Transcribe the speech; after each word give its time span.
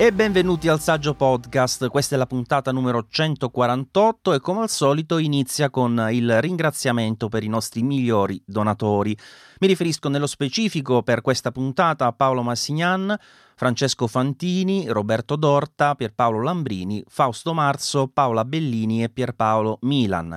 E 0.00 0.14
benvenuti 0.14 0.66
al 0.66 0.80
Saggio 0.80 1.12
Podcast, 1.12 1.88
questa 1.88 2.14
è 2.14 2.18
la 2.18 2.24
puntata 2.24 2.72
numero 2.72 3.04
148 3.06 4.32
e 4.32 4.40
come 4.40 4.62
al 4.62 4.70
solito 4.70 5.18
inizia 5.18 5.68
con 5.68 6.08
il 6.10 6.40
ringraziamento 6.40 7.28
per 7.28 7.44
i 7.44 7.48
nostri 7.48 7.82
migliori 7.82 8.42
donatori. 8.46 9.14
Mi 9.58 9.66
riferisco 9.66 10.08
nello 10.08 10.26
specifico 10.26 11.02
per 11.02 11.20
questa 11.20 11.52
puntata 11.52 12.06
a 12.06 12.12
Paolo 12.12 12.40
Massignan, 12.42 13.14
Francesco 13.54 14.06
Fantini, 14.06 14.88
Roberto 14.88 15.36
Dorta, 15.36 15.94
Pierpaolo 15.94 16.40
Lambrini, 16.40 17.04
Fausto 17.06 17.52
Marzo, 17.52 18.08
Paola 18.08 18.46
Bellini 18.46 19.02
e 19.02 19.10
Pierpaolo 19.10 19.80
Milan. 19.82 20.34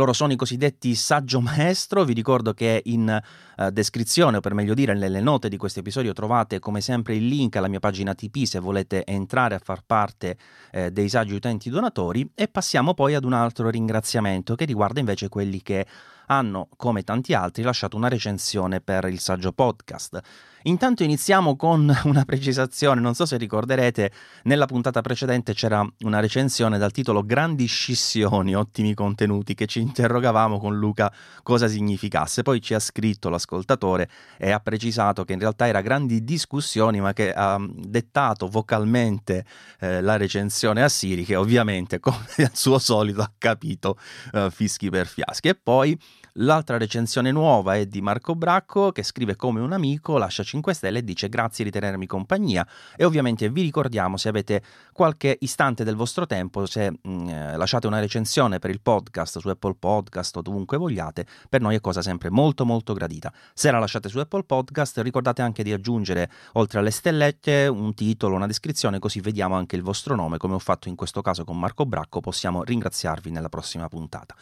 Loro 0.00 0.14
sono 0.14 0.32
i 0.32 0.36
cosiddetti 0.36 0.94
saggio 0.94 1.42
maestro, 1.42 2.04
vi 2.04 2.14
ricordo 2.14 2.54
che 2.54 2.80
in 2.86 3.20
uh, 3.56 3.68
descrizione, 3.68 4.38
o 4.38 4.40
per 4.40 4.54
meglio 4.54 4.72
dire 4.72 4.94
nelle 4.94 5.20
note 5.20 5.50
di 5.50 5.58
questo 5.58 5.80
episodio 5.80 6.14
trovate 6.14 6.58
come 6.58 6.80
sempre 6.80 7.16
il 7.16 7.26
link 7.26 7.56
alla 7.56 7.68
mia 7.68 7.80
pagina 7.80 8.14
TP 8.14 8.44
se 8.44 8.60
volete 8.60 9.04
entrare 9.04 9.56
a 9.56 9.60
far 9.62 9.82
parte 9.84 10.38
eh, 10.70 10.90
dei 10.90 11.10
saggi 11.10 11.34
utenti 11.34 11.68
donatori 11.68 12.30
e 12.34 12.48
passiamo 12.48 12.94
poi 12.94 13.14
ad 13.14 13.24
un 13.24 13.34
altro 13.34 13.68
ringraziamento 13.68 14.54
che 14.54 14.64
riguarda 14.64 15.00
invece 15.00 15.28
quelli 15.28 15.60
che 15.60 15.84
hanno, 16.28 16.68
come 16.78 17.02
tanti 17.02 17.34
altri, 17.34 17.62
lasciato 17.62 17.98
una 17.98 18.08
recensione 18.08 18.80
per 18.80 19.04
il 19.04 19.20
saggio 19.20 19.52
podcast. 19.52 20.18
Intanto 20.64 21.02
iniziamo 21.02 21.56
con 21.56 21.90
una 22.04 22.24
precisazione, 22.24 23.00
non 23.00 23.14
so 23.14 23.24
se 23.24 23.38
ricorderete, 23.38 24.10
nella 24.44 24.66
puntata 24.66 25.00
precedente 25.00 25.54
c'era 25.54 25.86
una 26.00 26.20
recensione 26.20 26.76
dal 26.76 26.92
titolo 26.92 27.24
Grandi 27.24 27.64
scissioni, 27.64 28.54
ottimi 28.54 28.92
contenuti, 28.92 29.54
che 29.54 29.66
ci 29.66 29.80
interrogavamo 29.80 30.58
con 30.58 30.76
Luca 30.76 31.10
cosa 31.42 31.66
significasse. 31.66 32.42
Poi 32.42 32.60
ci 32.60 32.74
ha 32.74 32.78
scritto 32.78 33.30
l'ascoltatore 33.30 34.08
e 34.36 34.50
ha 34.50 34.60
precisato 34.60 35.24
che 35.24 35.32
in 35.32 35.38
realtà 35.38 35.66
era 35.66 35.80
grandi 35.80 36.24
discussioni, 36.24 37.00
ma 37.00 37.14
che 37.14 37.32
ha 37.32 37.58
dettato 37.58 38.48
vocalmente 38.48 39.46
eh, 39.80 40.02
la 40.02 40.16
recensione 40.16 40.82
a 40.82 40.88
Siri, 40.88 41.24
che 41.24 41.36
ovviamente, 41.36 42.00
come 42.00 42.18
al 42.36 42.54
suo 42.54 42.78
solito, 42.78 43.22
ha 43.22 43.32
capito 43.38 43.96
eh, 44.32 44.50
fischi 44.50 44.90
per 44.90 45.06
fiaschi. 45.06 45.48
E 45.48 45.54
poi 45.54 45.98
L'altra 46.34 46.76
recensione 46.76 47.32
nuova 47.32 47.74
è 47.74 47.86
di 47.86 48.00
Marco 48.00 48.36
Bracco 48.36 48.92
che 48.92 49.02
scrive 49.02 49.34
come 49.34 49.60
un 49.60 49.72
amico, 49.72 50.16
lascia 50.16 50.44
5 50.44 50.72
stelle 50.74 50.98
e 50.98 51.04
dice 51.04 51.28
grazie 51.28 51.64
di 51.64 51.72
tenermi 51.72 52.06
compagnia 52.06 52.66
e 52.94 53.04
ovviamente 53.04 53.48
vi 53.50 53.62
ricordiamo 53.62 54.16
se 54.16 54.28
avete 54.28 54.62
qualche 54.92 55.36
istante 55.40 55.82
del 55.82 55.96
vostro 55.96 56.26
tempo, 56.26 56.66
se 56.66 56.90
mh, 56.90 56.98
mm, 57.08 57.28
eh, 57.28 57.56
lasciate 57.56 57.88
una 57.88 57.98
recensione 57.98 58.60
per 58.60 58.70
il 58.70 58.80
podcast 58.80 59.40
su 59.40 59.48
Apple 59.48 59.74
Podcast 59.74 60.36
o 60.36 60.42
dovunque 60.42 60.76
vogliate, 60.76 61.26
per 61.48 61.60
noi 61.60 61.74
è 61.74 61.80
cosa 61.80 62.00
sempre 62.00 62.30
molto 62.30 62.64
molto 62.64 62.92
gradita. 62.92 63.32
Se 63.52 63.70
la 63.70 63.80
lasciate 63.80 64.08
su 64.08 64.18
Apple 64.18 64.44
Podcast 64.44 64.98
ricordate 64.98 65.42
anche 65.42 65.64
di 65.64 65.72
aggiungere 65.72 66.30
oltre 66.52 66.78
alle 66.78 66.92
stellette 66.92 67.66
un 67.66 67.92
titolo, 67.94 68.36
una 68.36 68.46
descrizione 68.46 69.00
così 69.00 69.20
vediamo 69.20 69.56
anche 69.56 69.74
il 69.74 69.82
vostro 69.82 70.14
nome 70.14 70.36
come 70.36 70.54
ho 70.54 70.60
fatto 70.60 70.88
in 70.88 70.94
questo 70.94 71.22
caso 71.22 71.44
con 71.44 71.58
Marco 71.58 71.86
Bracco, 71.86 72.20
possiamo 72.20 72.62
ringraziarvi 72.62 73.30
nella 73.30 73.48
prossima 73.48 73.88
puntata. 73.88 74.36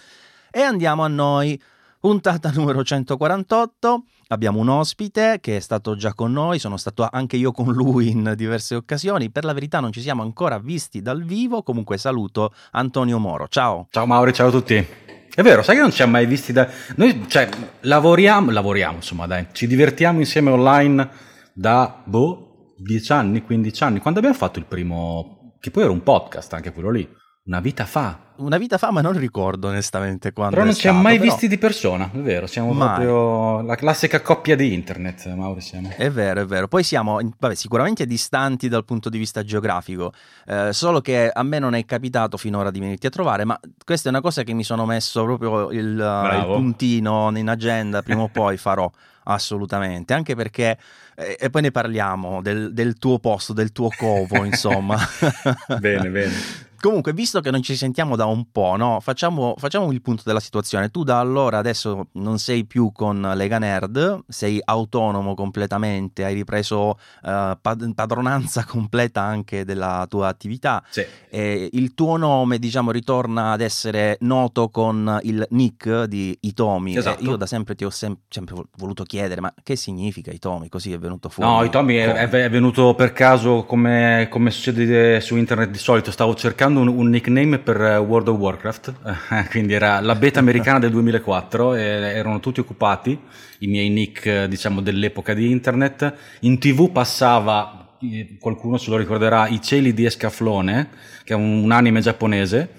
E 0.51 0.61
andiamo 0.61 1.03
a 1.03 1.09
noi. 1.09 1.61
Puntata 2.01 2.53
numero 2.55 2.85
148, 2.85 4.05
abbiamo 4.29 4.61
un 4.61 4.69
ospite 4.69 5.39
che 5.41 5.57
è 5.57 5.59
stato 5.59 5.97
già 5.97 6.15
con 6.15 6.31
noi, 6.31 6.61
sono 6.61 6.77
stato 6.77 7.09
anche 7.11 7.37
io 7.37 7.51
con 7.51 7.73
lui 7.73 8.11
in 8.11 8.35
diverse 8.37 8.77
occasioni, 8.77 9.33
per 9.33 9.43
la 9.43 9.53
verità 9.53 9.81
non 9.81 9.91
ci 9.91 10.01
siamo 10.01 10.23
ancora 10.23 10.61
visti 10.61 11.03
dal 11.03 11.25
vivo, 11.25 11.65
comunque 11.65 11.99
saluto 11.99 12.55
Antonio 12.71 13.19
Moro, 13.19 13.49
ciao. 13.49 13.89
Ciao 13.91 14.07
Mauri, 14.07 14.33
ciao 14.33 14.47
a 14.47 14.51
tutti. 14.53 14.77
È 14.77 15.43
vero, 15.43 15.65
sai 15.65 15.75
che 15.75 15.81
non 15.81 15.91
ci 15.91 15.97
siamo 15.97 16.13
mai 16.13 16.27
visti 16.27 16.53
da... 16.53 16.69
Noi, 16.95 17.25
cioè, 17.27 17.49
lavoriamo, 17.81 18.53
lavoriamo 18.53 18.95
insomma 18.95 19.27
dai, 19.27 19.49
ci 19.51 19.67
divertiamo 19.67 20.21
insieme 20.21 20.51
online 20.53 21.11
da, 21.53 22.01
boh, 22.05 22.75
10 22.77 23.13
anni, 23.13 23.43
15 23.43 23.83
anni, 23.83 23.99
quando 23.99 24.21
abbiamo 24.21 24.39
fatto 24.39 24.61
il 24.61 24.67
primo, 24.67 25.57
che 25.59 25.73
poi 25.73 25.83
era 25.83 25.91
un 25.91 26.05
podcast 26.05 26.53
anche 26.53 26.73
quello 26.73 26.93
lì, 26.93 27.18
una 27.49 27.61
vita 27.61 27.87
fa 27.87 28.27
una 28.39 28.57
vita 28.57 28.79
fa, 28.79 28.93
ma 28.93 29.01
non 29.01 29.19
ricordo 29.19 29.69
onestamente 29.69 30.33
quando. 30.33 30.55
Però 30.55 30.65
non 30.65 30.75
ci 30.75 30.83
siamo 30.83 31.01
mai 31.01 31.19
però... 31.19 31.31
visti 31.31 31.49
di 31.49 31.59
persona, 31.59 32.11
è 32.13 32.19
vero. 32.19 32.47
Siamo 32.47 32.73
mai. 32.73 32.87
proprio 32.87 33.63
la 33.63 33.75
classica 33.75 34.21
coppia 34.21 34.55
di 34.55 34.73
internet, 34.73 35.27
Mauro. 35.35 35.59
Siamo. 35.59 35.91
È 35.97 36.11
vero, 36.11 36.43
è 36.43 36.45
vero. 36.45 36.69
Poi 36.69 36.83
siamo 36.85 37.19
vabbè, 37.37 37.55
sicuramente 37.55 38.07
distanti 38.07 38.69
dal 38.69 38.85
punto 38.85 39.09
di 39.09 39.19
vista 39.19 39.43
geografico, 39.43 40.13
eh, 40.47 40.73
solo 40.73 41.01
che 41.01 41.31
a 41.33 41.43
me 41.43 41.59
non 41.59 41.75
è 41.75 41.85
capitato 41.85 42.37
finora 42.37 42.71
di 42.71 42.79
venirti 42.79 43.09
a 43.09 43.11
trovare, 43.11 43.45
ma 43.45 43.59
questa 43.85 44.09
è 44.09 44.13
una 44.13 44.21
cosa 44.21 44.45
che 44.45 44.53
mi 44.53 44.63
sono 44.63 44.87
messo 44.87 45.25
proprio 45.25 45.71
il, 45.73 45.81
il 45.81 46.45
puntino 46.47 47.33
in 47.35 47.49
agenda, 47.49 48.03
prima 48.03 48.23
o 48.23 48.29
poi 48.29 48.57
farò 48.57 48.89
assolutamente, 49.25 50.15
anche 50.15 50.37
perché, 50.37 50.79
eh, 51.17 51.37
e 51.41 51.51
poi 51.51 51.63
ne 51.63 51.71
parliamo, 51.73 52.41
del, 52.41 52.73
del, 52.73 52.99
tuo 52.99 53.19
posto, 53.19 53.53
del 53.53 53.73
tuo 53.73 53.89
covo, 53.97 54.45
insomma. 54.45 54.97
bene, 55.81 56.09
bene. 56.09 56.67
Comunque, 56.81 57.13
visto 57.13 57.41
che 57.41 57.51
non 57.51 57.61
ci 57.61 57.75
sentiamo 57.75 58.15
da 58.15 58.27
un 58.27 58.53
po', 58.53 58.77
no? 58.77 59.01
facciamo, 59.01 59.55
facciamo, 59.59 59.91
il 59.91 60.01
punto 60.01 60.23
della 60.25 60.39
situazione. 60.39 60.91
Tu 60.91 61.03
da 61.03 61.19
allora 61.19 61.59
adesso 61.59 62.09
non 62.13 62.39
sei 62.39 62.67
più 62.67 62.93
con 62.93 63.33
Lega 63.35 63.59
Nerd, 63.59 64.21
sei 64.29 64.61
autonomo 64.65 65.35
completamente, 65.35 66.25
hai 66.25 66.35
ripreso 66.35 66.91
uh, 67.23 67.59
padronanza 67.61 68.63
completa 68.69 69.23
anche 69.23 69.65
della 69.65 70.07
tua 70.09 70.29
attività. 70.29 70.85
Sì. 70.89 71.05
E 71.29 71.69
il 71.73 71.95
tuo 71.95 72.17
nome, 72.17 72.59
diciamo, 72.59 72.93
ritorna 72.93 73.51
ad 73.51 73.61
essere 73.61 74.17
noto 74.21 74.69
con 74.69 75.19
il 75.23 75.45
nick 75.51 76.05
di 76.05 76.37
Itomi. 76.41 76.97
Esatto. 76.97 77.25
io 77.25 77.37
da 77.37 77.47
sempre 77.47 77.75
ti 77.75 77.85
ho 77.85 77.91
sem- 77.91 78.19
sempre 78.29 78.55
voluto 78.77 79.03
chiedere, 79.03 79.41
ma 79.41 79.53
che 79.65 79.75
significa 79.75 80.31
Itomi? 80.31 80.69
Così 80.69 80.93
è 80.93 80.99
venuto 80.99 81.29
fuori. 81.29 81.51
No, 81.51 81.65
Itomi 81.65 81.97
è, 81.97 82.29
è, 82.29 82.51
venuto 82.51 82.95
per 82.95 83.13
caso, 83.13 83.65
come, 83.65 84.29
come 84.31 84.53
succede 84.53 85.21
su 85.21 85.37
internet 85.37 85.71
di 85.71 85.79
solito. 85.79 86.13
Stavo 86.13 86.35
cercando 86.35 86.68
cercando 86.69 86.81
un, 86.81 86.89
un, 86.89 87.09
nickname 87.09 87.59
per 87.59 87.81
eh, 87.81 87.97
World 87.97 88.29
of 88.29 88.37
Warcraft, 88.37 88.95
quindi 89.51 89.73
era 89.73 90.01
la 90.01 90.15
beta 90.15 90.39
americana 90.39 90.79
del 90.79 90.91
2004 90.91 91.75
e 91.75 91.81
erano 91.81 92.41
tutti 92.41 92.61
occupati, 92.61 93.19
i 93.61 93.67
miei 93.67 93.89
nick 93.89 94.27
eh, 94.27 94.49
diciamo 94.49 94.81
dell'epoca 94.81 95.35
di 95.35 95.51
internet. 95.51 96.13
In 96.41 96.59
tv 96.59 96.93
passava, 96.93 97.97
eh, 98.01 98.37
qualcuno 98.39 98.77
se 98.77 98.91
lo 98.91 98.97
ricorderà, 98.97 99.49
I 99.49 99.61
cieli 99.63 99.95
di 99.95 100.05
Escaflone, 100.05 100.91
che 101.25 101.33
è 101.33 101.37
un 101.37 101.71
anime 101.73 102.01
giapponese. 102.01 102.71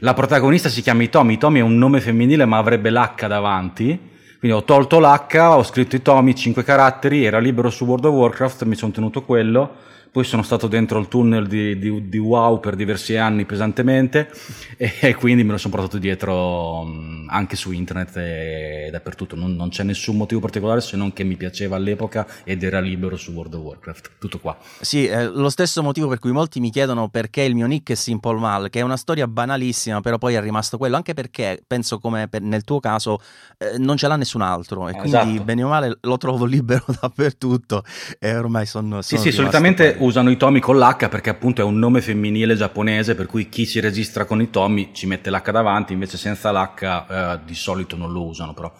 La 0.00 0.14
protagonista 0.14 0.68
si 0.68 0.82
chiama 0.82 1.02
Itomi, 1.02 1.34
Itomi 1.34 1.58
è 1.58 1.62
un 1.62 1.76
nome 1.76 2.00
femminile 2.00 2.44
ma 2.44 2.58
avrebbe 2.58 2.90
l'H 2.90 3.26
davanti. 3.26 4.08
Quindi 4.38 4.56
ho 4.56 4.64
tolto 4.64 5.00
l'H, 5.00 5.36
ho 5.36 5.62
scritto 5.62 5.96
Itomi, 5.96 6.34
5 6.34 6.64
caratteri, 6.64 7.24
era 7.24 7.38
libero 7.38 7.68
su 7.68 7.84
World 7.84 8.06
of 8.06 8.14
Warcraft, 8.14 8.64
mi 8.64 8.74
sono 8.74 8.92
tenuto 8.92 9.22
quello 9.22 9.88
poi 10.10 10.24
sono 10.24 10.42
stato 10.42 10.66
dentro 10.66 10.98
il 10.98 11.08
tunnel 11.08 11.46
di, 11.46 11.78
di, 11.78 12.08
di 12.08 12.18
WoW 12.18 12.58
per 12.58 12.74
diversi 12.74 13.16
anni 13.16 13.44
pesantemente 13.44 14.30
e, 14.76 14.92
e, 15.00 15.14
quindi 15.14 15.44
me 15.44 15.52
lo 15.52 15.58
sono 15.58 15.74
portato 15.74 15.98
dietro 15.98 16.82
anche 17.28 17.56
su 17.56 17.70
internet 17.70 18.16
e 18.16 18.88
dappertutto. 18.90 19.36
Non, 19.36 19.54
non, 19.54 19.68
c'è 19.68 19.82
nessun 19.82 20.16
motivo 20.16 20.40
particolare 20.40 20.80
se 20.80 20.96
non 20.96 21.12
che 21.12 21.22
mi 21.22 21.36
piaceva 21.36 21.76
all'epoca 21.76 22.26
ed 22.44 22.62
era 22.62 22.80
libero 22.80 23.16
su 23.16 23.32
World 23.32 23.54
of 23.54 23.62
Warcraft. 23.62 24.10
Tutto 24.18 24.38
qua. 24.38 24.56
Sì, 24.80 25.06
è 25.06 25.26
lo 25.26 25.48
stesso 25.48 25.82
motivo 25.82 26.08
per 26.08 26.18
cui 26.18 26.32
molti 26.32 26.60
mi 26.60 26.70
chiedono 26.70 27.08
perché 27.08 27.42
il 27.42 27.54
mio 27.54 27.66
nick 27.66 27.90
è 27.92 27.94
Simple 27.94 28.38
Mal, 28.38 28.70
che 28.70 28.80
è 28.80 28.82
una 28.82 28.96
storia 28.96 29.26
banalissima, 29.28 30.00
però 30.00 30.18
poi 30.18 30.34
è 30.34 30.40
rimasto 30.40 30.76
quello, 30.76 30.96
anche 30.96 31.14
perché 31.14 31.62
penso 31.66 31.98
come 31.98 32.28
nel 32.40 32.64
tuo 32.64 32.80
caso 32.80 33.20
eh, 33.58 33.78
non 33.78 33.96
ce 33.96 34.08
l'ha 34.08 34.16
nessun 34.16 34.40
altro 34.40 34.88
e 34.88 34.92
quindi 34.92 35.10
esatto. 35.10 35.44
bene 35.44 35.62
o 35.62 35.68
male 35.68 35.98
lo 36.00 36.16
trovo 36.16 36.44
libero 36.46 36.84
dappertutto 37.00 37.84
e 38.18 38.34
ormai 38.34 38.66
sono... 38.66 39.02
sono 39.02 39.02
sì, 39.02 39.16
sì, 39.18 39.32
solitamente 39.32 39.96
usano 40.00 40.30
i 40.30 40.36
tomi 40.36 40.60
con 40.60 40.78
l'H 40.78 41.08
perché 41.08 41.30
appunto 41.30 41.60
è 41.60 41.64
un 41.64 41.78
nome 41.78 42.00
femminile 42.00 42.56
giapponese, 42.56 43.14
per 43.14 43.26
cui 43.26 43.48
chi 43.48 43.64
si 43.64 43.80
registra 43.80 44.24
con 44.24 44.40
i 44.40 44.50
tomi 44.50 44.90
ci 44.92 45.06
mette 45.06 45.30
l'H 45.30 45.50
davanti, 45.50 45.92
invece 45.92 46.16
senza 46.16 46.50
l'H 46.50 47.06
eh, 47.08 47.40
di 47.44 47.54
solito 47.54 47.96
non 47.96 48.12
lo 48.12 48.24
usano, 48.24 48.54
però 48.54 48.72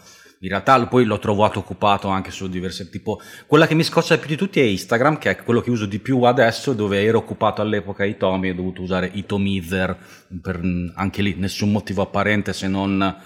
in 0.43 0.49
realtà 0.49 0.87
poi 0.87 1.05
l'ho 1.05 1.19
trovato 1.19 1.59
occupato 1.59 2.09
anche 2.09 2.31
su 2.31 2.49
diverse 2.49 2.89
tipo 2.89 3.21
quella 3.47 3.67
che 3.67 3.75
mi 3.75 3.83
scoccia 3.83 4.17
più 4.17 4.27
di 4.27 4.37
tutti 4.37 4.59
è 4.59 4.63
Instagram 4.63 5.19
che 5.19 5.29
è 5.29 5.37
quello 5.37 5.61
che 5.61 5.69
uso 5.69 5.85
di 5.85 5.99
più 5.99 6.23
adesso 6.23 6.73
dove 6.73 7.05
ero 7.05 7.19
occupato 7.19 7.61
all'epoca 7.61 8.05
i 8.05 8.17
tomi 8.17 8.49
e 8.49 8.53
ho 8.53 8.55
dovuto 8.55 8.81
usare 8.81 9.11
i 9.13 9.27
tomizer 9.27 9.99
per 10.41 10.59
anche 10.95 11.21
lì 11.21 11.35
nessun 11.37 11.71
motivo 11.71 12.01
apparente 12.01 12.55
se 12.55 12.69
non 12.69 13.17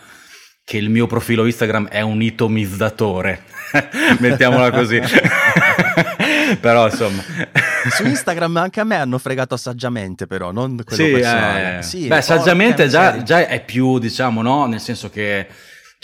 che 0.65 0.77
il 0.77 0.91
mio 0.91 1.07
profilo 1.07 1.45
Instagram 1.45 1.87
è 1.87 2.01
un 2.01 2.21
itomizzatore 2.21 3.45
mettiamola 4.19 4.71
così. 4.71 5.01
Però 6.61 6.87
insomma 6.87 7.23
su 7.91 8.05
Instagram 8.05 8.57
anche 8.57 8.81
a 8.81 8.85
me 8.85 8.97
hanno 8.97 9.19
fregato 9.19 9.57
saggiamente 9.57 10.27
però 10.27 10.51
non 10.51 10.81
quello 10.85 11.03
sì, 11.03 11.13
eh, 11.13 11.79
sì 11.81 12.07
beh 12.07 12.23
saggiamente 12.23 12.89
già, 12.89 13.23
già, 13.23 13.47
è 13.47 13.65
più 13.65 13.99
diciamo 13.99 14.43
no 14.43 14.67
nel 14.67 14.81
senso 14.81 15.11
che 15.11 15.47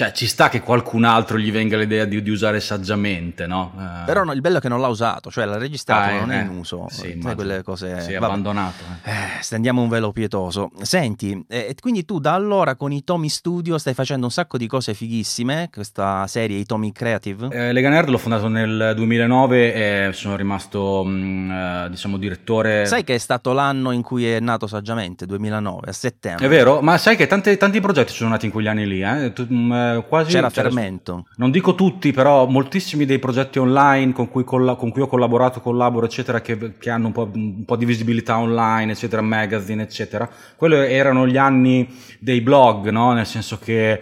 cioè, 0.00 0.12
ci 0.12 0.26
sta 0.26 0.48
che 0.48 0.62
qualcun 0.62 1.04
altro 1.04 1.36
gli 1.36 1.52
venga 1.52 1.76
l'idea 1.76 2.06
di, 2.06 2.22
di 2.22 2.30
usare 2.30 2.58
saggiamente, 2.60 3.46
no? 3.46 3.74
Eh. 3.78 4.04
Però 4.06 4.24
no, 4.24 4.32
il 4.32 4.40
bello 4.40 4.56
è 4.56 4.60
che 4.62 4.70
non 4.70 4.80
l'ha 4.80 4.86
usato, 4.86 5.30
cioè 5.30 5.44
l'ha 5.44 5.58
registrato, 5.58 6.14
ah, 6.14 6.20
non 6.20 6.32
eh, 6.32 6.40
è 6.40 6.42
in 6.42 6.48
uso. 6.48 6.86
Sì, 6.88 7.18
sai 7.20 7.34
quelle 7.34 7.62
cose. 7.62 8.00
Sì, 8.00 8.12
è 8.12 8.16
abbandonato. 8.16 8.82
Eh. 9.02 9.10
eh. 9.10 9.42
stendiamo 9.42 9.82
un 9.82 9.90
velo 9.90 10.10
pietoso. 10.10 10.70
Senti, 10.80 11.44
eh, 11.46 11.74
quindi 11.78 12.06
tu 12.06 12.18
da 12.18 12.32
allora 12.32 12.76
con 12.76 12.92
i 12.92 13.04
Tommy 13.04 13.28
Studio 13.28 13.76
stai 13.76 13.92
facendo 13.92 14.24
un 14.24 14.32
sacco 14.32 14.56
di 14.56 14.66
cose 14.66 14.94
fighissime, 14.94 15.68
questa 15.70 16.26
serie, 16.28 16.56
i 16.56 16.64
Tommy 16.64 16.92
Creative? 16.92 17.48
Eh, 17.50 17.70
Lega 17.74 17.90
Nerd 17.90 18.08
l'ho 18.08 18.16
fondato 18.16 18.48
nel 18.48 18.94
2009 18.96 19.74
e 19.74 20.12
sono 20.14 20.34
rimasto, 20.36 21.04
mh, 21.04 21.10
mm, 21.10 21.50
eh, 21.50 21.86
diciamo, 21.90 22.16
direttore. 22.16 22.86
Sai 22.86 23.04
che 23.04 23.16
è 23.16 23.18
stato 23.18 23.52
l'anno 23.52 23.90
in 23.90 24.00
cui 24.00 24.26
è 24.26 24.40
nato 24.40 24.66
saggiamente, 24.66 25.26
2009, 25.26 25.90
a 25.90 25.92
settembre. 25.92 26.46
È 26.46 26.48
vero, 26.48 26.80
ma 26.80 26.96
sai 26.96 27.16
che 27.16 27.26
tanti, 27.26 27.54
tanti 27.58 27.80
progetti 27.80 28.14
sono 28.14 28.30
nati 28.30 28.46
in 28.46 28.52
quegli 28.52 28.66
anni 28.66 28.86
lì, 28.86 29.02
eh? 29.02 29.34
Tu, 29.34 29.44
mh, 29.46 29.89
mm, 29.96 30.00
quasi... 30.08 30.32
C'era 30.32 30.50
cioè, 30.50 30.64
fermento. 30.64 31.26
Non 31.36 31.50
dico 31.50 31.74
tutti, 31.74 32.12
però 32.12 32.46
moltissimi 32.46 33.04
dei 33.04 33.18
progetti 33.18 33.58
online 33.58 34.12
con 34.12 34.28
cui, 34.28 34.44
colla- 34.44 34.74
con 34.74 34.90
cui 34.90 35.02
ho 35.02 35.06
collaborato, 35.06 35.60
collaboro, 35.60 36.06
eccetera, 36.06 36.40
che, 36.40 36.76
che 36.78 36.90
hanno 36.90 37.06
un 37.08 37.12
po', 37.12 37.30
un 37.32 37.64
po', 37.64 37.76
di 37.76 37.84
visibilità 37.84 38.38
online, 38.38 38.92
eccetera, 38.92 39.22
magazine, 39.22 39.82
eccetera. 39.82 40.28
Quello 40.56 40.76
erano 40.76 41.26
gli 41.26 41.36
anni 41.36 41.88
dei 42.18 42.40
blog, 42.40 42.88
no? 42.88 43.12
Nel 43.12 43.26
senso 43.26 43.58
che 43.58 44.00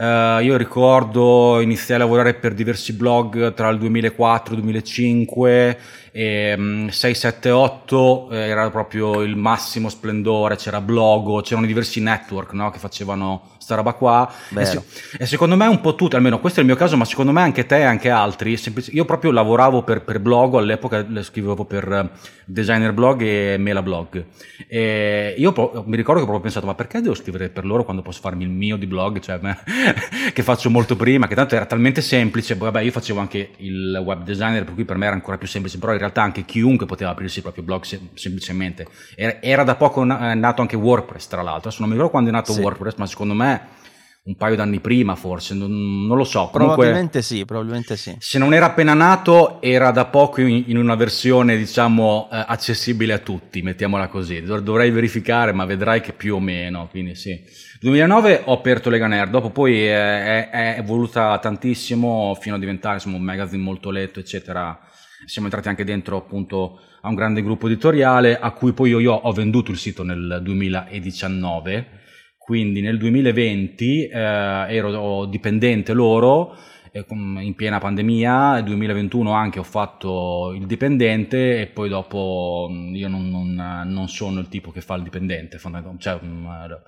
Uh, 0.00 0.40
io 0.40 0.56
ricordo 0.56 1.60
iniziai 1.60 1.98
a 1.98 2.00
lavorare 2.00 2.32
per 2.32 2.54
diversi 2.54 2.94
blog 2.94 3.52
tra 3.52 3.68
il 3.68 3.76
2004 3.76 4.54
e 4.54 4.56
il 4.56 4.62
2005 4.62 5.78
e 6.12 6.54
um, 6.56 6.88
678 6.88 8.30
era 8.30 8.68
proprio 8.70 9.20
il 9.22 9.36
massimo 9.36 9.88
splendore, 9.88 10.56
c'era 10.56 10.80
Blogo, 10.80 11.40
c'erano 11.40 11.66
diversi 11.66 12.00
network 12.00 12.52
no, 12.52 12.70
che 12.70 12.78
facevano 12.78 13.58
sta 13.70 13.76
roba 13.76 13.92
qua. 13.92 14.30
E, 14.56 14.64
se, 14.64 14.82
e, 15.18 15.26
secondo 15.26 15.56
me 15.56 15.66
un 15.66 15.80
po' 15.80 15.94
tutti, 15.94 16.16
almeno 16.16 16.40
questo 16.40 16.58
è 16.58 16.62
il 16.62 16.68
mio 16.68 16.76
caso, 16.76 16.96
ma 16.96 17.04
secondo 17.04 17.30
me 17.30 17.40
anche 17.40 17.66
te 17.66 17.78
e 17.78 17.82
anche 17.82 18.10
altri. 18.10 18.56
Semplici, 18.56 18.94
io 18.94 19.04
proprio 19.04 19.30
lavoravo 19.30 19.82
per, 19.82 20.02
per 20.02 20.18
blog, 20.18 20.54
all'epoca 20.54 21.06
scrivevo 21.22 21.64
per 21.64 21.92
eh, 21.92 22.10
Designer 22.44 22.92
Blog 22.92 23.22
e 23.22 23.56
Mela 23.58 23.82
Blog. 23.82 24.24
E 24.66 25.34
io 25.36 25.52
pro, 25.52 25.84
mi 25.86 25.96
ricordo 25.96 26.20
che 26.20 26.26
ho 26.26 26.30
proprio 26.30 26.40
pensato, 26.40 26.66
ma 26.66 26.74
perché 26.74 27.00
devo 27.00 27.14
scrivere 27.14 27.48
per 27.48 27.64
loro 27.64 27.84
quando 27.84 28.02
posso 28.02 28.20
farmi 28.20 28.42
il 28.42 28.50
mio 28.50 28.76
di 28.76 28.86
blog, 28.86 29.20
cioè, 29.20 29.38
che 30.32 30.42
faccio 30.42 30.70
molto 30.70 30.96
prima, 30.96 31.28
che 31.28 31.34
tanto 31.34 31.54
era 31.54 31.66
talmente 31.66 32.00
semplice. 32.00 32.56
Vabbè, 32.56 32.80
io 32.80 32.90
facevo 32.90 33.20
anche 33.20 33.50
il 33.58 34.00
web 34.04 34.24
designer, 34.24 34.64
per 34.64 34.74
cui 34.74 34.84
per 34.84 34.96
me 34.96 35.06
era 35.06 35.14
ancora 35.14 35.38
più 35.38 35.46
semplice, 35.46 35.78
però 35.78 35.92
realtà 36.00 36.22
anche 36.22 36.44
chiunque 36.44 36.86
poteva 36.86 37.10
aprirsi 37.10 37.38
il 37.38 37.42
proprio 37.42 37.64
blog 37.64 37.84
sem- 37.84 38.08
semplicemente. 38.14 38.86
Era, 39.14 39.40
era, 39.40 39.64
da 39.64 39.76
poco 39.76 40.04
nato 40.04 40.60
anche 40.60 40.76
WordPress, 40.76 41.28
tra 41.28 41.42
l'altro. 41.42 41.68
Adesso 41.68 41.80
non 41.80 41.88
mi 41.88 41.94
ricordo 41.94 42.12
quando 42.12 42.30
è 42.30 42.32
nato 42.32 42.52
sì. 42.52 42.60
WordPress, 42.60 42.94
ma 42.96 43.06
secondo 43.06 43.34
me 43.34 43.78
un 44.22 44.36
paio 44.36 44.54
d'anni 44.54 44.80
prima, 44.80 45.14
forse, 45.16 45.54
non, 45.54 46.06
non 46.06 46.16
lo 46.16 46.24
so. 46.24 46.50
Comunque, 46.52 46.76
probabilmente 46.76 47.22
sì, 47.22 47.44
probabilmente 47.44 47.96
sì. 47.96 48.14
Se 48.18 48.38
non 48.38 48.52
era 48.52 48.66
appena 48.66 48.92
nato, 48.92 49.62
era 49.62 49.90
da 49.92 50.04
poco 50.04 50.42
in, 50.42 50.64
in 50.66 50.76
una 50.76 50.94
versione, 50.94 51.56
diciamo, 51.56 52.28
eh, 52.30 52.44
accessibile 52.46 53.14
a 53.14 53.18
tutti, 53.18 53.62
mettiamola 53.62 54.08
così. 54.08 54.42
Dov- 54.42 54.62
dovrei 54.62 54.90
verificare, 54.90 55.52
ma 55.52 55.64
vedrai 55.64 56.02
che 56.02 56.12
più 56.12 56.34
o 56.34 56.40
meno, 56.40 56.88
quindi 56.90 57.14
sì. 57.14 57.42
2009 57.80 58.42
ho 58.44 58.52
aperto 58.52 58.90
Lega 58.90 59.06
Nerd, 59.06 59.30
dopo 59.30 59.48
poi 59.48 59.86
è, 59.86 60.50
è, 60.50 60.50
è 60.50 60.78
evoluta 60.78 61.38
tantissimo 61.38 62.36
fino 62.38 62.56
a 62.56 62.58
diventare 62.58 62.96
insomma, 62.96 63.16
un 63.16 63.22
magazine 63.22 63.62
molto 63.62 63.90
letto, 63.90 64.20
eccetera. 64.20 64.78
Siamo 65.26 65.48
entrati 65.48 65.68
anche 65.68 65.84
dentro 65.84 66.16
appunto 66.16 66.80
a 67.02 67.08
un 67.08 67.14
grande 67.14 67.42
gruppo 67.42 67.66
editoriale 67.66 68.38
a 68.38 68.52
cui 68.52 68.72
poi 68.72 68.90
io, 68.90 68.98
io 69.00 69.12
ho 69.12 69.32
venduto 69.32 69.70
il 69.70 69.76
sito 69.76 70.02
nel 70.02 70.40
2019 70.42 71.98
quindi 72.38 72.80
nel 72.80 72.98
2020 72.98 74.08
eh, 74.08 74.18
ero 74.18 75.26
dipendente 75.26 75.92
loro 75.92 76.56
in 76.92 77.54
piena 77.54 77.78
pandemia, 77.78 78.54
nel 78.54 78.64
2021 78.64 79.30
anche 79.32 79.60
ho 79.60 79.64
fatto 79.64 80.52
il 80.52 80.66
dipendente 80.66 81.60
e 81.60 81.66
poi 81.66 81.88
dopo 81.88 82.68
mm, 82.70 82.94
io 82.94 83.08
non, 83.08 83.30
non, 83.30 83.84
non 83.86 84.08
sono 84.08 84.40
il 84.40 84.48
tipo 84.48 84.72
che 84.72 84.80
fa 84.80 84.94
il 84.96 85.02
dipendente, 85.02 85.58
cioè, 85.98 86.18
mm, 86.24 86.46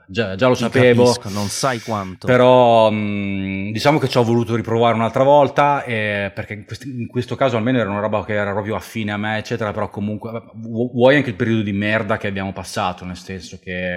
già, 0.09 0.35
già, 0.35 0.49
lo 0.49 0.55
sapevo, 0.55 1.05
capisco, 1.05 1.29
non 1.31 1.47
sai 1.47 1.81
quanto. 1.81 2.27
Però 2.27 2.91
mm, 2.91 3.71
diciamo 3.71 3.99
che 3.99 4.09
ci 4.09 4.19
ho 4.19 4.25
voluto 4.25 4.57
riprovare 4.57 4.95
un'altra 4.95 5.23
volta 5.23 5.85
eh, 5.85 6.33
perché 6.35 6.55
in, 6.55 6.65
quest- 6.65 6.85
in, 6.85 7.07
questo 7.07 7.37
caso 7.37 7.57
almeno 7.57 7.79
era 7.79 7.89
una 7.89 8.01
roba 8.01 8.25
che 8.25 8.35
era 8.35 8.51
proprio 8.51 8.75
affine 8.75 9.13
a 9.13 9.17
me, 9.17 9.39
eccetera, 9.39 9.73
però 9.73 9.89
comunque 9.89 10.31
vuoi 10.55 11.17
anche 11.17 11.31
il 11.31 11.37
periodo 11.37 11.63
di 11.63 11.73
merda 11.73 12.17
che 12.17 12.27
abbiamo 12.27 12.53
passato, 12.53 13.05
nel 13.05 13.17
senso 13.17 13.61
che 13.63 13.97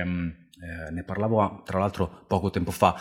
eh, 0.65 0.91
ne 0.91 1.03
parlavo 1.03 1.63
tra 1.65 1.79
l'altro 1.79 2.23
poco 2.27 2.51
tempo 2.51 2.71
fa. 2.71 2.95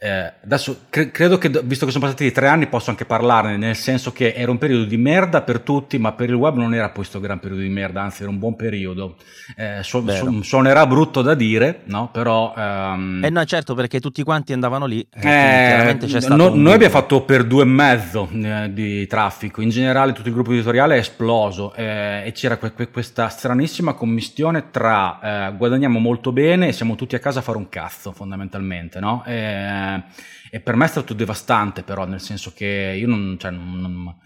Eh, 0.00 0.32
adesso 0.44 0.82
cre- 0.90 1.10
credo 1.10 1.38
che, 1.38 1.48
visto 1.64 1.84
che 1.84 1.90
sono 1.90 2.04
passati 2.04 2.30
tre 2.30 2.46
anni, 2.46 2.68
posso 2.68 2.90
anche 2.90 3.04
parlarne, 3.04 3.56
nel 3.56 3.74
senso 3.74 4.12
che 4.12 4.32
era 4.36 4.48
un 4.48 4.58
periodo 4.58 4.84
di 4.84 4.96
merda 4.96 5.42
per 5.42 5.58
tutti, 5.60 5.98
ma 5.98 6.12
per 6.12 6.28
il 6.28 6.36
web 6.36 6.56
non 6.56 6.72
era 6.72 6.90
questo 6.90 7.18
gran 7.18 7.40
periodo 7.40 7.62
di 7.62 7.68
merda, 7.68 8.02
anzi 8.02 8.22
era 8.22 8.30
un 8.30 8.38
buon 8.38 8.54
periodo. 8.54 9.16
Eh, 9.56 9.82
su- 9.82 10.06
su- 10.08 10.42
suonerà 10.42 10.86
brutto 10.86 11.20
da 11.20 11.34
dire, 11.34 11.80
no? 11.86 12.10
Però... 12.12 12.54
Um... 12.56 13.24
Eh 13.24 13.30
no, 13.30 13.44
certo, 13.44 13.74
perché 13.74 13.98
tutti 13.98 14.22
quanti 14.22 14.52
andavano 14.52 14.86
lì. 14.86 15.04
Eh, 15.20 15.98
no, 16.28 16.50
noi 16.54 16.72
abbiamo 16.74 16.92
fatto 16.92 17.22
per 17.22 17.42
due 17.42 17.62
e 17.62 17.66
mezzo 17.66 18.28
eh, 18.32 18.70
di 18.72 19.04
traffico, 19.08 19.62
in 19.62 19.70
generale 19.70 20.12
tutto 20.12 20.28
il 20.28 20.34
gruppo 20.34 20.52
editoriale 20.52 20.94
è 20.94 20.98
esploso 20.98 21.74
eh, 21.74 22.22
e 22.24 22.30
c'era 22.32 22.56
que- 22.56 22.72
que- 22.72 22.90
questa 22.90 23.28
stranissima 23.28 23.94
commistione 23.94 24.70
tra 24.70 25.52
guadagniamo 25.56 25.98
molto 25.98 26.30
bene 26.30 26.68
e 26.68 26.72
siamo 26.72 26.94
tutti 26.94 27.16
a 27.16 27.18
casa 27.18 27.40
a 27.40 27.42
fare 27.42 27.58
un 27.58 27.68
cazzo, 27.68 28.12
fondamentalmente, 28.12 29.00
no? 29.00 29.24
E 30.50 30.60
per 30.60 30.76
me 30.76 30.84
è 30.84 30.88
stato 30.88 31.14
devastante 31.14 31.82
però, 31.82 32.06
nel 32.06 32.20
senso 32.20 32.52
che 32.54 32.94
io 32.98 33.06
non, 33.06 33.36
cioè, 33.38 33.50
non, 33.50 34.16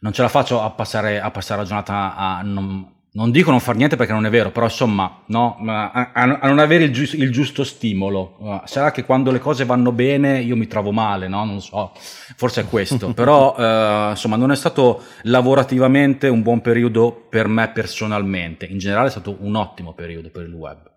non 0.00 0.12
ce 0.12 0.22
la 0.22 0.28
faccio 0.28 0.60
a 0.60 0.70
passare, 0.70 1.20
a 1.20 1.30
passare 1.30 1.60
la 1.60 1.66
giornata 1.66 2.16
a... 2.16 2.42
Non, 2.42 2.90
non 3.14 3.30
dico 3.30 3.50
non 3.50 3.60
far 3.60 3.76
niente 3.76 3.96
perché 3.96 4.12
non 4.12 4.24
è 4.24 4.30
vero, 4.30 4.50
però 4.50 4.64
insomma, 4.64 5.22
no, 5.26 5.58
a, 5.66 6.12
a 6.14 6.46
non 6.46 6.58
avere 6.58 6.84
il, 6.84 6.92
giusto, 6.92 7.16
il 7.16 7.30
giusto 7.30 7.62
stimolo. 7.62 8.62
Sarà 8.64 8.90
che 8.90 9.04
quando 9.04 9.30
le 9.30 9.38
cose 9.38 9.66
vanno 9.66 9.92
bene 9.92 10.40
io 10.40 10.56
mi 10.56 10.66
trovo 10.66 10.92
male, 10.92 11.28
no? 11.28 11.44
Non 11.44 11.60
so, 11.60 11.92
forse 12.36 12.62
è 12.62 12.66
questo. 12.66 13.12
però, 13.14 13.54
eh, 13.58 14.10
insomma, 14.10 14.36
non 14.36 14.50
è 14.50 14.56
stato 14.56 15.02
lavorativamente 15.24 16.28
un 16.28 16.40
buon 16.40 16.62
periodo 16.62 17.26
per 17.28 17.48
me 17.48 17.68
personalmente. 17.68 18.64
In 18.64 18.78
generale 18.78 19.08
è 19.08 19.10
stato 19.10 19.36
un 19.40 19.56
ottimo 19.56 19.92
periodo 19.92 20.30
per 20.30 20.46
il 20.46 20.54
web. 20.54 20.91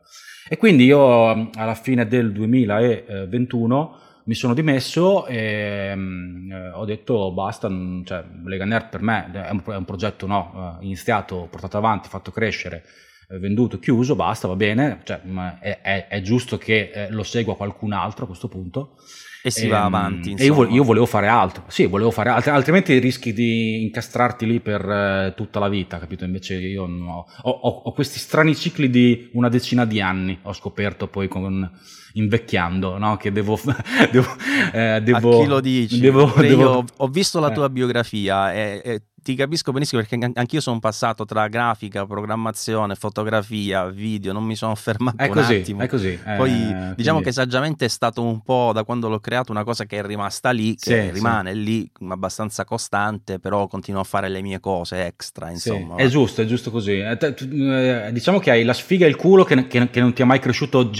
E 0.47 0.57
quindi 0.57 0.85
io 0.85 1.49
alla 1.53 1.73
fine 1.73 2.07
del 2.07 2.31
2021 2.31 3.99
mi 4.25 4.35
sono 4.35 4.53
dimesso 4.53 5.25
e 5.25 5.91
um, 5.95 6.71
ho 6.73 6.85
detto 6.85 7.31
basta, 7.31 7.67
cioè, 8.03 8.23
Lega 8.43 8.65
Nerd 8.65 8.89
per 8.89 9.01
me 9.01 9.31
è 9.31 9.49
un, 9.49 9.63
è 9.65 9.75
un 9.75 9.85
progetto 9.85 10.27
no, 10.27 10.77
eh, 10.79 10.85
iniziato, 10.85 11.47
portato 11.49 11.77
avanti, 11.77 12.09
fatto 12.09 12.29
crescere, 12.29 12.83
eh, 13.29 13.39
venduto, 13.39 13.79
chiuso, 13.79 14.15
basta, 14.15 14.47
va 14.47 14.55
bene, 14.55 15.01
cioè, 15.03 15.19
è, 15.59 15.79
è, 15.81 16.07
è, 16.07 16.21
giusto 16.21 16.59
che 16.59 16.91
eh, 16.93 17.09
lo 17.09 17.23
segua 17.23 17.55
qualcun 17.55 17.93
altro 17.93 18.25
a 18.25 18.27
questo 18.27 18.47
punto. 18.47 18.97
E 19.45 19.51
si 19.51 19.65
e, 19.65 19.67
va 19.67 19.77
ehm, 19.77 19.83
avanti. 19.83 20.33
E 20.33 20.45
io, 20.45 20.67
io, 20.67 20.83
volevo 20.83 21.05
fare 21.05 21.27
altro, 21.27 21.65
sì, 21.67 21.85
volevo 21.85 22.09
fare 22.09 22.31
altro, 22.31 22.51
altrimenti 22.51 22.97
rischi 22.97 23.31
di 23.31 23.83
incastrarti 23.83 24.47
lì 24.47 24.59
per 24.59 24.81
eh, 24.89 25.33
tutta 25.35 25.59
la 25.59 25.69
vita, 25.69 25.99
capito? 25.99 26.25
Invece 26.25 26.55
io 26.55 26.87
no, 26.87 27.27
ho, 27.43 27.49
ho, 27.51 27.69
ho, 27.85 27.91
questi 27.93 28.17
strani 28.17 28.55
cicli 28.55 28.89
di 28.89 29.29
una 29.33 29.47
decina 29.47 29.85
di 29.85 30.01
anni, 30.01 30.35
ho 30.41 30.51
scoperto 30.51 31.05
poi 31.05 31.27
con, 31.27 31.69
invecchiando, 32.13 32.97
no? 32.97 33.17
Che 33.17 33.31
devo... 33.31 33.59
devo, 34.11 34.35
eh, 34.73 35.01
devo 35.03 35.37
A 35.37 35.41
chi 35.43 35.47
lo 35.47 35.59
dici? 35.61 35.99
Devo, 35.99 36.33
devo... 36.35 36.83
ho 36.97 37.07
visto 37.07 37.39
la 37.39 37.51
tua 37.51 37.67
eh. 37.67 37.69
biografia 37.69 38.51
e 38.51 39.01
ti 39.25 39.33
capisco 39.33 39.71
benissimo 39.71 40.03
perché 40.07 40.31
anch'io 40.35 40.61
sono 40.61 40.77
passato 40.77 41.25
tra 41.25 41.47
grafica, 41.47 42.05
programmazione, 42.05 42.93
fotografia, 42.93 43.89
video, 43.89 44.31
non 44.33 44.43
mi 44.43 44.55
sono 44.55 44.75
fermato 44.75 45.17
è 45.17 45.29
così, 45.29 45.53
un 45.55 45.59
attimo. 45.61 45.81
È 45.81 45.87
così. 45.87 46.19
Poi 46.37 46.51
eh, 46.51 46.93
diciamo 46.93 46.93
quindi... 46.93 47.23
che 47.23 47.31
saggiamente 47.31 47.85
è 47.85 47.87
stato 47.87 48.21
un 48.21 48.41
po' 48.41 48.69
da 48.71 48.83
quando 48.83 49.09
l'ho 49.09 49.19
creato 49.19 49.51
una 49.51 49.63
cosa 49.63 49.85
che 49.85 49.97
è 49.97 50.05
rimasta 50.05 50.51
lì, 50.51 50.75
che 50.75 51.05
sì, 51.05 51.11
rimane 51.11 51.53
sì. 51.53 51.63
lì 51.63 51.91
abbastanza 52.09 52.65
costante, 52.65 53.39
però 53.39 53.65
continuo 53.65 54.01
a 54.01 54.03
fare 54.03 54.29
le 54.29 54.43
mie 54.43 54.59
cose 54.59 55.07
extra, 55.07 55.49
insomma. 55.49 55.95
Sì, 55.97 56.03
è 56.03 56.07
giusto, 56.07 56.43
è 56.43 56.45
giusto 56.45 56.69
così. 56.69 56.99
Eh, 56.99 57.17
eh, 57.19 58.09
diciamo 58.11 58.37
che 58.37 58.51
hai 58.51 58.63
la 58.63 58.73
sfiga 58.73 59.07
e 59.07 59.09
il 59.09 59.15
culo 59.15 59.43
che, 59.43 59.65
che, 59.65 59.89
che 59.89 59.99
non 60.01 60.13
ti 60.13 60.21
è 60.21 60.25
mai 60.25 60.37
cresciuto 60.37 60.91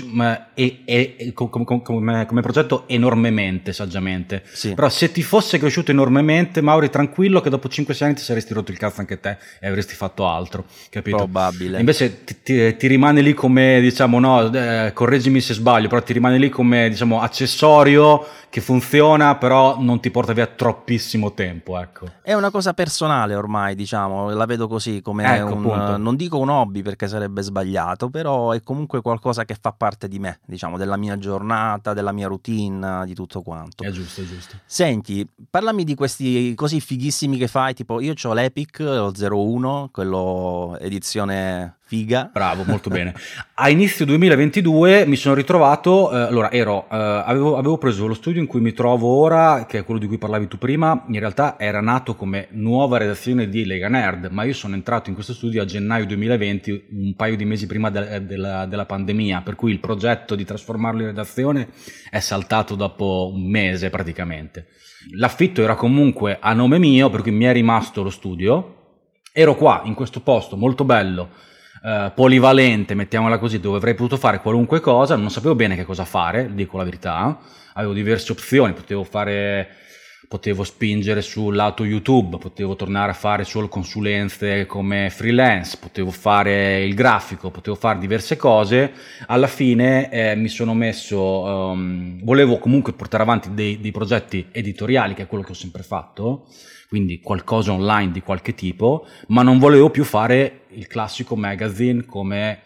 e, 0.55 0.81
e, 0.83 1.31
come, 1.35 1.63
come, 1.63 2.25
come, 2.25 2.41
progetto 2.41 2.85
enormemente, 2.87 3.71
saggiamente. 3.71 4.41
Però 4.73 4.89
se 4.89 5.11
ti 5.11 5.21
fosse 5.21 5.59
cresciuto 5.59 5.91
enormemente, 5.91 6.61
Mauri, 6.61 6.89
tranquillo 6.89 7.39
che 7.39 7.51
dopo 7.51 7.67
5-6 7.67 8.03
anni 8.03 8.13
probabilmente 8.15 8.21
saresti 8.21 8.53
rotto 8.53 8.71
il 8.71 8.77
cazzo 8.77 9.01
anche 9.01 9.19
te 9.19 9.37
e 9.59 9.67
avresti 9.67 9.93
fatto 9.93 10.27
altro, 10.27 10.65
capito? 10.89 11.17
Probabile. 11.17 11.79
Invece 11.79 12.23
ti, 12.23 12.41
ti, 12.41 12.75
ti 12.75 12.87
rimane 12.87 13.21
lì 13.21 13.33
come, 13.33 13.79
diciamo, 13.81 14.19
no, 14.19 14.53
eh, 14.53 14.91
correggimi 14.93 15.41
se 15.41 15.53
sbaglio, 15.53 15.87
però 15.87 16.01
ti 16.01 16.13
rimane 16.13 16.37
lì 16.37 16.49
come, 16.49 16.89
diciamo, 16.89 17.21
accessorio 17.21 18.25
che 18.49 18.61
funziona, 18.61 19.35
però 19.35 19.81
non 19.81 19.99
ti 19.99 20.09
porta 20.09 20.31
via 20.31 20.47
troppissimo 20.47 21.33
tempo, 21.33 21.77
ecco. 21.77 22.09
È 22.21 22.33
una 22.33 22.49
cosa 22.51 22.73
personale 22.73 23.35
ormai, 23.35 23.75
diciamo, 23.75 24.29
la 24.29 24.45
vedo 24.45 24.69
così 24.69 25.01
come 25.01 25.25
ecco, 25.35 25.55
un, 25.55 25.95
non 25.97 26.15
dico 26.15 26.37
un 26.37 26.47
hobby 26.47 26.81
perché 26.81 27.07
sarebbe 27.07 27.41
sbagliato, 27.41 28.09
però 28.09 28.51
è 28.51 28.61
comunque 28.63 29.01
qualcosa 29.01 29.43
che 29.43 29.57
fa 29.59 29.73
parte 29.73 30.07
di 30.07 30.19
me, 30.19 30.39
diciamo, 30.45 30.77
della 30.77 30.95
mia 30.95 31.17
giornata, 31.17 31.93
della 31.93 32.13
mia 32.13 32.27
routine, 32.27 33.03
di 33.05 33.13
tutto 33.13 33.41
quanto. 33.41 33.83
È 33.83 33.91
giusto, 33.91 34.21
è 34.21 34.23
giusto. 34.23 34.55
Senti, 34.65 35.27
parlami 35.49 35.83
di 35.83 35.95
questi 35.95 36.53
così 36.55 36.79
fighissimi 36.79 37.37
che 37.37 37.47
fai, 37.47 37.73
tipo 37.73 37.99
io 38.05 38.13
ho 38.29 38.33
l'Epic, 38.33 38.79
lo 38.79 39.11
01, 39.11 39.89
quello 39.91 40.77
edizione 40.79 41.74
Figa. 41.87 42.31
Bravo, 42.33 42.63
molto 42.65 42.89
bene. 42.89 43.13
A 43.53 43.69
inizio 43.69 44.05
2022 44.05 45.05
mi 45.05 45.15
sono 45.15 45.35
ritrovato, 45.35 46.11
eh, 46.11 46.17
allora 46.19 46.51
ero, 46.51 46.85
eh, 46.85 46.95
avevo, 46.95 47.57
avevo, 47.57 47.77
preso 47.77 48.07
lo 48.07 48.15
studio 48.15 48.41
in 48.41 48.47
cui 48.47 48.59
mi 48.59 48.73
trovo 48.73 49.07
ora, 49.07 49.67
che 49.67 49.77
è 49.77 49.85
quello 49.85 49.99
di 49.99 50.07
cui 50.07 50.17
parlavi 50.17 50.47
tu 50.47 50.57
prima, 50.57 51.05
in 51.09 51.19
realtà 51.19 51.59
era 51.59 51.81
nato 51.81 52.15
come 52.15 52.47
nuova 52.53 52.97
redazione 52.97 53.49
di 53.49 53.65
Lega 53.65 53.87
Nerd, 53.87 54.29
ma 54.31 54.41
io 54.45 54.53
sono 54.53 54.73
entrato 54.73 55.09
in 55.09 55.13
questo 55.15 55.33
studio 55.33 55.61
a 55.61 55.65
gennaio 55.65 56.07
2020, 56.07 56.85
un 56.89 57.13
paio 57.15 57.35
di 57.35 57.45
mesi 57.45 57.67
prima 57.67 57.91
de- 57.91 58.25
della, 58.25 58.65
della 58.65 58.85
pandemia, 58.85 59.41
per 59.41 59.53
cui 59.53 59.71
il 59.71 59.79
progetto 59.79 60.33
di 60.33 60.43
trasformarlo 60.43 61.01
in 61.01 61.07
redazione 61.07 61.67
è 62.09 62.19
saltato 62.19 62.73
dopo 62.73 63.31
un 63.31 63.47
mese 63.47 63.91
praticamente. 63.91 64.69
L'affitto 65.17 65.61
era 65.61 65.75
comunque 65.75 66.39
a 66.41 66.51
nome 66.53 66.79
mio, 66.79 67.11
per 67.11 67.21
cui 67.21 67.29
mi 67.29 67.45
è 67.45 67.53
rimasto 67.53 68.01
lo 68.01 68.09
studio, 68.09 68.73
ero 69.31 69.55
qua 69.55 69.83
in 69.85 69.93
questo 69.93 70.21
posto 70.21 70.57
molto 70.57 70.83
bello 70.83 71.53
eh, 71.85 72.11
polivalente, 72.15 72.95
mettiamola 72.95 73.37
così, 73.37 73.59
dove 73.59 73.77
avrei 73.77 73.93
potuto 73.93 74.17
fare 74.17 74.39
qualunque 74.39 74.79
cosa, 74.79 75.15
non 75.15 75.29
sapevo 75.29 75.53
bene 75.53 75.75
che 75.75 75.85
cosa 75.85 76.03
fare, 76.03 76.49
dico 76.53 76.77
la 76.77 76.83
verità, 76.83 77.39
avevo 77.73 77.93
diverse 77.93 78.31
opzioni, 78.31 78.73
potevo 78.73 79.03
fare 79.03 79.83
potevo 80.27 80.63
spingere 80.63 81.21
sul 81.21 81.55
lato 81.55 81.85
YouTube, 81.85 82.37
potevo 82.37 82.75
tornare 82.75 83.11
a 83.11 83.13
fare 83.13 83.43
solo 83.43 83.67
consulenze 83.67 84.65
come 84.65 85.09
freelance, 85.09 85.77
potevo 85.79 86.11
fare 86.11 86.83
il 86.83 86.93
grafico, 86.93 87.51
potevo 87.51 87.75
fare 87.75 87.99
diverse 87.99 88.35
cose. 88.35 88.91
Alla 89.27 89.47
fine 89.47 90.11
eh, 90.11 90.35
mi 90.35 90.47
sono 90.47 90.73
messo, 90.73 91.19
um, 91.21 92.19
volevo 92.23 92.57
comunque 92.57 92.93
portare 92.93 93.23
avanti 93.23 93.53
dei, 93.53 93.79
dei, 93.79 93.91
progetti 93.91 94.47
editoriali, 94.51 95.13
che 95.13 95.23
è 95.23 95.27
quello 95.27 95.43
che 95.43 95.51
ho 95.51 95.55
sempre 95.55 95.83
fatto, 95.83 96.47
quindi 96.95 97.19
qualcosa 97.19 97.73
online 97.73 98.13
di 98.13 98.21
qualche 98.21 98.55
tipo, 98.55 99.05
ma 99.27 99.41
non 99.41 99.59
volevo 99.59 99.89
più 99.89 100.05
fare 100.05 100.61
il 100.69 100.87
classico 100.87 101.35
magazine 101.35 102.05
come, 102.05 102.61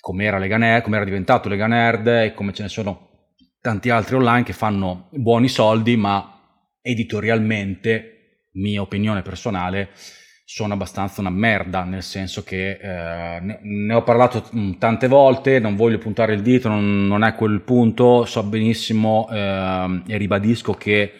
come 0.00 0.24
era 0.24 0.38
Lega 0.38 0.56
Nerd, 0.56 0.82
come 0.82 0.96
era 0.96 1.04
diventato 1.04 1.50
Lega 1.50 1.66
Nerd 1.66 2.06
e 2.06 2.32
come 2.32 2.54
ce 2.54 2.62
ne 2.62 2.70
sono 2.70 3.08
tanti 3.60 3.90
altri 3.90 4.14
online 4.14 4.44
che 4.44 4.54
fanno 4.54 5.08
buoni 5.10 5.50
soldi, 5.50 5.94
ma 5.96 6.40
editorialmente, 6.80 8.46
mia 8.52 8.80
opinione 8.80 9.20
personale, 9.20 9.90
sono 10.42 10.72
abbastanza 10.72 11.20
una 11.20 11.28
merda, 11.28 11.84
nel 11.84 12.02
senso 12.02 12.42
che 12.42 12.78
eh, 12.80 13.40
ne, 13.60 13.92
ho 13.92 14.02
parlato 14.02 14.48
mm, 14.56 14.72
tante 14.78 15.06
volte, 15.06 15.58
non 15.58 15.76
voglio 15.76 15.98
puntare 15.98 16.32
il 16.32 16.40
dito, 16.40 16.70
non, 16.70 17.06
non 17.06 17.24
è 17.24 17.34
quel 17.34 17.60
punto, 17.60 18.24
so 18.24 18.42
benissimo 18.42 19.28
eh, 19.30 20.02
e 20.06 20.16
ribadisco 20.16 20.72
che 20.72 21.12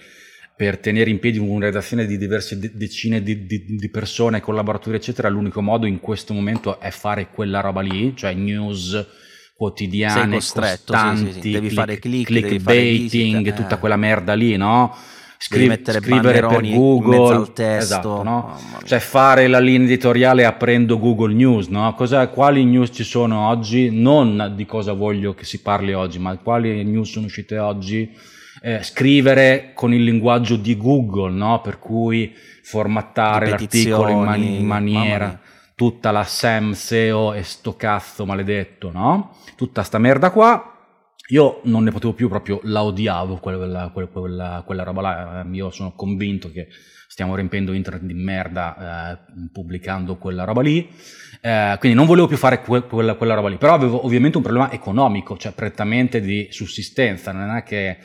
per 0.61 0.77
tenere 0.77 1.09
in 1.09 1.21
piedi 1.21 1.39
una 1.39 1.65
redazione 1.65 2.05
di 2.05 2.19
diverse 2.19 2.59
decine 2.75 3.23
di, 3.23 3.47
di, 3.47 3.65
di, 3.67 3.89
persone, 3.89 4.43
collaboratori, 4.43 4.97
eccetera, 4.97 5.31
l'unico 5.31 5.63
modo 5.63 5.87
in 5.87 6.01
questo 6.01 6.35
momento 6.35 6.79
è 6.79 6.91
fare 6.91 7.31
quella 7.31 7.61
roba 7.61 7.81
lì, 7.81 8.15
cioè 8.15 8.35
news 8.35 9.07
quotidiane, 9.55 10.35
costanti, 10.35 11.17
sì, 11.17 11.33
sì, 11.33 11.41
sì. 11.41 11.51
devi 11.53 11.59
click, 11.69 11.75
fare 11.75 11.99
click, 11.99 12.27
clickbaiting, 12.27 13.43
fare 13.47 13.57
tutta 13.57 13.77
eh. 13.77 13.79
quella 13.79 13.97
merda 13.97 14.35
lì, 14.35 14.59
no? 14.59 14.95
Scri- 15.39 15.81
scrivere 15.83 16.47
per 16.47 16.61
Google, 16.61 17.53
testo, 17.55 17.95
esatto, 17.95 18.23
no? 18.23 18.61
cioè 18.85 18.99
fare 18.99 19.49
la 19.49 19.61
linea 19.61 19.87
editoriale 19.87 20.45
aprendo 20.45 20.99
Google 20.99 21.33
News, 21.33 21.69
no? 21.69 21.95
Cosa, 21.95 22.29
quali 22.29 22.67
news 22.67 22.91
ci 22.93 23.05
sono 23.05 23.49
oggi? 23.49 23.89
Non 23.91 24.53
di 24.55 24.67
cosa 24.67 24.93
voglio 24.93 25.33
che 25.33 25.47
si 25.47 25.63
parli 25.63 25.95
oggi, 25.95 26.19
ma 26.19 26.37
quali 26.37 26.85
news 26.85 27.13
sono 27.13 27.25
uscite 27.25 27.57
oggi? 27.57 28.15
Eh, 28.63 28.83
scrivere 28.83 29.73
con 29.75 29.93
il 29.95 30.05
linguaggio 30.05 30.57
di 30.57 30.77
Google, 30.77 31.33
no? 31.33 31.61
per 31.61 31.79
cui 31.79 32.35
formattare 32.63 33.51
l'articolo 33.51 34.09
in, 34.09 34.19
man- 34.21 34.43
in 34.43 34.67
maniera 34.67 35.41
tutta 35.81 36.11
la 36.11 36.25
SEM, 36.25 36.73
SEO 36.73 37.33
e 37.33 37.43
sto 37.43 37.75
cazzo 37.75 38.27
maledetto, 38.27 38.91
no? 38.93 39.35
Tutta 39.57 39.83
sta 39.83 39.97
merda 39.97 40.31
qua. 40.31 40.77
Io 41.29 41.61
non 41.65 41.85
ne 41.85 41.91
potevo 41.91 42.13
più, 42.13 42.29
proprio 42.29 42.61
la 42.65 42.83
odiavo 42.83 43.37
quella, 43.39 43.91
quella, 43.91 44.09
quella, 44.13 44.63
quella 44.67 44.83
roba 44.83 45.01
là. 45.01 45.47
Io 45.51 45.71
sono 45.71 45.95
convinto 45.95 46.51
che 46.51 46.69
stiamo 47.09 47.35
riempendo 47.35 47.73
internet 47.73 48.03
di 48.03 48.13
merda 48.13 49.13
eh, 49.13 49.19
pubblicando 49.51 50.17
quella 50.17 50.45
roba 50.45 50.61
lì. 50.61 50.87
Eh, 51.41 51.77
quindi 51.79 51.97
non 51.97 52.07
volevo 52.07 52.27
più 52.27 52.37
fare 52.37 52.61
que- 52.61 52.83
quella, 52.83 53.15
quella 53.15 53.35
roba 53.35 53.49
lì. 53.49 53.57
Però 53.57 53.73
avevo 53.73 54.05
ovviamente 54.05 54.37
un 54.37 54.43
problema 54.43 54.71
economico, 54.71 55.39
cioè 55.39 55.53
prettamente 55.53 56.21
di 56.21 56.49
sussistenza. 56.51 57.33
Non 57.33 57.57
è 57.57 57.63
che 57.63 57.97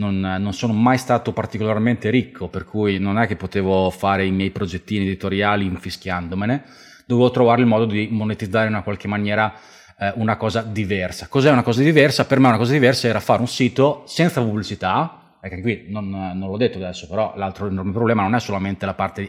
non, 0.00 0.18
non, 0.18 0.52
sono 0.54 0.72
mai 0.72 0.96
stato 0.96 1.32
particolarmente 1.32 2.08
ricco, 2.08 2.48
per 2.48 2.64
cui 2.64 2.98
non 2.98 3.18
è 3.18 3.26
che 3.26 3.36
potevo 3.36 3.90
fare 3.90 4.24
i 4.24 4.30
miei 4.30 4.50
progettini 4.50 5.04
editoriali 5.04 5.66
infischiandomene, 5.66 6.64
dovevo 7.04 7.30
trovare 7.30 7.60
il 7.60 7.66
modo 7.66 7.84
di 7.84 8.08
monetizzare 8.10 8.66
in 8.66 8.72
una 8.72 8.82
qualche 8.82 9.08
maniera 9.08 9.52
eh, 9.98 10.12
una 10.16 10.36
cosa 10.36 10.62
diversa. 10.62 11.28
Cos'è 11.28 11.50
una 11.50 11.62
cosa 11.62 11.82
diversa? 11.82 12.24
Per 12.24 12.40
me 12.40 12.48
una 12.48 12.56
cosa 12.56 12.72
diversa 12.72 13.08
era 13.08 13.20
fare 13.20 13.40
un 13.40 13.48
sito 13.48 14.02
senza 14.06 14.40
pubblicità, 14.40 15.36
perché 15.38 15.60
qui 15.60 15.84
non, 15.88 16.08
non 16.08 16.48
l'ho 16.48 16.56
detto 16.56 16.78
adesso, 16.78 17.06
però 17.06 17.34
l'altro 17.36 17.66
enorme 17.66 17.92
problema 17.92 18.22
non 18.22 18.34
è 18.34 18.40
solamente 18.40 18.86
la 18.86 18.94
parte 18.94 19.28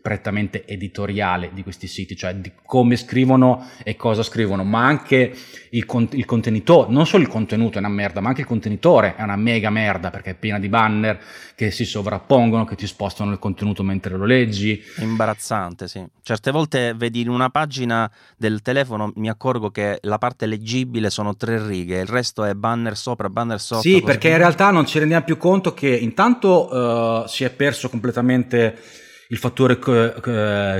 prettamente 0.00 0.64
editoriale 0.66 1.50
di 1.52 1.62
questi 1.62 1.86
siti, 1.86 2.16
cioè 2.16 2.34
di 2.34 2.52
come 2.64 2.96
scrivono 2.96 3.68
e 3.82 3.94
cosa 3.96 4.22
scrivono, 4.22 4.64
ma 4.64 4.86
anche 4.86 5.34
il, 5.70 5.84
con- 5.84 6.08
il, 6.12 6.24
contenitore, 6.24 6.90
non 6.92 7.06
solo 7.06 7.22
il 7.22 7.28
contenuto 7.28 7.76
è 7.76 7.78
una 7.78 7.88
merda, 7.88 8.20
ma 8.20 8.28
anche 8.28 8.42
il 8.42 8.46
contenitore 8.46 9.14
è 9.16 9.22
una 9.22 9.36
mega 9.36 9.70
merda 9.70 10.10
perché 10.10 10.30
è 10.30 10.34
piena 10.34 10.58
di 10.58 10.68
banner 10.68 11.20
che 11.54 11.70
si 11.70 11.84
sovrappongono, 11.84 12.64
che 12.64 12.74
ti 12.74 12.86
spostano 12.86 13.32
il 13.32 13.38
contenuto 13.38 13.82
mentre 13.82 14.16
lo 14.16 14.24
leggi. 14.24 14.82
È 14.96 15.02
imbarazzante, 15.02 15.88
sì. 15.88 16.04
Certe 16.22 16.50
volte 16.50 16.94
vedi 16.94 17.20
in 17.20 17.28
una 17.28 17.50
pagina 17.50 18.10
del 18.36 18.62
telefono, 18.62 19.12
mi 19.16 19.28
accorgo 19.28 19.70
che 19.70 19.98
la 20.02 20.18
parte 20.18 20.46
leggibile 20.46 21.10
sono 21.10 21.36
tre 21.36 21.64
righe, 21.64 22.00
il 22.00 22.06
resto 22.06 22.44
è 22.44 22.54
banner 22.54 22.96
sopra, 22.96 23.28
banner 23.28 23.60
sotto. 23.60 23.82
Sì, 23.82 24.00
perché 24.02 24.28
in 24.28 24.38
realtà 24.38 24.70
non 24.70 24.86
ci 24.86 24.98
rendiamo 24.98 25.24
più 25.24 25.36
conto 25.36 25.74
che 25.74 25.94
intanto 25.94 26.72
uh, 26.72 27.26
si 27.26 27.44
è 27.44 27.50
perso 27.50 27.88
completamente 27.88 29.00
il 29.32 29.38
fattore 29.38 29.78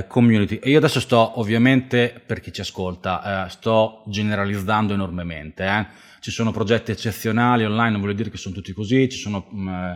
community. 0.07 0.57
E 0.57 0.69
io 0.69 0.77
adesso 0.77 0.99
sto, 0.99 1.39
ovviamente, 1.39 2.21
per 2.23 2.39
chi 2.39 2.53
ci 2.53 2.61
ascolta, 2.61 3.45
eh, 3.45 3.49
sto 3.49 4.03
generalizzando 4.05 4.93
enormemente. 4.93 5.65
Eh. 5.65 5.85
Ci 6.19 6.29
sono 6.29 6.51
progetti 6.51 6.91
eccezionali 6.91 7.65
online, 7.65 7.91
non 7.91 8.01
voglio 8.01 8.13
dire 8.13 8.29
che 8.29 8.37
sono 8.37 8.53
tutti 8.53 8.71
così, 8.71 9.09
ci 9.09 9.17
sono 9.17 9.47
mh, 9.49 9.69
mm, 9.69 9.91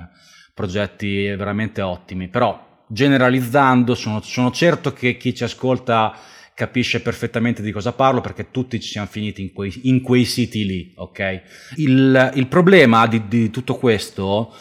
progetti 0.56 1.28
veramente 1.28 1.82
ottimi, 1.82 2.30
però 2.30 2.66
generalizzando 2.88 3.94
sono, 3.94 4.22
sono 4.22 4.50
certo 4.50 4.92
che 4.92 5.18
chi 5.18 5.36
ci 5.36 5.44
ascolta 5.44 6.18
capisce 6.56 7.02
perfettamente 7.02 7.62
di 7.62 7.72
cosa 7.72 7.92
parlo 7.92 8.22
perché 8.22 8.50
tutti 8.50 8.80
ci 8.80 8.90
siamo 8.90 9.06
finiti 9.06 9.44
in 9.44 9.54
quei, 9.54 9.72
in 9.84 10.02
quei 10.02 10.26
siti 10.26 10.66
lì, 10.66 10.94
ok? 10.96 11.42
Il, 11.76 12.32
il 12.34 12.48
problema 12.48 13.06
di, 13.06 13.28
di 13.28 13.52
tutto 13.52 13.76
questo 13.76 14.52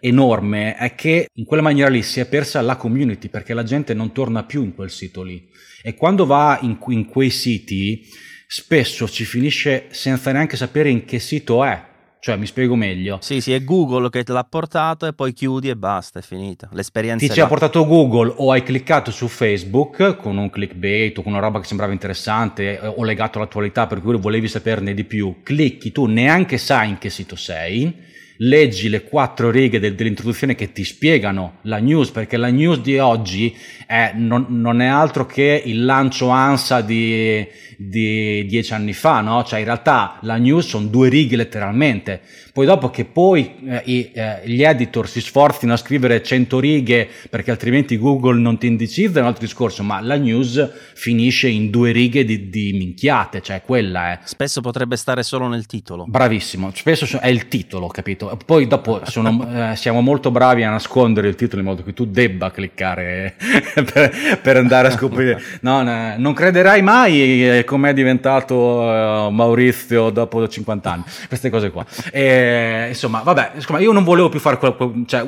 enorme 0.00 0.76
è 0.76 0.94
che 0.94 1.28
in 1.34 1.44
quella 1.44 1.62
maniera 1.62 1.88
lì 1.88 2.02
si 2.02 2.20
è 2.20 2.26
persa 2.26 2.60
la 2.60 2.76
community 2.76 3.28
perché 3.28 3.54
la 3.54 3.62
gente 3.62 3.94
non 3.94 4.12
torna 4.12 4.44
più 4.44 4.62
in 4.62 4.74
quel 4.74 4.90
sito 4.90 5.22
lì 5.22 5.48
e 5.82 5.94
quando 5.94 6.26
va 6.26 6.58
in, 6.62 6.78
in 6.88 7.06
quei 7.06 7.30
siti 7.30 8.06
spesso 8.46 9.08
ci 9.08 9.24
finisce 9.24 9.86
senza 9.90 10.32
neanche 10.32 10.56
sapere 10.56 10.90
in 10.90 11.04
che 11.04 11.18
sito 11.18 11.64
è 11.64 11.88
cioè, 12.20 12.36
mi 12.36 12.44
spiego 12.44 12.76
meglio. 12.76 13.16
Sì, 13.22 13.40
sì, 13.40 13.54
è 13.54 13.64
Google 13.64 14.10
che 14.10 14.24
te 14.24 14.32
l'ha 14.32 14.44
portato 14.44 15.06
e 15.06 15.14
poi 15.14 15.32
chiudi 15.32 15.70
e 15.70 15.76
basta, 15.76 16.18
è 16.18 16.22
finita. 16.22 16.68
L'esperienza. 16.72 17.26
Ti 17.26 17.32
ci 17.32 17.40
ha 17.40 17.46
portato 17.46 17.86
Google 17.86 18.34
o 18.36 18.52
hai 18.52 18.62
cliccato 18.62 19.10
su 19.10 19.26
Facebook 19.26 20.16
con 20.16 20.36
un 20.36 20.50
clickbait 20.50 21.16
o 21.16 21.22
con 21.22 21.32
una 21.32 21.40
roba 21.40 21.60
che 21.60 21.66
sembrava 21.66 21.92
interessante 21.92 22.78
eh, 22.78 22.86
o 22.86 23.02
legato 23.04 23.38
all'attualità 23.38 23.86
per 23.86 24.02
cui 24.02 24.18
volevi 24.18 24.48
saperne 24.48 24.92
di 24.92 25.04
più. 25.04 25.40
Clicchi, 25.42 25.92
tu 25.92 26.04
neanche 26.04 26.58
sai 26.58 26.90
in 26.90 26.98
che 26.98 27.08
sito 27.08 27.36
sei 27.36 28.08
leggi 28.42 28.88
le 28.88 29.04
quattro 29.04 29.50
righe 29.50 29.80
del, 29.80 29.94
dell'introduzione 29.94 30.54
che 30.54 30.72
ti 30.72 30.84
spiegano 30.84 31.58
la 31.62 31.78
news, 31.78 32.10
perché 32.10 32.36
la 32.36 32.48
news 32.48 32.80
di 32.80 32.98
oggi 32.98 33.54
è, 33.86 34.12
non, 34.14 34.46
non, 34.48 34.80
è 34.80 34.86
altro 34.86 35.26
che 35.26 35.62
il 35.64 35.84
lancio 35.84 36.28
ANSA 36.28 36.80
di, 36.80 37.46
di 37.76 38.46
dieci 38.46 38.72
anni 38.72 38.92
fa, 38.92 39.20
no? 39.20 39.44
Cioè 39.44 39.58
in 39.58 39.64
realtà 39.66 40.18
la 40.22 40.36
news 40.36 40.68
sono 40.68 40.86
due 40.86 41.08
righe 41.08 41.36
letteralmente. 41.36 42.20
Poi 42.52 42.66
dopo 42.66 42.90
che 42.90 43.04
poi 43.04 43.54
eh, 43.66 43.82
i, 43.84 44.10
eh, 44.12 44.40
gli 44.44 44.62
editor 44.62 45.08
si 45.08 45.20
sforzino 45.20 45.72
a 45.72 45.76
scrivere 45.76 46.22
100 46.22 46.58
righe 46.58 47.08
perché 47.28 47.50
altrimenti 47.50 47.96
Google 47.96 48.40
non 48.40 48.58
ti 48.58 48.66
indicizza 48.66 49.18
è 49.18 49.22
un 49.22 49.28
altro 49.28 49.44
discorso, 49.44 49.82
ma 49.82 50.00
la 50.00 50.16
news 50.16 50.70
finisce 50.94 51.48
in 51.48 51.70
due 51.70 51.92
righe 51.92 52.24
di, 52.24 52.48
di 52.50 52.72
minchiate, 52.72 53.40
cioè 53.40 53.62
quella 53.64 54.12
è. 54.12 54.18
Spesso 54.24 54.60
potrebbe 54.60 54.96
stare 54.96 55.22
solo 55.22 55.46
nel 55.46 55.66
titolo. 55.66 56.04
Bravissimo, 56.08 56.72
spesso 56.74 57.20
è 57.20 57.28
il 57.28 57.48
titolo, 57.48 57.86
capito? 57.86 58.36
Poi 58.44 58.66
dopo 58.66 59.02
sono, 59.04 59.46
eh, 59.72 59.76
siamo 59.76 60.00
molto 60.00 60.30
bravi 60.30 60.64
a 60.64 60.70
nascondere 60.70 61.28
il 61.28 61.36
titolo 61.36 61.60
in 61.60 61.68
modo 61.68 61.82
che 61.82 61.92
tu 61.92 62.06
debba 62.06 62.50
cliccare 62.50 63.36
per, 63.92 64.38
per, 64.42 64.56
andare 64.56 64.88
a 64.88 64.90
scoprire. 64.90 65.40
No, 65.60 65.82
no, 65.82 66.14
non 66.16 66.32
crederai 66.32 66.82
mai 66.82 67.58
eh, 67.58 67.64
com'è 67.64 67.92
diventato 67.92 68.56
uh, 68.56 69.30
Maurizio 69.30 70.10
dopo 70.10 70.46
50 70.46 70.90
anni, 70.90 71.04
queste 71.28 71.50
cose 71.50 71.70
qua. 71.70 71.86
E, 72.10 72.39
eh, 72.40 72.88
insomma, 72.88 73.20
vabbè, 73.20 73.52
insomma, 73.54 73.78
io 73.80 73.92
non 73.92 74.04
volevo 74.04 74.28
più 74.28 74.40
fare 74.40 74.56
quella, 74.56 74.76
cioè, 75.06 75.26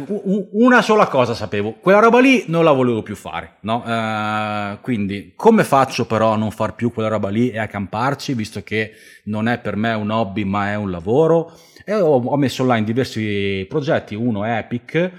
una 0.53 0.81
sola 0.81 1.07
cosa 1.07 1.35
sapevo, 1.35 1.75
quella 1.81 1.99
roba 1.99 2.21
lì 2.21 2.45
non 2.47 2.65
la 2.65 2.73
volevo 2.73 3.03
più 3.03 3.15
fare, 3.15 3.57
no? 3.61 3.83
Uh, 3.85 4.81
quindi, 4.81 5.33
come 5.37 5.65
faccio 5.65 6.07
però 6.07 6.33
a 6.33 6.37
non 6.37 6.51
far 6.51 6.75
più 6.75 6.93
quella 6.93 7.09
roba 7.09 7.29
lì 7.29 7.51
e 7.51 7.59
a 7.59 7.67
camparci, 7.67 8.35
visto 8.35 8.63
che 8.63 8.93
non 9.25 9.49
è 9.49 9.59
per 9.59 9.77
me 9.77 9.93
un 9.93 10.11
hobby 10.11 10.45
ma 10.45 10.71
è 10.71 10.75
un 10.75 10.91
lavoro? 10.91 11.53
E 11.85 11.95
ho, 11.95 12.23
ho 12.23 12.37
messo 12.37 12.63
online 12.63 12.85
diversi 12.85 13.67
progetti, 13.69 14.15
uno 14.15 14.45
è 14.45 14.57
Epic, 14.57 15.11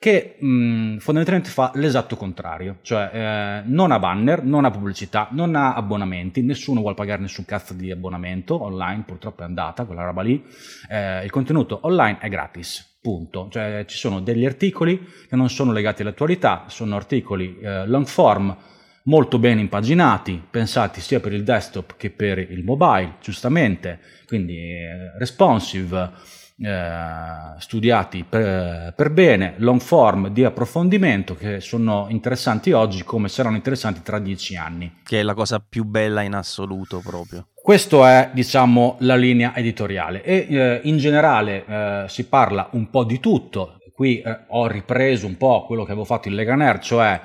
che 0.00 0.36
mh, 0.38 0.96
fondamentalmente 0.96 1.50
fa 1.50 1.72
l'esatto 1.74 2.16
contrario, 2.16 2.78
cioè 2.80 3.10
eh, 3.12 3.62
non 3.66 3.92
ha 3.92 3.98
banner, 3.98 4.42
non 4.42 4.64
ha 4.64 4.70
pubblicità, 4.70 5.28
non 5.32 5.54
ha 5.54 5.74
abbonamenti, 5.74 6.40
nessuno 6.40 6.80
vuole 6.80 6.94
pagare 6.94 7.20
nessun 7.20 7.44
cazzo 7.44 7.74
di 7.74 7.90
abbonamento 7.90 8.62
online, 8.62 9.02
purtroppo 9.04 9.42
è 9.42 9.44
andata 9.44 9.84
quella 9.84 10.04
roba 10.04 10.22
lì, 10.22 10.42
eh, 10.88 11.22
il 11.22 11.30
contenuto 11.30 11.80
online 11.82 12.16
è 12.18 12.30
gratis, 12.30 12.96
punto, 13.02 13.48
cioè 13.50 13.84
ci 13.86 13.98
sono 13.98 14.20
degli 14.20 14.46
articoli 14.46 15.06
che 15.28 15.36
non 15.36 15.50
sono 15.50 15.70
legati 15.70 16.00
all'attualità, 16.00 16.64
sono 16.68 16.96
articoli 16.96 17.58
eh, 17.60 17.86
long 17.86 18.06
form, 18.06 18.56
molto 19.02 19.38
ben 19.38 19.58
impaginati, 19.58 20.42
pensati 20.48 21.02
sia 21.02 21.20
per 21.20 21.34
il 21.34 21.44
desktop 21.44 21.96
che 21.98 22.08
per 22.08 22.38
il 22.38 22.64
mobile, 22.64 23.16
giustamente, 23.20 24.00
quindi 24.26 24.56
eh, 24.56 25.18
responsive, 25.18 26.38
eh, 26.62 27.58
studiati 27.58 28.24
per, 28.28 28.92
per, 28.94 29.10
bene, 29.10 29.54
long 29.58 29.80
form 29.80 30.28
di 30.28 30.44
approfondimento 30.44 31.34
che 31.34 31.60
sono 31.60 32.06
interessanti 32.10 32.72
oggi 32.72 33.02
come 33.02 33.28
saranno 33.28 33.56
interessanti 33.56 34.02
tra 34.02 34.18
dieci 34.18 34.56
anni. 34.56 34.98
Che 35.02 35.20
è 35.20 35.22
la 35.22 35.34
cosa 35.34 35.62
più 35.66 35.84
bella 35.84 36.20
in 36.20 36.34
assoluto 36.34 37.00
proprio. 37.02 37.46
Questa 37.54 38.10
è, 38.10 38.30
diciamo, 38.32 38.96
la 39.00 39.16
linea 39.16 39.54
editoriale 39.54 40.22
e 40.22 40.46
eh, 40.50 40.80
in 40.84 40.98
generale 40.98 41.64
eh, 41.64 42.04
si 42.08 42.26
parla 42.26 42.68
un 42.72 42.90
po' 42.90 43.04
di 43.04 43.20
tutto. 43.20 43.78
Qui 43.94 44.20
eh, 44.20 44.40
ho 44.48 44.66
ripreso 44.66 45.26
un 45.26 45.36
po' 45.36 45.64
quello 45.64 45.84
che 45.84 45.92
avevo 45.92 46.06
fatto 46.06 46.28
in 46.28 46.34
Lega 46.34 46.56
Nerd, 46.56 46.80
cioè 46.80 47.20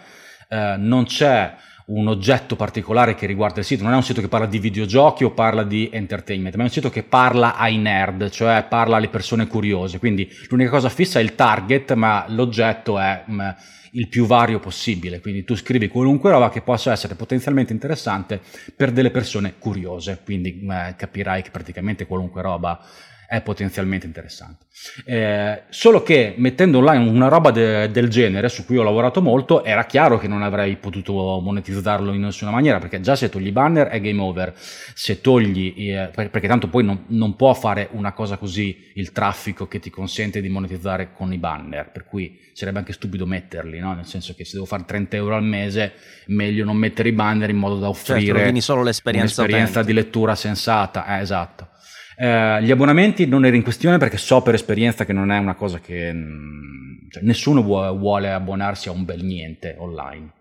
eh, 0.47 0.75
non 0.77 1.05
c'è 1.05 1.53
un 1.87 2.07
oggetto 2.07 2.55
particolare 2.55 3.13
che 3.13 3.27
riguarda 3.27 3.59
il 3.59 3.65
sito, 3.65 3.83
non 3.83 3.93
è 3.93 3.95
un 3.95 4.03
sito 4.03 4.21
che 4.21 4.27
parla 4.27 4.47
di 4.47 4.57
videogiochi 4.57 5.23
o 5.23 5.31
parla 5.31 5.63
di 5.63 5.89
entertainment, 5.91 6.55
ma 6.55 6.61
è 6.61 6.65
un 6.65 6.71
sito 6.71 6.89
che 6.89 7.03
parla 7.03 7.55
ai 7.55 7.77
nerd, 7.77 8.29
cioè 8.29 8.65
parla 8.67 8.97
alle 8.97 9.09
persone 9.09 9.45
curiose, 9.45 9.99
quindi 9.99 10.27
l'unica 10.49 10.71
cosa 10.71 10.89
fissa 10.89 11.19
è 11.19 11.23
il 11.23 11.35
target, 11.35 11.93
ma 11.93 12.25
l'oggetto 12.29 12.97
è 12.97 13.23
mh, 13.25 13.33
mm, 13.33 13.49
il 13.91 14.07
più 14.07 14.25
vario 14.25 14.59
possibile, 14.59 15.21
quindi 15.21 15.43
tu 15.43 15.55
scrivi 15.55 15.87
qualunque 15.87 16.31
roba 16.31 16.49
che 16.49 16.61
possa 16.61 16.91
essere 16.91 17.13
potenzialmente 17.13 17.71
interessante 17.71 18.41
per 18.75 18.91
delle 18.91 19.11
persone 19.11 19.53
curiose, 19.59 20.21
quindi 20.23 20.59
mh, 20.61 20.73
mm, 20.73 20.89
capirai 20.97 21.43
che 21.43 21.51
praticamente 21.51 22.07
qualunque 22.07 22.41
roba 22.41 22.83
è 23.27 23.41
potenzialmente 23.41 24.05
interessante. 24.05 24.65
Eh, 25.05 25.63
solo 25.69 26.03
che 26.03 26.33
mettendo 26.37 26.79
online 26.79 27.09
una 27.09 27.27
roba 27.27 27.51
de- 27.51 27.89
del 27.89 28.09
genere, 28.09 28.49
su 28.49 28.65
cui 28.65 28.77
ho 28.77 28.83
lavorato 28.83 29.21
molto, 29.21 29.63
era 29.63 29.85
chiaro 29.85 30.17
che 30.17 30.27
non 30.27 30.43
avrei 30.43 30.75
potuto 30.75 31.39
monetizzarlo 31.41 32.13
in 32.13 32.21
nessuna 32.21 32.51
maniera, 32.51 32.79
perché 32.79 32.99
già 32.99 33.15
se 33.15 33.29
togli 33.29 33.47
i 33.47 33.51
banner 33.51 33.87
è 33.87 34.01
game 34.01 34.21
over, 34.21 34.53
se 34.55 35.21
togli, 35.21 35.73
eh, 35.77 36.09
perché 36.13 36.47
tanto 36.47 36.67
poi 36.67 36.83
non, 36.83 37.05
non, 37.07 37.35
può 37.35 37.53
fare 37.53 37.89
una 37.91 38.13
cosa 38.13 38.37
così 38.37 38.91
il 38.95 39.11
traffico 39.11 39.67
che 39.67 39.79
ti 39.79 39.89
consente 39.89 40.41
di 40.41 40.49
monetizzare 40.49 41.11
con 41.13 41.33
i 41.33 41.37
banner, 41.37 41.89
per 41.91 42.05
cui 42.05 42.39
sarebbe 42.53 42.79
anche 42.79 42.93
stupido 42.93 43.25
metterli, 43.25 43.79
no? 43.79 43.93
nel 43.93 44.05
senso 44.05 44.33
che 44.33 44.45
se 44.45 44.53
devo 44.53 44.65
fare 44.65 44.83
30 44.85 45.15
euro 45.15 45.35
al 45.35 45.43
mese, 45.43 45.93
meglio 46.27 46.63
non 46.63 46.77
mettere 46.77 47.09
i 47.09 47.13
banner 47.13 47.49
in 47.49 47.57
modo 47.57 47.75
da 47.75 47.91
certo, 47.91 48.11
offrire 48.13 48.39
certo, 48.39 48.59
solo 48.61 48.83
l'esperienza 48.83 49.41
un'esperienza 49.41 49.83
di 49.83 49.93
lettura 49.93 50.35
sensata, 50.35 51.17
eh, 51.17 51.21
esatto. 51.21 51.69
Eh, 52.17 52.63
gli 52.63 52.71
abbonamenti 52.71 53.25
non 53.25 53.45
ero 53.45 53.55
in 53.55 53.63
questione 53.63 53.97
perché 53.97 54.17
so 54.17 54.41
per 54.41 54.53
esperienza 54.53 55.05
che 55.05 55.13
non 55.13 55.31
è 55.31 55.37
una 55.37 55.55
cosa 55.55 55.79
che 55.79 56.13
mm, 56.13 57.09
cioè, 57.09 57.23
nessuno 57.23 57.61
vuole 57.61 58.31
abbonarsi 58.31 58.87
a 58.89 58.91
un 58.91 59.05
bel 59.05 59.23
niente 59.23 59.75
online. 59.77 60.31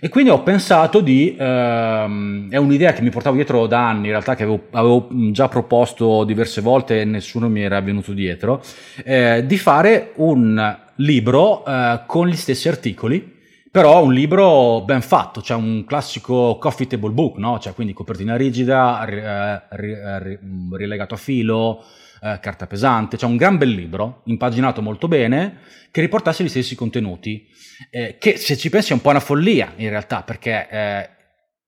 E 0.00 0.08
quindi 0.10 0.30
ho 0.30 0.42
pensato 0.42 1.00
di, 1.00 1.34
ehm, 1.36 2.50
è 2.50 2.56
un'idea 2.56 2.92
che 2.92 3.02
mi 3.02 3.10
portavo 3.10 3.34
dietro 3.34 3.66
da 3.66 3.88
anni, 3.88 4.04
in 4.04 4.10
realtà 4.10 4.36
che 4.36 4.44
avevo, 4.44 4.66
avevo 4.70 5.08
già 5.32 5.48
proposto 5.48 6.22
diverse 6.22 6.60
volte 6.60 7.00
e 7.00 7.04
nessuno 7.04 7.48
mi 7.48 7.62
era 7.62 7.80
venuto 7.80 8.12
dietro, 8.12 8.62
eh, 9.02 9.42
di 9.44 9.58
fare 9.58 10.12
un 10.16 10.78
libro 10.96 11.64
eh, 11.64 12.02
con 12.06 12.28
gli 12.28 12.36
stessi 12.36 12.68
articoli 12.68 13.37
però 13.70 14.02
un 14.02 14.12
libro 14.12 14.82
ben 14.82 15.02
fatto, 15.02 15.42
cioè 15.42 15.56
un 15.56 15.84
classico 15.84 16.58
coffee 16.58 16.86
table 16.86 17.10
book, 17.10 17.36
no? 17.36 17.58
Cioè 17.58 17.74
quindi 17.74 17.92
copertina 17.92 18.36
rigida, 18.36 19.04
eh, 19.06 19.62
eh, 19.70 20.38
rilegato 20.72 21.14
a 21.14 21.18
filo, 21.18 21.84
eh, 22.22 22.38
carta 22.40 22.66
pesante, 22.66 23.16
cioè 23.16 23.30
un 23.30 23.36
gran 23.36 23.58
bel 23.58 23.70
libro, 23.70 24.22
impaginato 24.24 24.82
molto 24.82 25.08
bene, 25.08 25.58
che 25.90 26.00
riportasse 26.00 26.44
gli 26.44 26.48
stessi 26.48 26.74
contenuti, 26.74 27.46
eh, 27.90 28.16
che 28.18 28.36
se 28.36 28.56
ci 28.56 28.70
pensi 28.70 28.92
è 28.92 28.94
un 28.94 29.00
po' 29.00 29.10
una 29.10 29.20
follia 29.20 29.72
in 29.76 29.88
realtà, 29.88 30.22
perché 30.22 30.68
eh, 30.70 31.10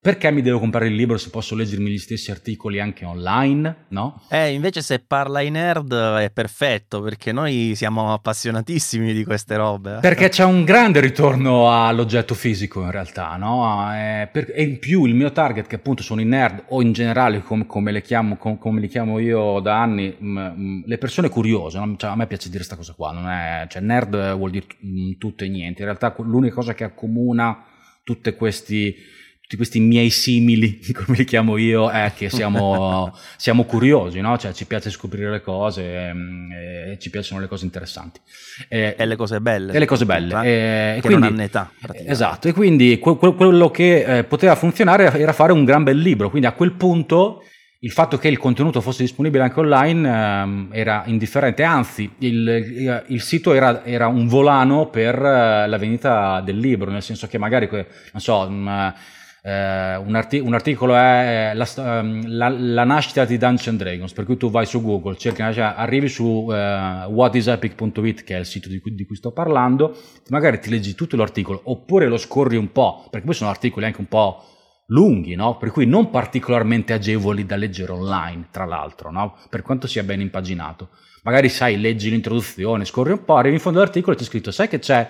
perché 0.03 0.31
mi 0.31 0.41
devo 0.41 0.57
comprare 0.57 0.87
il 0.87 0.95
libro 0.95 1.15
se 1.15 1.29
posso 1.29 1.53
leggermi 1.53 1.91
gli 1.91 1.99
stessi 1.99 2.31
articoli 2.31 2.79
anche 2.79 3.05
online, 3.05 3.85
no? 3.89 4.23
Eh, 4.31 4.51
invece 4.51 4.81
se 4.81 4.97
parla 4.97 5.37
ai 5.37 5.51
nerd 5.51 5.93
è 5.93 6.31
perfetto, 6.31 7.01
perché 7.01 7.31
noi 7.31 7.73
siamo 7.75 8.11
appassionatissimi 8.11 9.13
di 9.13 9.23
queste 9.23 9.57
robe. 9.57 9.97
Eh? 9.97 9.99
Perché 9.99 10.29
c'è 10.29 10.43
un 10.43 10.63
grande 10.63 11.01
ritorno 11.01 11.71
all'oggetto 11.71 12.33
fisico 12.33 12.81
in 12.81 12.89
realtà, 12.89 13.35
no? 13.35 13.93
E, 13.93 14.27
per, 14.31 14.51
e 14.55 14.63
in 14.63 14.79
più 14.79 15.05
il 15.05 15.13
mio 15.13 15.31
target, 15.31 15.67
che 15.67 15.75
appunto 15.75 16.01
sono 16.01 16.19
i 16.19 16.25
nerd, 16.25 16.63
o 16.69 16.81
in 16.81 16.93
generale 16.93 17.43
come, 17.43 17.67
come, 17.67 17.91
le 17.91 18.01
chiamo, 18.01 18.37
com, 18.37 18.57
come, 18.57 18.79
li 18.79 18.87
chiamo 18.87 19.19
io 19.19 19.59
da 19.59 19.79
anni, 19.79 20.15
mh, 20.17 20.39
mh, 20.39 20.83
le 20.87 20.97
persone 20.97 21.29
curiose, 21.29 21.77
no? 21.77 21.95
cioè, 21.95 22.09
a 22.09 22.15
me 22.15 22.25
piace 22.25 22.47
dire 22.47 22.65
questa 22.65 22.75
cosa 22.75 22.93
qua, 22.93 23.11
non 23.11 23.29
è, 23.29 23.67
cioè 23.69 23.83
nerd 23.83 24.33
vuol 24.33 24.49
dire 24.49 24.65
mh, 24.79 25.17
tutto 25.19 25.43
e 25.43 25.47
niente, 25.47 25.81
in 25.81 25.85
realtà 25.85 26.15
l'unica 26.23 26.55
cosa 26.55 26.73
che 26.73 26.85
accomuna 26.85 27.65
tutti 28.03 28.33
questi 28.33 29.19
tutti 29.51 29.57
questi 29.57 29.79
miei 29.81 30.09
simili, 30.09 30.79
come 30.95 31.17
li 31.17 31.25
chiamo 31.25 31.57
io, 31.57 31.89
è 31.89 32.13
che 32.15 32.29
siamo, 32.29 33.13
siamo 33.35 33.65
curiosi, 33.65 34.21
no? 34.21 34.37
Cioè 34.37 34.53
ci 34.53 34.65
piace 34.65 34.89
scoprire 34.89 35.29
le 35.29 35.41
cose 35.41 36.13
mm, 36.13 36.51
e, 36.51 36.91
e 36.91 36.99
ci 36.99 37.09
piacciono 37.09 37.41
le 37.41 37.47
cose 37.47 37.65
interessanti. 37.65 38.19
E, 38.69 38.95
e, 38.97 39.05
le 39.05 39.15
cose 39.15 39.41
belle. 39.41 39.73
E 39.73 39.79
le 39.79 39.85
cose 39.85 40.05
belle. 40.05 40.41
Eh? 40.43 40.49
E, 40.49 40.95
che 40.95 41.01
quindi, 41.01 41.23
non 41.23 41.33
hanno 41.33 41.41
età. 41.41 41.71
Esatto, 42.05 42.47
e 42.47 42.53
quindi 42.53 42.97
que, 42.99 43.17
que, 43.17 43.35
quello 43.35 43.69
che 43.69 44.19
eh, 44.19 44.23
poteva 44.23 44.55
funzionare 44.55 45.11
era 45.19 45.33
fare 45.33 45.51
un 45.51 45.65
gran 45.65 45.83
bel 45.83 45.97
libro, 45.97 46.29
quindi 46.29 46.47
a 46.47 46.53
quel 46.53 46.71
punto 46.71 47.43
il 47.83 47.91
fatto 47.91 48.17
che 48.19 48.27
il 48.27 48.37
contenuto 48.37 48.79
fosse 48.79 49.01
disponibile 49.01 49.43
anche 49.43 49.59
online 49.59 50.07
ehm, 50.07 50.67
era 50.71 51.01
indifferente, 51.07 51.63
anzi 51.63 52.09
il, 52.19 53.03
il 53.07 53.21
sito 53.21 53.53
era, 53.53 53.83
era, 53.83 54.07
un 54.07 54.27
volano 54.27 54.87
per 54.89 55.15
eh, 55.15 55.67
la 55.67 55.77
vendita 55.77 56.41
del 56.41 56.59
libro, 56.59 56.91
nel 56.91 57.01
senso 57.01 57.25
che 57.27 57.39
magari, 57.39 57.67
non 57.71 58.21
so, 58.21 58.47
mh, 58.47 58.53
mm, 58.53 58.87
eh, 59.43 59.95
un, 59.95 60.13
arti- 60.13 60.39
un, 60.39 60.53
articolo 60.53 60.95
è 60.95 61.51
la, 61.55 61.67
ehm, 61.75 62.27
la, 62.27 62.49
la, 62.49 62.83
nascita 62.83 63.25
di 63.25 63.37
Dungeons 63.37 63.77
Dragons, 63.77 64.13
per 64.13 64.25
cui 64.25 64.37
tu 64.37 64.51
vai 64.51 64.67
su 64.67 64.81
Google, 64.81 65.17
cerchi, 65.17 65.41
cioè, 65.53 65.73
arrivi 65.75 66.07
su 66.07 66.23
uh, 66.23 66.51
whatisepic.it, 67.09 68.23
che 68.23 68.35
è 68.35 68.39
il 68.39 68.45
sito 68.45 68.69
di 68.69 68.79
cui, 68.79 68.93
di 68.93 69.05
cui, 69.05 69.15
sto 69.15 69.31
parlando, 69.31 69.97
magari 70.29 70.59
ti 70.59 70.69
leggi 70.69 70.93
tutto 70.93 71.15
l'articolo, 71.15 71.59
oppure 71.63 72.07
lo 72.07 72.17
scorri 72.17 72.55
un 72.55 72.71
po', 72.71 73.07
perché 73.09 73.25
poi 73.25 73.35
sono 73.35 73.49
articoli 73.49 73.85
anche 73.85 73.99
un 73.99 74.07
po' 74.07 74.43
lunghi, 74.87 75.35
no? 75.35 75.57
per 75.57 75.71
cui 75.71 75.85
non 75.87 76.11
particolarmente 76.11 76.93
agevoli 76.93 77.45
da 77.45 77.55
leggere 77.55 77.93
online, 77.93 78.47
tra 78.51 78.65
l'altro, 78.65 79.09
no? 79.09 79.37
per 79.49 79.63
quanto 79.63 79.87
sia 79.87 80.03
ben 80.03 80.21
impaginato. 80.21 80.89
Magari 81.23 81.49
sai, 81.49 81.79
leggi 81.79 82.09
l'introduzione, 82.09 82.85
scorri 82.85 83.11
un 83.11 83.23
po', 83.23 83.35
arrivi 83.35 83.55
in 83.55 83.61
fondo 83.61 83.79
all'articolo 83.79 84.15
e 84.15 84.19
c'è 84.19 84.25
scritto, 84.25 84.51
sai 84.51 84.67
che 84.67 84.79
c'è 84.79 85.07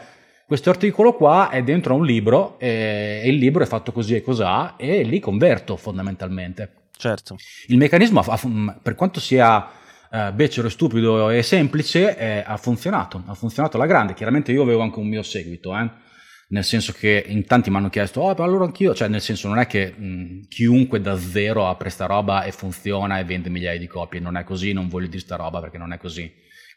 questo 0.51 0.69
articolo 0.69 1.13
qua 1.13 1.49
è 1.49 1.63
dentro 1.63 1.93
a 1.93 1.97
un 1.97 2.05
libro 2.05 2.59
e 2.59 3.21
il 3.23 3.37
libro 3.37 3.63
è 3.63 3.65
fatto 3.65 3.93
così 3.93 4.15
e 4.15 4.21
cos'ha 4.21 4.75
e 4.75 5.01
lì 5.01 5.21
converto 5.21 5.77
fondamentalmente. 5.77 6.89
Certo. 6.97 7.37
Il 7.67 7.77
meccanismo, 7.77 8.21
per 8.81 8.95
quanto 8.95 9.21
sia 9.21 9.65
eh, 10.11 10.33
becero 10.33 10.67
stupido 10.67 11.29
e 11.29 11.41
semplice, 11.41 12.17
eh, 12.17 12.43
ha 12.45 12.57
funzionato, 12.57 13.23
ha 13.27 13.33
funzionato 13.33 13.77
alla 13.77 13.85
grande. 13.85 14.13
Chiaramente 14.13 14.51
io 14.51 14.63
avevo 14.63 14.81
anche 14.81 14.99
un 14.99 15.07
mio 15.07 15.23
seguito, 15.23 15.73
eh? 15.73 15.89
nel 16.49 16.65
senso 16.65 16.91
che 16.91 17.23
in 17.29 17.45
tanti 17.45 17.69
mi 17.69 17.77
hanno 17.77 17.89
chiesto, 17.89 18.19
oh, 18.19 18.33
allora 18.43 18.65
anch'io, 18.65 18.93
cioè 18.93 19.07
nel 19.07 19.21
senso 19.21 19.47
non 19.47 19.57
è 19.57 19.67
che 19.67 19.93
mh, 19.95 20.47
chiunque 20.49 20.99
da 20.99 21.17
zero 21.17 21.69
apre 21.69 21.89
sta 21.89 22.07
roba 22.07 22.43
e 22.43 22.51
funziona 22.51 23.19
e 23.19 23.23
vende 23.23 23.47
migliaia 23.47 23.79
di 23.79 23.87
copie, 23.87 24.19
non 24.19 24.35
è 24.35 24.43
così, 24.43 24.73
non 24.73 24.89
voglio 24.89 25.07
dire 25.07 25.21
sta 25.21 25.37
roba 25.37 25.61
perché 25.61 25.77
non 25.77 25.93
è 25.93 25.97
così. 25.97 26.29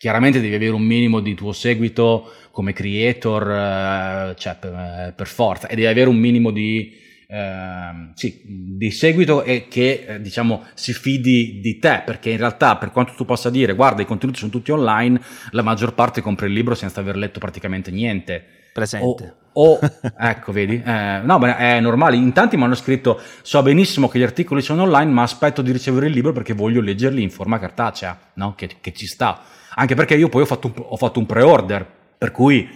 Chiaramente 0.05 0.43
devi 0.43 0.55
avere 0.55 0.73
un 0.73 0.83
minimo 0.83 1.21
di 1.21 1.33
tuo 1.33 1.53
seguito 1.53 2.31
come 2.51 2.75
creator, 2.75 3.51
eh, 3.51 4.35
cioè 4.37 4.55
per, 4.61 4.73
eh, 4.75 5.14
per, 5.17 5.27
forza, 5.27 5.67
e 5.67 5.75
devi 5.75 5.87
avere 5.87 6.11
un 6.11 6.19
minimo 6.19 6.51
di, 6.51 6.95
eh, 7.27 8.11
sì, 8.12 8.43
di 8.45 8.90
seguito 8.90 9.43
e 9.45 9.67
che 9.67 10.05
eh, 10.07 10.21
diciamo 10.21 10.64
si 10.75 10.93
fidi 10.93 11.59
di 11.59 11.79
te, 11.79 12.03
perché 12.05 12.29
in 12.29 12.37
realtà 12.37 12.77
per 12.77 12.90
quanto 12.90 13.14
tu 13.17 13.25
possa 13.25 13.49
dire 13.49 13.73
guarda 13.73 14.03
i 14.03 14.05
contenuti 14.05 14.40
sono 14.40 14.51
tutti 14.51 14.73
online, 14.73 15.19
la 15.53 15.62
maggior 15.62 15.95
parte 15.95 16.21
compra 16.21 16.45
il 16.45 16.53
libro 16.53 16.75
senza 16.75 17.01
aver 17.01 17.17
letto 17.17 17.38
praticamente 17.38 17.90
niente. 17.90 18.45
Presente. 18.75 19.37
O, 19.55 19.79
o 19.79 19.81
ecco, 20.21 20.53
vedi, 20.53 20.83
eh, 20.85 21.21
no, 21.25 21.38
beh, 21.38 21.57
è 21.57 21.81
normale. 21.81 22.17
In 22.17 22.35
tanti 22.35 22.59
mi 22.59 22.64
hanno 22.64 22.75
scritto: 22.75 23.19
So 23.40 23.62
benissimo 23.62 24.09
che 24.09 24.19
gli 24.19 24.23
articoli 24.23 24.61
sono 24.61 24.83
online, 24.83 25.11
ma 25.11 25.23
aspetto 25.23 25.62
di 25.62 25.73
ricevere 25.73 26.09
il 26.09 26.12
libro 26.12 26.33
perché 26.33 26.53
voglio 26.53 26.83
leggerli 26.83 27.23
in 27.23 27.31
forma 27.31 27.59
cartacea, 27.59 28.33
no? 28.35 28.55
che, 28.55 28.69
che 28.83 28.93
ci 28.93 29.07
sta. 29.07 29.62
Anche 29.75 29.95
perché 29.95 30.15
io 30.15 30.29
poi 30.29 30.43
ho 30.43 30.47
fatto 30.47 30.67
un, 30.67 30.73
ho 30.77 30.97
fatto 30.97 31.19
un 31.19 31.27
pre-order, 31.27 31.87
per 32.19 32.31
cui 32.31 32.69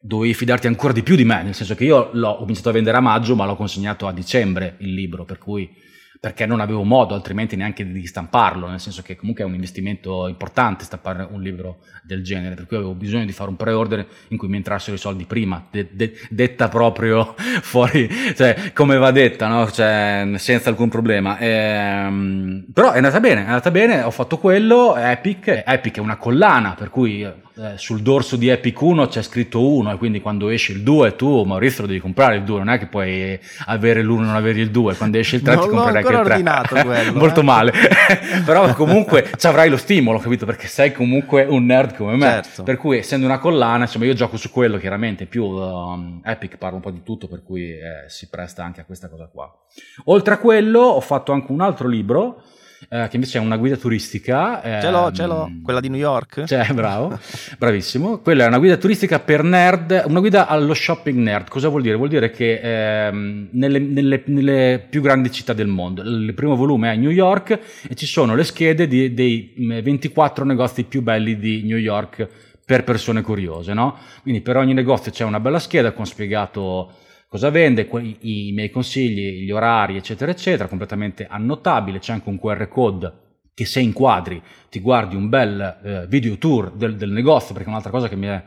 dovevi 0.00 0.34
fidarti 0.34 0.66
ancora 0.66 0.92
di 0.92 1.02
più 1.02 1.16
di 1.16 1.24
me, 1.24 1.42
nel 1.42 1.54
senso 1.54 1.74
che 1.74 1.84
io 1.84 2.10
l'ho 2.12 2.36
cominciato 2.36 2.68
a 2.68 2.72
vendere 2.72 2.96
a 2.96 3.00
maggio, 3.00 3.34
ma 3.34 3.44
l'ho 3.44 3.56
consegnato 3.56 4.06
a 4.06 4.12
dicembre 4.12 4.76
il 4.78 4.94
libro, 4.94 5.24
per 5.24 5.38
cui 5.38 5.70
perché 6.20 6.46
non 6.46 6.60
avevo 6.60 6.82
modo 6.82 7.14
altrimenti 7.14 7.54
neanche 7.54 7.90
di 7.90 8.06
stamparlo, 8.06 8.68
nel 8.68 8.80
senso 8.80 9.02
che 9.02 9.14
comunque 9.14 9.44
è 9.44 9.46
un 9.46 9.54
investimento 9.54 10.26
importante 10.26 10.84
stampare 10.84 11.26
un 11.30 11.40
libro 11.40 11.78
del 12.02 12.24
genere, 12.24 12.54
per 12.54 12.66
cui 12.66 12.76
avevo 12.76 12.94
bisogno 12.94 13.24
di 13.24 13.32
fare 13.32 13.50
un 13.50 13.56
pre-order 13.56 14.06
in 14.28 14.36
cui 14.36 14.48
mi 14.48 14.56
entrassero 14.56 14.96
i 14.96 14.98
soldi 14.98 15.26
prima, 15.26 15.66
de- 15.70 15.88
de- 15.92 16.18
detta 16.28 16.68
proprio 16.68 17.34
fuori, 17.62 18.08
cioè 18.34 18.72
come 18.72 18.96
va 18.96 19.12
detta, 19.12 19.46
no? 19.46 19.70
cioè, 19.70 20.32
senza 20.36 20.70
alcun 20.70 20.88
problema. 20.88 21.38
Ehm, 21.38 22.66
però 22.72 22.92
è 22.92 22.96
andata 22.96 23.20
bene, 23.20 23.42
è 23.42 23.46
andata 23.46 23.70
bene, 23.70 24.02
ho 24.02 24.10
fatto 24.10 24.38
quello, 24.38 24.96
Epic, 24.96 25.62
Epic 25.64 25.98
è 25.98 26.00
una 26.00 26.16
collana, 26.16 26.74
per 26.74 26.90
cui 26.90 27.26
eh, 27.58 27.76
sul 27.76 28.02
dorso 28.02 28.36
di 28.36 28.48
Epic 28.48 28.80
1 28.80 29.08
c'è 29.08 29.20
scritto 29.20 29.68
1 29.68 29.92
e 29.92 29.96
quindi 29.96 30.20
quando 30.20 30.48
esce 30.48 30.72
il 30.72 30.82
2 30.82 31.16
tu 31.16 31.42
Maurizio 31.42 31.82
lo 31.82 31.88
devi 31.88 31.98
comprare 31.98 32.36
il 32.36 32.44
2 32.44 32.58
non 32.58 32.68
è 32.68 32.78
che 32.78 32.86
puoi 32.86 33.38
avere 33.66 34.02
l'1 34.02 34.18
e 34.18 34.24
non 34.26 34.36
avere 34.36 34.60
il 34.60 34.70
2 34.70 34.94
quando 34.94 35.18
esce 35.18 35.36
il 35.36 35.42
3 35.42 35.54
non 35.56 35.64
ti 35.64 35.70
comprerai 35.70 36.04
che 36.04 36.12
il 36.12 36.20
3 36.20 36.30
ordinato 36.30 36.74
quello, 36.82 37.12
molto 37.18 37.40
eh? 37.40 37.42
male. 37.42 37.72
Però 38.46 38.72
comunque 38.74 39.28
ci 39.36 39.46
avrai 39.48 39.68
lo 39.68 39.76
stimolo 39.76 40.18
capito? 40.18 40.46
Perché 40.46 40.68
sei 40.68 40.92
comunque 40.92 41.44
un 41.44 41.64
nerd 41.64 41.96
come 41.96 42.14
me. 42.14 42.26
Certo. 42.28 42.62
per 42.62 42.76
cui 42.76 42.98
essendo 42.98 43.26
una 43.26 43.38
collana 43.38 43.84
insomma 43.84 44.04
io 44.04 44.14
gioco 44.14 44.36
su 44.36 44.50
quello 44.50 44.78
chiaramente 44.78 45.26
più 45.26 45.44
um, 45.44 46.20
Epic 46.24 46.58
parla 46.58 46.76
un 46.76 46.82
po' 46.82 46.90
di 46.90 47.02
tutto 47.02 47.26
per 47.26 47.42
cui 47.42 47.70
eh, 47.70 48.04
si 48.06 48.28
presta 48.28 48.62
anche 48.62 48.82
a 48.82 48.84
questa 48.84 49.08
cosa 49.08 49.28
qua. 49.32 49.52
Oltre 50.04 50.34
a 50.34 50.38
quello 50.38 50.80
ho 50.80 51.00
fatto 51.00 51.32
anche 51.32 51.50
un 51.50 51.60
altro 51.60 51.88
libro 51.88 52.42
eh, 52.90 53.06
che 53.08 53.16
invece 53.16 53.38
è 53.38 53.40
una 53.40 53.58
guida 53.58 53.76
turistica. 53.76 54.62
Eh, 54.62 54.80
ce 54.80 54.90
l'ho, 54.90 55.12
ce 55.12 55.26
l'ho, 55.26 55.50
quella 55.62 55.80
di 55.80 55.90
New 55.90 55.98
York. 55.98 56.44
Cioè, 56.44 56.68
bravo, 56.72 57.18
bravissimo. 57.58 58.18
Quella 58.18 58.44
è 58.44 58.46
una 58.46 58.58
guida 58.58 58.78
turistica 58.78 59.18
per 59.18 59.42
nerd, 59.42 60.04
una 60.06 60.20
guida 60.20 60.46
allo 60.46 60.72
shopping 60.72 61.18
nerd. 61.18 61.48
Cosa 61.48 61.68
vuol 61.68 61.82
dire? 61.82 61.96
Vuol 61.96 62.08
dire 62.08 62.30
che 62.30 62.60
ehm, 62.62 63.48
nelle, 63.52 63.78
nelle, 63.78 64.22
nelle, 64.26 64.86
più 64.88 65.02
grandi 65.02 65.30
città 65.30 65.52
del 65.52 65.66
mondo, 65.66 66.02
il 66.02 66.32
primo 66.34 66.56
volume 66.56 66.88
è 66.88 66.94
a 66.94 66.96
New 66.96 67.10
York 67.10 67.58
e 67.88 67.94
ci 67.94 68.06
sono 68.06 68.34
le 68.34 68.44
schede 68.44 68.88
di, 68.88 69.12
dei 69.12 69.52
24 69.82 70.44
negozi 70.46 70.84
più 70.84 71.02
belli 71.02 71.38
di 71.38 71.62
New 71.64 71.78
York 71.78 72.26
per 72.64 72.84
persone 72.84 73.22
curiose, 73.22 73.74
no? 73.74 73.96
Quindi 74.22 74.40
per 74.40 74.56
ogni 74.56 74.74
negozio 74.74 75.10
c'è 75.10 75.24
una 75.24 75.40
bella 75.40 75.58
scheda 75.58 75.92
con 75.92 76.06
spiegato 76.06 76.92
cosa 77.28 77.50
vende, 77.50 77.88
i, 78.20 78.52
miei 78.54 78.70
consigli, 78.70 79.44
gli 79.44 79.50
orari, 79.50 79.96
eccetera, 79.96 80.30
eccetera, 80.30 80.66
completamente 80.66 81.26
annotabile. 81.28 81.98
C'è 81.98 82.12
anche 82.12 82.30
un 82.30 82.40
QR 82.40 82.66
code 82.68 83.26
che 83.52 83.66
se 83.66 83.80
inquadri 83.80 84.40
ti 84.70 84.80
guardi 84.80 85.14
un 85.14 85.28
bel 85.28 85.80
eh, 85.82 86.06
video 86.08 86.38
tour 86.38 86.72
del, 86.72 86.96
del, 86.96 87.10
negozio, 87.10 87.54
perché 87.54 87.68
un'altra 87.68 87.90
cosa 87.90 88.08
che 88.08 88.16
mi 88.16 88.26
è 88.26 88.42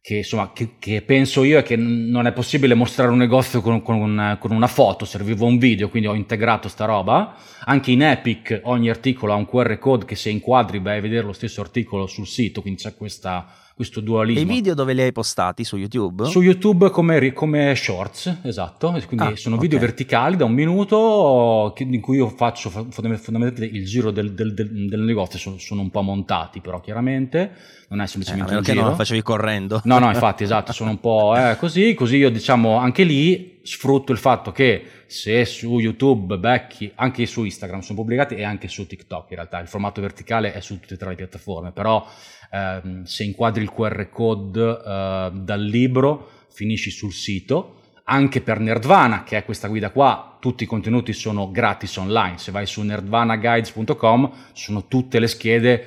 che, 0.00 0.18
insomma, 0.18 0.52
che, 0.54 0.76
che, 0.78 1.02
penso 1.02 1.42
io 1.42 1.58
è 1.58 1.64
che 1.64 1.74
non 1.74 2.28
è 2.28 2.32
possibile 2.32 2.74
mostrare 2.74 3.10
un 3.10 3.18
negozio 3.18 3.60
con, 3.60 3.82
con, 3.82 3.96
una, 3.96 4.38
con, 4.38 4.52
una 4.52 4.68
foto, 4.68 5.04
serviva 5.04 5.44
un 5.44 5.58
video, 5.58 5.88
quindi 5.88 6.08
ho 6.08 6.14
integrato 6.14 6.68
sta 6.68 6.84
roba. 6.84 7.34
Anche 7.64 7.90
in 7.90 8.02
Epic 8.02 8.60
ogni 8.62 8.88
articolo 8.88 9.32
ha 9.32 9.36
un 9.36 9.46
QR 9.46 9.76
code 9.78 10.04
che 10.04 10.14
se 10.14 10.30
inquadri 10.30 10.78
vai 10.78 10.98
a 10.98 11.00
vedere 11.00 11.26
lo 11.26 11.32
stesso 11.32 11.60
articolo 11.60 12.06
sul 12.06 12.28
sito, 12.28 12.60
quindi 12.60 12.80
c'è 12.80 12.94
questa 12.94 13.52
questo 13.76 14.00
dualismo. 14.00 14.40
E 14.40 14.42
i 14.42 14.46
video 14.46 14.72
dove 14.72 14.94
li 14.94 15.02
hai 15.02 15.12
postati? 15.12 15.62
Su 15.62 15.76
YouTube? 15.76 16.24
Su 16.24 16.40
YouTube 16.40 16.88
come, 16.88 17.34
come 17.34 17.74
shorts, 17.74 18.38
esatto. 18.42 18.98
Quindi 19.06 19.26
ah, 19.26 19.36
sono 19.36 19.58
video 19.58 19.76
okay. 19.76 19.88
verticali 19.88 20.36
da 20.36 20.46
un 20.46 20.52
minuto 20.52 21.74
in 21.76 22.00
cui 22.00 22.16
io 22.16 22.30
faccio 22.30 22.70
fondamentalmente 22.70 23.66
il 23.66 23.84
giro 23.84 24.10
del, 24.10 24.32
del, 24.32 24.54
del, 24.54 24.88
del 24.88 25.00
negozio. 25.00 25.38
Sono, 25.38 25.58
sono, 25.58 25.82
un 25.82 25.90
po' 25.90 26.00
montati, 26.00 26.62
però 26.62 26.80
chiaramente 26.80 27.52
non 27.88 28.00
è 28.00 28.06
semplicemente 28.06 28.54
eh, 28.54 28.56
un 28.56 28.62
giro. 28.62 28.80
non 28.80 28.90
lo 28.90 28.96
facevi 28.96 29.20
correndo. 29.20 29.82
No, 29.84 29.98
no, 29.98 30.08
infatti, 30.08 30.42
esatto. 30.42 30.72
Sono 30.72 30.88
un 30.88 30.98
po' 31.00 31.36
eh, 31.36 31.58
così. 31.58 31.92
Così 31.92 32.16
io, 32.16 32.30
diciamo, 32.30 32.78
anche 32.78 33.04
lì 33.04 33.60
sfrutto 33.62 34.12
il 34.12 34.18
fatto 34.18 34.52
che 34.52 34.86
se 35.06 35.44
su 35.44 35.78
YouTube 35.78 36.38
becchi, 36.38 36.90
anche 36.94 37.26
su 37.26 37.44
Instagram 37.44 37.80
sono 37.80 37.98
pubblicati 37.98 38.36
e 38.36 38.44
anche 38.44 38.68
su 38.68 38.86
TikTok 38.86 39.30
in 39.30 39.36
realtà, 39.36 39.58
il 39.58 39.68
formato 39.68 40.00
verticale 40.00 40.52
è 40.52 40.60
su 40.60 40.80
tutte 40.80 40.94
e 40.94 40.96
tre 40.96 41.10
le 41.10 41.14
piattaforme, 41.16 41.72
però 41.72 42.06
ehm, 42.56 43.02
se 43.04 43.24
inquadri 43.24 43.62
il 43.62 43.72
QR 43.72 44.08
code 44.10 44.60
eh, 44.62 45.30
dal 45.32 45.62
libro 45.62 46.30
finisci 46.50 46.90
sul 46.90 47.12
sito, 47.12 47.72
anche 48.04 48.40
per 48.40 48.60
Nerdvana, 48.60 49.24
che 49.24 49.36
è 49.36 49.44
questa 49.44 49.68
guida 49.68 49.90
qua, 49.90 50.38
tutti 50.40 50.62
i 50.62 50.66
contenuti 50.66 51.12
sono 51.12 51.50
gratis 51.50 51.96
online. 51.96 52.38
Se 52.38 52.52
vai 52.52 52.66
su 52.66 52.80
nerdvanaguides.com 52.82 54.32
sono 54.52 54.86
tutte 54.86 55.18
le 55.18 55.26
schede, 55.26 55.86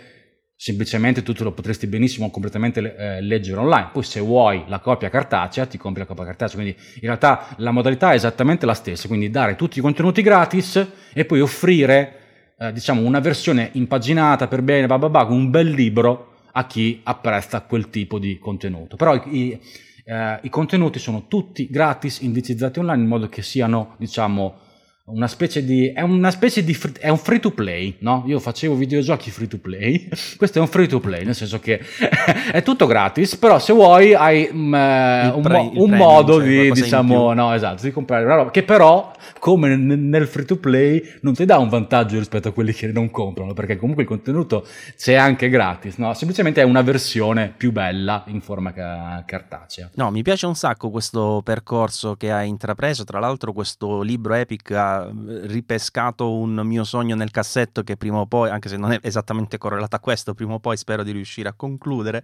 semplicemente 0.55 1.23
tu 1.23 1.34
te 1.34 1.45
lo 1.45 1.53
potresti 1.53 1.88
benissimo 1.88 2.29
completamente 2.29 2.95
eh, 2.95 3.21
leggere 3.21 3.62
online. 3.62 3.89
Poi 3.93 4.03
se 4.03 4.19
vuoi 4.19 4.65
la 4.67 4.79
copia 4.79 5.10
cartacea, 5.10 5.65
ti 5.65 5.77
compri 5.77 6.01
la 6.01 6.08
copia 6.08 6.25
cartacea. 6.25 6.55
Quindi 6.62 6.75
in 6.95 7.01
realtà 7.01 7.55
la 7.58 7.71
modalità 7.71 8.12
è 8.12 8.15
esattamente 8.15 8.65
la 8.65 8.73
stessa, 8.73 9.08
quindi 9.08 9.29
dare 9.29 9.55
tutti 9.55 9.79
i 9.79 9.82
contenuti 9.82 10.21
gratis 10.21 10.88
e 11.13 11.23
poi 11.23 11.39
offrire 11.39 12.15
eh, 12.60 12.73
diciamo 12.73 13.01
una 13.01 13.21
versione 13.21 13.69
impaginata 13.73 14.47
per 14.47 14.62
bene, 14.62 14.88
bababà, 14.88 15.23
un 15.23 15.49
bel 15.49 15.69
libro 15.69 16.28
a 16.51 16.65
chi 16.65 17.01
apprezza 17.03 17.62
quel 17.62 17.89
tipo 17.89 18.19
di 18.19 18.38
contenuto. 18.38 18.95
Però 18.95 19.15
i, 19.15 19.59
eh, 20.05 20.39
i 20.41 20.49
contenuti 20.49 20.99
sono 20.99 21.27
tutti 21.27 21.67
gratis, 21.69 22.21
indicizzati 22.21 22.79
online 22.79 23.03
in 23.03 23.07
modo 23.07 23.29
che 23.29 23.41
siano, 23.41 23.95
diciamo, 23.97 24.67
una 25.12 25.28
specie 25.28 25.63
di 25.63 25.91
è 25.91 26.02
una 26.02 26.32
specie 26.32 26.63
di 26.63 26.78
è 27.00 27.10
un 27.10 27.17
free 27.17 27.39
to 27.39 27.52
play 27.52 27.95
no? 28.00 28.24
Io 28.28 28.39
facevo 28.39 28.76
videogiochi 28.76 29.32
free 29.32 29.48
to 29.48 29.58
play. 29.58 30.08
Questo 30.38 30.60
è 30.60 30.62
un 30.62 30.67
free 30.67 30.88
to 30.88 31.00
play 31.00 31.24
nel 31.26 31.36
senso 31.36 31.60
che 31.60 31.82
è 32.52 32.62
tutto 32.63 32.86
gratis 32.86 33.36
però 33.36 33.60
se 33.60 33.74
vuoi 33.74 34.13
hai 34.13 34.48
um, 34.52 34.74
un, 34.74 35.41
pre, 35.41 35.58
mo- 35.58 35.72
un 35.76 35.91
modo 35.91 36.36
cioè 36.36 36.48
di 36.48 36.72
diciamo 36.72 37.34
no 37.34 37.54
esatto 37.54 37.84
di 37.84 37.91
comprare 37.91 38.26
una 38.26 38.36
roba 38.36 38.52
che 38.52 38.63
però 38.63 39.12
come 39.39 39.76
nel 39.76 40.28
free 40.28 40.45
to 40.45 40.58
play 40.58 41.02
non 41.22 41.34
ti 41.34 41.45
dà 41.45 41.58
un 41.58 41.69
vantaggio 41.69 42.17
rispetto 42.17 42.50
a 42.50 42.52
quelli 42.52 42.74
che 42.74 42.88
non 42.88 43.10
comprano 43.10 43.54
perché 43.54 43.78
comunque 43.78 44.04
il 44.04 44.10
contenuto 44.10 44.65
c'è 44.98 45.15
anche 45.15 45.50
gratis 45.50 45.98
no? 45.98 46.13
Semplicemente 46.13 46.62
è 46.62 46.63
una 46.63 46.82
versione 46.82 47.54
più 47.56 47.72
bella 47.72 48.24
in 48.28 48.41
forma 48.41 48.72
ca- 48.72 49.24
cartacea. 49.26 49.89
No 49.95 50.12
mi 50.12 50.22
piace 50.22 50.45
un 50.45 50.56
sacco 50.56 50.89
questo 50.89 51.41
percorso 51.43 52.15
che 52.15 52.32
hai 52.32 52.48
intrapreso 52.48 53.04
tra 53.04 53.19
l'altro 53.19 53.54
questo 53.54 54.02
libro 54.02 54.34
Epic 54.34 54.72
ha 54.72 54.98
ripescato 55.07 56.33
un 56.33 56.62
mio 56.63 56.83
sogno 56.83 57.15
nel 57.15 57.31
cassetto 57.31 57.83
che 57.83 57.97
prima 57.97 58.19
o 58.19 58.25
poi, 58.25 58.49
anche 58.49 58.69
se 58.69 58.77
non 58.77 58.91
è 58.91 58.99
esattamente 59.01 59.57
correlato 59.57 59.95
a 59.95 59.99
questo, 59.99 60.33
prima 60.33 60.53
o 60.53 60.59
poi 60.59 60.77
spero 60.77 61.03
di 61.03 61.12
riuscire 61.12 61.49
a 61.49 61.53
concludere. 61.53 62.23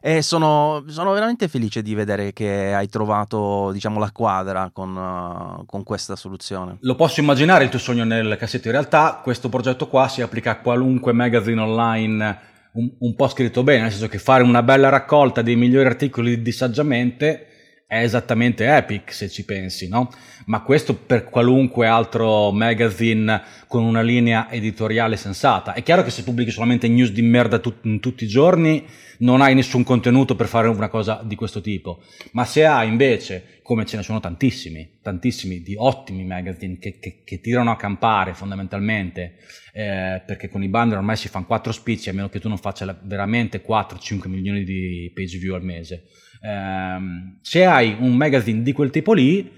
E 0.00 0.20
sono, 0.20 0.84
sono 0.88 1.12
veramente 1.12 1.48
felice 1.48 1.80
di 1.80 1.94
vedere 1.94 2.34
che 2.34 2.74
hai 2.74 2.88
trovato 2.88 3.70
diciamo, 3.72 3.98
la 3.98 4.10
quadra 4.12 4.68
con, 4.70 4.94
uh, 4.94 5.64
con, 5.64 5.82
questa 5.82 6.14
soluzione. 6.14 6.76
Lo 6.80 6.94
posso 6.94 7.20
immaginare 7.20 7.64
il 7.64 7.70
tuo 7.70 7.78
sogno 7.78 8.04
nel 8.04 8.36
cassetto. 8.38 8.66
In 8.66 8.74
realtà 8.74 9.20
questo 9.22 9.48
progetto 9.48 9.88
qua 9.88 10.06
si 10.08 10.20
applica 10.20 10.50
a 10.50 10.58
qualunque 10.58 11.14
magazine 11.14 11.58
online 11.58 12.38
un, 12.72 12.90
un 12.98 13.14
po' 13.14 13.28
scritto 13.28 13.62
bene, 13.62 13.82
nel 13.82 13.90
senso 13.92 14.08
che 14.08 14.18
fare 14.18 14.42
una 14.42 14.62
bella 14.62 14.90
raccolta 14.90 15.42
dei 15.42 15.56
migliori 15.56 15.86
articoli 15.86 16.42
di 16.42 16.52
saggiamente 16.52 17.46
è 17.94 18.02
esattamente 18.02 18.66
Epic 18.66 19.12
se 19.12 19.28
ci 19.28 19.44
pensi, 19.44 19.88
no? 19.88 20.10
Ma 20.46 20.62
questo 20.62 20.96
per 20.96 21.24
qualunque 21.24 21.86
altro 21.86 22.50
magazine 22.50 23.40
con 23.68 23.84
una 23.84 24.02
linea 24.02 24.50
editoriale 24.50 25.16
sensata. 25.16 25.74
È 25.74 25.82
chiaro 25.84 26.02
che 26.02 26.10
se 26.10 26.24
pubblichi 26.24 26.50
solamente 26.50 26.88
news 26.88 27.10
di 27.10 27.22
merda 27.22 27.58
tut- 27.58 28.00
tutti 28.00 28.24
i 28.24 28.28
giorni 28.28 28.84
non 29.18 29.40
hai 29.40 29.54
nessun 29.54 29.84
contenuto 29.84 30.34
per 30.34 30.48
fare 30.48 30.66
una 30.66 30.88
cosa 30.88 31.22
di 31.24 31.36
questo 31.36 31.60
tipo, 31.60 32.02
ma 32.32 32.44
se 32.44 32.64
hai 32.64 32.88
invece, 32.88 33.60
come 33.62 33.86
ce 33.86 33.96
ne 33.96 34.02
sono 34.02 34.18
tantissimi, 34.18 34.98
tantissimi, 35.00 35.62
di 35.62 35.74
ottimi 35.76 36.24
magazine 36.24 36.78
che, 36.78 36.98
che, 36.98 37.22
che 37.24 37.40
tirano 37.40 37.70
a 37.70 37.76
campare 37.76 38.34
fondamentalmente, 38.34 39.36
eh, 39.72 40.20
perché 40.26 40.48
con 40.48 40.64
i 40.64 40.68
bundle 40.68 40.96
ormai 40.96 41.16
si 41.16 41.28
fanno 41.28 41.46
4 41.46 41.70
spicci, 41.70 42.08
a 42.08 42.12
meno 42.12 42.28
che 42.28 42.40
tu 42.40 42.48
non 42.48 42.58
faccia 42.58 42.98
veramente 43.04 43.64
4-5 43.64 44.28
milioni 44.28 44.64
di 44.64 45.12
page 45.14 45.38
view 45.38 45.54
al 45.54 45.62
mese. 45.62 46.08
Eh, 46.44 47.36
se 47.40 47.64
hai 47.64 47.96
un 47.98 48.14
magazine 48.14 48.62
di 48.62 48.72
quel 48.72 48.90
tipo 48.90 49.14
lì, 49.14 49.50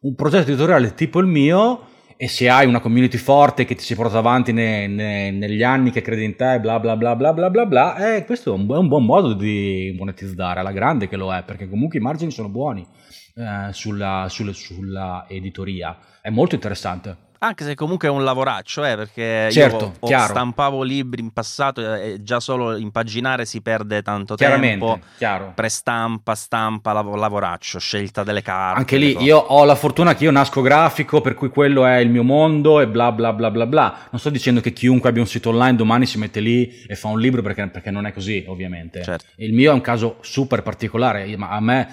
un 0.00 0.14
progetto 0.14 0.50
editoriale 0.50 0.92
tipo 0.94 1.18
il 1.20 1.26
mio, 1.26 1.86
e 2.16 2.28
se 2.28 2.48
hai 2.48 2.66
una 2.66 2.80
community 2.80 3.16
forte 3.16 3.64
che 3.64 3.74
ti 3.74 3.82
si 3.82 3.94
porta 3.94 4.18
avanti 4.18 4.52
ne, 4.52 4.86
ne, 4.86 5.30
negli 5.30 5.62
anni, 5.62 5.90
che 5.90 6.02
crede 6.02 6.22
in 6.22 6.36
te, 6.36 6.60
bla 6.60 6.78
bla 6.78 6.96
bla 6.96 7.16
bla 7.16 7.32
bla 7.32 7.50
bla 7.50 7.66
bla, 7.66 8.16
eh, 8.16 8.24
questo 8.24 8.52
è 8.52 8.56
un, 8.56 8.68
è 8.70 8.76
un, 8.76 8.88
buon 8.88 9.04
modo 9.04 9.32
di 9.32 9.94
monetizzare, 9.98 10.60
alla 10.60 10.72
grande 10.72 11.08
che 11.08 11.16
lo 11.16 11.34
è, 11.34 11.42
perché 11.42 11.68
comunque 11.68 11.98
i 11.98 12.02
margini 12.02 12.30
sono 12.30 12.48
buoni 12.48 12.86
eh, 13.34 13.72
sulla, 13.72 14.26
sulla, 14.28 14.52
sulla 14.52 15.24
editoria. 15.28 15.96
È 16.20 16.30
molto 16.30 16.54
interessante. 16.54 17.16
Anche 17.44 17.64
se 17.64 17.74
comunque 17.74 18.08
è 18.08 18.10
un 18.10 18.24
lavoraccio, 18.24 18.86
eh, 18.86 18.96
perché 18.96 19.50
certo, 19.52 19.96
io 20.00 20.06
chiaro. 20.06 20.32
stampavo 20.32 20.82
libri 20.82 21.20
in 21.20 21.30
passato 21.30 21.94
e 21.94 22.22
già 22.22 22.40
solo 22.40 22.74
impaginare 22.74 23.44
si 23.44 23.60
perde 23.60 24.00
tanto 24.00 24.34
tempo. 24.34 24.98
Chiaro. 25.18 25.52
Prestampa, 25.54 26.34
stampa, 26.34 26.92
lav- 26.92 27.14
lavoraccio, 27.14 27.78
scelta 27.78 28.24
delle 28.24 28.40
carte. 28.40 28.78
Anche 28.78 28.96
lì 28.96 29.22
io 29.22 29.36
ho 29.36 29.62
la 29.64 29.74
fortuna 29.74 30.14
che 30.14 30.24
io 30.24 30.30
nasco 30.30 30.62
grafico, 30.62 31.20
per 31.20 31.34
cui 31.34 31.50
quello 31.50 31.84
è 31.84 31.98
il 31.98 32.08
mio 32.08 32.22
mondo 32.22 32.80
e 32.80 32.88
bla 32.88 33.12
bla 33.12 33.34
bla 33.34 33.50
bla 33.50 33.66
bla. 33.66 33.98
Non 34.10 34.18
sto 34.18 34.30
dicendo 34.30 34.62
che 34.62 34.72
chiunque 34.72 35.10
abbia 35.10 35.20
un 35.20 35.28
sito 35.28 35.50
online 35.50 35.76
domani 35.76 36.06
si 36.06 36.16
mette 36.16 36.40
lì 36.40 36.82
e 36.86 36.94
fa 36.94 37.08
un 37.08 37.20
libro 37.20 37.42
perché, 37.42 37.68
perché 37.68 37.90
non 37.90 38.06
è 38.06 38.12
così, 38.14 38.42
ovviamente. 38.48 39.02
Certo. 39.02 39.26
Il 39.36 39.52
mio 39.52 39.70
è 39.70 39.74
un 39.74 39.82
caso 39.82 40.16
super 40.22 40.62
particolare, 40.62 41.36
ma 41.36 41.50
a 41.50 41.60
me 41.60 41.88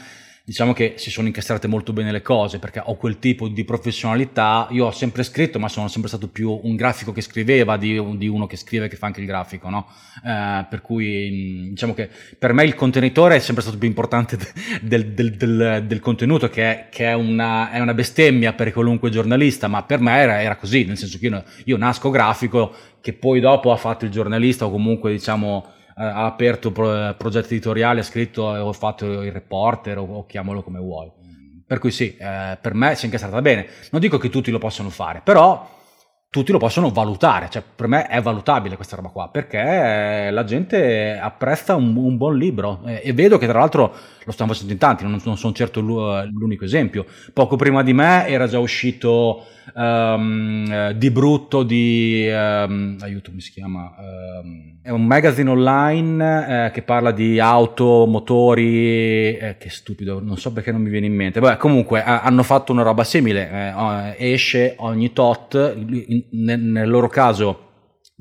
diciamo 0.51 0.73
che 0.73 0.95
si 0.97 1.09
sono 1.11 1.27
incastrate 1.27 1.69
molto 1.69 1.93
bene 1.93 2.11
le 2.11 2.21
cose 2.21 2.59
perché 2.59 2.81
ho 2.83 2.95
quel 2.95 3.19
tipo 3.19 3.47
di 3.47 3.63
professionalità. 3.63 4.67
Io 4.71 4.87
ho 4.87 4.91
sempre 4.91 5.23
scritto, 5.23 5.59
ma 5.59 5.69
sono 5.69 5.87
sempre 5.87 6.09
stato 6.09 6.27
più 6.27 6.59
un 6.63 6.75
grafico 6.75 7.13
che 7.13 7.21
scriveva 7.21 7.77
di, 7.77 8.17
di 8.17 8.27
uno 8.27 8.47
che 8.47 8.57
scrive 8.57 8.89
che 8.89 8.97
fa 8.97 9.05
anche 9.05 9.21
il 9.21 9.27
grafico, 9.27 9.69
no? 9.69 9.87
Eh, 10.25 10.65
per 10.69 10.81
cui 10.81 11.69
diciamo 11.69 11.93
che 11.93 12.09
per 12.37 12.51
me 12.51 12.65
il 12.65 12.75
contenitore 12.75 13.37
è 13.37 13.39
sempre 13.39 13.63
stato 13.63 13.77
più 13.77 13.87
importante 13.87 14.37
del, 14.81 15.13
del, 15.13 15.37
del, 15.37 15.85
del 15.87 15.99
contenuto, 16.01 16.49
che, 16.49 16.63
è, 16.63 16.87
che 16.89 17.05
è, 17.05 17.13
una, 17.13 17.71
è, 17.71 17.79
una, 17.79 17.93
bestemmia 17.93 18.51
per 18.51 18.73
qualunque 18.73 19.09
giornalista, 19.09 19.69
ma 19.69 19.83
per 19.83 20.01
me 20.01 20.17
era, 20.17 20.41
era 20.41 20.57
così, 20.57 20.83
nel 20.83 20.97
senso 20.97 21.17
che 21.17 21.27
io, 21.27 21.43
io 21.63 21.77
nasco 21.77 22.09
grafico, 22.09 22.75
che 22.99 23.13
poi 23.13 23.39
dopo 23.39 23.71
ha 23.71 23.77
fatto 23.77 24.03
il 24.03 24.11
giornalista 24.11 24.65
o 24.65 24.69
comunque 24.69 25.11
diciamo 25.11 25.79
ha 26.09 26.25
aperto 26.25 26.71
pro- 26.71 27.13
progetti 27.17 27.53
editoriali, 27.53 27.99
ha 27.99 28.03
scritto 28.03 28.55
e 28.55 28.59
ho 28.59 28.73
fatto 28.73 29.05
il 29.05 29.31
reporter 29.31 29.97
o, 29.99 30.03
o 30.03 30.25
chiamalo 30.25 30.63
come 30.63 30.79
vuoi. 30.79 31.11
Per 31.65 31.79
cui 31.79 31.91
sì, 31.91 32.17
eh, 32.17 32.57
per 32.59 32.73
me 32.73 32.95
si 32.95 33.03
è 33.03 33.05
incastrata 33.05 33.41
bene. 33.41 33.67
Non 33.91 34.01
dico 34.01 34.17
che 34.17 34.29
tutti 34.29 34.51
lo 34.51 34.57
possono 34.59 34.89
fare, 34.89 35.21
però 35.23 35.79
tutti 36.31 36.53
lo 36.53 36.59
possono 36.59 36.89
valutare, 36.91 37.49
cioè 37.49 37.61
per 37.75 37.87
me 37.87 38.07
è 38.07 38.21
valutabile 38.21 38.77
questa 38.77 38.95
roba 38.95 39.09
qua, 39.09 39.27
perché 39.27 40.29
la 40.31 40.43
gente 40.45 41.19
apprezza 41.21 41.75
un, 41.75 41.93
un 41.97 42.15
buon 42.15 42.37
libro 42.37 42.81
eh, 42.85 43.01
e 43.03 43.11
vedo 43.11 43.37
che 43.37 43.47
tra 43.47 43.59
l'altro 43.59 43.93
lo 44.25 44.31
stanno 44.31 44.51
facendo 44.51 44.73
in 44.73 44.79
tanti, 44.79 45.03
non, 45.03 45.19
non 45.23 45.37
sono 45.37 45.53
certo 45.53 45.81
l'unico 45.81 46.65
esempio. 46.65 47.05
Poco 47.33 47.55
prima 47.55 47.83
di 47.83 47.93
me 47.93 48.27
era 48.27 48.47
già 48.47 48.59
uscito 48.59 49.45
um, 49.73 50.91
di 50.91 51.11
brutto 51.11 51.63
di... 51.63 52.27
Um, 52.29 52.97
aiuto, 53.01 53.29
come 53.29 53.41
si 53.41 53.51
chiama? 53.51 53.93
Um, 53.97 54.79
è 54.83 54.89
un 54.89 55.05
magazine 55.05 55.49
online 55.49 56.65
eh, 56.67 56.71
che 56.71 56.81
parla 56.81 57.11
di 57.11 57.39
auto, 57.39 58.05
motori, 58.07 59.37
eh, 59.37 59.55
che 59.59 59.69
stupido, 59.69 60.19
non 60.19 60.37
so 60.37 60.51
perché 60.51 60.71
non 60.71 60.81
mi 60.81 60.89
viene 60.89 61.05
in 61.05 61.13
mente. 61.13 61.39
Beh, 61.39 61.57
comunque 61.57 61.99
eh, 61.99 62.03
hanno 62.05 62.43
fatto 62.43 62.71
una 62.71 62.81
roba 62.83 63.03
simile, 63.03 63.49
eh, 63.49 64.15
esce 64.17 64.75
ogni 64.77 65.13
tot, 65.13 65.75
in, 65.75 66.23
nel 66.31 66.89
loro 66.89 67.07
caso 67.07 67.69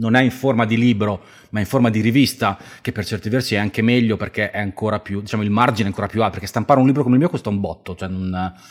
non 0.01 0.15
è 0.15 0.23
in 0.23 0.31
forma 0.31 0.65
di 0.65 0.77
libro, 0.77 1.21
ma 1.51 1.61
in 1.61 1.67
forma 1.67 1.91
di 1.91 2.01
rivista, 2.01 2.59
che 2.81 2.93
per 2.93 3.05
certi 3.05 3.29
versi 3.29 3.55
è 3.55 3.59
anche 3.59 3.83
meglio 3.83 4.17
perché 4.17 4.51
è 4.51 4.59
ancora 4.59 5.01
più, 5.01 5.21
diciamo, 5.21 5.43
il 5.43 5.51
margine 5.51 5.85
è 5.85 5.89
ancora 5.89 6.07
più 6.07 6.21
alto, 6.21 6.33
perché 6.33 6.47
stampare 6.47 6.81
un 6.81 6.87
libro 6.87 7.03
come 7.03 7.15
il 7.15 7.21
mio 7.21 7.31
costa 7.31 7.49
un 7.49 7.61
botto, 7.61 7.95
cioè 7.95 8.09
non, 8.09 8.27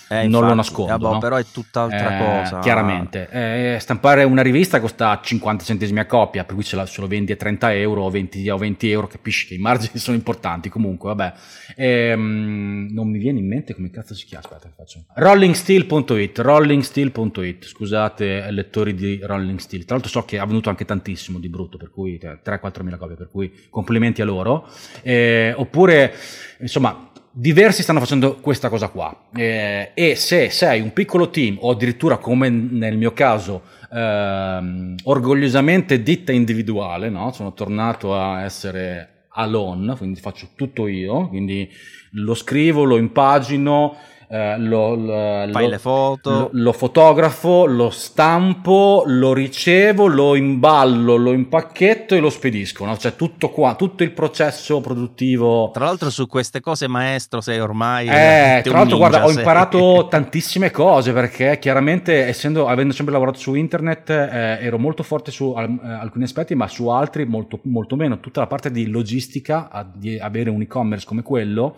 eh, 0.10 0.16
non 0.16 0.24
infatti, 0.26 0.46
lo 0.46 0.54
nascondo. 0.54 0.94
Eh, 0.94 0.98
boh, 0.98 1.14
no? 1.14 1.20
Però 1.20 1.36
è 1.36 1.46
tutt'altra 1.52 2.16
eh, 2.16 2.42
cosa. 2.42 2.60
Chiaramente. 2.60 3.30
Eh, 3.32 3.78
stampare 3.80 4.24
una 4.24 4.42
rivista 4.42 4.80
costa 4.80 5.20
50 5.22 5.64
centesimi 5.64 6.00
a 6.00 6.06
coppia, 6.06 6.44
per 6.44 6.56
cui 6.56 6.64
se, 6.64 6.76
la, 6.76 6.86
se 6.86 7.02
lo 7.02 7.08
vendi 7.08 7.32
a 7.32 7.36
30 7.36 7.74
euro 7.76 8.04
o 8.04 8.10
20, 8.10 8.50
o 8.50 8.58
20 8.58 8.92
euro, 8.92 9.08
capisci 9.08 9.48
che 9.48 9.54
i 9.56 9.60
margini 9.60 9.98
sono 10.00 10.16
importanti. 10.16 10.70
Comunque, 10.70 11.14
vabbè. 11.14 11.34
Ehm, 11.76 12.88
non 12.92 13.10
mi 13.10 13.18
viene 13.18 13.40
in 13.40 13.48
mente 13.48 13.74
come 13.74 13.90
cazzo 13.90 14.14
si 14.14 14.26
chiama, 14.26 14.46
aspetta 14.46 14.70
faccio. 14.76 15.04
Rollingsteel.it, 15.14 16.40
rollingsteel.it, 16.40 17.66
scusate 17.66 18.52
lettori 18.52 18.94
di 18.94 19.20
Rolling 19.22 19.60
Steel. 19.60 19.86
Tra 19.86 19.96
l'altro 19.96 20.12
so 20.12 20.26
che 20.26 20.40
ha 20.40 20.46
venuto 20.46 20.70
anche 20.70 20.86
tantissimo 20.86 21.40
di 21.40 21.50
brutto, 21.50 21.78
per 21.78 21.90
cui 21.90 22.20
3-4 22.20 22.69
mila 22.84 22.98
copie, 22.98 23.16
per 23.16 23.30
cui 23.30 23.52
complimenti 23.70 24.22
a 24.22 24.26
loro. 24.26 24.68
Eh, 25.02 25.54
oppure, 25.56 26.14
insomma, 26.60 27.10
diversi 27.32 27.84
stanno 27.84 28.00
facendo 28.00 28.36
questa 28.36 28.70
cosa 28.70 28.90
qua. 28.90 29.28
Eh, 29.36 29.92
e 29.94 30.16
se 30.16 30.50
sei 30.50 30.82
un 30.82 30.94
piccolo 30.94 31.30
team, 31.30 31.58
o 31.60 31.72
addirittura 31.72 32.18
come 32.18 32.50
nel 32.50 32.98
mio 32.98 33.14
caso, 33.14 33.64
ehm, 33.92 34.96
orgogliosamente 35.04 36.02
ditta 36.04 36.32
individuale, 36.32 37.10
no? 37.10 37.32
sono 37.32 37.54
tornato 37.54 38.16
a 38.16 38.44
essere 38.44 39.28
alone, 39.34 39.96
quindi 39.96 40.20
faccio 40.20 40.50
tutto 40.56 40.88
io, 40.88 41.28
quindi 41.30 41.70
lo 42.14 42.34
scrivo, 42.34 42.84
lo 42.84 42.98
impagino, 42.98 43.96
eh, 44.32 44.60
lo, 44.60 44.94
lo, 44.94 45.52
Fai 45.52 45.64
lo, 45.64 45.70
le 45.70 45.80
foto. 45.80 46.50
Lo, 46.54 46.72
fotografo, 46.72 47.66
lo 47.66 47.90
stampo, 47.90 49.02
lo 49.08 49.34
ricevo, 49.34 50.06
lo 50.06 50.36
imballo, 50.36 51.16
lo 51.16 51.32
impacchetto 51.32 52.14
e 52.14 52.20
lo 52.20 52.30
spedisco. 52.30 52.86
No? 52.86 52.96
Cioè 52.96 53.16
tutto 53.16 53.50
qua, 53.50 53.74
tutto 53.74 54.04
il 54.04 54.12
processo 54.12 54.82
produttivo. 54.82 55.72
Tra 55.74 55.86
l'altro 55.86 56.12
su 56.12 56.28
queste 56.28 56.60
cose 56.62 56.88
maestro 56.88 57.42
sei 57.42 57.60
ormai... 57.60 58.08
Eh, 58.08 58.62
tra 58.62 58.78
l'altro 58.78 58.98
guarda, 58.98 59.26
ho 59.26 59.32
imparato 59.32 60.06
tantissime 60.12 60.70
cose 60.70 61.12
perché 61.12 61.58
chiaramente 61.58 62.28
essendo, 62.28 62.68
avendo 62.68 62.94
sempre 62.94 63.14
lavorato 63.14 63.40
su 63.40 63.56
internet 63.56 64.12
eh, 64.12 64.60
ero 64.62 64.78
molto 64.78 65.02
forte 65.02 65.32
su 65.32 65.56
eh, 65.58 65.88
alcuni 65.88 66.26
aspetti 66.26 66.54
ma 66.54 66.68
su 66.68 66.88
altri 66.90 67.26
molto, 67.26 67.62
molto 67.64 67.96
meno. 67.96 68.20
Tutta 68.20 68.42
la 68.42 68.48
parte 68.48 68.70
di 68.70 68.86
logistica, 68.86 69.72
a, 69.72 69.84
di 69.92 70.20
avere 70.20 70.52
un 70.52 70.62
e-commerce 70.62 71.08
come 71.08 71.24
quello 71.24 71.76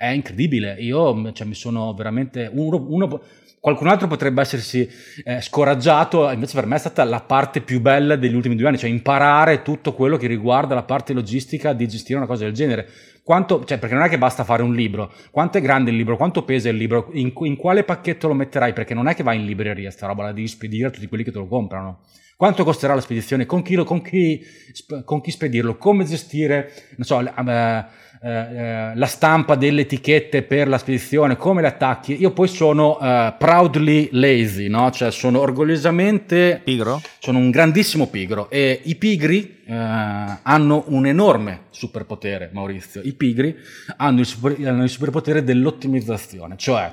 è 0.00 0.08
incredibile. 0.08 0.76
Io 0.78 1.30
cioè, 1.32 1.46
mi 1.46 1.52
sono 1.52 1.92
veramente. 1.92 2.50
Uno, 2.50 2.86
uno, 2.88 3.20
qualcun 3.60 3.88
altro 3.88 4.06
potrebbe 4.06 4.40
essersi 4.40 4.88
eh, 5.22 5.42
scoraggiato, 5.42 6.30
invece 6.30 6.54
per 6.54 6.64
me 6.64 6.76
è 6.76 6.78
stata 6.78 7.04
la 7.04 7.20
parte 7.20 7.60
più 7.60 7.82
bella 7.82 8.16
degli 8.16 8.34
ultimi 8.34 8.56
due 8.56 8.68
anni, 8.68 8.78
cioè 8.78 8.88
imparare 8.88 9.60
tutto 9.60 9.92
quello 9.92 10.16
che 10.16 10.26
riguarda 10.26 10.74
la 10.74 10.84
parte 10.84 11.12
logistica 11.12 11.74
di 11.74 11.86
gestire 11.86 12.16
una 12.16 12.26
cosa 12.26 12.44
del 12.44 12.54
genere. 12.54 12.88
Quanto, 13.22 13.62
cioè, 13.66 13.78
perché 13.78 13.94
non 13.94 14.04
è 14.04 14.08
che 14.08 14.16
basta 14.16 14.42
fare 14.42 14.62
un 14.62 14.74
libro, 14.74 15.12
quanto 15.30 15.58
è 15.58 15.60
grande 15.60 15.90
il 15.90 15.98
libro, 15.98 16.16
quanto 16.16 16.44
pesa 16.44 16.70
il 16.70 16.76
libro, 16.76 17.10
in, 17.12 17.30
in 17.40 17.56
quale 17.56 17.84
pacchetto 17.84 18.26
lo 18.26 18.32
metterai, 18.32 18.72
perché 18.72 18.94
non 18.94 19.06
è 19.06 19.14
che 19.14 19.22
vai 19.22 19.38
in 19.38 19.44
libreria 19.44 19.90
sta 19.90 20.06
roba, 20.06 20.22
la 20.22 20.32
devi 20.32 20.48
spedire 20.48 20.86
a 20.86 20.90
tutti 20.90 21.06
quelli 21.08 21.24
che 21.24 21.30
te 21.30 21.38
lo 21.38 21.46
comprano. 21.46 22.00
Quanto 22.40 22.64
costerà 22.64 22.94
la 22.94 23.02
spedizione? 23.02 23.44
Con 23.44 23.60
chi, 23.60 23.74
lo, 23.74 23.84
con 23.84 24.00
chi, 24.00 24.42
con 25.04 25.20
chi 25.20 25.30
spedirlo? 25.30 25.76
Come 25.76 26.06
gestire, 26.06 26.72
non 26.96 27.04
so, 27.04 27.20
eh, 27.20 27.84
eh, 28.22 28.30
eh, 28.30 28.92
la 28.96 29.06
stampa 29.06 29.54
delle 29.54 29.80
etichette 29.80 30.42
per 30.42 30.68
la 30.68 30.76
spedizione, 30.76 31.36
come 31.36 31.62
le 31.62 31.68
attacchi. 31.68 32.20
Io 32.20 32.32
poi 32.32 32.48
sono 32.48 32.98
uh, 33.00 33.34
proudly 33.38 34.10
lazy, 34.12 34.68
no? 34.68 34.90
Cioè 34.90 35.10
sono 35.10 35.40
orgogliosamente 35.40 36.60
pigro. 36.62 37.00
Sono 37.18 37.38
un 37.38 37.50
grandissimo 37.50 38.08
pigro 38.08 38.50
e 38.50 38.80
i 38.84 38.96
pigri 38.96 39.62
uh, 39.64 39.72
hanno 39.72 40.84
un 40.88 41.06
enorme 41.06 41.62
superpotere, 41.70 42.50
Maurizio. 42.52 43.00
I 43.02 43.14
pigri 43.14 43.56
hanno 43.96 44.20
il, 44.20 44.26
super, 44.26 44.54
hanno 44.66 44.82
il 44.82 44.90
superpotere 44.90 45.42
dell'ottimizzazione, 45.42 46.56
cioè 46.58 46.92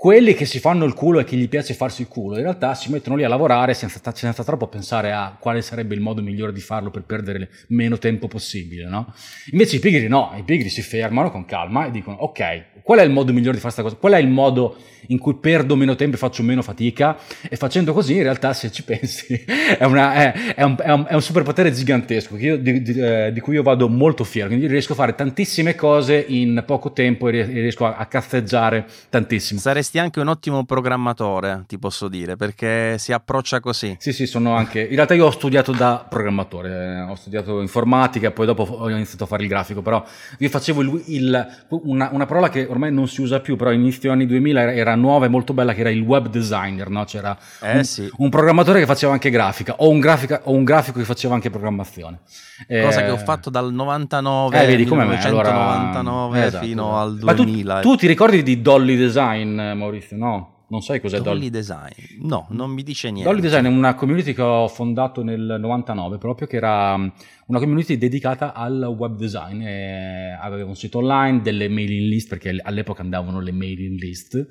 quelli 0.00 0.34
che 0.34 0.44
si 0.44 0.60
fanno 0.60 0.84
il 0.84 0.94
culo 0.94 1.18
e 1.18 1.24
che 1.24 1.34
gli 1.34 1.48
piace 1.48 1.74
farsi 1.74 2.02
il 2.02 2.06
culo, 2.06 2.36
in 2.36 2.42
realtà 2.42 2.72
si 2.76 2.88
mettono 2.88 3.16
lì 3.16 3.24
a 3.24 3.28
lavorare 3.28 3.74
senza, 3.74 4.00
senza 4.14 4.44
troppo 4.44 4.68
pensare 4.68 5.10
a 5.10 5.36
quale 5.40 5.60
sarebbe 5.60 5.96
il 5.96 6.00
modo 6.00 6.22
migliore 6.22 6.52
di 6.52 6.60
farlo 6.60 6.92
per 6.92 7.02
perdere 7.02 7.50
meno 7.70 7.98
tempo 7.98 8.28
possibile, 8.28 8.84
no? 8.84 9.12
Invece 9.50 9.74
i 9.74 9.78
pigri 9.80 10.06
no, 10.06 10.34
i 10.38 10.44
pigri 10.44 10.68
si 10.68 10.82
fermano 10.82 11.32
con 11.32 11.44
calma 11.44 11.86
e 11.86 11.90
dicono 11.90 12.16
ok, 12.18 12.82
qual 12.84 13.00
è 13.00 13.02
il 13.02 13.10
modo 13.10 13.32
migliore 13.32 13.56
di 13.56 13.60
fare 13.60 13.74
questa 13.74 13.82
cosa? 13.82 13.96
Qual 13.96 14.12
è 14.12 14.18
il 14.18 14.28
modo 14.28 14.76
in 15.08 15.18
cui 15.18 15.34
perdo 15.34 15.74
meno 15.74 15.94
tempo 15.94 16.14
e 16.14 16.18
faccio 16.18 16.42
meno 16.42 16.62
fatica? 16.62 17.18
E 17.48 17.56
facendo 17.56 17.92
così, 17.92 18.14
in 18.14 18.22
realtà, 18.22 18.52
se 18.52 18.70
ci 18.70 18.82
pensi, 18.84 19.34
è, 19.34 19.84
una, 19.84 20.14
è, 20.14 20.54
è, 20.54 20.62
un, 20.62 20.76
è 20.80 20.90
un, 20.92 21.06
un, 21.10 21.22
superpotere 21.22 21.72
gigantesco 21.72 22.36
io, 22.36 22.56
di, 22.56 22.82
di, 22.82 22.92
eh, 22.92 23.30
di, 23.32 23.40
cui 23.40 23.54
io 23.54 23.62
vado 23.62 23.88
molto 23.88 24.24
fiero. 24.24 24.48
Quindi 24.48 24.66
riesco 24.68 24.92
a 24.92 24.96
fare 24.96 25.14
tantissime 25.14 25.74
cose 25.74 26.24
in 26.28 26.62
poco 26.66 26.92
tempo 26.92 27.28
e 27.28 27.42
riesco 27.42 27.84
a, 27.84 27.96
a 27.96 28.06
cazzeggiare 28.06 28.86
tantissimo. 29.10 29.60
Saresti 29.60 29.87
saresti 29.88 29.98
anche 29.98 30.20
un 30.20 30.28
ottimo 30.28 30.64
programmatore, 30.64 31.64
ti 31.66 31.78
posso 31.78 32.08
dire, 32.08 32.36
perché 32.36 32.98
si 32.98 33.12
approccia 33.12 33.60
così. 33.60 33.96
Sì, 33.98 34.12
sì, 34.12 34.26
sono 34.26 34.54
anche... 34.54 34.82
In 34.82 34.94
realtà 34.94 35.14
io 35.14 35.26
ho 35.26 35.30
studiato 35.30 35.72
da 35.72 36.04
programmatore, 36.08 36.70
eh, 36.70 37.00
ho 37.00 37.14
studiato 37.14 37.60
informatica, 37.60 38.30
poi 38.30 38.46
dopo 38.46 38.64
ho 38.64 38.90
iniziato 38.90 39.24
a 39.24 39.26
fare 39.26 39.42
il 39.42 39.48
grafico, 39.48 39.80
però 39.80 40.04
io 40.38 40.48
facevo 40.48 40.82
il, 40.82 41.02
il, 41.06 41.46
una, 41.68 42.10
una, 42.12 42.26
parola 42.26 42.50
che 42.50 42.66
ormai 42.68 42.92
non 42.92 43.08
si 43.08 43.22
usa 43.22 43.40
più, 43.40 43.56
però 43.56 43.72
inizio 43.72 44.12
anni 44.12 44.26
2000 44.26 44.60
era, 44.60 44.74
era 44.74 44.94
nuova 44.94 45.24
e 45.24 45.28
molto 45.28 45.54
bella, 45.54 45.72
che 45.72 45.80
era 45.80 45.90
il 45.90 46.02
web 46.02 46.28
designer, 46.28 46.90
no? 46.90 47.04
C'era 47.04 47.36
eh, 47.62 47.78
un, 47.78 47.84
sì. 47.84 48.10
un, 48.18 48.28
programmatore 48.28 48.80
che 48.80 48.86
faceva 48.86 49.12
anche 49.12 49.30
grafica, 49.30 49.76
o 49.78 49.88
un, 49.88 50.00
grafica, 50.00 50.42
o 50.44 50.52
un 50.52 50.64
grafico 50.64 50.98
che 50.98 51.04
faceva 51.04 51.34
anche 51.34 51.48
programmazione. 51.50 52.18
Cosa 52.66 53.02
eh, 53.02 53.04
che 53.04 53.10
ho 53.10 53.18
fatto 53.18 53.50
dal 53.50 53.72
99, 53.72 54.62
eh, 54.62 54.66
vedi, 54.66 54.84
come 54.84 55.04
1999 55.04 56.28
me, 56.28 56.34
allora... 56.34 56.46
esatto, 56.46 56.64
fino 56.64 56.98
al 56.98 57.18
2000. 57.18 57.74
Ma 57.74 57.80
tu, 57.80 57.90
tu 57.90 57.96
ti 57.96 58.06
ricordi 58.06 58.42
di 58.42 58.60
Dolly 58.60 58.96
Design, 58.96 59.54
Maurizio? 59.54 60.16
No? 60.16 60.56
Non 60.70 60.82
sai 60.82 61.00
cos'è 61.00 61.20
Dolly, 61.20 61.48
Dolly 61.48 61.50
Design? 61.50 62.26
No, 62.26 62.46
non 62.50 62.70
mi 62.70 62.82
dice 62.82 63.10
niente. 63.10 63.30
Dolly 63.30 63.40
Design 63.40 63.64
è 63.64 63.68
una 63.68 63.94
community 63.94 64.34
che 64.34 64.42
ho 64.42 64.68
fondato 64.68 65.22
nel 65.22 65.56
99, 65.58 66.18
proprio 66.18 66.46
che 66.46 66.56
era 66.56 66.92
um, 66.92 67.10
una 67.46 67.58
community 67.58 67.96
dedicata 67.96 68.52
al 68.52 68.82
web 68.96 69.16
design. 69.16 69.62
E 69.62 70.36
aveva 70.38 70.68
un 70.68 70.76
sito 70.76 70.98
online, 70.98 71.40
delle 71.40 71.70
mailing 71.70 72.10
list, 72.10 72.28
perché 72.28 72.60
all'epoca 72.62 73.00
andavano 73.00 73.40
le 73.40 73.52
mailing 73.52 73.98
list, 73.98 74.46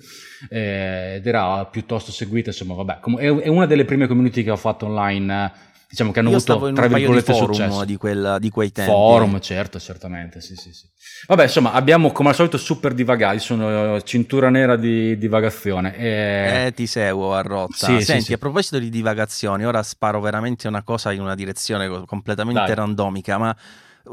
ed 0.50 1.28
era 1.28 1.64
piuttosto 1.66 2.12
seguita, 2.12 2.50
insomma, 2.50 2.74
vabbè. 2.74 3.00
È 3.20 3.48
una 3.48 3.68
delle 3.68 3.86
prime 3.86 4.08
community 4.08 4.42
che 4.42 4.50
ho 4.50 4.56
fatto 4.56 4.88
online 4.88 5.52
diciamo 5.90 6.12
che 6.12 6.20
hanno 6.20 6.32
Io 6.32 6.38
avuto 6.38 6.74
tra 6.74 6.88
virgolette 6.88 7.34
successo 7.34 7.86
di, 7.86 7.96
quella, 7.96 8.40
di 8.40 8.50
quei 8.50 8.72
tempi 8.74 8.92
forum 8.92 9.40
certo 9.40 9.80
certamente 9.80 10.42
sì, 10.42 10.56
sì, 10.56 10.74
sì. 10.74 10.86
vabbè 11.28 11.44
insomma 11.44 11.72
abbiamo 11.72 12.12
come 12.12 12.30
al 12.30 12.36
solito 12.36 12.58
super 12.58 12.94
divagati 12.94 13.40
sono 13.40 14.02
cintura 14.02 14.50
nera 14.50 14.76
di 14.76 15.18
divagazione 15.18 15.96
e... 15.96 16.66
eh 16.66 16.74
ti 16.74 16.88
seguo 16.88 17.34
a 17.34 17.42
rotta 17.42 17.74
sì, 17.74 18.02
senti 18.02 18.26
sì, 18.26 18.34
a 18.34 18.38
proposito 18.38 18.80
di 18.80 18.90
divagazioni 18.90 19.66
ora 19.66 19.82
sparo 19.82 20.20
veramente 20.20 20.68
una 20.68 20.84
cosa 20.84 21.14
in 21.14 21.22
una 21.22 21.36
direzione 21.36 22.04
completamente 22.06 22.66
Dai. 22.66 22.76
randomica 22.76 23.38
ma 23.38 23.56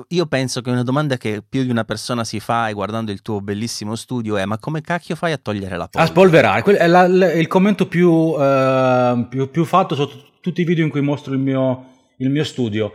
io 0.08 0.26
penso 0.26 0.60
che 0.60 0.70
una 0.70 0.82
domanda 0.82 1.16
che 1.16 1.42
più 1.46 1.62
di 1.62 1.70
una 1.70 1.84
persona 1.84 2.24
si 2.24 2.40
fa 2.40 2.70
guardando 2.72 3.10
il 3.10 3.22
tuo 3.22 3.40
bellissimo 3.40 3.96
studio 3.96 4.36
è 4.36 4.44
ma 4.44 4.58
come 4.58 4.80
cacchio 4.80 5.14
fai 5.14 5.32
a 5.32 5.38
togliere 5.38 5.76
la 5.76 5.88
polvere? 5.88 6.04
A 6.04 6.06
spolverare, 6.06 6.76
è, 6.76 6.86
la, 6.88 7.04
il 7.32 7.46
commento 7.46 7.86
più, 7.86 8.10
uh, 8.10 9.28
più, 9.28 9.48
più 9.50 9.64
fatto 9.64 9.94
sotto 9.94 10.32
tutti 10.44 10.60
i 10.60 10.64
video 10.64 10.84
in 10.84 10.90
cui 10.90 11.00
mostro 11.00 11.32
il 11.32 11.38
mio, 11.38 11.86
il 12.18 12.28
mio 12.28 12.44
studio. 12.44 12.92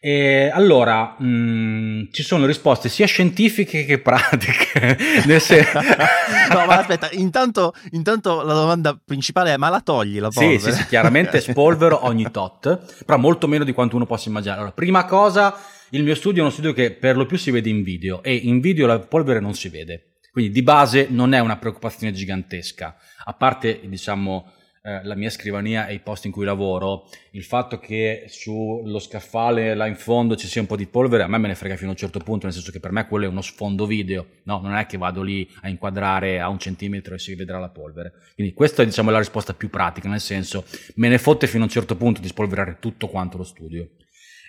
E 0.00 0.50
allora, 0.52 1.14
mh, 1.16 1.26
mm, 1.26 2.02
ci 2.10 2.24
sono 2.24 2.44
risposte 2.44 2.88
sia 2.88 3.06
scientifiche 3.06 3.84
che 3.84 4.00
pratiche. 4.00 4.98
sen- 5.38 5.64
no, 6.50 6.66
ma 6.66 6.78
aspetta, 6.78 7.08
intanto, 7.12 7.72
intanto, 7.92 8.42
la 8.42 8.52
domanda 8.52 9.00
principale 9.02 9.54
è: 9.54 9.56
ma 9.56 9.68
la 9.68 9.80
togli 9.80 10.18
la 10.18 10.28
polvere? 10.28 10.58
Sì, 10.58 10.72
sì, 10.72 10.76
sì 10.76 10.86
chiaramente 10.86 11.38
spolvero 11.40 12.04
ogni 12.04 12.28
tot, 12.32 13.04
però 13.04 13.16
molto 13.16 13.46
meno 13.46 13.62
di 13.62 13.72
quanto 13.72 13.94
uno 13.94 14.06
possa 14.06 14.28
immaginare. 14.28 14.58
Allora, 14.58 14.74
prima 14.74 15.04
cosa, 15.04 15.56
il 15.90 16.02
mio 16.02 16.16
studio 16.16 16.38
è 16.38 16.42
uno 16.42 16.50
studio 16.50 16.72
che 16.72 16.90
per 16.90 17.16
lo 17.16 17.26
più 17.26 17.36
si 17.36 17.52
vede 17.52 17.68
in 17.68 17.84
video 17.84 18.24
e 18.24 18.34
in 18.34 18.58
video 18.58 18.88
la 18.88 18.98
polvere 18.98 19.38
non 19.38 19.54
si 19.54 19.68
vede. 19.68 20.14
Quindi 20.32 20.50
di 20.50 20.62
base 20.62 21.06
non 21.10 21.32
è 21.32 21.38
una 21.38 21.58
preoccupazione 21.58 22.12
gigantesca, 22.12 22.96
a 23.24 23.32
parte, 23.34 23.80
diciamo, 23.84 24.52
eh, 24.88 25.04
la 25.04 25.14
mia 25.14 25.28
scrivania 25.28 25.86
e 25.86 25.94
i 25.94 25.98
posti 25.98 26.28
in 26.28 26.32
cui 26.32 26.46
lavoro, 26.46 27.08
il 27.32 27.44
fatto 27.44 27.78
che 27.78 28.24
sullo 28.28 28.98
scaffale 28.98 29.74
là 29.74 29.86
in 29.86 29.96
fondo 29.96 30.34
ci 30.34 30.46
sia 30.46 30.62
un 30.62 30.66
po' 30.66 30.76
di 30.76 30.86
polvere, 30.86 31.24
a 31.24 31.28
me 31.28 31.36
me 31.36 31.48
ne 31.48 31.54
frega 31.54 31.76
fino 31.76 31.88
a 31.88 31.92
un 31.92 31.98
certo 31.98 32.20
punto, 32.20 32.46
nel 32.46 32.54
senso 32.54 32.72
che 32.72 32.80
per 32.80 32.90
me 32.90 33.06
quello 33.06 33.26
è 33.26 33.28
uno 33.28 33.42
sfondo 33.42 33.84
video, 33.84 34.26
no? 34.44 34.60
Non 34.62 34.74
è 34.74 34.86
che 34.86 34.96
vado 34.96 35.20
lì 35.20 35.46
a 35.60 35.68
inquadrare 35.68 36.40
a 36.40 36.48
un 36.48 36.58
centimetro 36.58 37.14
e 37.14 37.18
si 37.18 37.34
vedrà 37.34 37.58
la 37.58 37.68
polvere. 37.68 38.12
Quindi 38.34 38.54
questa 38.54 38.82
è 38.82 38.86
diciamo 38.86 39.10
la 39.10 39.18
risposta 39.18 39.52
più 39.52 39.68
pratica, 39.68 40.08
nel 40.08 40.20
senso 40.20 40.64
me 40.94 41.08
ne 41.08 41.18
fotte 41.18 41.46
fino 41.46 41.64
a 41.64 41.66
un 41.66 41.72
certo 41.72 41.94
punto 41.94 42.22
di 42.22 42.28
spolverare 42.28 42.78
tutto 42.80 43.08
quanto 43.08 43.36
lo 43.36 43.44
studio. 43.44 43.90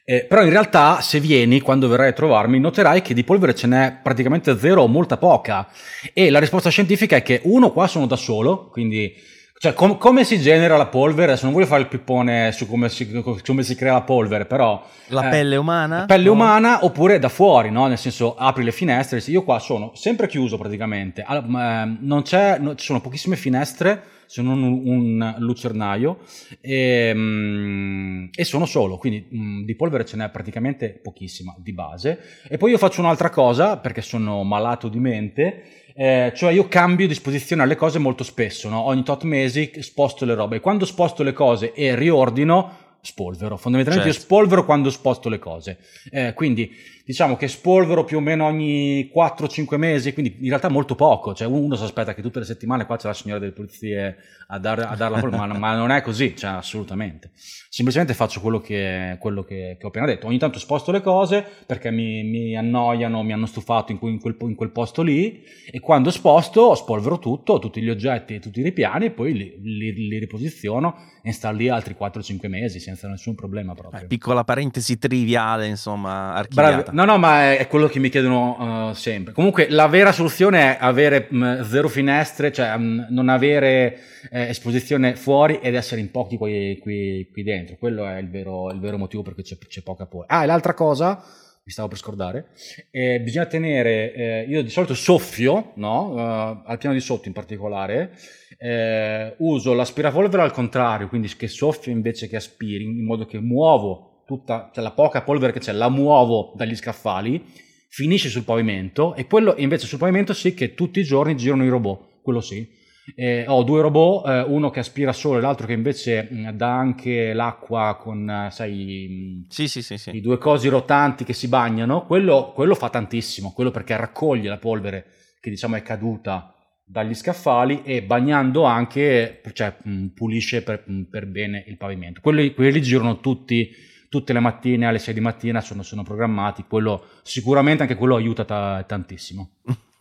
Eh, 0.05 0.23
però 0.23 0.41
in 0.41 0.49
realtà 0.49 1.01
se 1.01 1.19
vieni, 1.19 1.59
quando 1.59 1.87
verrai 1.89 2.09
a 2.09 2.13
trovarmi, 2.13 2.59
noterai 2.59 3.01
che 3.01 3.13
di 3.13 3.23
polvere 3.23 3.53
ce 3.53 3.67
n'è 3.67 3.99
praticamente 4.01 4.57
zero 4.57 4.83
o 4.83 4.87
molta 4.87 5.17
poca. 5.17 5.67
E 6.13 6.29
la 6.29 6.39
risposta 6.39 6.69
scientifica 6.69 7.17
è 7.17 7.21
che 7.21 7.41
uno 7.43 7.71
qua 7.71 7.87
sono 7.87 8.07
da 8.07 8.15
solo, 8.15 8.69
quindi 8.69 9.13
cioè, 9.61 9.73
com- 9.73 9.97
come 9.97 10.23
si 10.23 10.39
genera 10.39 10.77
la 10.77 10.85
polvere? 10.85 11.33
Adesso 11.33 11.43
non 11.43 11.53
voglio 11.53 11.65
fare 11.65 11.81
il 11.81 11.89
pippone 11.89 12.53
su 12.53 12.65
come 12.65 12.87
si, 12.87 13.11
come 13.45 13.63
si 13.63 13.75
crea 13.75 13.91
la 13.91 14.03
polvere, 14.03 14.45
però... 14.45 14.81
La 15.07 15.27
eh, 15.27 15.29
pelle 15.29 15.57
umana? 15.57 15.97
La 15.97 16.05
pelle 16.05 16.27
no. 16.27 16.31
umana 16.31 16.85
oppure 16.85 17.19
da 17.19 17.27
fuori, 17.27 17.69
no? 17.69 17.85
Nel 17.87 17.97
senso, 17.97 18.37
apri 18.37 18.63
le 18.63 18.71
finestre. 18.71 19.21
Io 19.27 19.43
qua 19.43 19.59
sono 19.59 19.91
sempre 19.95 20.29
chiuso 20.29 20.57
praticamente. 20.57 21.23
Allora, 21.23 21.83
eh, 21.83 21.97
non 21.99 22.21
c'è, 22.21 22.57
no, 22.57 22.75
ci 22.75 22.85
sono 22.85 23.01
pochissime 23.01 23.35
finestre, 23.35 24.01
se 24.27 24.41
non 24.41 24.63
un, 24.63 24.81
un 24.85 25.35
lucernaio, 25.39 26.19
e, 26.61 27.11
mm, 27.13 28.27
e, 28.33 28.43
sono 28.45 28.65
solo, 28.65 28.97
quindi 28.97 29.27
mm, 29.35 29.65
di 29.65 29.75
polvere 29.75 30.05
ce 30.05 30.15
n'è 30.15 30.29
praticamente 30.29 30.97
pochissima 31.03 31.53
di 31.57 31.73
base. 31.73 32.17
E 32.47 32.57
poi 32.57 32.71
io 32.71 32.77
faccio 32.77 33.01
un'altra 33.01 33.29
cosa, 33.29 33.75
perché 33.75 34.01
sono 34.01 34.41
malato 34.43 34.87
di 34.87 34.99
mente, 34.99 35.63
eh, 35.95 36.31
cioè 36.35 36.51
io 36.51 36.67
cambio 36.67 37.07
disposizione 37.07 37.61
alle 37.63 37.75
cose 37.75 37.99
molto 37.99 38.23
spesso, 38.23 38.69
no? 38.69 38.81
ogni 38.81 39.03
tot 39.03 39.23
mesi 39.23 39.71
sposto 39.79 40.25
le 40.25 40.35
robe 40.35 40.59
quando 40.59 40.85
sposto 40.85 41.23
le 41.23 41.33
cose 41.33 41.73
e 41.73 41.95
riordino 41.95 42.87
spolvero, 43.01 43.55
fondamentalmente 43.55 44.11
certo. 44.11 44.19
io 44.19 44.27
spolvero 44.27 44.65
quando 44.65 44.89
sposto 44.89 45.29
le 45.29 45.39
cose, 45.39 45.77
eh, 46.11 46.33
quindi 46.33 46.71
diciamo 47.09 47.35
che 47.35 47.47
spolvero 47.47 48.03
più 48.03 48.17
o 48.17 48.19
meno 48.19 48.45
ogni 48.45 49.09
4-5 49.11 49.77
mesi, 49.77 50.13
quindi 50.13 50.37
in 50.41 50.49
realtà 50.49 50.69
molto 50.69 50.93
poco, 50.93 51.33
cioè 51.33 51.47
uno 51.47 51.75
si 51.75 51.83
aspetta 51.83 52.13
che 52.13 52.21
tutte 52.21 52.37
le 52.37 52.45
settimane 52.45 52.85
qua 52.85 52.97
c'è 52.97 53.07
la 53.07 53.15
signora 53.15 53.39
delle 53.39 53.51
pulizie 53.51 54.15
a, 54.45 54.59
dar, 54.59 54.77
a 54.81 54.95
darla, 54.95 55.19
ma, 55.27 55.47
ma 55.57 55.75
non 55.75 55.89
è 55.89 56.03
così, 56.03 56.35
cioè 56.35 56.51
assolutamente. 56.51 57.31
Semplicemente 57.33 58.13
faccio 58.13 58.41
quello, 58.41 58.59
che, 58.59 59.17
quello 59.19 59.43
che, 59.43 59.77
che, 59.79 59.85
ho 59.85 59.87
appena 59.87 60.05
detto, 60.05 60.27
ogni 60.27 60.37
tanto 60.37 60.59
sposto 60.59 60.91
le 60.91 61.01
cose 61.01 61.43
perché 61.65 61.89
mi, 61.89 62.23
mi 62.23 62.55
annoiano, 62.55 63.23
mi 63.23 63.33
hanno 63.33 63.47
stufato 63.47 63.91
in, 63.91 63.97
in, 64.01 64.19
quel, 64.19 64.35
in, 64.41 64.53
quel, 64.53 64.69
posto 64.69 65.01
lì 65.01 65.43
e 65.71 65.79
quando 65.79 66.11
sposto 66.11 66.75
spolvero 66.75 67.17
tutto, 67.17 67.57
tutti 67.57 67.81
gli 67.81 67.89
oggetti 67.89 68.35
e 68.35 68.39
tutti 68.39 68.59
i 68.59 68.63
ripiani 68.63 69.05
e 69.05 69.11
poi 69.11 69.33
li, 69.33 69.59
li, 69.61 70.07
li 70.07 70.17
riposiziono 70.19 70.95
e 71.21 71.31
sta 71.31 71.51
lì 71.51 71.69
altri 71.69 71.95
4-5 71.99 72.47
mesi 72.47 72.79
senza 72.79 73.07
nessun 73.07 73.35
problema 73.35 73.73
proprio. 73.73 74.01
Eh, 74.01 74.07
piccola 74.07 74.43
parentesi 74.43 74.97
triviale, 74.97 75.67
insomma, 75.67 76.33
archiviata. 76.33 76.81
Bravi. 76.81 76.97
No, 76.99 77.05
no, 77.05 77.17
ma 77.17 77.53
è, 77.53 77.65
quello 77.69 77.87
che 77.87 77.97
mi 77.97 78.09
chiedono 78.09 78.89
uh, 78.89 78.93
sempre. 78.93 79.31
Comunque, 79.31 79.69
la 79.69 79.87
vera 79.87 80.11
soluzione 80.11 80.75
è 80.75 80.77
avere 80.81 81.27
mh, 81.29 81.37
mm, 81.37 81.61
zero 81.61 81.87
finestre, 81.87 82.51
cioè 82.51 82.75
mh, 82.75 82.83
mm, 82.83 82.99
non 83.11 83.29
avere 83.29 83.99
eh, 84.29 84.49
esposizione 84.49 85.15
fuori 85.15 85.59
ed 85.61 85.75
essere 85.75 86.01
in 86.01 86.11
pochi 86.11 86.35
qui, 86.35 86.77
qui, 86.81 87.29
qui 87.31 87.43
dentro. 87.43 87.77
Quello 87.77 88.05
è 88.05 88.17
il 88.17 88.29
vero, 88.29 88.69
il 88.69 88.81
vero 88.81 88.97
motivo 88.97 89.23
per 89.23 89.33
cui 89.33 89.43
c'è, 89.43 89.57
c'è 89.57 89.81
poca 89.81 90.07
polvere. 90.07 90.33
Ah, 90.33 90.43
e 90.43 90.45
l'altra 90.45 90.73
cosa, 90.73 91.23
mi 91.63 91.71
stavo 91.71 91.87
per 91.87 91.97
scordare, 91.97 92.47
eh, 92.91 93.21
bisogna 93.21 93.45
tenere, 93.45 94.13
eh, 94.13 94.45
io 94.49 94.61
di 94.61 94.69
solito 94.69 94.93
soffio, 94.93 95.71
no? 95.75 96.09
Uh, 96.09 96.63
al 96.65 96.77
piano 96.79 96.95
di 96.95 97.01
sotto 97.01 97.29
in 97.29 97.33
particolare, 97.33 98.11
eh, 98.57 99.35
uso 99.37 99.71
l'aspirapolvere 99.71 100.43
al 100.43 100.51
contrario, 100.51 101.07
quindi 101.07 101.33
che 101.33 101.47
soffio 101.47 101.93
invece 101.93 102.27
che 102.27 102.35
aspiri, 102.35 102.83
in 102.83 103.05
modo 103.05 103.25
che 103.25 103.39
muovo 103.39 104.08
tutta 104.29 104.69
cioè 104.71 104.83
la 104.83 104.91
poca 104.91 105.23
polvere 105.23 105.51
che 105.51 105.59
c'è, 105.59 105.71
la 105.71 105.89
muovo 105.89 106.53
dagli 106.55 106.75
scaffali, 106.75 107.43
finisce 107.89 108.29
sul 108.29 108.43
pavimento 108.43 109.15
e 109.15 109.25
quello 109.25 109.55
invece 109.57 109.87
sul 109.87 109.97
pavimento 109.97 110.33
sì 110.33 110.53
che 110.53 110.75
tutti 110.75 110.99
i 110.99 111.03
giorni 111.03 111.35
girano 111.35 111.65
i 111.65 111.69
robot, 111.69 112.21
quello 112.21 112.41
sì. 112.41 112.77
Eh, 113.15 113.45
ho 113.47 113.63
due 113.63 113.81
robot, 113.81 114.27
eh, 114.27 114.41
uno 114.41 114.69
che 114.69 114.81
aspira 114.81 115.11
solo 115.13 115.39
e 115.39 115.41
l'altro 115.41 115.65
che 115.65 115.73
invece 115.73 116.27
mh, 116.29 116.37
mm, 116.37 116.49
dà 116.49 116.77
anche 116.77 117.33
l'acqua 117.33 117.97
con, 117.99 118.29
eh, 118.29 118.51
sai, 118.51 119.45
mh, 119.47 119.47
sì, 119.49 119.67
sì, 119.67 119.81
sì, 119.81 120.11
i 120.15 120.21
due 120.21 120.37
cosi 120.37 120.67
rotanti 120.67 121.23
che 121.23 121.33
si 121.33 121.47
bagnano. 121.47 122.05
Quello, 122.05 122.51
quello 122.53 122.75
fa 122.75 122.89
tantissimo, 122.89 123.51
quello 123.51 123.71
perché 123.71 123.97
raccoglie 123.97 124.47
la 124.47 124.59
polvere 124.59 125.05
che 125.41 125.49
diciamo 125.49 125.75
è 125.75 125.81
caduta 125.81 126.53
dagli 126.85 127.15
scaffali 127.15 127.81
e 127.83 128.03
bagnando 128.03 128.63
anche, 128.63 129.41
cioè 129.53 129.75
mh, 129.81 129.91
mm, 129.91 130.05
pulisce 130.09 130.61
per, 130.61 130.83
per, 131.09 131.25
bene 131.25 131.63
il 131.65 131.77
pavimento. 131.77 132.21
Quelli, 132.21 132.53
quelli 132.53 132.79
girano 132.79 133.19
tutti 133.19 133.87
tutte 134.09 134.33
le 134.33 134.39
mattine 134.39 134.87
alle 134.87 134.99
6 134.99 135.13
di 135.13 135.19
mattina 135.19 135.61
sono, 135.61 135.83
sono 135.83 136.03
programmati, 136.03 136.65
quello 136.67 137.05
sicuramente 137.21 137.83
anche 137.83 137.95
quello 137.95 138.15
aiuta 138.15 138.43
ta- 138.43 138.83
tantissimo. 138.85 139.51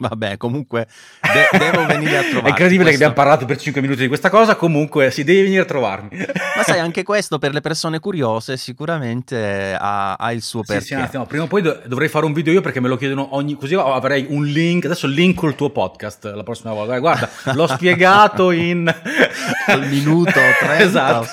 Vabbè, 0.01 0.37
comunque 0.37 0.87
de- 1.21 1.59
devo 1.59 1.85
venire 1.85 2.19
a 2.19 2.21
trovarmi. 2.21 2.47
È 2.47 2.51
incredibile 2.51 2.85
questo... 2.85 2.89
che 2.91 2.95
abbiamo 2.95 3.15
parlato 3.15 3.47
per 3.47 3.57
5 3.57 3.81
minuti 3.81 4.03
di 4.03 4.07
questa 4.07 4.31
cosa, 4.31 4.55
comunque 4.55 5.11
si 5.11 5.25
devi 5.25 5.43
venire 5.43 5.63
a 5.63 5.65
trovarmi. 5.65 6.11
Ma 6.57 6.63
sai, 6.63 6.79
anche 6.79 7.03
questo 7.03 7.39
per 7.39 7.53
le 7.53 7.61
persone 7.61 7.99
curiose 7.99 8.57
sicuramente 8.57 9.77
ha, 9.77 10.15
ha 10.15 10.33
il 10.33 10.43
suo 10.43 10.63
perché. 10.63 10.85
Sì, 10.85 11.09
sì, 11.11 11.17
no, 11.17 11.27
prima 11.27 11.45
o 11.45 11.47
poi 11.49 11.63
do- 11.63 11.81
dovrei 11.87 12.07
fare 12.07 12.27
un 12.27 12.33
video 12.33 12.53
io 12.53 12.61
perché 12.61 12.79
me 12.79 12.87
lo 12.87 12.97
chiedono 12.97 13.35
ogni... 13.35 13.57
così 13.57 13.75
avrei 13.75 14.27
un 14.29 14.45
link, 14.45 14.85
adesso 14.85 15.09
linko 15.09 15.49
il 15.49 15.57
tuo 15.57 15.71
podcast 15.71 16.33
la 16.33 16.45
prossima 16.45 16.73
volta. 16.73 16.97
Guarda, 17.01 17.29
l'ho 17.55 17.67
spiegato 17.67 18.53
in... 18.53 18.87
Al 19.67 19.85
minuto 19.89 20.31
30. 20.31 20.79
esatto. 20.79 21.27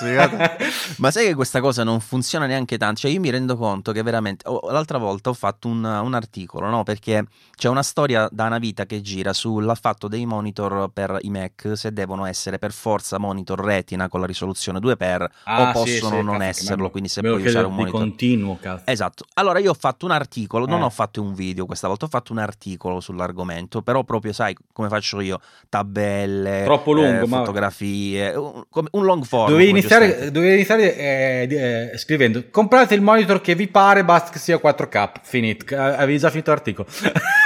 Ma 0.96 1.12
sai 1.12 1.26
che 1.26 1.34
questa 1.34 1.60
cosa 1.60 1.84
non 1.84 2.00
funziona 2.00 2.46
neanche 2.46 2.78
tanto? 2.78 3.02
Cioè 3.02 3.12
io 3.12 3.20
mi 3.20 3.30
rendo 3.30 3.56
conto 3.56 3.92
che 3.92 4.02
veramente... 4.02 4.48
Oh, 4.48 4.70
l'altra 4.72 4.98
volta 4.98 5.30
ho 5.30 5.34
fatto 5.34 5.68
un, 5.68 5.84
un 5.84 6.14
articolo, 6.14 6.68
no? 6.68 6.82
Perché 6.82 7.24
c'è 7.54 7.68
una 7.68 7.84
storia 7.84 8.28
da 8.30 8.44
analizzare 8.44 8.54
una 8.56 8.58
vita 8.58 8.86
che 8.86 9.02
gira 9.02 9.32
sul 9.32 9.70
fatto 9.78 10.08
dei 10.08 10.24
monitor 10.24 10.90
per 10.92 11.18
i 11.20 11.30
Mac, 11.30 11.72
se 11.74 11.92
devono 11.92 12.24
essere 12.24 12.58
per 12.58 12.72
forza 12.72 13.18
monitor 13.18 13.60
retina 13.60 14.08
con 14.08 14.20
la 14.20 14.26
risoluzione 14.26 14.78
2x 14.78 15.26
ah, 15.44 15.68
o 15.68 15.72
possono 15.72 15.86
sì, 15.86 16.16
sì, 16.16 16.22
non 16.22 16.38
cazzo, 16.38 16.42
esserlo, 16.42 16.90
quindi 16.90 17.08
se 17.08 17.20
puoi 17.20 17.44
usare 17.44 17.66
un 17.66 17.74
monitor... 17.74 18.00
continuo, 18.00 18.58
cazzo. 18.60 18.84
Esatto. 18.86 19.24
Allora 19.34 19.58
io 19.58 19.70
ho 19.70 19.76
fatto 19.78 20.06
un 20.06 20.12
articolo, 20.12 20.66
non 20.66 20.80
eh. 20.80 20.84
ho 20.84 20.90
fatto 20.90 21.20
un 21.22 21.34
video 21.34 21.66
questa 21.66 21.86
volta, 21.86 22.06
ho 22.06 22.08
fatto 22.08 22.32
un 22.32 22.38
articolo 22.38 23.00
sull'argomento, 23.00 23.82
però 23.82 24.04
proprio 24.04 24.32
sai 24.32 24.56
come 24.72 24.88
faccio 24.88 25.20
io, 25.20 25.40
tabelle, 25.68 26.62
Troppo 26.64 26.92
lungo, 26.92 27.24
eh, 27.24 27.28
fotografie, 27.28 28.34
un, 28.34 28.64
un, 28.90 29.04
long 29.04 29.24
form. 29.24 29.50
Dovevi 29.50 29.70
iniziare, 29.70 30.30
dovevi 30.30 30.54
iniziare 30.54 30.96
eh, 30.96 31.90
eh, 31.92 31.98
scrivendo, 31.98 32.44
comprate 32.50 32.94
il 32.94 33.02
monitor 33.02 33.40
che 33.40 33.54
vi 33.54 33.68
pare, 33.68 34.04
basta 34.04 34.30
che 34.30 34.38
sia 34.38 34.58
4K, 34.62 35.10
finito, 35.22 35.76
avevi 35.76 36.18
già 36.18 36.30
finito 36.30 36.50
l'articolo. 36.50 36.88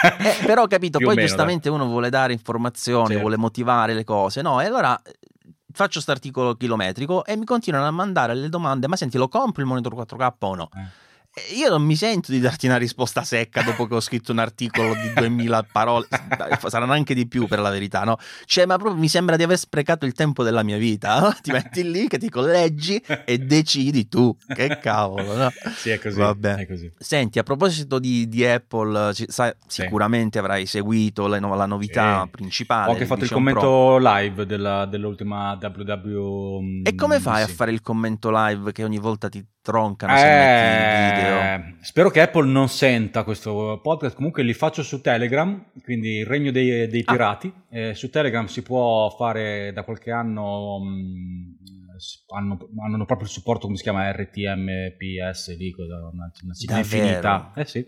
eh, 0.02 0.44
però 0.46 0.62
ho 0.62 0.66
capito, 0.68 0.98
poi 1.04 1.14
meno, 1.14 1.26
giustamente 1.26 1.68
dai. 1.68 1.78
uno 1.78 1.88
vuole 1.88 2.10
dare 2.10 2.32
informazioni, 2.32 3.14
sì. 3.14 3.20
vuole 3.20 3.36
motivare 3.36 3.94
le 3.94 4.04
cose, 4.04 4.42
no? 4.42 4.60
E 4.60 4.66
allora 4.66 5.00
eh, 5.02 5.12
faccio 5.72 5.92
questo 5.92 6.10
articolo 6.10 6.54
chilometrico 6.54 7.24
e 7.24 7.36
mi 7.36 7.44
continuano 7.44 7.86
a 7.86 7.90
mandare 7.90 8.34
le 8.34 8.48
domande, 8.48 8.88
ma 8.88 8.96
senti, 8.96 9.18
lo 9.18 9.28
compro 9.28 9.62
il 9.62 9.68
monitor 9.68 9.94
4K 9.94 10.32
o 10.38 10.54
no? 10.54 10.68
Eh 10.74 11.08
io 11.54 11.68
non 11.68 11.82
mi 11.82 11.96
sento 11.96 12.32
di 12.32 12.40
darti 12.40 12.66
una 12.66 12.76
risposta 12.76 13.22
secca 13.22 13.62
dopo 13.62 13.86
che 13.86 13.94
ho 13.94 14.00
scritto 14.00 14.32
un 14.32 14.38
articolo 14.38 14.94
di 14.94 15.12
2000 15.14 15.66
parole, 15.70 16.06
saranno 16.66 16.92
anche 16.92 17.14
di 17.14 17.26
più 17.26 17.46
per 17.46 17.60
la 17.60 17.70
verità, 17.70 18.04
no? 18.04 18.16
Cioè, 18.44 18.66
ma 18.66 18.76
proprio 18.76 18.98
mi 18.98 19.08
sembra 19.08 19.36
di 19.36 19.42
aver 19.42 19.58
sprecato 19.58 20.06
il 20.06 20.12
tempo 20.12 20.42
della 20.42 20.62
mia 20.62 20.76
vita. 20.76 21.20
No? 21.20 21.34
Ti 21.40 21.50
metti 21.52 21.90
lì 21.90 22.08
che 22.08 22.18
ti 22.18 22.28
colleggi 22.28 23.02
e 23.24 23.38
decidi 23.38 24.08
tu. 24.08 24.36
Che 24.46 24.78
cavolo, 24.80 25.34
no? 25.34 25.50
Sì, 25.76 25.90
è 25.90 25.98
così. 25.98 26.18
Vabbè. 26.18 26.54
È 26.56 26.66
così. 26.66 26.92
Senti, 26.98 27.38
a 27.38 27.42
proposito 27.42 27.98
di, 27.98 28.28
di 28.28 28.44
Apple, 28.44 29.12
sai, 29.14 29.52
sì. 29.66 29.82
sicuramente 29.82 30.38
avrai 30.38 30.66
seguito 30.66 31.26
la, 31.26 31.38
la 31.38 31.66
novità 31.66 32.22
sì. 32.24 32.30
principale. 32.30 32.88
Ho 32.88 32.92
anche 32.92 33.06
fatto 33.06 33.24
il 33.24 33.30
commento 33.30 33.60
Pro. 33.60 33.98
live 33.98 34.46
della, 34.46 34.86
dell'ultima 34.86 35.58
WW. 35.60 36.82
E 36.84 36.94
come 36.94 37.20
fai 37.20 37.44
sì. 37.44 37.50
a 37.50 37.54
fare 37.54 37.72
il 37.72 37.80
commento 37.80 38.30
live 38.32 38.72
che 38.72 38.84
ogni 38.84 38.98
volta 38.98 39.28
ti 39.28 39.44
troncano? 39.62 40.14
Eh, 40.16 41.76
spero 41.80 42.10
che 42.10 42.20
Apple 42.20 42.46
non 42.46 42.68
senta 42.68 43.24
questo 43.24 43.80
podcast, 43.82 44.14
comunque 44.16 44.42
li 44.42 44.54
faccio 44.54 44.82
su 44.82 45.00
Telegram, 45.00 45.70
quindi 45.82 46.18
il 46.18 46.26
regno 46.26 46.50
dei, 46.50 46.88
dei 46.88 47.02
ah. 47.04 47.12
pirati. 47.12 47.52
Ah. 47.70 47.78
Eh, 47.78 47.94
su 47.94 48.10
Telegram 48.10 48.46
si 48.46 48.62
può 48.62 49.10
fare 49.10 49.72
da 49.72 49.82
qualche 49.84 50.10
anno, 50.10 50.78
mh, 50.78 50.88
mm, 50.88 52.36
hanno, 52.36 52.58
hanno, 52.84 53.04
proprio 53.04 53.26
il 53.26 53.32
supporto, 53.32 53.66
come 53.66 53.76
si 53.76 53.82
chiama, 53.82 54.10
RTMPS, 54.10 55.56
lì, 55.56 55.74
una, 55.76 56.30
una 56.42 56.54
sigla 56.54 56.78
infinita. 56.78 57.52
Eh 57.54 57.64
sì 57.64 57.84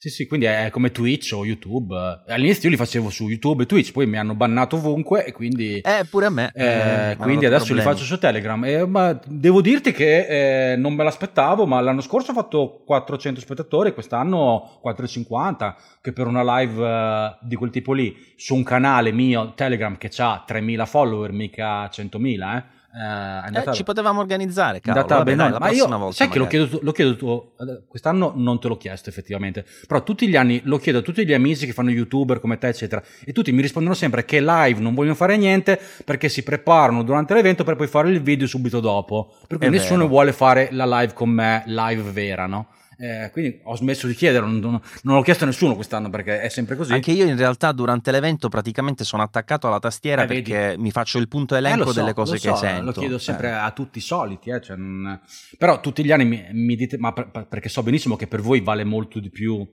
sì, 0.00 0.08
sì, 0.08 0.26
quindi 0.26 0.46
è 0.46 0.70
come 0.72 0.92
Twitch 0.92 1.32
o 1.34 1.44
YouTube. 1.44 1.94
All'inizio 2.26 2.70
io 2.70 2.70
li 2.70 2.76
facevo 2.76 3.10
su 3.10 3.28
YouTube 3.28 3.64
e 3.64 3.66
Twitch, 3.66 3.92
poi 3.92 4.06
mi 4.06 4.16
hanno 4.16 4.34
bannato 4.34 4.76
ovunque 4.76 5.26
e 5.26 5.32
quindi... 5.32 5.78
Eh, 5.80 6.06
pure 6.08 6.24
a 6.24 6.30
me. 6.30 6.50
Eh, 6.54 7.10
eh, 7.10 7.16
quindi 7.16 7.44
adesso 7.44 7.66
problemi. 7.66 7.86
li 7.86 7.94
faccio 7.94 8.06
su 8.06 8.18
Telegram. 8.18 8.64
Eh, 8.64 8.86
ma 8.86 9.20
devo 9.26 9.60
dirti 9.60 9.92
che 9.92 10.72
eh, 10.72 10.76
non 10.76 10.94
me 10.94 11.04
l'aspettavo, 11.04 11.66
ma 11.66 11.82
l'anno 11.82 12.00
scorso 12.00 12.30
ho 12.30 12.34
fatto 12.34 12.82
400 12.86 13.40
spettatori, 13.40 13.92
quest'anno 13.92 14.78
450, 14.80 15.76
che 16.00 16.14
per 16.14 16.26
una 16.28 16.58
live 16.58 16.82
eh, 16.82 17.36
di 17.42 17.56
quel 17.56 17.68
tipo 17.68 17.92
lì, 17.92 18.16
su 18.36 18.54
un 18.54 18.62
canale 18.62 19.12
mio 19.12 19.52
Telegram 19.54 19.98
che 19.98 20.10
ha 20.16 20.46
3.000 20.48 20.86
follower, 20.86 21.30
mica 21.32 21.84
100.000, 21.84 22.56
eh 22.56 22.78
eh, 22.92 23.68
eh, 23.68 23.72
ci 23.72 23.84
potevamo 23.84 24.20
organizzare, 24.20 24.80
cavolo. 24.80 25.06
Vabbè, 25.06 25.34
no, 25.34 25.56
ma 25.58 25.70
io, 25.70 25.86
volta 25.86 26.12
sai 26.12 26.28
magari. 26.28 26.48
che 26.48 26.58
lo 26.58 26.66
chiedo, 26.66 26.78
lo 26.82 26.92
chiedo 26.92 27.86
quest'anno 27.86 28.32
non 28.34 28.58
te 28.58 28.68
l'ho 28.68 28.76
chiesto 28.76 29.08
effettivamente, 29.10 29.64
però 29.86 30.02
tutti 30.02 30.26
gli 30.28 30.36
anni 30.36 30.60
lo 30.64 30.78
chiedo 30.78 30.98
a 30.98 31.02
tutti 31.02 31.24
gli 31.24 31.32
amici 31.32 31.66
che 31.66 31.72
fanno 31.72 31.90
youtuber 31.90 32.40
come 32.40 32.58
te, 32.58 32.68
eccetera, 32.68 33.02
e 33.24 33.32
tutti 33.32 33.52
mi 33.52 33.62
rispondono 33.62 33.94
sempre 33.94 34.24
che 34.24 34.40
live 34.40 34.80
non 34.80 34.94
vogliono 34.94 35.14
fare 35.14 35.36
niente 35.36 35.80
perché 36.04 36.28
si 36.28 36.42
preparano 36.42 37.02
durante 37.04 37.34
l'evento 37.34 37.62
per 37.62 37.76
poi 37.76 37.86
fare 37.86 38.10
il 38.10 38.20
video 38.22 38.46
subito 38.46 38.80
dopo. 38.80 39.34
Per 39.46 39.58
cui 39.58 39.66
È 39.68 39.70
nessuno 39.70 39.98
vero. 39.98 40.08
vuole 40.08 40.32
fare 40.32 40.68
la 40.72 40.86
live 40.86 41.12
con 41.12 41.30
me, 41.30 41.62
live 41.66 42.10
vera, 42.10 42.46
no? 42.46 42.68
Eh, 43.02 43.30
quindi 43.32 43.60
ho 43.62 43.74
smesso 43.76 44.06
di 44.06 44.14
chiedere, 44.14 44.44
non, 44.44 44.58
non, 44.60 44.80
l'ho 45.14 45.22
chiesto 45.22 45.44
a 45.44 45.46
nessuno 45.46 45.74
quest'anno 45.74 46.10
perché 46.10 46.42
è 46.42 46.50
sempre 46.50 46.76
così. 46.76 46.92
Anche 46.92 47.12
io 47.12 47.24
in 47.24 47.34
realtà 47.34 47.72
durante 47.72 48.10
l'evento 48.10 48.50
praticamente 48.50 49.04
sono 49.04 49.22
attaccato 49.22 49.66
alla 49.66 49.78
tastiera 49.78 50.24
eh, 50.24 50.26
perché 50.26 50.52
vedi. 50.52 50.82
mi 50.82 50.90
faccio 50.90 51.16
il 51.16 51.26
punto 51.26 51.54
elenco 51.54 51.84
eh, 51.84 51.92
so, 51.94 52.00
delle 52.00 52.12
cose 52.12 52.36
so, 52.36 52.52
che 52.52 52.58
sento. 52.58 52.84
Lo 52.84 52.92
chiedo 52.92 53.16
sempre 53.16 53.48
eh. 53.48 53.52
a 53.52 53.70
tutti 53.70 53.96
i 53.96 54.02
soliti, 54.02 54.50
eh, 54.50 54.60
cioè 54.60 54.76
non... 54.76 55.18
però 55.56 55.80
tutti 55.80 56.04
gli 56.04 56.12
anni 56.12 56.26
mi, 56.26 56.46
mi 56.52 56.76
dite, 56.76 56.98
ma 56.98 57.14
per, 57.14 57.46
perché 57.48 57.70
so 57.70 57.82
benissimo 57.82 58.16
che 58.16 58.26
per 58.26 58.42
voi 58.42 58.60
vale 58.60 58.84
molto 58.84 59.18
di 59.18 59.30
più 59.30 59.66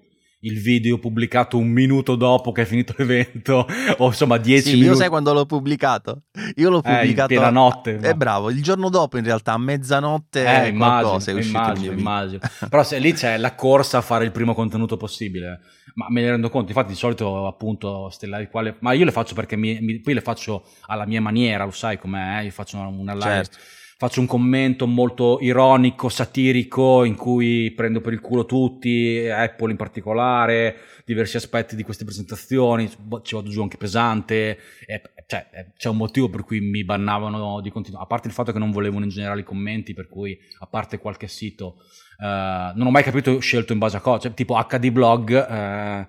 il 0.47 0.61
video 0.61 0.97
pubblicato 0.97 1.57
un 1.57 1.67
minuto 1.67 2.15
dopo 2.15 2.51
che 2.51 2.63
è 2.63 2.65
finito 2.65 2.93
l'evento, 2.97 3.67
o 3.97 4.07
insomma 4.07 4.37
dieci 4.37 4.69
sì, 4.69 4.73
minuti. 4.73 4.89
Io 4.91 4.95
sai 4.95 5.09
quando 5.09 5.33
l'ho 5.33 5.45
pubblicato? 5.45 6.23
Io 6.55 6.69
l'ho 6.69 6.81
pubblicato. 6.81 7.33
Eh, 7.33 7.35
in 7.35 7.53
notte. 7.53 7.97
È 7.97 8.09
eh, 8.09 8.15
bravo, 8.15 8.49
il 8.49 8.63
giorno 8.63 8.89
dopo 8.89 9.17
in 9.17 9.23
realtà, 9.23 9.53
a 9.53 9.57
mezzanotte. 9.57 10.45
Eh, 10.45 10.67
immagino, 10.69 11.39
immagino, 11.39 11.91
immagino. 11.91 12.39
Però 12.69 12.83
se 12.83 12.97
lì 12.99 13.13
c'è 13.13 13.37
la 13.37 13.55
corsa 13.55 13.99
a 13.99 14.01
fare 14.01 14.25
il 14.25 14.31
primo 14.31 14.53
contenuto 14.53 14.97
possibile. 14.97 15.59
Ma 15.95 16.07
me 16.09 16.21
ne 16.21 16.31
rendo 16.31 16.49
conto, 16.49 16.67
infatti 16.69 16.89
di 16.89 16.97
solito 16.97 17.47
appunto 17.47 18.09
stellari 18.11 18.49
quale... 18.49 18.77
Ma 18.81 18.91
io 18.93 19.03
le 19.03 19.11
faccio 19.11 19.33
perché 19.33 19.55
mi, 19.55 19.79
mi, 19.81 19.99
poi 19.99 20.13
le 20.13 20.21
faccio 20.21 20.63
alla 20.85 21.07
mia 21.07 21.21
maniera, 21.21 21.63
lo 21.63 21.71
sai 21.71 21.97
com'è, 21.97 22.41
io 22.41 22.51
faccio 22.51 22.77
una 22.77 23.13
live. 23.13 23.23
Certo 23.23 23.57
faccio 23.97 24.19
un 24.19 24.27
commento 24.27 24.85
molto 24.85 25.39
ironico, 25.41 26.07
satirico, 26.07 27.03
in 27.03 27.15
cui 27.15 27.71
prendo 27.75 27.99
per 27.99 28.13
il 28.13 28.21
culo 28.21 28.45
tutti, 28.45 29.27
Apple 29.27 29.71
in 29.71 29.77
particolare, 29.77 30.75
diversi 31.03 31.37
aspetti 31.37 31.75
di 31.75 31.81
queste 31.81 32.05
presentazioni, 32.05 32.87
ci 33.23 33.35
vado 33.35 33.49
giù 33.49 33.63
anche 33.63 33.77
pesante, 33.77 34.59
e, 34.85 35.01
cioè, 35.25 35.47
c'è 35.75 35.89
un 35.89 35.97
motivo 35.97 36.29
per 36.29 36.43
cui 36.43 36.59
mi 36.59 36.83
bannavano 36.83 37.59
di 37.59 37.71
continuare, 37.71 38.05
a 38.05 38.07
parte 38.07 38.27
il 38.27 38.35
fatto 38.35 38.51
che 38.51 38.59
non 38.59 38.69
volevano 38.69 39.03
in 39.03 39.09
generale 39.09 39.41
i 39.41 39.43
commenti, 39.43 39.95
per 39.95 40.07
cui 40.07 40.37
a 40.59 40.67
parte 40.67 40.99
qualche 40.99 41.27
sito, 41.27 41.77
eh, 42.19 42.71
non 42.75 42.85
ho 42.85 42.91
mai 42.91 43.03
capito 43.03 43.39
scelto 43.39 43.73
in 43.73 43.79
base 43.79 43.97
a 43.97 44.01
cosa, 44.01 44.19
cioè, 44.19 44.33
tipo 44.35 44.63
HD 44.63 44.91
blog, 44.91 45.31
eh, 45.31 46.07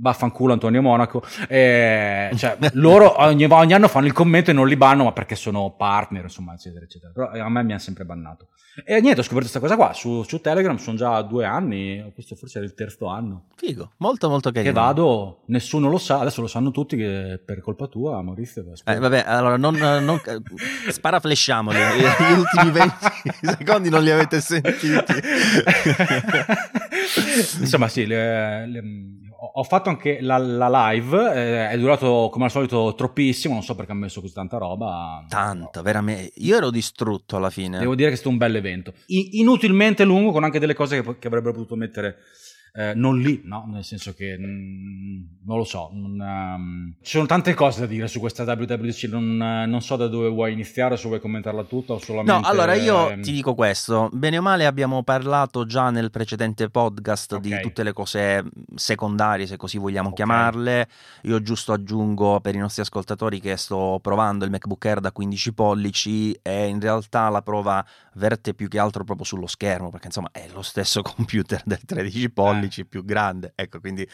Baffanculo 0.00 0.54
Antonio 0.54 0.80
Monaco. 0.80 1.22
Eh, 1.46 2.30
cioè, 2.34 2.56
loro 2.72 3.20
ogni, 3.20 3.44
ogni, 3.44 3.74
anno 3.74 3.86
fanno 3.86 4.06
il 4.06 4.14
commento 4.14 4.50
e 4.50 4.54
non 4.54 4.66
li 4.66 4.76
banno, 4.76 5.04
ma 5.04 5.12
perché 5.12 5.34
sono 5.34 5.74
partner, 5.76 6.22
insomma, 6.22 6.54
eccetera, 6.54 6.84
eccetera. 6.84 7.12
Però 7.12 7.30
a 7.30 7.48
me 7.50 7.62
mi 7.62 7.72
hanno 7.72 7.80
sempre 7.80 8.04
bannato. 8.04 8.48
E 8.84 9.00
niente, 9.00 9.20
ho 9.20 9.24
scoperto 9.24 9.50
questa 9.50 9.60
cosa 9.60 9.76
qua 9.76 9.92
su, 9.92 10.22
su, 10.22 10.40
Telegram, 10.40 10.76
sono 10.76 10.96
già 10.96 11.20
due 11.22 11.44
anni, 11.44 12.10
questo 12.14 12.34
forse 12.34 12.60
è 12.60 12.62
il 12.62 12.72
terzo 12.72 13.08
anno. 13.08 13.48
Figo, 13.56 13.92
molto 13.98 14.30
molto 14.30 14.50
carino. 14.50 14.72
Che 14.72 14.78
vado, 14.78 15.42
nessuno 15.46 15.90
lo 15.90 15.98
sa, 15.98 16.20
adesso 16.20 16.40
lo 16.40 16.46
sanno 16.46 16.70
tutti 16.70 16.96
che 16.96 17.42
per 17.44 17.60
colpa 17.60 17.88
tua, 17.88 18.22
Maurizio. 18.22 18.64
Eh, 18.84 18.98
vabbè, 18.98 19.24
allora 19.26 19.58
non, 19.58 19.74
non 19.74 20.18
sparaflesciamoli, 20.88 21.78
gli 21.78 22.38
ultimi 22.38 22.70
20 22.70 22.94
secondi 23.58 23.90
non 23.90 24.02
li 24.02 24.10
avete 24.10 24.40
sentiti. 24.40 24.88
Insomma, 27.60 27.88
sì, 27.88 28.06
le, 28.06 28.66
le, 28.66 28.82
ho 29.42 29.62
fatto 29.62 29.88
anche 29.88 30.20
la, 30.20 30.36
la 30.36 30.90
live, 30.90 31.34
eh, 31.34 31.70
è 31.70 31.78
durato 31.78 32.28
come 32.30 32.44
al 32.44 32.50
solito 32.50 32.94
troppissimo, 32.94 33.54
non 33.54 33.62
so 33.62 33.74
perché 33.74 33.92
ha 33.92 33.94
messo 33.94 34.20
così 34.20 34.34
tanta 34.34 34.58
roba. 34.58 35.24
Tanta, 35.28 35.70
no. 35.78 35.82
veramente. 35.82 36.32
Io 36.36 36.56
ero 36.56 36.70
distrutto 36.70 37.36
alla 37.36 37.50
fine. 37.50 37.78
Devo 37.78 37.94
dire 37.94 38.08
che 38.08 38.14
è 38.14 38.16
stato 38.16 38.30
un 38.30 38.36
bel 38.36 38.54
evento. 38.56 38.92
I, 39.06 39.40
inutilmente 39.40 40.04
lungo, 40.04 40.30
con 40.30 40.44
anche 40.44 40.58
delle 40.58 40.74
cose 40.74 41.00
che, 41.00 41.18
che 41.18 41.26
avrebbero 41.26 41.54
potuto 41.54 41.74
mettere 41.74 42.16
eh, 42.72 42.94
non 42.94 43.18
lì, 43.18 43.42
no? 43.44 43.68
nel 43.68 43.84
senso 43.84 44.14
che 44.14 44.36
mh, 44.38 44.44
mm, 44.44 45.22
non 45.44 45.56
lo 45.56 45.64
so, 45.64 45.90
non, 45.92 46.18
um, 46.20 46.94
ci 47.02 47.12
sono 47.12 47.26
tante 47.26 47.54
cose 47.54 47.80
da 47.80 47.86
dire 47.86 48.06
su 48.06 48.20
questa 48.20 48.44
WWDC, 48.44 49.04
non, 49.04 49.36
non, 49.36 49.80
so 49.80 49.96
da 49.96 50.06
dove 50.06 50.28
vuoi 50.28 50.52
iniziare, 50.52 50.96
se 50.96 51.08
vuoi 51.08 51.20
commentarla 51.20 51.64
tutta 51.64 51.94
o 51.94 51.98
solamente... 51.98 52.32
No, 52.32 52.46
allora 52.46 52.74
io 52.74 53.10
eh, 53.10 53.20
ti 53.20 53.32
dico 53.32 53.54
questo, 53.54 54.08
bene 54.12 54.38
o 54.38 54.42
male 54.42 54.66
abbiamo 54.66 55.02
parlato 55.02 55.66
già 55.66 55.90
nel 55.90 56.10
precedente 56.10 56.70
podcast 56.70 57.32
okay. 57.32 57.50
di 57.50 57.60
tutte 57.60 57.82
le 57.82 57.92
cose 57.92 58.44
secondarie, 58.76 59.46
se 59.46 59.56
così 59.56 59.78
vogliamo 59.78 60.10
okay. 60.10 60.24
chiamarle, 60.24 60.88
io 61.22 61.42
giusto 61.42 61.72
aggiungo 61.72 62.40
per 62.40 62.54
i 62.54 62.58
nostri 62.58 62.82
ascoltatori 62.82 63.40
che 63.40 63.56
sto 63.56 63.98
provando 64.00 64.44
il 64.44 64.50
MacBook 64.50 64.84
Air 64.84 65.00
da 65.00 65.10
15 65.10 65.52
pollici 65.54 66.32
e 66.40 66.66
in 66.66 66.78
realtà 66.80 67.28
la 67.28 67.42
prova 67.42 67.84
verte 68.14 68.54
più 68.54 68.68
che 68.68 68.78
altro 68.78 69.02
proprio 69.02 69.26
sullo 69.26 69.46
schermo, 69.46 69.90
perché 69.90 70.06
insomma 70.06 70.28
è 70.30 70.46
lo 70.52 70.62
stesso 70.62 71.02
computer 71.02 71.62
del 71.64 71.80
13 71.84 72.30
pollici 72.30 72.59
pollici 72.60 72.86
più 72.86 73.04
grande. 73.04 73.52
Ecco, 73.54 73.80
quindi 73.80 74.06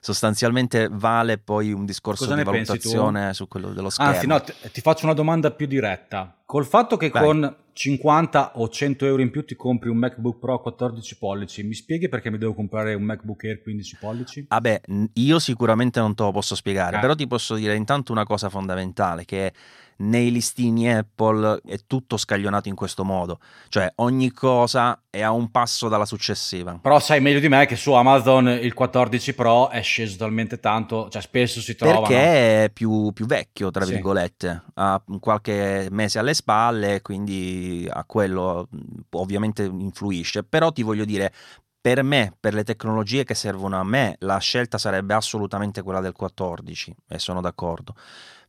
sostanzialmente 0.00 0.88
vale 0.90 1.38
poi 1.38 1.72
un 1.72 1.84
discorso 1.84 2.24
Cosa 2.24 2.36
di 2.36 2.44
valutazione 2.44 3.34
su 3.34 3.48
quello 3.48 3.72
dello 3.72 3.90
schermo. 3.90 4.12
Anzi, 4.12 4.26
no, 4.26 4.40
ti, 4.40 4.52
ti 4.72 4.80
faccio 4.80 5.04
una 5.06 5.14
domanda 5.14 5.50
più 5.50 5.66
diretta 5.66 6.36
Col 6.46 6.66
fatto 6.66 6.98
che 6.98 7.08
Vai. 7.08 7.22
con 7.24 7.56
50 7.72 8.52
o 8.56 8.68
100 8.68 9.06
euro 9.06 9.22
in 9.22 9.30
più 9.30 9.46
ti 9.46 9.56
compri 9.56 9.88
un 9.88 9.96
MacBook 9.96 10.38
Pro 10.38 10.60
14 10.60 11.16
pollici, 11.16 11.62
mi 11.62 11.72
spieghi 11.72 12.08
perché 12.08 12.30
mi 12.30 12.36
devo 12.36 12.52
comprare 12.52 12.92
un 12.92 13.02
MacBook 13.02 13.44
Air 13.44 13.62
15 13.62 13.96
pollici? 13.98 14.46
Vabbè, 14.48 14.82
io 15.14 15.38
sicuramente 15.38 16.00
non 16.00 16.14
te 16.14 16.22
lo 16.22 16.32
posso 16.32 16.54
spiegare, 16.54 16.98
eh. 16.98 17.00
però 17.00 17.14
ti 17.14 17.26
posso 17.26 17.54
dire 17.54 17.74
intanto 17.74 18.12
una 18.12 18.24
cosa 18.24 18.50
fondamentale 18.50 19.24
che 19.24 19.52
nei 19.98 20.30
listini 20.30 20.92
Apple 20.92 21.60
è 21.64 21.78
tutto 21.86 22.16
scaglionato 22.16 22.68
in 22.68 22.74
questo 22.74 23.04
modo, 23.04 23.38
cioè 23.68 23.90
ogni 23.96 24.32
cosa 24.32 25.00
è 25.10 25.22
a 25.22 25.30
un 25.30 25.50
passo 25.50 25.88
dalla 25.88 26.06
successiva. 26.06 26.78
Però 26.80 26.98
sai 26.98 27.20
meglio 27.20 27.40
di 27.40 27.48
me 27.48 27.66
che 27.66 27.76
su 27.76 27.92
Amazon 27.92 28.48
il 28.48 28.74
14 28.74 29.34
Pro 29.34 29.68
è 29.68 29.82
sceso 29.82 30.16
talmente 30.16 30.58
tanto, 30.58 31.08
cioè 31.08 31.22
spesso 31.22 31.60
si 31.60 31.74
trova... 31.76 32.00
Perché 32.00 32.64
è 32.64 32.70
più, 32.70 33.12
più 33.12 33.26
vecchio, 33.26 33.70
tra 33.70 33.84
sì. 33.84 33.92
virgolette, 33.92 34.62
ha 34.74 35.02
qualche 35.20 35.88
mese 35.90 36.18
alle 36.18 36.34
spalle, 36.34 37.02
quindi 37.02 37.88
a 37.90 38.04
quello 38.04 38.68
ovviamente 39.10 39.62
influisce, 39.64 40.42
però 40.42 40.72
ti 40.72 40.82
voglio 40.82 41.04
dire, 41.04 41.32
per 41.80 42.02
me, 42.02 42.34
per 42.40 42.54
le 42.54 42.64
tecnologie 42.64 43.24
che 43.24 43.34
servono 43.34 43.78
a 43.78 43.84
me, 43.84 44.16
la 44.20 44.38
scelta 44.38 44.78
sarebbe 44.78 45.12
assolutamente 45.12 45.82
quella 45.82 46.00
del 46.00 46.12
14 46.14 46.94
e 47.08 47.18
sono 47.18 47.42
d'accordo. 47.42 47.94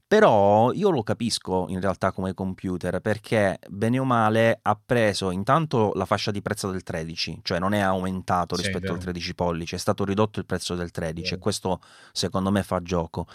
Però 0.08 0.72
io 0.72 0.92
lo 0.92 1.02
capisco 1.02 1.66
in 1.70 1.82
realtà 1.82 2.12
come 2.12 2.36
computer 2.36 3.00
perché 3.00 3.58
bene 3.68 3.98
o 3.98 4.04
male 4.04 4.60
ha 4.62 4.80
preso 4.84 5.32
intanto 5.32 5.94
la 5.96 6.06
fascia 6.06 6.30
di 6.30 6.44
prezzo 6.44 6.70
del 6.70 6.84
13, 6.84 7.40
cioè 7.42 7.58
non 7.58 7.74
è 7.74 7.80
aumentato 7.80 8.56
sì, 8.56 8.62
rispetto 8.62 8.92
al 8.94 9.00
13 9.00 9.34
pollici, 9.34 9.74
è 9.74 9.80
stato 9.80 10.06
ridotto 10.06 10.38
il 10.40 10.46
prezzo 10.46 10.76
del 10.76 10.92
13 10.92 11.34
e 11.34 11.38
questo 11.40 11.82
secondo 12.12 12.52
me 12.52 12.62
fa 12.62 12.82
gioco. 12.84 13.26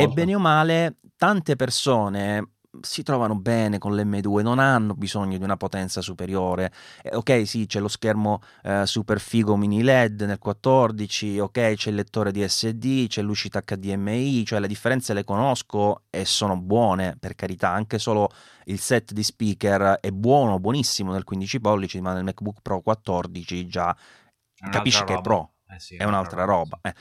E 0.00 0.08
bene 0.08 0.34
o 0.34 0.38
male 0.38 0.96
tante 1.18 1.54
persone 1.54 2.55
si 2.80 3.02
trovano 3.02 3.36
bene 3.36 3.78
con 3.78 3.94
l'M2, 3.94 4.42
non 4.42 4.58
hanno 4.58 4.94
bisogno 4.94 5.38
di 5.38 5.44
una 5.44 5.56
potenza 5.56 6.00
superiore. 6.00 6.72
Eh, 7.02 7.14
ok, 7.14 7.46
sì, 7.46 7.66
c'è 7.66 7.80
lo 7.80 7.88
schermo 7.88 8.40
eh, 8.62 8.86
super 8.86 9.20
figo 9.20 9.56
mini 9.56 9.82
LED 9.82 10.22
nel 10.22 10.38
14, 10.38 11.38
ok, 11.38 11.74
c'è 11.74 11.90
il 11.90 11.96
lettore 11.96 12.32
DSD, 12.32 13.06
c'è 13.08 13.22
l'uscita 13.22 13.62
HDMI, 13.62 14.44
cioè 14.44 14.60
le 14.60 14.68
differenze 14.68 15.14
le 15.14 15.24
conosco 15.24 16.02
e 16.10 16.24
sono 16.24 16.56
buone, 16.56 17.16
per 17.18 17.34
carità, 17.34 17.70
anche 17.70 17.98
solo 17.98 18.30
il 18.64 18.80
set 18.80 19.12
di 19.12 19.22
speaker 19.22 19.98
è 20.00 20.10
buono, 20.10 20.58
buonissimo 20.58 21.12
nel 21.12 21.24
15 21.24 21.60
pollici, 21.60 22.00
ma 22.00 22.12
nel 22.12 22.24
MacBook 22.24 22.60
Pro 22.62 22.80
14 22.80 23.66
già 23.66 23.96
capisci 24.70 25.04
che 25.04 25.14
è 25.14 25.20
Pro, 25.20 25.54
eh 25.68 25.78
sì, 25.78 25.96
è 25.96 26.04
un'altra 26.04 26.44
roba. 26.44 26.78
roba. 26.82 26.90
Eh. 26.90 26.94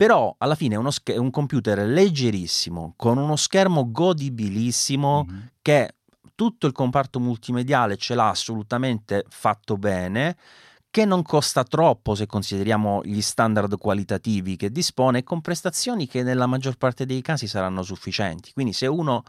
Però 0.00 0.34
alla 0.38 0.54
fine 0.54 0.76
è, 0.76 0.78
uno 0.78 0.90
sch- 0.90 1.14
un 1.14 1.28
computer 1.28 1.78
leggerissimo, 1.80 2.94
con 2.96 3.18
uno 3.18 3.36
schermo 3.36 3.90
godibilissimo 3.90 5.26
mm-hmm. 5.30 5.40
che 5.60 5.96
tutto 6.34 6.66
il 6.66 6.72
comparto 6.72 7.20
multimediale 7.20 7.98
ce 7.98 8.14
l'ha 8.14 8.30
assolutamente 8.30 9.26
fatto 9.28 9.76
bene 9.76 10.38
che 10.90 11.04
non 11.04 11.20
costa 11.20 11.64
troppo 11.64 12.14
se 12.14 12.24
consideriamo 12.24 13.02
gli 13.04 13.20
standard 13.20 13.76
qualitativi 13.76 14.56
che 14.56 14.70
dispone 14.70 15.22
con 15.22 15.42
prestazioni 15.42 16.06
che 16.06 16.22
nella 16.22 16.46
maggior 16.46 16.76
parte 16.76 17.04
dei 17.04 17.20
casi 17.20 17.46
saranno 17.46 17.82
sufficienti. 17.82 18.54
Quindi 18.54 18.72
se 18.72 18.86
uno 18.86 19.22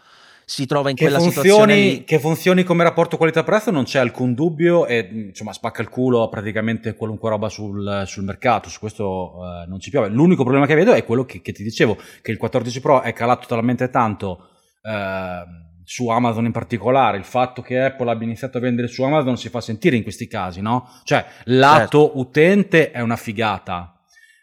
si 0.51 0.65
trova 0.65 0.89
in 0.89 0.97
che 0.97 1.03
quella 1.03 1.19
funzioni, 1.19 1.47
situazione 1.47 1.75
lì... 1.75 2.03
che 2.03 2.19
funzioni 2.19 2.63
come 2.63 2.83
rapporto 2.83 3.15
qualità-prezzo 3.15 3.71
non 3.71 3.85
c'è 3.85 3.99
alcun 3.99 4.33
dubbio 4.33 4.85
e 4.85 5.07
insomma 5.29 5.53
spacca 5.53 5.81
il 5.81 5.87
culo 5.87 6.23
a 6.23 6.27
praticamente 6.27 6.93
qualunque 6.93 7.29
roba 7.29 7.47
sul, 7.47 8.03
sul 8.05 8.25
mercato 8.25 8.67
su 8.67 8.79
questo 8.79 9.35
uh, 9.37 9.69
non 9.69 9.79
ci 9.79 9.89
piove 9.89 10.09
l'unico 10.09 10.43
problema 10.43 10.65
che 10.65 10.75
vedo 10.75 10.91
è 10.91 11.05
quello 11.05 11.23
che, 11.23 11.41
che, 11.41 11.53
ti 11.53 11.63
dicevo 11.63 11.97
che 12.21 12.31
il 12.31 12.37
14 12.37 12.81
Pro 12.81 13.01
è 13.01 13.13
calato 13.13 13.47
talmente 13.47 13.89
tanto 13.89 14.49
uh, 14.81 15.69
su 15.85 16.09
Amazon 16.09 16.45
in 16.45 16.51
particolare, 16.51 17.17
il 17.17 17.23
fatto 17.23 17.61
che 17.61 17.79
Apple 17.79 18.09
abbia 18.09 18.27
iniziato 18.27 18.57
a 18.57 18.61
vendere 18.61 18.87
su 18.87 19.03
Amazon 19.03 19.37
si 19.37 19.49
fa 19.49 19.61
sentire 19.61 19.95
in 19.95 20.03
questi 20.03 20.27
casi, 20.27 20.61
no? 20.61 20.87
Cioè, 21.03 21.25
lato 21.45 22.03
certo. 22.03 22.19
utente 22.19 22.91
è 22.91 23.01
una 23.01 23.17
figata, 23.17 24.00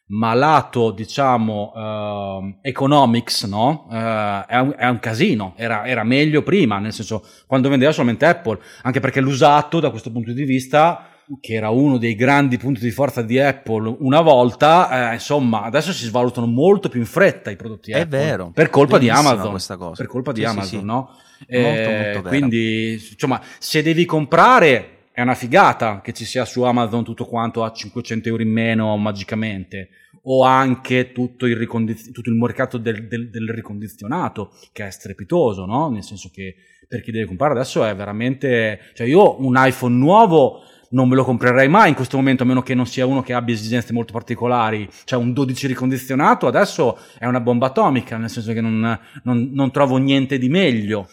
ma 0.08 0.32
lato 0.32 0.90
diciamo 0.90 1.72
uh, 1.74 2.54
economics 2.62 3.44
no? 3.44 3.86
Uh, 3.88 4.46
è, 4.46 4.58
un, 4.58 4.74
è, 4.76 4.88
un, 4.88 4.98
casino 5.00 5.52
era, 5.56 5.86
era, 5.86 6.02
meglio 6.02 6.42
prima 6.42 6.78
nel 6.78 6.92
senso 6.92 7.24
quando 7.46 7.68
vendeva 7.68 7.92
solamente 7.92 8.24
Apple 8.24 8.58
anche 8.82 9.00
perché 9.00 9.20
l'usato 9.20 9.80
da 9.80 9.90
questo 9.90 10.10
punto 10.10 10.32
di 10.32 10.44
vista 10.44 11.10
che 11.40 11.52
era 11.52 11.68
uno 11.68 11.98
dei 11.98 12.14
grandi 12.14 12.56
punti 12.56 12.80
di 12.80 12.90
forza 12.90 13.20
di 13.20 13.38
Apple 13.38 13.96
una 13.98 14.22
volta 14.22 15.10
eh, 15.10 15.14
insomma 15.14 15.62
adesso 15.62 15.92
si 15.92 16.06
svalutano 16.06 16.46
molto 16.46 16.88
più 16.88 17.00
in 17.00 17.06
fretta 17.06 17.50
i 17.50 17.56
prodotti 17.56 17.92
è 17.92 18.00
Apple 18.00 18.18
vero 18.18 18.50
per 18.54 18.70
colpa 18.70 18.96
di 18.96 19.10
Amazon 19.10 19.50
questa 19.50 19.76
cosa. 19.76 19.92
per 19.94 20.06
colpa 20.06 20.32
di 20.32 20.40
sì, 20.40 20.46
Amazon 20.46 20.64
sì, 20.64 20.78
sì. 20.78 20.84
no? 20.84 21.10
Eh, 21.46 21.60
molto, 21.60 21.90
molto 21.90 22.28
quindi 22.28 22.92
insomma 22.94 23.42
se 23.58 23.82
devi 23.82 24.06
comprare 24.06 24.97
è 25.18 25.22
una 25.22 25.34
figata 25.34 26.00
che 26.00 26.12
ci 26.12 26.24
sia 26.24 26.44
su 26.44 26.62
Amazon 26.62 27.02
tutto 27.02 27.26
quanto 27.26 27.64
a 27.64 27.72
500 27.72 28.28
euro 28.28 28.40
in 28.40 28.52
meno 28.52 28.96
magicamente 28.98 29.88
o 30.22 30.44
anche 30.44 31.10
tutto 31.10 31.46
il, 31.46 31.56
ricondiz- 31.56 32.12
tutto 32.12 32.30
il 32.30 32.36
mercato 32.36 32.78
del, 32.78 33.08
del, 33.08 33.28
del, 33.28 33.48
ricondizionato 33.48 34.52
che 34.70 34.86
è 34.86 34.90
strepitoso, 34.92 35.64
no? 35.64 35.88
Nel 35.88 36.04
senso 36.04 36.30
che 36.32 36.54
per 36.86 37.00
chi 37.00 37.10
deve 37.10 37.26
comprare 37.26 37.54
adesso 37.54 37.84
è 37.84 37.96
veramente... 37.96 38.78
Cioè 38.94 39.08
io 39.08 39.44
un 39.44 39.54
iPhone 39.58 39.96
nuovo 39.96 40.60
non 40.90 41.08
me 41.08 41.16
lo 41.16 41.24
comprerei 41.24 41.66
mai 41.66 41.88
in 41.88 41.96
questo 41.96 42.16
momento 42.16 42.44
a 42.44 42.46
meno 42.46 42.62
che 42.62 42.76
non 42.76 42.86
sia 42.86 43.04
uno 43.04 43.20
che 43.20 43.32
abbia 43.32 43.56
esigenze 43.56 43.92
molto 43.92 44.12
particolari. 44.12 44.88
Cioè 45.02 45.18
un 45.18 45.32
12 45.32 45.66
ricondizionato 45.66 46.46
adesso 46.46 46.96
è 47.18 47.26
una 47.26 47.40
bomba 47.40 47.66
atomica, 47.66 48.18
nel 48.18 48.30
senso 48.30 48.52
che 48.52 48.60
non, 48.60 48.96
non, 49.24 49.50
non 49.52 49.72
trovo 49.72 49.96
niente 49.96 50.38
di 50.38 50.48
meglio. 50.48 51.08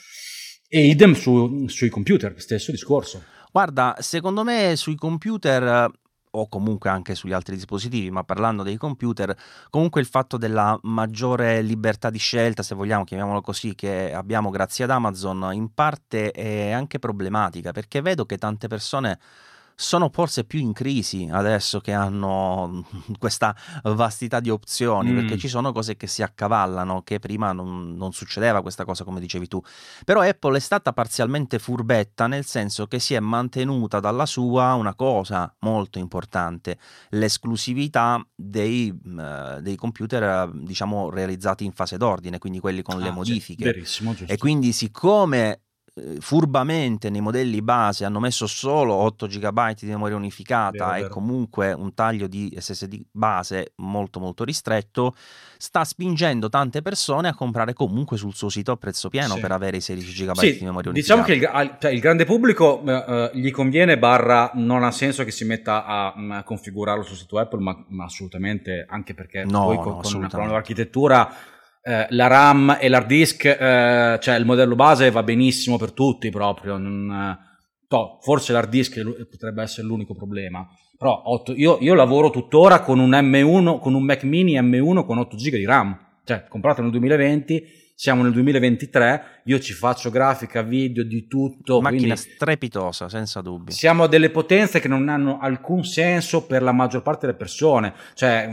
E 0.68 0.86
idem 0.86 1.14
su, 1.14 1.66
sui 1.68 1.90
computer, 1.90 2.36
stesso 2.38 2.70
discorso. 2.70 3.34
Guarda, 3.56 3.96
secondo 4.00 4.44
me 4.44 4.76
sui 4.76 4.96
computer 4.96 5.90
o 6.32 6.48
comunque 6.50 6.90
anche 6.90 7.16
sugli 7.16 7.32
altri 7.32 7.56
dispositivi, 7.56 8.12
ma 8.12 8.26
parlando 8.26 8.64
dei 8.64 8.76
computer, 8.76 9.34
comunque 9.70 10.02
il 10.02 10.08
fatto 10.08 10.36
della 10.36 10.78
maggiore 10.82 11.62
libertà 11.62 12.10
di 12.10 12.18
scelta, 12.18 12.64
se 12.64 12.76
vogliamo 12.76 13.06
chiamiamolo 13.06 13.40
così, 13.40 13.74
che 13.74 14.14
abbiamo 14.14 14.50
grazie 14.50 14.84
ad 14.84 14.90
Amazon, 14.90 15.54
in 15.54 15.74
parte 15.74 16.32
è 16.32 16.72
anche 16.72 17.00
problematica, 17.00 17.72
perché 17.72 18.02
vedo 18.02 18.26
che 18.26 18.38
tante 18.38 18.68
persone 18.68 19.20
sono 19.76 20.10
forse 20.12 20.46
più 20.46 20.60
in 20.60 20.72
crisi 20.72 21.28
adesso 21.30 21.80
che 21.80 21.92
hanno 21.92 22.86
questa 23.20 23.56
vastità 23.84 24.40
di 24.40 24.50
opzioni, 24.50 25.12
mm. 25.12 25.16
perché 25.16 25.38
ci 25.38 25.48
sono 25.48 25.72
cose 25.72 25.98
che 25.98 26.08
si 26.08 26.24
accavallano, 26.24 27.02
che 27.04 27.20
prima 27.20 27.52
non, 27.52 27.96
non, 27.96 28.14
succedeva 28.14 28.62
questa 28.62 28.86
cosa, 28.86 29.04
come 29.04 29.20
dicevi 29.20 29.48
tu. 29.48 29.62
Però 30.06 30.22
Apple 30.22 30.58
è 30.58 30.62
stata 30.62 30.94
parzialmente 30.94 31.60
furbetta, 31.60 32.28
nel 32.28 32.46
senso 32.46 32.88
che 32.88 33.00
si 33.00 33.14
è 33.14 33.20
mantenuta 33.20 34.00
dalla 34.00 34.26
sua 34.26 34.74
una 34.74 34.96
cosa 34.96 35.54
molto 35.60 36.00
importante, 36.00 36.78
l'esclusività 37.10 38.26
dei, 38.34 38.90
uh, 38.90 39.60
dei 39.62 39.76
computer, 39.76 40.50
diciamo, 40.54 41.10
realizzati 41.10 41.66
in 41.66 41.74
fase 41.74 41.98
d'ordine, 41.98 42.38
quindi 42.38 42.60
quelli 42.60 42.82
con 42.82 43.02
ah, 43.02 43.04
le 43.04 43.12
modifiche. 43.12 43.66
Verissimo, 43.66 44.16
e 44.26 44.38
quindi 44.38 44.72
siccome 44.72 45.52
eh, 45.52 45.65
furbamente 46.20 47.10
nei 47.10 47.22
modelli 47.22 47.62
base 47.62 48.04
hanno 48.04 48.20
messo 48.20 48.48
solo 48.48 48.94
8 48.96 49.28
GB 49.28 49.74
di 49.80 49.88
memoria 49.88 50.18
unificata 50.18 50.88
vero, 50.88 50.96
e 50.96 51.02
vero. 51.04 51.14
comunque 51.14 51.72
un 51.72 51.94
taglio 51.94 52.28
di 52.28 52.54
SSD 52.58 53.02
base 53.12 53.72
molto 53.78 54.20
molto 54.20 54.44
ristretto, 54.44 55.16
sta 55.58 55.86
spingendo 55.86 56.50
tante 56.50 56.82
persone 56.82 57.30
a 57.30 57.34
comprare 57.34 57.72
comunque 57.72 58.18
sul 58.18 58.34
suo 58.34 58.50
sito 58.50 58.74
a 58.74 58.76
prezzo 58.76 59.08
pieno 59.08 59.36
sì. 59.36 59.40
per 59.40 59.54
avere 59.54 59.78
i 59.78 59.82
16 59.82 60.26
GB 60.26 60.32
sì, 60.34 60.58
di 60.58 60.66
memoria 60.66 60.92
diciamo 60.92 61.22
unificata. 61.22 61.54
Diciamo 61.54 61.64
che 61.64 61.74
il, 61.74 61.78
cioè, 61.80 61.92
il 61.92 62.00
grande 62.02 62.26
pubblico 62.26 62.82
uh, 62.84 63.30
gli 63.34 63.52
conviene 63.52 63.98
barra 63.98 64.52
non 64.56 64.84
ha 64.84 64.92
senso 64.92 65.24
che 65.24 65.32
si 65.32 65.46
metta 65.46 65.86
a, 65.86 66.14
a 66.14 66.44
configurarlo 66.44 67.04
sul 67.04 67.16
sito 67.16 67.40
Apple, 67.40 67.62
ma, 67.62 67.86
ma 67.88 68.04
assolutamente 68.04 68.86
anche 68.86 69.14
perché 69.14 69.46
no, 69.46 69.64
poi 69.64 69.76
no, 69.78 69.82
con, 70.02 70.28
con 70.30 70.42
una 70.42 70.56
architettura 70.56 71.54
eh, 71.88 72.08
la 72.10 72.26
RAM 72.26 72.78
e 72.80 72.90
l'hard 72.90 73.06
disk, 73.06 73.46
eh, 73.46 74.18
cioè 74.20 74.36
il 74.38 74.46
modello 74.46 74.74
base 74.74 75.12
va 75.12 75.22
benissimo 75.22 75.78
per 75.78 75.92
tutti 75.92 76.32
proprio. 76.32 76.78
Non, 76.78 77.38
eh, 77.88 78.18
forse 78.22 78.52
l'hard 78.54 78.70
disk 78.70 79.00
potrebbe 79.30 79.62
essere 79.62 79.86
l'unico 79.86 80.16
problema. 80.16 80.68
Però 80.98 81.22
8, 81.26 81.54
io, 81.54 81.78
io, 81.82 81.94
lavoro 81.94 82.32
tuttora 82.32 82.80
con 82.80 82.98
un 82.98 83.12
M1, 83.12 83.80
con 83.80 83.94
un 83.94 84.04
Mac 84.04 84.24
mini 84.24 84.60
M1 84.60 85.06
con 85.06 85.20
8 85.20 85.36
GB 85.36 85.56
di 85.56 85.66
RAM. 85.66 85.96
Cioè, 86.24 86.46
comprato 86.48 86.82
nel 86.82 86.90
2020 86.90 87.64
siamo 87.98 88.24
nel 88.24 88.34
2023, 88.34 89.42
io 89.46 89.58
ci 89.60 89.72
faccio 89.72 90.10
grafica, 90.10 90.62
video, 90.62 91.06
di 91.06 91.28
tutto. 91.28 91.80
Macchina 91.80 92.18
strepitosa, 92.18 93.08
senza 93.08 93.40
dubbio. 93.40 93.74
Siamo 93.74 94.04
a 94.04 94.08
delle 94.08 94.32
potenze 94.32 94.82
che 94.82 94.90
non 94.90 95.08
hanno 95.08 95.40
alcun 95.40 95.86
senso 95.86 96.46
per 96.46 96.62
la 96.62 96.74
maggior 96.74 97.02
parte 97.02 97.26
delle 97.26 97.38
persone. 97.38 97.94
Cioè, 98.14 98.50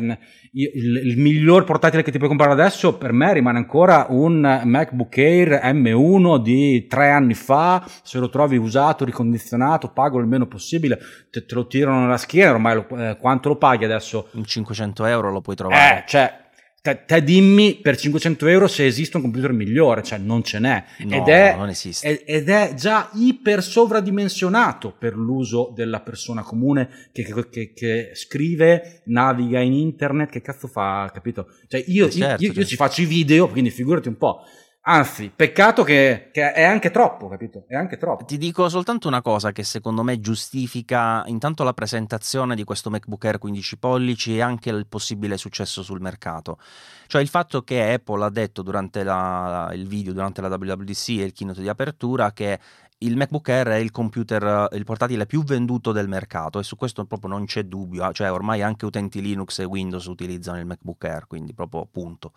il, 0.53 0.97
il, 0.97 1.19
miglior 1.19 1.65
portatile 1.65 2.05
che 2.05 2.13
ti 2.13 2.19
puoi 2.19 2.29
comprare 2.29 2.53
adesso 2.53 2.97
per 2.97 3.11
me 3.11 3.33
rimane 3.33 3.59
ancora 3.59 4.07
un 4.11 4.61
MacBook 4.65 5.19
Air 5.19 5.61
M1 5.75 6.41
di 6.41 6.87
tre 6.87 7.11
anni 7.11 7.35
fa. 7.35 7.85
Se 8.05 8.19
lo 8.19 8.29
trovi 8.29 8.57
usato, 8.57 9.05
ricondizionato, 9.05 9.89
pago 9.89 10.21
il 10.21 10.27
meno 10.29 10.47
possibile, 10.47 11.01
te, 11.31 11.45
te 11.45 11.55
lo 11.57 11.67
tirano 11.67 12.03
nella 12.03 12.17
schiena. 12.17 12.53
Ormai 12.53 12.75
lo, 12.77 12.87
eh, 12.97 13.17
quanto 13.17 13.49
lo 13.49 13.57
paghi 13.57 13.85
adesso? 13.85 14.29
In 14.35 14.45
500 14.45 15.05
euro 15.05 15.33
lo 15.33 15.41
puoi 15.41 15.57
trovare. 15.57 15.99
Eh, 15.99 16.05
cioè 16.07 16.42
te, 16.83 17.05
te, 17.07 17.23
dimmi 17.23 17.77
per 17.77 17.97
500 17.97 18.47
euro 18.49 18.67
se 18.67 18.85
esiste 18.85 19.17
un 19.17 19.23
computer 19.23 19.53
migliore, 19.53 20.03
cioè 20.03 20.19
non 20.19 20.43
ce 20.43 20.59
n'è. 20.59 20.85
No, 21.05 21.15
ed, 21.15 21.29
è, 21.29 21.55
non 21.57 21.69
esiste. 21.69 22.25
ed 22.25 22.49
è 22.49 22.75
già 22.75 23.09
iper 23.15 23.63
sovradimensionato 23.63 24.93
per 24.99 25.15
l'uso 25.15 25.73
della 25.75 26.01
persona 26.01 26.43
comune 26.43 27.09
che, 27.13 27.23
che, 27.23 27.49
che, 27.49 27.73
che, 27.73 28.11
scrive, 28.15 29.03
naviga 29.05 29.61
in 29.61 29.73
internet, 29.73 30.31
che 30.31 30.43
cazzo 30.43 30.67
fa, 30.67 31.09
capito? 31.15 31.47
Cioè 31.69 31.85
io, 31.87 32.11
certo, 32.11 32.43
io, 32.43 32.49
io, 32.49 32.49
io 32.49 32.53
certo. 32.53 32.69
ci 32.69 32.77
faccio 32.77 33.03
i 33.03 33.07
video, 33.07 33.49
quindi 33.49 33.71
figurati 33.71 34.09
un 34.09 34.17
po'. 34.17 34.43
Anzi, 34.85 35.31
peccato 35.35 35.85
che, 35.85 36.31
che, 36.33 36.53
è 36.53 36.65
anche 36.65 36.91
troppo, 36.91 37.29
capito? 37.29 37.65
È 37.69 37.77
anche 37.77 37.97
troppo. 37.97 38.25
Ti 38.25 38.37
dico 38.37 38.69
soltanto 38.69 39.07
una 39.07 39.23
cosa 39.23 39.53
che 39.53 39.63
secondo 39.63 40.03
me 40.03 40.19
giustifica 40.19 41.23
intanto 41.27 41.63
la 41.63 41.73
presentazione 41.73 42.57
di 42.57 42.65
questo 42.65 42.91
MacBook 42.91 43.25
Air 43.25 43.39
15 43.39 43.79
pollici 43.79 44.35
e 44.35 44.41
anche 44.41 44.71
il 44.71 44.89
possibile 44.89 45.37
successo 45.37 45.85
sul 45.85 46.01
mercato. 46.01 46.59
Cioè 47.07 47.23
il 47.23 47.29
fatto 47.29 47.63
che 47.63 47.93
Apple 47.93 48.25
ha 48.25 48.31
detto 48.31 48.63
durante 48.63 49.05
la, 49.05 49.71
il 49.73 49.87
video, 49.87 50.13
durante 50.13 50.41
la 50.41 50.49
WWDC 50.49 51.09
e 51.11 51.23
il 51.23 51.33
keynote 51.33 51.61
di 51.61 51.69
apertura 51.69 52.33
che 52.33 52.59
il 53.03 53.17
MacBook 53.17 53.49
Air 53.49 53.69
è 53.69 53.77
il 53.77 53.93
computer, 53.93 54.69
il 54.73 54.85
portatile 54.85 55.27
più 55.27 55.45
venduto 55.45 55.93
del 55.93 56.09
mercato 56.09 56.59
e 56.59 56.65
su 56.65 56.77
questo 56.77 57.05
proprio 57.05 57.31
non 57.31 57.45
c'è 57.45 57.65
dubbio, 57.65 58.11
cioè 58.13 58.33
ormai 58.33 58.63
anche 58.63 58.85
utenti 58.85 59.21
Linux 59.21 59.61
e 59.61 59.65
Windows 59.65 60.07
utilizzano 60.07 60.59
il 60.59 60.67
MacBook 60.67 61.05
Air, 61.05 61.27
quindi 61.27 61.53
proprio 61.53 61.87
punto. 61.91 62.33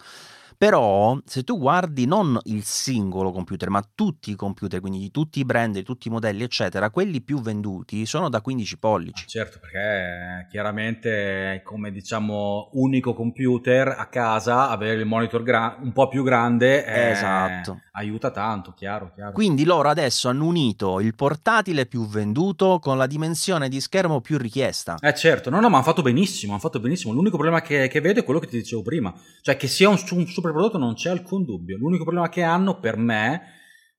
Però 0.58 1.18
se 1.26 1.43
tu 1.43 1.58
guardi 1.58 2.06
non 2.06 2.39
il 2.45 2.64
singolo 2.64 3.32
computer, 3.32 3.70
ma 3.70 3.84
tutti 3.93 4.32
i 4.32 4.36
computer, 4.36 4.80
quindi 4.80 4.99
di 4.99 5.12
tutti 5.12 5.39
i 5.39 5.45
brand, 5.45 5.74
di 5.74 5.84
tutti 5.84 6.08
i 6.08 6.12
modelli, 6.12 6.43
eccetera, 6.43 6.89
quelli 6.89 7.22
più 7.22 7.41
venduti 7.41 8.06
sono 8.06 8.30
da 8.30 8.41
15 8.41 8.78
pollici. 8.78 9.28
Certo, 9.28 9.60
perché 9.60 10.47
chiaramente 10.49 11.62
come 11.64 11.91
diciamo 11.91 12.70
unico 12.74 13.14
computer 13.14 13.88
a 13.88 14.08
casa 14.08 14.70
avere 14.70 15.01
il 15.01 15.06
monitor 15.06 15.43
gra- 15.43 15.78
un 15.82 15.91
po' 15.91 16.08
più 16.08 16.24
grande 16.24 16.86
eh, 16.86 17.10
esatto. 17.12 17.82
aiuta 17.93 18.32
tanto, 18.32 18.74
chiaro, 18.74 19.12
chiaro. 19.14 19.32
Quindi 19.32 19.64
loro 19.66 19.89
adesso 19.89 20.30
hanno 20.30 20.45
unito 20.45 20.99
il 20.99 21.16
portatile 21.16 21.86
più 21.86 22.08
venduto 22.08 22.80
con 22.80 22.97
la 22.97 23.08
dimensione 23.08 23.70
di 23.70 23.80
schermo 23.82 24.22
più 24.22 24.38
richiesta. 24.38 24.97
Eh 24.99 25.14
certo, 25.14 25.49
no 25.49 25.60
no, 25.60 25.70
ma 25.70 25.78
hanno 25.78 25.86
fatto 25.86 26.01
benissimo, 26.01 26.53
hanno 26.53 26.62
fatto 26.62 26.80
benissimo. 26.80 27.14
L'unico 27.14 27.38
problema 27.38 27.62
che, 27.62 27.88
che 27.88 28.01
vedo 28.01 28.20
è 28.20 28.24
quello 28.24 28.39
che 28.39 28.47
ti 28.47 28.58
dicevo 28.58 28.82
prima, 28.82 29.14
cioè 29.41 29.58
che 29.58 29.68
sia 29.68 29.89
un, 29.89 29.97
un 30.12 30.28
super 30.28 30.45
prodotto 30.54 30.78
non 30.78 30.93
c'è 30.93 31.10
alcun 31.10 31.43
dubbio. 31.43 31.78
L'unico 31.78 32.04
problema 32.04 32.30
che 32.30 32.43
hanno 32.43 32.80
per 32.80 32.98
me, 32.98 33.41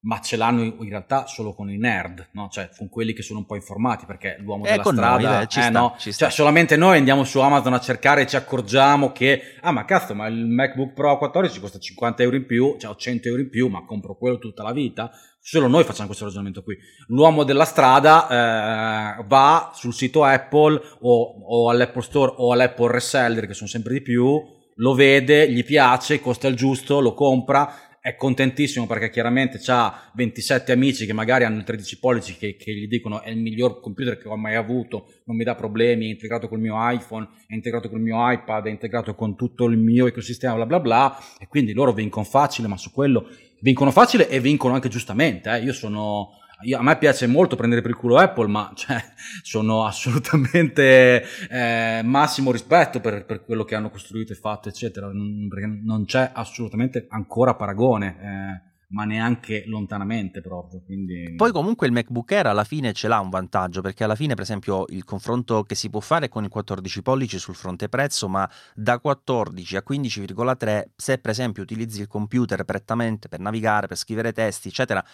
ma 0.06 0.20
ce 0.20 0.36
l'hanno 0.36 0.62
in 0.62 0.88
realtà 0.88 1.26
solo 1.26 1.52
con 1.52 1.68
i 1.68 1.76
nerd, 1.76 2.28
no? 2.32 2.48
cioè 2.48 2.70
con 2.76 2.88
quelli 2.88 3.12
che 3.12 3.22
sono 3.22 3.40
un 3.40 3.46
po' 3.46 3.56
informati, 3.56 4.06
perché 4.06 4.36
l'uomo 4.40 4.64
eh, 4.64 4.70
della 4.70 4.82
strada, 4.84 5.30
noi, 5.34 5.42
eh, 5.42 5.46
ci 5.48 5.60
sta, 5.60 5.70
no? 5.70 5.94
ci 5.98 6.12
sta. 6.12 6.24
Cioè, 6.26 6.34
solamente 6.34 6.76
noi 6.76 6.98
andiamo 6.98 7.24
su 7.24 7.40
Amazon 7.40 7.74
a 7.74 7.80
cercare 7.80 8.22
e 8.22 8.26
ci 8.26 8.36
accorgiamo 8.36 9.10
che, 9.10 9.56
ah 9.60 9.72
ma 9.72 9.84
cazzo, 9.84 10.14
ma 10.14 10.26
il 10.28 10.46
MacBook 10.46 10.92
Pro 10.92 11.18
14 11.18 11.60
costa 11.60 11.78
50 11.78 12.22
euro 12.22 12.36
in 12.36 12.46
più, 12.46 12.76
cioè 12.78 12.90
ho 12.90 12.96
100 12.96 13.28
euro 13.28 13.40
in 13.40 13.50
più, 13.50 13.68
ma 13.68 13.84
compro 13.84 14.16
quello 14.16 14.38
tutta 14.38 14.62
la 14.62 14.72
vita. 14.72 15.10
Solo 15.40 15.66
noi 15.66 15.84
facciamo 15.84 16.06
questo 16.06 16.24
ragionamento 16.24 16.62
qui. 16.62 16.76
L'uomo 17.08 17.42
della 17.42 17.64
strada 17.64 19.18
eh, 19.18 19.24
va 19.26 19.70
sul 19.74 19.94
sito 19.94 20.24
Apple 20.24 20.80
o, 21.00 21.64
o 21.64 21.70
all'Apple 21.70 22.02
Store 22.02 22.32
o 22.36 22.52
all'Apple 22.52 22.92
Reseller, 22.92 23.46
che 23.46 23.54
sono 23.54 23.68
sempre 23.68 23.92
di 23.92 24.02
più, 24.02 24.40
lo 24.76 24.94
vede, 24.94 25.50
gli 25.50 25.64
piace, 25.64 26.20
costa 26.20 26.48
il 26.48 26.56
giusto, 26.56 27.00
lo 27.00 27.14
compra, 27.14 27.86
è 28.06 28.14
contentissimo 28.14 28.86
perché 28.86 29.10
chiaramente 29.10 29.60
ha 29.66 30.12
27 30.14 30.70
amici 30.70 31.06
che 31.06 31.12
magari 31.12 31.42
hanno 31.42 31.58
il 31.58 31.64
13 31.64 31.98
pollici 31.98 32.36
che, 32.36 32.54
che, 32.54 32.72
gli 32.72 32.86
dicono 32.86 33.20
è 33.20 33.30
il 33.30 33.38
miglior 33.38 33.80
computer 33.80 34.16
che 34.16 34.28
ho 34.28 34.36
mai 34.36 34.54
avuto, 34.54 35.08
non 35.24 35.34
mi 35.34 35.42
dà 35.42 35.56
problemi, 35.56 36.06
è 36.06 36.10
integrato 36.10 36.46
col 36.46 36.60
mio 36.60 36.76
iPhone, 36.78 37.28
è 37.48 37.54
integrato 37.54 37.88
col 37.88 38.00
mio 38.00 38.30
iPad, 38.30 38.66
è 38.66 38.70
integrato 38.70 39.16
con 39.16 39.34
tutto 39.34 39.64
il 39.64 39.76
mio 39.76 40.06
ecosistema, 40.06 40.54
bla 40.54 40.66
bla 40.66 40.78
bla, 40.78 41.18
e 41.40 41.48
quindi 41.48 41.72
loro 41.72 41.92
vincono 41.92 42.24
facile, 42.24 42.68
ma 42.68 42.76
su 42.76 42.92
quello 42.92 43.28
vincono 43.60 43.90
facile 43.90 44.28
e 44.28 44.38
vincono 44.38 44.74
anche 44.74 44.88
giustamente. 44.88 45.50
Eh. 45.50 45.62
Io 45.62 45.72
sono 45.72 46.28
io, 46.62 46.78
a 46.78 46.82
me 46.82 46.96
piace 46.96 47.26
molto 47.26 47.56
prendere 47.56 47.82
per 47.82 47.90
il 47.90 47.96
culo 47.96 48.18
Apple, 48.18 48.48
ma 48.48 48.72
cioè, 48.74 49.02
sono 49.42 49.84
assolutamente 49.84 51.24
eh, 51.50 52.00
massimo 52.02 52.50
rispetto 52.50 53.00
per, 53.00 53.24
per, 53.24 53.44
quello 53.44 53.64
che 53.64 53.74
hanno 53.74 53.90
costruito 53.90 54.32
e 54.32 54.36
fatto, 54.36 54.68
eccetera, 54.68 55.08
perché 55.48 55.80
non 55.82 56.04
c'è 56.04 56.30
assolutamente 56.32 57.06
ancora 57.10 57.54
paragone. 57.54 58.16
Eh, 58.20 58.74
ma 58.88 59.04
neanche 59.04 59.64
lontanamente 59.66 60.40
proprio. 60.40 60.80
Quindi... 60.84 61.34
Poi 61.34 61.50
comunque 61.50 61.86
il 61.86 61.92
MacBook 61.92 62.30
Air 62.32 62.46
alla 62.46 62.64
fine 62.64 62.92
ce 62.92 63.08
l'ha 63.08 63.18
un 63.18 63.30
vantaggio, 63.30 63.80
perché 63.80 64.04
alla 64.04 64.14
fine 64.14 64.34
per 64.34 64.44
esempio 64.44 64.84
il 64.88 65.04
confronto 65.04 65.62
che 65.64 65.74
si 65.74 65.90
può 65.90 66.00
fare 66.00 66.28
con 66.28 66.44
il 66.44 66.50
14 66.50 67.02
pollici 67.02 67.38
sul 67.38 67.54
fronte 67.54 67.88
prezzo, 67.88 68.28
ma 68.28 68.48
da 68.74 68.98
14 68.98 69.76
a 69.76 69.82
15,3 69.88 70.84
se 70.94 71.18
per 71.18 71.30
esempio 71.30 71.62
utilizzi 71.62 72.00
il 72.00 72.06
computer 72.06 72.64
prettamente 72.64 73.28
per 73.28 73.40
navigare, 73.40 73.86
per 73.88 73.96
scrivere 73.96 74.32
testi, 74.32 74.68
eccetera, 74.68 75.04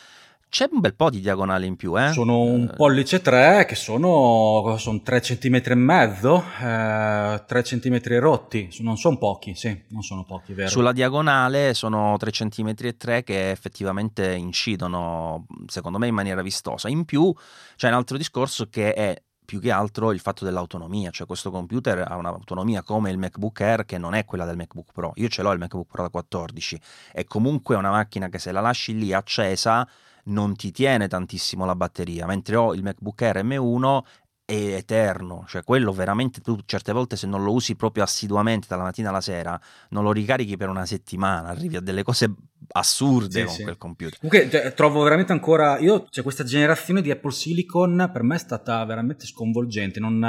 c'è 0.53 0.69
un 0.71 0.81
bel 0.81 0.95
po' 0.95 1.09
di 1.09 1.21
diagonale 1.21 1.65
in 1.65 1.77
più, 1.77 1.99
eh? 1.99 2.13
Sono 2.13 2.43
un 2.43 2.69
eh. 2.71 2.77
pollice 2.77 3.23
3 3.23 3.65
che 3.65 3.75
sono, 3.75 4.77
sono 4.77 5.01
3 5.01 5.21
cm 5.21 5.63
e 5.65 5.75
mezzo, 5.75 6.45
eh, 6.61 7.43
3 7.47 7.63
cm 7.63 8.19
rotti, 8.19 8.69
non 8.81 8.99
sono 8.99 9.17
pochi, 9.17 9.55
sì, 9.55 9.85
non 9.89 10.03
sono 10.03 10.25
pochi, 10.25 10.53
vero? 10.53 10.69
Sulla 10.69 10.93
diagonale 10.93 11.73
sono 11.73 12.19
3 12.19 12.31
cm 12.31 12.75
e 12.81 12.97
3 12.99 13.23
che 13.25 13.51
effettivamente 13.51 14.31
incidono, 14.35 15.47
secondo 15.69 15.97
me, 15.97 16.09
in 16.09 16.15
maniera 16.15 16.43
vistosa. 16.43 16.91
In 16.91 17.07
più 17.07 17.35
c'è 17.77 17.89
un 17.89 17.95
altro 17.95 18.19
discorso 18.19 18.69
che 18.69 18.93
è 18.93 19.23
più 19.47 19.59
che 19.59 19.71
altro 19.71 20.13
il 20.13 20.21
fatto 20.21 20.45
dell'autonomia, 20.45 21.11
cioè 21.11 21.27
questo 21.27 21.51
computer 21.51 22.05
ha 22.07 22.17
un'autonomia 22.17 22.83
come 22.83 23.11
il 23.11 23.17
MacBook 23.17 23.59
Air 23.63 23.87
che 23.87 23.97
non 23.97 24.13
è 24.13 24.27
quella 24.27 24.45
del 24.45 24.57
MacBook 24.57 24.93
Pro. 24.93 25.13
Io 25.15 25.29
ce 25.29 25.41
l'ho 25.41 25.53
il 25.53 25.59
MacBook 25.59 25.89
Pro 25.91 26.03
da 26.03 26.11
14, 26.11 26.79
è 27.11 27.25
comunque 27.25 27.75
una 27.75 27.91
macchina 27.91 28.29
che 28.29 28.39
se 28.39 28.53
la 28.53 28.61
lasci 28.61 28.95
lì 28.99 29.15
accesa 29.15 29.89
non 30.25 30.55
ti 30.55 30.71
tiene 30.71 31.09
tantissimo 31.09 31.65
la 31.65 31.75
batteria, 31.75 32.27
mentre 32.27 32.57
ho 32.57 32.75
il 32.75 32.83
MacBook 32.83 33.23
Air 33.23 33.45
M1 33.45 34.01
è 34.45 34.75
eterno, 34.75 35.45
cioè 35.47 35.63
quello 35.63 35.93
veramente 35.93 36.41
tu 36.41 36.59
certe 36.67 36.93
volte 36.93 37.17
se 37.17 37.27
non 37.27 37.43
lo 37.45 37.53
usi 37.53 37.77
proprio 37.77 38.03
assiduamente 38.03 38.67
dalla 38.69 38.83
mattina 38.83 39.09
alla 39.09 39.21
sera 39.21 39.59
non 39.91 40.03
lo 40.03 40.13
ricarichi 40.13 40.57
per 40.57 40.69
una 40.69 40.85
settimana, 40.85 41.49
arrivi 41.49 41.77
a 41.77 41.81
delle 41.81 42.03
cose 42.03 42.35
assurde 42.73 43.41
sì, 43.41 43.45
con 43.45 43.55
sì. 43.55 43.63
quel 43.63 43.79
computer. 43.79 44.19
Comunque 44.19 44.51
cioè, 44.51 44.75
trovo 44.75 45.03
veramente 45.03 45.33
ancora 45.33 45.79
io 45.79 46.07
cioè 46.11 46.25
questa 46.25 46.45
generazione 46.45 47.03
di 47.03 47.11
Apple 47.11 47.31
Silicon 47.31 48.11
per 48.13 48.23
me 48.23 48.35
è 48.35 48.39
stata 48.39 48.85
veramente 48.85 49.27
sconvolgente, 49.27 50.01
non 50.01 50.23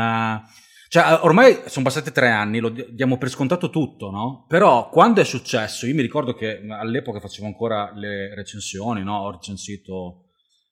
cioè, 0.93 1.21
ormai 1.23 1.59
sono 1.65 1.85
passati 1.85 2.11
tre 2.11 2.29
anni, 2.29 2.59
lo 2.59 2.69
diamo 2.69 3.17
per 3.17 3.29
scontato 3.29 3.71
tutto, 3.71 4.11
no? 4.11 4.45
Però 4.47 4.89
quando 4.89 5.21
è 5.21 5.23
successo, 5.23 5.87
io 5.87 5.95
mi 5.95 6.03
ricordo 6.03 6.35
che 6.35 6.63
all'epoca 6.69 7.19
facevo 7.19 7.47
ancora 7.47 7.91
le 7.95 8.35
recensioni, 8.35 9.01
no? 9.01 9.21
Ho 9.21 9.31
recensito... 9.31 10.25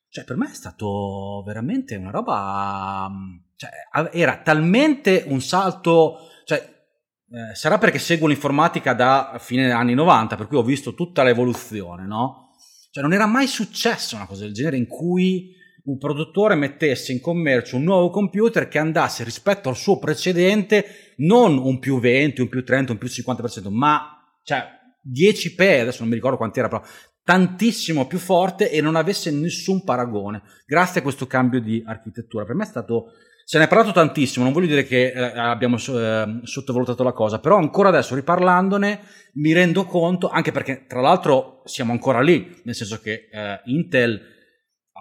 Cioè, 0.09 0.23
per 0.23 0.37
me 0.37 0.51
è 0.51 0.53
stato 0.53 1.41
veramente 1.43 1.95
una 1.95 2.11
roba... 2.11 3.07
Mm, 3.09 3.37
cioè, 3.55 3.71
era 4.15 4.37
talmente 4.43 5.23
un 5.25 5.41
salto... 5.41 6.19
Cioè, 6.45 6.57
eh, 6.59 7.55
sarà 7.55 7.79
perché 7.79 7.97
seguo 7.97 8.27
l'informatica 8.27 8.93
da 8.93 9.37
fine 9.39 9.71
anni 9.71 9.95
90, 9.95 10.35
per 10.35 10.45
cui 10.45 10.57
ho 10.57 10.63
visto 10.63 10.93
tutta 10.93 11.23
l'evoluzione, 11.23 12.05
no? 12.05 12.51
Cioè, 12.91 13.01
non 13.01 13.13
era 13.13 13.25
mai 13.25 13.47
successo 13.47 14.17
una 14.17 14.27
cosa 14.27 14.43
del 14.43 14.53
genere 14.53 14.77
in 14.77 14.85
cui 14.85 15.55
un 15.83 15.97
produttore 15.97 16.55
mettesse 16.55 17.11
in 17.11 17.21
commercio 17.21 17.77
un 17.77 17.83
nuovo 17.83 18.09
computer 18.09 18.67
che 18.67 18.77
andasse 18.77 19.23
rispetto 19.23 19.69
al 19.69 19.75
suo 19.75 19.99
precedente 19.99 21.13
non 21.17 21.57
un 21.57 21.79
più 21.79 21.99
20, 21.99 22.41
un 22.41 22.49
più 22.49 22.63
30, 22.63 22.91
un 22.91 22.97
più 22.97 23.07
50%, 23.07 23.69
ma 23.69 24.17
cioè 24.43 24.65
10p, 25.07 25.79
adesso 25.79 25.99
non 25.99 26.09
mi 26.09 26.15
ricordo 26.15 26.37
quanti 26.37 26.59
era, 26.59 26.67
però 26.67 26.81
tantissimo 27.23 28.07
più 28.07 28.17
forte 28.17 28.71
e 28.71 28.81
non 28.81 28.95
avesse 28.95 29.31
nessun 29.31 29.83
paragone 29.83 30.41
grazie 30.65 30.99
a 30.99 31.03
questo 31.03 31.27
cambio 31.27 31.61
di 31.61 31.83
architettura. 31.85 32.45
Per 32.45 32.55
me 32.55 32.63
è 32.63 32.67
stato 32.67 33.11
se 33.43 33.57
ne 33.57 33.65
è 33.65 33.67
parlato 33.67 33.91
tantissimo, 33.91 34.45
non 34.45 34.53
voglio 34.53 34.67
dire 34.67 34.85
che 34.85 35.11
eh, 35.11 35.37
abbiamo 35.37 35.75
eh, 35.75 36.39
sottovalutato 36.43 37.03
la 37.03 37.11
cosa, 37.11 37.39
però 37.39 37.57
ancora 37.57 37.89
adesso 37.89 38.15
riparlandone 38.15 39.01
mi 39.33 39.51
rendo 39.51 39.83
conto, 39.83 40.29
anche 40.29 40.53
perché 40.53 40.85
tra 40.87 41.01
l'altro 41.01 41.61
siamo 41.65 41.91
ancora 41.91 42.21
lì, 42.21 42.61
nel 42.63 42.75
senso 42.75 43.01
che 43.01 43.27
eh, 43.29 43.61
Intel 43.65 44.21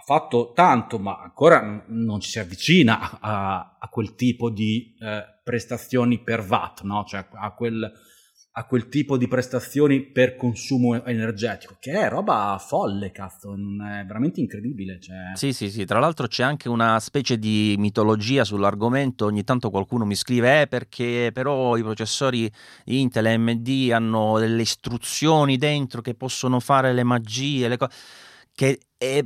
ha 0.00 0.02
fatto 0.02 0.52
tanto, 0.54 0.98
ma 0.98 1.20
ancora 1.20 1.84
non 1.88 2.20
ci 2.20 2.30
si 2.30 2.38
avvicina 2.38 3.20
a, 3.20 3.76
a 3.78 3.88
quel 3.88 4.14
tipo 4.14 4.48
di 4.48 4.94
eh, 4.98 5.22
prestazioni 5.44 6.22
per 6.22 6.40
watt, 6.48 6.82
no? 6.82 7.04
cioè 7.06 7.26
a 7.30 7.52
quel, 7.52 7.92
a 8.52 8.64
quel, 8.64 8.88
tipo 8.88 9.18
di 9.18 9.28
prestazioni 9.28 10.00
per 10.10 10.36
consumo 10.36 11.04
energetico, 11.04 11.76
che 11.78 11.92
è 11.92 12.08
roba 12.08 12.56
folle, 12.58 13.10
cazzo, 13.10 13.52
è 13.52 14.04
veramente 14.06 14.40
incredibile. 14.40 14.98
Cioè... 14.98 15.32
Sì, 15.34 15.52
sì, 15.52 15.70
sì, 15.70 15.84
tra 15.84 15.98
l'altro 15.98 16.26
c'è 16.26 16.44
anche 16.44 16.70
una 16.70 16.98
specie 16.98 17.38
di 17.38 17.74
mitologia 17.78 18.42
sull'argomento, 18.42 19.26
ogni 19.26 19.44
tanto 19.44 19.68
qualcuno 19.68 20.06
mi 20.06 20.14
scrive, 20.14 20.62
eh, 20.62 20.66
perché 20.66 21.30
però 21.30 21.76
i 21.76 21.82
processori 21.82 22.50
Intel 22.86 23.26
e 23.26 23.34
AMD 23.34 23.90
hanno 23.92 24.38
delle 24.38 24.62
istruzioni 24.62 25.58
dentro 25.58 26.00
che 26.00 26.14
possono 26.14 26.58
fare 26.58 26.94
le 26.94 27.04
magie, 27.04 27.68
le 27.68 27.76
cose 27.76 27.92
che 28.60 28.78
è, 28.98 29.24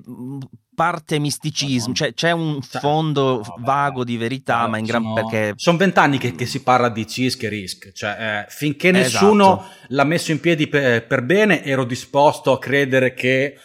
parte 0.75 1.19
misticismo, 1.19 1.89
no, 1.89 1.95
cioè 1.95 2.15
c'è 2.15 2.31
un 2.33 2.61
cioè, 2.61 2.81
fondo 2.81 3.37
no, 3.37 3.55
vago 3.59 4.05
di 4.05 4.17
verità, 4.17 4.63
no, 4.63 4.69
ma 4.69 4.79
in 4.79 4.85
gran 4.85 5.03
sono, 5.03 5.15
perché... 5.15 5.53
Sono 5.57 5.77
vent'anni 5.79 6.19
che, 6.19 6.35
che, 6.35 6.47
si 6.47 6.63
parla 6.63 6.89
di 6.89 7.07
CISC 7.07 7.43
e 7.45 7.49
RISC, 7.49 7.93
cioè 7.93 8.17
eh, 8.19 8.51
finché 8.51 8.91
nessuno 8.91 9.61
esatto. 9.61 9.87
l'ha 9.89 10.05
messo 10.05 10.33
in 10.33 10.41
piedi 10.41 10.67
per, 10.67 11.07
per, 11.07 11.23
bene 11.23 11.65
ero 11.65 11.85
disposto 11.85 12.53
a 12.53 12.59
credere 12.59 13.15
che 13.15 13.57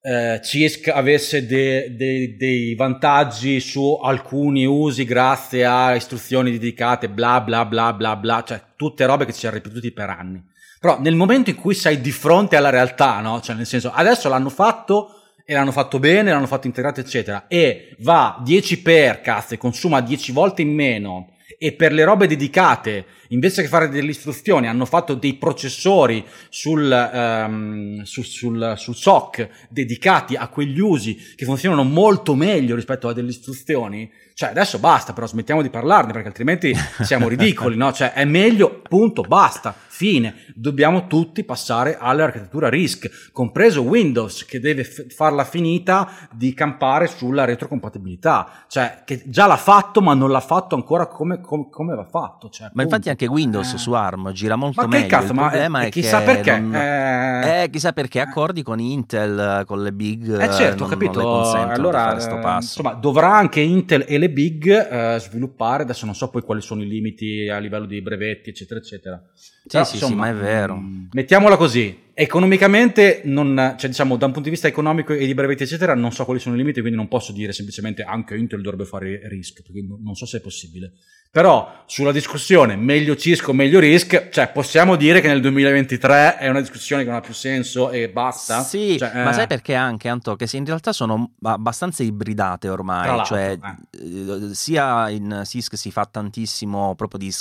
eh, 0.00 0.40
CISC 0.42 0.88
avesse 0.88 1.46
de, 1.46 1.94
de, 1.96 2.36
dei 2.36 2.74
vantaggi 2.74 3.58
su 3.60 3.98
alcuni 4.02 4.66
usi 4.66 5.04
grazie 5.04 5.64
a 5.64 5.94
istruzioni 5.94 6.50
dedicate, 6.50 7.08
bla 7.08 7.40
bla 7.40 7.64
bla 7.64 7.92
bla 7.92 8.16
bla, 8.16 8.44
cioè 8.46 8.62
tutte 8.76 9.06
robe 9.06 9.24
che 9.24 9.32
ci 9.32 9.40
siamo 9.40 9.56
ripetuti 9.56 9.92
per 9.92 10.10
anni. 10.10 10.52
Però 10.78 11.00
nel 11.00 11.14
momento 11.14 11.48
in 11.48 11.56
cui 11.56 11.72
sei 11.72 12.02
di 12.02 12.12
fronte 12.12 12.56
alla 12.56 12.68
realtà, 12.68 13.20
no? 13.20 13.40
Cioè 13.40 13.56
nel 13.56 13.64
senso, 13.64 13.90
adesso 13.90 14.28
l'hanno 14.28 14.50
fatto 14.50 15.23
e 15.44 15.52
l'hanno 15.52 15.72
fatto 15.72 15.98
bene, 15.98 16.30
l'hanno 16.30 16.46
fatto 16.46 16.66
integrato, 16.66 17.00
eccetera, 17.00 17.46
e 17.48 17.94
va 18.00 18.40
10 18.42 18.80
per 18.80 19.20
cazzo 19.20 19.54
e 19.54 19.58
consuma 19.58 20.00
10 20.00 20.32
volte 20.32 20.62
in 20.62 20.74
meno, 20.74 21.34
e 21.58 21.72
per 21.72 21.92
le 21.92 22.04
robe 22.04 22.26
dedicate, 22.26 23.04
invece 23.28 23.62
che 23.62 23.68
fare 23.68 23.88
delle 23.88 24.10
istruzioni, 24.10 24.66
hanno 24.66 24.86
fatto 24.86 25.14
dei 25.14 25.34
processori 25.34 26.24
sul, 26.48 27.10
um, 27.12 28.02
su, 28.02 28.22
sul, 28.22 28.74
sul 28.76 28.94
SOC 28.94 29.48
dedicati 29.68 30.34
a 30.36 30.48
quegli 30.48 30.80
usi 30.80 31.16
che 31.36 31.44
funzionano 31.44 31.84
molto 31.84 32.34
meglio 32.34 32.74
rispetto 32.74 33.08
a 33.08 33.12
delle 33.12 33.30
istruzioni, 33.30 34.10
cioè 34.34 34.50
adesso 34.50 34.78
basta, 34.78 35.12
però 35.12 35.26
smettiamo 35.26 35.62
di 35.62 35.70
parlarne 35.70 36.12
perché 36.12 36.28
altrimenti 36.28 36.74
siamo 37.02 37.28
ridicoli, 37.32 37.76
no? 37.76 37.92
Cioè 37.92 38.12
è 38.12 38.24
meglio, 38.24 38.80
punto, 38.80 39.22
basta. 39.22 39.74
Fine, 39.94 40.34
dobbiamo 40.56 41.06
tutti 41.06 41.44
passare 41.44 41.96
all'architettura 41.96 42.68
RISC, 42.68 43.30
compreso 43.30 43.82
Windows 43.82 44.44
che 44.44 44.58
deve 44.58 44.82
f- 44.82 45.06
farla 45.14 45.44
finita 45.44 46.28
di 46.32 46.52
campare 46.52 47.06
sulla 47.06 47.44
retrocompatibilità, 47.44 48.64
cioè 48.66 49.02
che 49.04 49.22
già 49.26 49.46
l'ha 49.46 49.56
fatto 49.56 50.00
ma 50.00 50.12
non 50.14 50.32
l'ha 50.32 50.40
fatto 50.40 50.74
ancora 50.74 51.06
come, 51.06 51.40
come, 51.40 51.68
come 51.70 51.94
va 51.94 52.02
fatto. 52.02 52.48
Cioè, 52.48 52.70
ma 52.72 52.82
infatti 52.82 53.08
anche 53.08 53.26
Windows 53.26 53.74
eh. 53.74 53.78
su 53.78 53.92
ARM 53.92 54.32
gira 54.32 54.56
molto 54.56 54.80
ma 54.80 54.88
meglio, 54.88 55.06
cazzo, 55.06 55.30
il 55.30 55.38
problema 55.38 55.82
è, 55.82 55.86
è 55.86 55.90
chissà 55.90 56.18
che 56.18 56.24
perché. 56.24 56.58
Non... 56.58 56.74
Eh... 56.74 57.62
eh... 57.62 57.70
chissà 57.70 57.92
perché 57.92 58.18
accordi 58.18 58.64
con 58.64 58.80
Intel, 58.80 59.62
con 59.64 59.80
le 59.80 59.92
big, 59.92 60.40
eh 60.40 60.52
certo, 60.52 60.80
non, 60.80 60.88
capito. 60.88 61.22
Non 61.22 61.70
allora, 61.70 62.18
eh, 62.18 62.54
insomma, 62.56 62.94
dovrà 62.94 63.32
anche 63.32 63.60
Intel 63.60 64.06
e 64.08 64.18
le 64.18 64.30
big 64.30 64.66
eh, 64.66 65.20
sviluppare, 65.20 65.84
adesso 65.84 66.04
non 66.04 66.16
so 66.16 66.30
poi 66.30 66.42
quali 66.42 66.62
sono 66.62 66.82
i 66.82 66.88
limiti 66.88 67.48
a 67.48 67.58
livello 67.58 67.86
di 67.86 68.02
brevetti, 68.02 68.50
eccetera, 68.50 68.80
eccetera. 68.80 69.22
Sì, 69.66 69.70
Però, 69.70 69.84
sì, 69.84 69.94
insomma, 69.94 70.12
sì, 70.12 70.18
ma 70.18 70.28
è 70.28 70.34
vero. 70.34 70.76
Mm, 70.76 71.06
mettiamola 71.12 71.56
così, 71.56 71.98
economicamente, 72.12 73.22
non, 73.24 73.74
cioè 73.78 73.88
diciamo 73.88 74.16
da 74.16 74.26
un 74.26 74.32
punto 74.32 74.48
di 74.48 74.54
vista 74.54 74.68
economico 74.68 75.14
e 75.14 75.24
di 75.24 75.32
brevetti, 75.32 75.62
eccetera, 75.62 75.94
non 75.94 76.12
so 76.12 76.26
quali 76.26 76.38
sono 76.38 76.54
i 76.54 76.58
limiti, 76.58 76.80
quindi 76.80 76.98
non 76.98 77.08
posso 77.08 77.32
dire 77.32 77.52
semplicemente 77.52 78.02
anche 78.02 78.36
Intel 78.36 78.60
dovrebbe 78.60 78.84
fare 78.84 79.26
RISC, 79.26 79.62
perché 79.62 79.82
non 79.82 80.14
so 80.14 80.26
se 80.26 80.36
è 80.36 80.40
possibile. 80.40 80.92
Però 81.30 81.82
sulla 81.86 82.12
discussione 82.12 82.76
meglio 82.76 83.16
Cisco, 83.16 83.54
meglio 83.54 83.80
RISC, 83.80 84.28
cioè 84.28 84.52
possiamo 84.52 84.96
dire 84.96 85.22
che 85.22 85.28
nel 85.28 85.40
2023 85.40 86.36
è 86.36 86.48
una 86.48 86.60
discussione 86.60 87.02
che 87.02 87.08
non 87.08 87.18
ha 87.18 87.22
più 87.22 87.34
senso 87.34 87.90
e 87.90 88.10
basta. 88.10 88.62
Sì, 88.62 88.98
cioè, 88.98 89.12
ma 89.14 89.30
eh... 89.30 89.32
sai 89.32 89.46
perché 89.46 89.74
anche, 89.74 90.08
Anto, 90.08 90.36
che 90.36 90.46
in 90.52 90.64
realtà 90.66 90.92
sono 90.92 91.32
abbastanza 91.42 92.02
ibridate 92.02 92.68
ormai, 92.68 93.24
cioè 93.24 93.58
eh. 93.58 94.54
sia 94.54 95.08
in 95.08 95.42
CISC 95.44 95.76
si 95.76 95.90
fa 95.90 96.04
tantissimo 96.04 96.94
proprio 96.94 97.18
di 97.18 97.32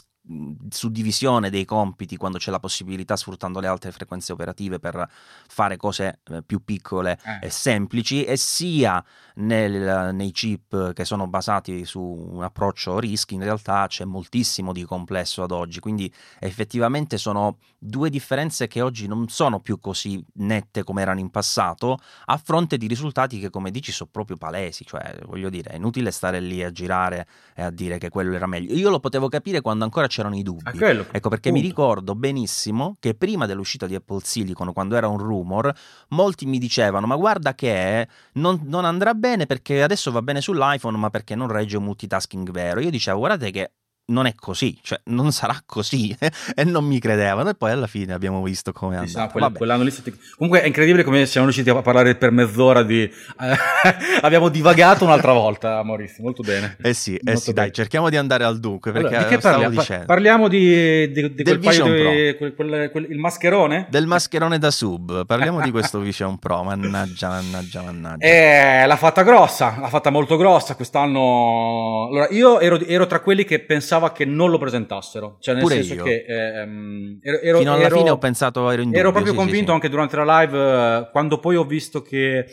suddivisione 0.70 1.50
dei 1.50 1.66
compiti 1.66 2.16
quando 2.16 2.38
c'è 2.38 2.50
la 2.50 2.60
possibilità 2.60 3.18
sfruttando 3.18 3.60
le 3.60 3.68
altre 3.68 3.92
frequenze 3.92 4.32
operative 4.32 4.80
per 4.80 5.10
fare 5.48 5.76
cose 5.76 6.22
eh, 6.30 6.42
più 6.44 6.64
piccole 6.64 7.20
eh. 7.42 7.48
e 7.48 7.50
semplici 7.50 8.24
e 8.24 8.38
sia 8.38 9.04
nel, 9.36 10.14
nei 10.14 10.32
chip 10.32 10.94
che 10.94 11.04
sono 11.04 11.28
basati 11.28 11.84
su 11.86 12.02
un 12.02 12.44
approccio 12.44 13.00
RISC 13.00 13.32
in 13.32 13.44
realtà 13.44 13.86
c'è 13.88 14.06
moltissimo 14.06 14.72
di 14.72 14.86
complesso 14.86 15.44
ad 15.44 15.52
oggi. 15.52 15.80
Quindi 15.80 16.12
effettivamente 16.40 17.18
sono 17.18 17.58
due 17.78 18.10
differenze 18.10 18.68
che 18.68 18.82
oggi 18.82 19.08
non 19.08 19.28
sono 19.28 19.60
più 19.60 19.80
così 19.80 20.24
nette 20.36 20.84
come 20.84 21.02
erano 21.02 21.20
in 21.20 21.30
passato 21.32 22.00
a 22.26 22.38
fronte 22.38 22.78
di 22.78 22.88
risultati 22.88 23.40
che 23.40 23.50
come 23.50 23.72
dici 23.72 23.92
sono 23.92 24.10
proprio 24.12 24.38
palesi. 24.38 24.86
Cioè 24.86 25.20
voglio 25.26 25.50
dire 25.50 25.72
è 25.72 25.76
inutile 25.76 26.12
stare 26.12 26.40
lì 26.40 26.64
a 26.64 26.72
girare 26.72 27.28
e 27.56 27.64
a 27.64 27.70
dire 27.70 27.98
che 27.98 28.10
quello 28.10 28.34
era 28.36 28.48
meglio. 28.48 28.74
Io 28.74 28.90
lo 28.90 29.00
potevo 29.00 29.28
capire 29.28 29.60
quando 29.60 29.84
ancora 29.84 30.08
c'erano 30.14 30.36
i 30.36 30.43
dubbi. 30.43 30.78
Quello, 30.78 31.05
ecco 31.11 31.30
perché 31.30 31.49
punto. 31.49 31.64
mi 31.64 31.68
ricordo 31.68 32.14
benissimo 32.14 32.95
che 32.99 33.16
prima 33.16 33.47
dell'uscita 33.47 33.88
di 33.88 33.95
Apple 33.95 34.20
Silicon, 34.24 34.72
quando 34.74 34.95
era 34.95 35.07
un 35.07 35.18
rumor, 35.18 35.74
molti 36.09 36.45
mi 36.45 36.59
dicevano: 36.59 37.07
Ma 37.07 37.16
guarda 37.16 37.55
che 37.55 38.07
non, 38.34 38.61
non 38.66 38.86
andrà 38.86 39.14
bene 39.16 39.45
perché 39.47 39.82
adesso 39.82 40.11
va 40.11 40.22
bene 40.22 40.41
sull'iPhone, 40.41 40.97
ma 40.97 41.09
perché 41.09 41.36
non 41.36 41.47
regge 41.47 41.78
un 41.78 41.86
multitasking 41.86 42.51
vero. 42.51 42.80
Io 42.80 42.91
dicevo: 42.91 43.18
Guardate 43.18 43.51
che 43.51 43.72
non 44.06 44.26
è 44.26 44.34
così, 44.36 44.78
cioè 44.82 44.99
non 45.06 45.32
sarà 45.32 45.56
così 45.66 46.16
e 46.56 46.64
non 46.66 46.84
mi 46.86 46.99
credevano 46.99 47.49
e 47.49 47.54
poi 47.56 47.72
alla 47.72 47.88
fine 47.88 48.14
abbiamo 48.14 48.43
visto 48.43 48.74
come 48.74 48.95
è 48.95 48.99
andato. 48.99 49.32
Quella, 49.32 49.49
quell'anno 49.49 49.84
lì 49.84 49.91
stati... 49.91 50.14
Comunque 50.36 50.62
è 50.62 50.68
incredibile 50.68 51.04
come 51.04 51.26
siamo 51.26 51.45
riusciti 51.47 51.70
a 51.70 51.82
parlare 51.82 52.16
per 52.16 52.32
mezz'ora 52.32 52.84
di... 52.84 53.10
abbiamo 54.22 54.49
divagato 54.49 55.06
un'altra 55.06 55.32
volta 55.32 55.82
Maurizio, 55.84 56.22
molto 56.24 56.43
bene. 56.43 56.76
Eh 56.82 56.93
sì, 56.93 57.16
eh 57.16 57.38
sì 57.38 57.54
dai, 57.54 57.72
cerchiamo 57.72 58.10
di 58.10 58.18
andare 58.18 58.43
al 58.43 58.60
dunque 58.60 58.91
perché 58.91 59.16
allora, 59.16 59.30
di 59.30 59.38
parliamo? 59.38 59.80
dicendo. 59.80 60.06
parliamo 60.06 60.47
di, 60.49 61.12
di, 61.12 61.34
di 61.34 61.43
quel 61.43 61.60
Vision 61.60 61.91
di, 61.91 62.36
quel, 62.38 62.56
quel, 62.56 62.89
quel, 62.91 63.08
il 63.10 63.18
mascherone? 63.20 63.88
Del 63.89 64.06
mascherone 64.06 64.60
da 64.60 64.72
sub, 64.72 65.26
parliamo 65.26 65.62
di 65.62 65.72
questo 65.72 65.99
Vision 65.99 66.39
Pro, 66.39 66.64
mannaggia, 66.64 67.30
mannaggia, 67.30 67.82
mannaggia. 67.82 68.26
Eh, 68.26 68.86
l'ha 68.86 68.97
fatta 68.97 69.24
grossa, 69.24 69.78
l'ha 69.80 69.88
fatta 69.88 70.10
molto 70.10 70.36
grossa 70.36 70.76
quest'anno. 70.76 72.08
Allora, 72.10 72.28
io 72.32 72.60
ero, 72.60 72.80
ero 72.80 73.08
tra 73.08 73.22
quelli 73.22 73.45
che 73.45 73.60
pensavano 73.60 73.93
pensava 73.94 74.12
che 74.12 74.26
non 74.26 74.50
lo 74.50 74.58
presentassero. 74.58 75.38
Cioè, 75.39 75.54
nel 75.56 75.64
Pure 75.64 75.76
senso 75.76 75.94
io. 75.94 76.04
che 76.04 76.26
ehm, 76.28 77.20
ero, 77.22 77.39
ero, 77.39 77.58
fino 77.60 77.74
alla 77.74 77.84
ero, 77.84 77.98
fine 77.98 78.10
ho 78.10 78.18
pensato 78.18 78.70
ero 78.72 78.82
in 78.82 78.88
dubbio, 78.88 79.00
Ero 79.00 79.12
proprio 79.12 79.34
sì, 79.34 79.38
convinto 79.38 79.68
sì, 79.68 79.74
anche 79.74 79.89
durante 79.89 80.16
la 80.16 80.39
live, 80.39 80.58
eh, 80.58 81.10
quando 81.12 81.39
poi 81.39 81.56
ho 81.56 81.64
visto 81.64 82.02
che 82.02 82.46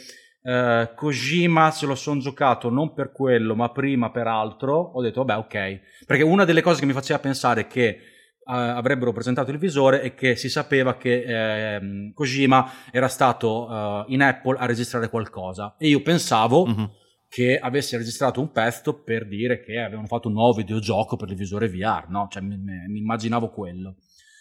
eh, 0.43 0.91
Kojima 0.95 1.70
se 1.70 1.86
lo 1.86 1.95
sono 1.95 2.20
giocato 2.20 2.70
non 2.70 2.93
per 2.93 3.12
quello, 3.12 3.55
ma 3.55 3.70
prima 3.70 4.11
per 4.11 4.26
altro, 4.26 4.74
ho 4.74 5.03
detto, 5.03 5.24
vabbè, 5.24 5.41
ok. 5.41 5.80
Perché 6.07 6.22
una 6.22 6.45
delle 6.45 6.62
cose 6.62 6.80
che 6.80 6.86
mi 6.86 6.93
faceva 6.93 7.18
pensare 7.18 7.66
che 7.66 7.99
Uh, 8.43 8.53
avrebbero 8.55 9.12
presentato 9.12 9.53
il 9.53 9.59
visore 9.59 10.03
e 10.03 10.14
che 10.14 10.34
si 10.34 10.49
sapeva 10.49 10.97
che 10.97 11.22
eh, 11.76 12.11
Kojima 12.12 12.72
era 12.91 13.07
stato 13.07 13.68
uh, 13.68 14.05
in 14.09 14.22
Apple 14.22 14.59
a 14.59 14.66
registrare 14.66 15.09
qualcosa 15.09 15.76
e 15.78 15.86
io 15.86 16.01
pensavo 16.01 16.66
mm-hmm 16.66 16.84
che 17.31 17.59
avesse 17.61 17.97
registrato 17.97 18.41
un 18.41 18.51
pezzo 18.51 19.05
per 19.05 19.24
dire 19.24 19.61
che 19.61 19.78
avevano 19.78 20.09
fatto 20.09 20.26
un 20.26 20.35
nuovo 20.35 20.53
videogioco 20.53 21.14
per 21.14 21.31
il 21.31 21.37
visore 21.37 21.68
VR, 21.68 22.09
no? 22.09 22.26
Cioè 22.28 22.43
mi, 22.43 22.57
mi 22.59 22.99
immaginavo 22.99 23.51
quello. 23.51 23.95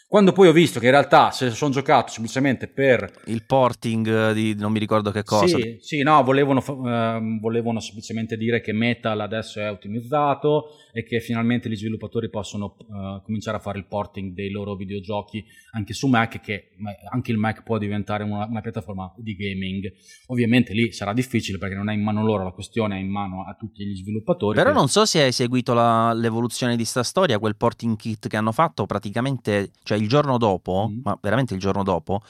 Quando 0.10 0.32
poi 0.32 0.48
ho 0.48 0.52
visto 0.52 0.80
che 0.80 0.88
in 0.88 0.92
realtà 0.92 1.30
se 1.30 1.52
sono 1.52 1.72
giocato 1.72 2.12
semplicemente 2.12 2.68
per... 2.68 3.22
Il 3.26 3.44
porting 3.44 4.32
di 4.32 4.56
non 4.56 4.72
mi 4.72 4.80
ricordo 4.80 5.12
che 5.12 5.22
cosa. 5.22 5.56
Sì, 5.56 5.78
sì 5.82 6.02
no, 6.02 6.24
volevano, 6.24 6.64
uh, 6.68 7.40
volevano 7.40 7.80
semplicemente 7.80 8.36
dire 8.36 8.60
che 8.60 8.74
Metal 8.74 9.20
adesso 9.20 9.60
è 9.60 9.70
ottimizzato 9.70 10.70
e 10.94 11.04
che 11.04 11.20
finalmente 11.20 11.70
gli 11.70 11.76
sviluppatori 11.76 12.28
possono 12.32 12.76
uh, 12.76 13.22
cominciare 13.22 13.58
a 13.58 13.60
fare 13.60 13.78
il 13.78 13.86
porting 13.86 14.34
dei 14.34 14.50
loro 14.50 14.76
videogiochi 14.76 15.46
anche 15.74 15.94
su 15.94 16.08
Mac, 16.08 16.42
che 16.42 16.72
anche 17.12 17.32
il 17.32 17.38
Mac 17.38 17.62
può 17.62 17.78
diventare 17.78 18.24
una, 18.24 18.48
una 18.48 18.62
piattaforma 18.62 19.14
di 19.16 19.36
gaming. 19.36 19.94
Ovviamente 20.30 20.74
lì 20.74 20.92
sarà 20.92 21.14
difficile 21.14 21.60
perché 21.60 21.76
non 21.76 21.88
è 21.88 21.94
in 21.94 22.02
mano 22.02 22.24
loro, 22.24 22.44
la 22.44 22.50
questione 22.50 22.98
è 22.98 23.00
in 23.00 23.12
mano 23.12 23.46
a 23.48 23.54
tutti 23.54 23.86
gli 23.86 23.96
sviluppatori. 23.96 24.56
Però 24.56 24.72
quindi... 24.72 24.80
non 24.80 24.90
so 24.90 25.06
se 25.06 25.22
hai 25.22 25.32
seguito 25.32 25.76
la, 25.76 26.14
l'evoluzione 26.14 26.76
di 26.76 26.84
sta 26.84 27.04
storia, 27.04 27.38
quel 27.38 27.56
porting 27.56 27.96
kit 27.96 28.28
che 28.28 28.38
hanno 28.38 28.52
fatto 28.52 28.88
praticamente... 28.88 29.70
Cioè 29.84 29.98
il 30.00 30.08
giorno 30.08 30.38
dopo, 30.38 30.90
mm. 30.90 31.00
ma 31.04 31.18
veramente 31.22 31.54
il 31.54 31.60
giorno 31.60 31.84
dopo, 31.84 32.22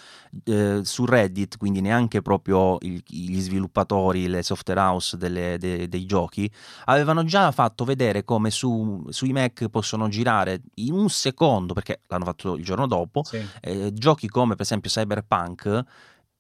eh, 0.45 0.82
su 0.84 1.05
Reddit, 1.05 1.57
quindi 1.57 1.82
neanche 1.82 2.22
proprio 2.22 2.78
il, 2.82 3.01
gli 3.05 3.39
sviluppatori, 3.39 4.28
le 4.28 4.43
software 4.43 4.80
house 4.80 5.17
delle, 5.17 5.57
de, 5.57 5.88
dei 5.88 6.05
giochi, 6.05 6.51
avevano 6.86 7.24
già 7.24 7.51
fatto 7.51 7.86
vedere 7.86 8.24
come 8.24 8.51
su, 8.51 9.05
sui 9.09 9.32
Mac 9.32 9.67
possono 9.70 10.07
girare 10.07 10.61
in 10.76 10.93
un 10.93 11.09
secondo, 11.09 11.74
perché 11.74 12.01
l'hanno 12.07 12.26
fatto 12.26 12.55
il 12.55 12.63
giorno 12.63 12.88
dopo, 12.88 13.24
sì. 13.24 13.43
eh, 13.61 13.93
giochi 13.93 14.28
come 14.28 14.55
per 14.55 14.65
esempio 14.65 14.89
Cyberpunk 14.89 15.86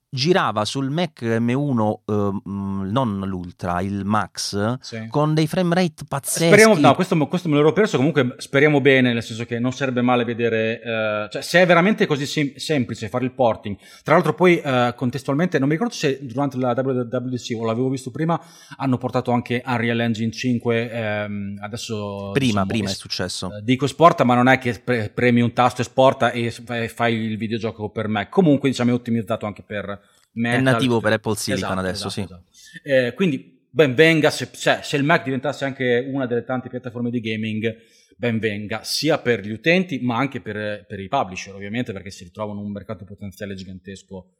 girava 0.09 0.65
sul 0.65 0.89
Mac 0.89 1.21
M1 1.21 1.93
eh, 2.05 2.39
non 2.43 3.21
l'Ultra, 3.25 3.81
il 3.81 4.03
Max 4.05 4.79
sì. 4.79 5.07
con 5.07 5.33
dei 5.33 5.47
frame 5.47 5.75
rate 5.75 6.03
pazzeschi. 6.07 6.47
Speriamo, 6.47 6.77
no, 6.77 6.95
questo, 6.95 7.15
questo, 7.27 7.47
me 7.47 7.55
l'ero 7.55 7.73
perso, 7.73 7.97
comunque 7.97 8.35
speriamo 8.37 8.81
bene, 8.81 9.13
nel 9.13 9.23
senso 9.23 9.45
che 9.45 9.59
non 9.59 9.71
sarebbe 9.71 10.01
male 10.01 10.23
vedere, 10.23 10.81
eh, 10.81 11.27
cioè 11.31 11.41
se 11.41 11.61
è 11.61 11.65
veramente 11.65 12.07
così 12.07 12.25
sem- 12.25 12.55
semplice 12.55 13.07
fare 13.07 13.25
il 13.25 13.31
porting, 13.31 13.77
tra 14.03 14.15
l'altro 14.15 14.33
poi 14.33 14.59
eh, 14.59 14.93
contestualmente, 14.95 15.59
non 15.59 15.67
mi 15.67 15.75
ricordo 15.75 15.93
se 15.93 16.19
durante 16.21 16.57
la 16.57 16.73
WWDC 16.75 17.55
o 17.59 17.65
l'avevo 17.65 17.89
visto 17.89 18.09
prima, 18.09 18.39
hanno 18.77 18.97
portato 18.97 19.31
anche 19.31 19.61
Unreal 19.65 19.99
Engine 19.99 20.31
5, 20.31 20.91
ehm, 20.91 21.57
adesso... 21.61 22.31
Prima, 22.33 22.63
diciamo, 22.63 22.65
prima 22.65 22.89
è 22.89 22.93
successo. 22.93 23.55
Eh, 23.55 23.61
dico 23.63 23.85
esporta, 23.85 24.23
ma 24.23 24.33
non 24.33 24.47
è 24.47 24.57
che 24.57 24.79
pre- 24.83 25.09
premi 25.13 25.41
un 25.41 25.53
tasto 25.53 25.81
esporta 25.81 26.31
e 26.31 26.49
fai 26.51 27.13
il 27.15 27.37
videogioco 27.37 27.89
per 27.89 28.07
Mac, 28.07 28.29
comunque 28.29 28.69
diciamo 28.69 28.89
è 28.89 28.93
ottimizzato 28.93 29.45
anche 29.45 29.61
per 29.61 29.98
Metal, 30.33 30.59
è 30.59 30.61
nativo 30.61 30.99
per 30.99 31.13
Apple 31.13 31.35
Silicon 31.35 31.79
esatto, 31.79 31.87
adesso, 31.87 32.07
esatto, 32.07 32.43
sì. 32.51 32.71
Esatto. 32.83 33.07
Eh, 33.07 33.13
quindi 33.13 33.67
ben 33.71 33.93
venga 33.93 34.29
se, 34.29 34.49
cioè, 34.51 34.79
se 34.81 34.97
il 34.97 35.03
Mac 35.03 35.23
diventasse 35.23 35.65
anche 35.65 36.07
una 36.11 36.25
delle 36.25 36.43
tante 36.43 36.69
piattaforme 36.69 37.09
di 37.09 37.19
gaming, 37.19 37.75
ben 38.17 38.39
venga, 38.39 38.83
sia 38.83 39.17
per 39.19 39.41
gli 39.41 39.51
utenti 39.51 39.99
ma 39.99 40.17
anche 40.17 40.41
per, 40.41 40.85
per 40.87 40.99
i 40.99 41.07
publisher, 41.07 41.55
ovviamente, 41.55 41.93
perché 41.93 42.09
si 42.09 42.23
ritrovano 42.23 42.61
un 42.61 42.71
mercato 42.71 43.05
potenziale 43.05 43.55
gigantesco 43.55 44.33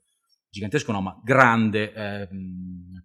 gigantesco 0.52 0.92
no, 0.92 1.02
ma 1.02 1.20
grande 1.24 1.94
eh, 1.94 2.28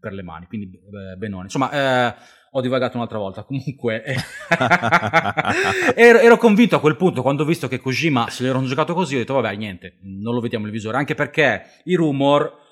per 0.01 0.13
le 0.13 0.23
mani, 0.23 0.47
quindi 0.47 0.73
eh, 0.73 1.17
benone. 1.17 1.45
Insomma, 1.45 1.71
eh, 1.71 2.15
ho 2.51 2.61
divagato 2.61 2.97
un'altra 2.97 3.19
volta, 3.19 3.45
comunque 3.45 4.03
eh, 4.03 4.17
ero, 5.95 6.19
ero, 6.19 6.37
convinto 6.37 6.77
a 6.77 6.81
quel 6.81 6.97
punto, 6.97 7.23
quando 7.23 7.43
ho 7.43 7.47
visto 7.47 7.69
che 7.69 7.81
Kojima 7.81 8.31
se 8.31 8.43
l'erano 8.43 8.67
giocato 8.67 8.95
così, 8.95 9.17
ho 9.17 9.19
detto 9.19 9.35
vabbè 9.35 9.55
niente, 9.57 9.99
non 10.03 10.35
lo 10.35 10.41
vediamo 10.41 10.67
il 10.67 10.73
visore, 10.73 10.97
anche 10.97 11.15
perché 11.15 11.65
i 11.85 11.95
rumor 11.95 12.63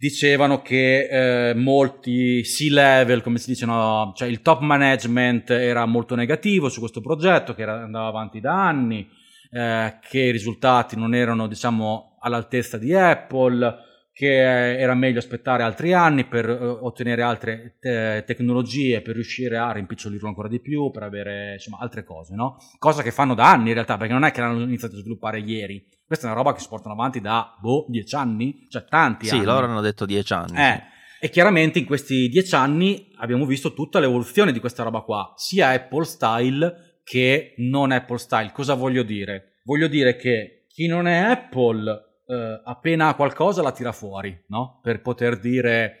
dicevano 0.00 0.62
che 0.62 1.50
eh, 1.50 1.54
molti 1.54 2.40
C-level, 2.40 3.20
come 3.20 3.36
si 3.36 3.50
dice, 3.50 3.66
no, 3.66 4.14
cioè 4.16 4.28
il 4.28 4.40
top 4.40 4.60
management 4.62 5.50
era 5.50 5.84
molto 5.84 6.14
negativo 6.14 6.70
su 6.70 6.80
questo 6.80 7.02
progetto, 7.02 7.52
che 7.54 7.60
era, 7.60 7.82
andava 7.82 8.06
avanti 8.06 8.40
da 8.40 8.66
anni, 8.66 9.06
eh, 9.50 9.98
che 10.00 10.20
i 10.20 10.30
risultati 10.30 10.96
non 10.96 11.14
erano, 11.14 11.46
diciamo, 11.46 12.16
all'altezza 12.20 12.78
di 12.78 12.94
Apple, 12.94 13.76
che 14.10 14.78
era 14.78 14.94
meglio 14.94 15.18
aspettare 15.18 15.62
altri 15.62 15.92
anni 15.92 16.24
per 16.24 16.48
uh, 16.48 16.78
ottenere 16.80 17.20
altre 17.20 17.76
te- 17.78 18.24
tecnologie, 18.26 19.02
per 19.02 19.14
riuscire 19.14 19.58
a 19.58 19.70
rimpicciolirlo 19.70 20.28
ancora 20.28 20.48
di 20.48 20.60
più, 20.60 20.90
per 20.90 21.02
avere 21.02 21.52
insomma 21.54 21.76
altre 21.78 22.04
cose, 22.04 22.34
no? 22.34 22.56
Cosa 22.78 23.02
che 23.02 23.10
fanno 23.10 23.34
da 23.34 23.50
anni 23.50 23.68
in 23.68 23.74
realtà, 23.74 23.98
perché 23.98 24.14
non 24.14 24.24
è 24.24 24.30
che 24.30 24.40
l'hanno 24.40 24.62
iniziato 24.62 24.94
a 24.94 24.98
sviluppare 24.98 25.40
ieri. 25.40 25.86
Questa 26.10 26.26
è 26.26 26.32
una 26.32 26.40
roba 26.40 26.54
che 26.54 26.60
si 26.60 26.66
portano 26.66 26.94
avanti 26.94 27.20
da, 27.20 27.56
boh, 27.60 27.86
dieci 27.86 28.16
anni? 28.16 28.66
Cioè 28.68 28.84
tanti 28.84 29.26
sì, 29.26 29.34
anni. 29.34 29.42
Sì, 29.42 29.46
loro 29.46 29.66
hanno 29.66 29.80
detto 29.80 30.06
dieci 30.06 30.32
anni. 30.32 30.58
Eh. 30.58 30.82
E 31.20 31.30
chiaramente 31.30 31.78
in 31.78 31.84
questi 31.84 32.26
dieci 32.26 32.52
anni 32.56 33.12
abbiamo 33.18 33.46
visto 33.46 33.72
tutta 33.74 34.00
l'evoluzione 34.00 34.50
di 34.50 34.58
questa 34.58 34.82
roba 34.82 35.02
qua, 35.02 35.32
sia 35.36 35.68
Apple 35.68 36.02
style 36.02 36.98
che 37.04 37.54
non 37.58 37.92
Apple 37.92 38.18
style. 38.18 38.50
Cosa 38.50 38.74
voglio 38.74 39.04
dire? 39.04 39.60
Voglio 39.62 39.86
dire 39.86 40.16
che 40.16 40.64
chi 40.66 40.88
non 40.88 41.06
è 41.06 41.18
Apple 41.18 41.88
eh, 42.26 42.60
appena 42.64 43.06
ha 43.06 43.14
qualcosa 43.14 43.62
la 43.62 43.70
tira 43.70 43.92
fuori, 43.92 44.36
no? 44.48 44.80
Per 44.82 45.02
poter 45.02 45.38
dire 45.38 45.99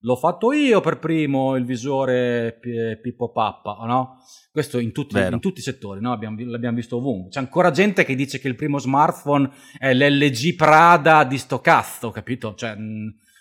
l'ho 0.00 0.16
fatto 0.16 0.52
io 0.52 0.80
per 0.80 0.98
primo 0.98 1.56
il 1.56 1.64
visore 1.64 2.58
Pippo 3.00 3.30
Pappa, 3.30 3.78
no? 3.84 4.18
Questo 4.50 4.78
in 4.78 4.92
tutti, 4.92 5.18
in 5.18 5.40
tutti 5.40 5.60
i 5.60 5.62
settori, 5.62 6.00
no? 6.00 6.12
Abbiamo, 6.12 6.36
l'abbiamo 6.44 6.76
visto 6.76 6.96
ovunque. 6.96 7.30
C'è 7.30 7.38
ancora 7.38 7.70
gente 7.70 8.04
che 8.04 8.14
dice 8.14 8.38
che 8.38 8.48
il 8.48 8.56
primo 8.56 8.78
smartphone 8.78 9.50
è 9.78 9.92
l'LG 9.94 10.56
Prada 10.56 11.24
di 11.24 11.38
sto 11.38 11.60
cazzo, 11.60 12.10
capito? 12.10 12.54
Cioè, 12.54 12.76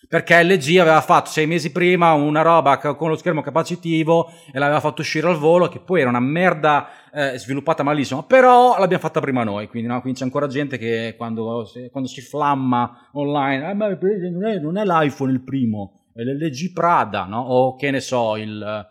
perché 0.10 0.43
LG 0.43 0.78
aveva 0.80 1.01
fatto 1.01 1.30
sei 1.30 1.45
mesi 1.45 1.72
prima 1.72 2.14
una 2.14 2.41
roba 2.41 2.80
con 2.80 3.10
lo 3.10 3.16
schermo 3.16 3.41
capacitivo 3.41 4.32
e 4.51 4.57
l'aveva 4.57 4.80
fatto 4.80 5.01
uscire 5.01 5.28
al 5.28 5.38
volo, 5.38 5.70
che 5.70 5.80
poi 5.80 6.01
era 6.01 6.10
una 6.10 6.20
merda 6.20 6.88
eh, 7.14 7.38
sviluppata 7.38 7.84
malissimo, 7.84 8.24
però 8.24 8.80
l'abbiamo 8.80 9.03
fatta 9.03 9.20
prima 9.20 9.43
noi, 9.43 9.68
quindi, 9.68 9.88
no? 9.88 10.01
quindi 10.01 10.18
c'è 10.18 10.26
ancora 10.26 10.47
gente 10.47 10.80
che 10.80 11.14
quando, 11.16 11.70
quando 11.91 12.10
si 12.10 12.22
flamma 12.22 13.10
online, 13.14 13.70
eh, 13.70 14.60
non, 14.60 14.78
è, 14.78 14.84
l'iPhone 14.84 15.32
il 15.32 15.43
primo, 15.43 15.99
l'LG 16.24 16.72
Prada, 16.74 17.26
no? 17.26 17.41
o 17.41 17.76
che 17.76 17.91
ne 17.91 17.99
so, 17.99 18.36
il 18.36 18.88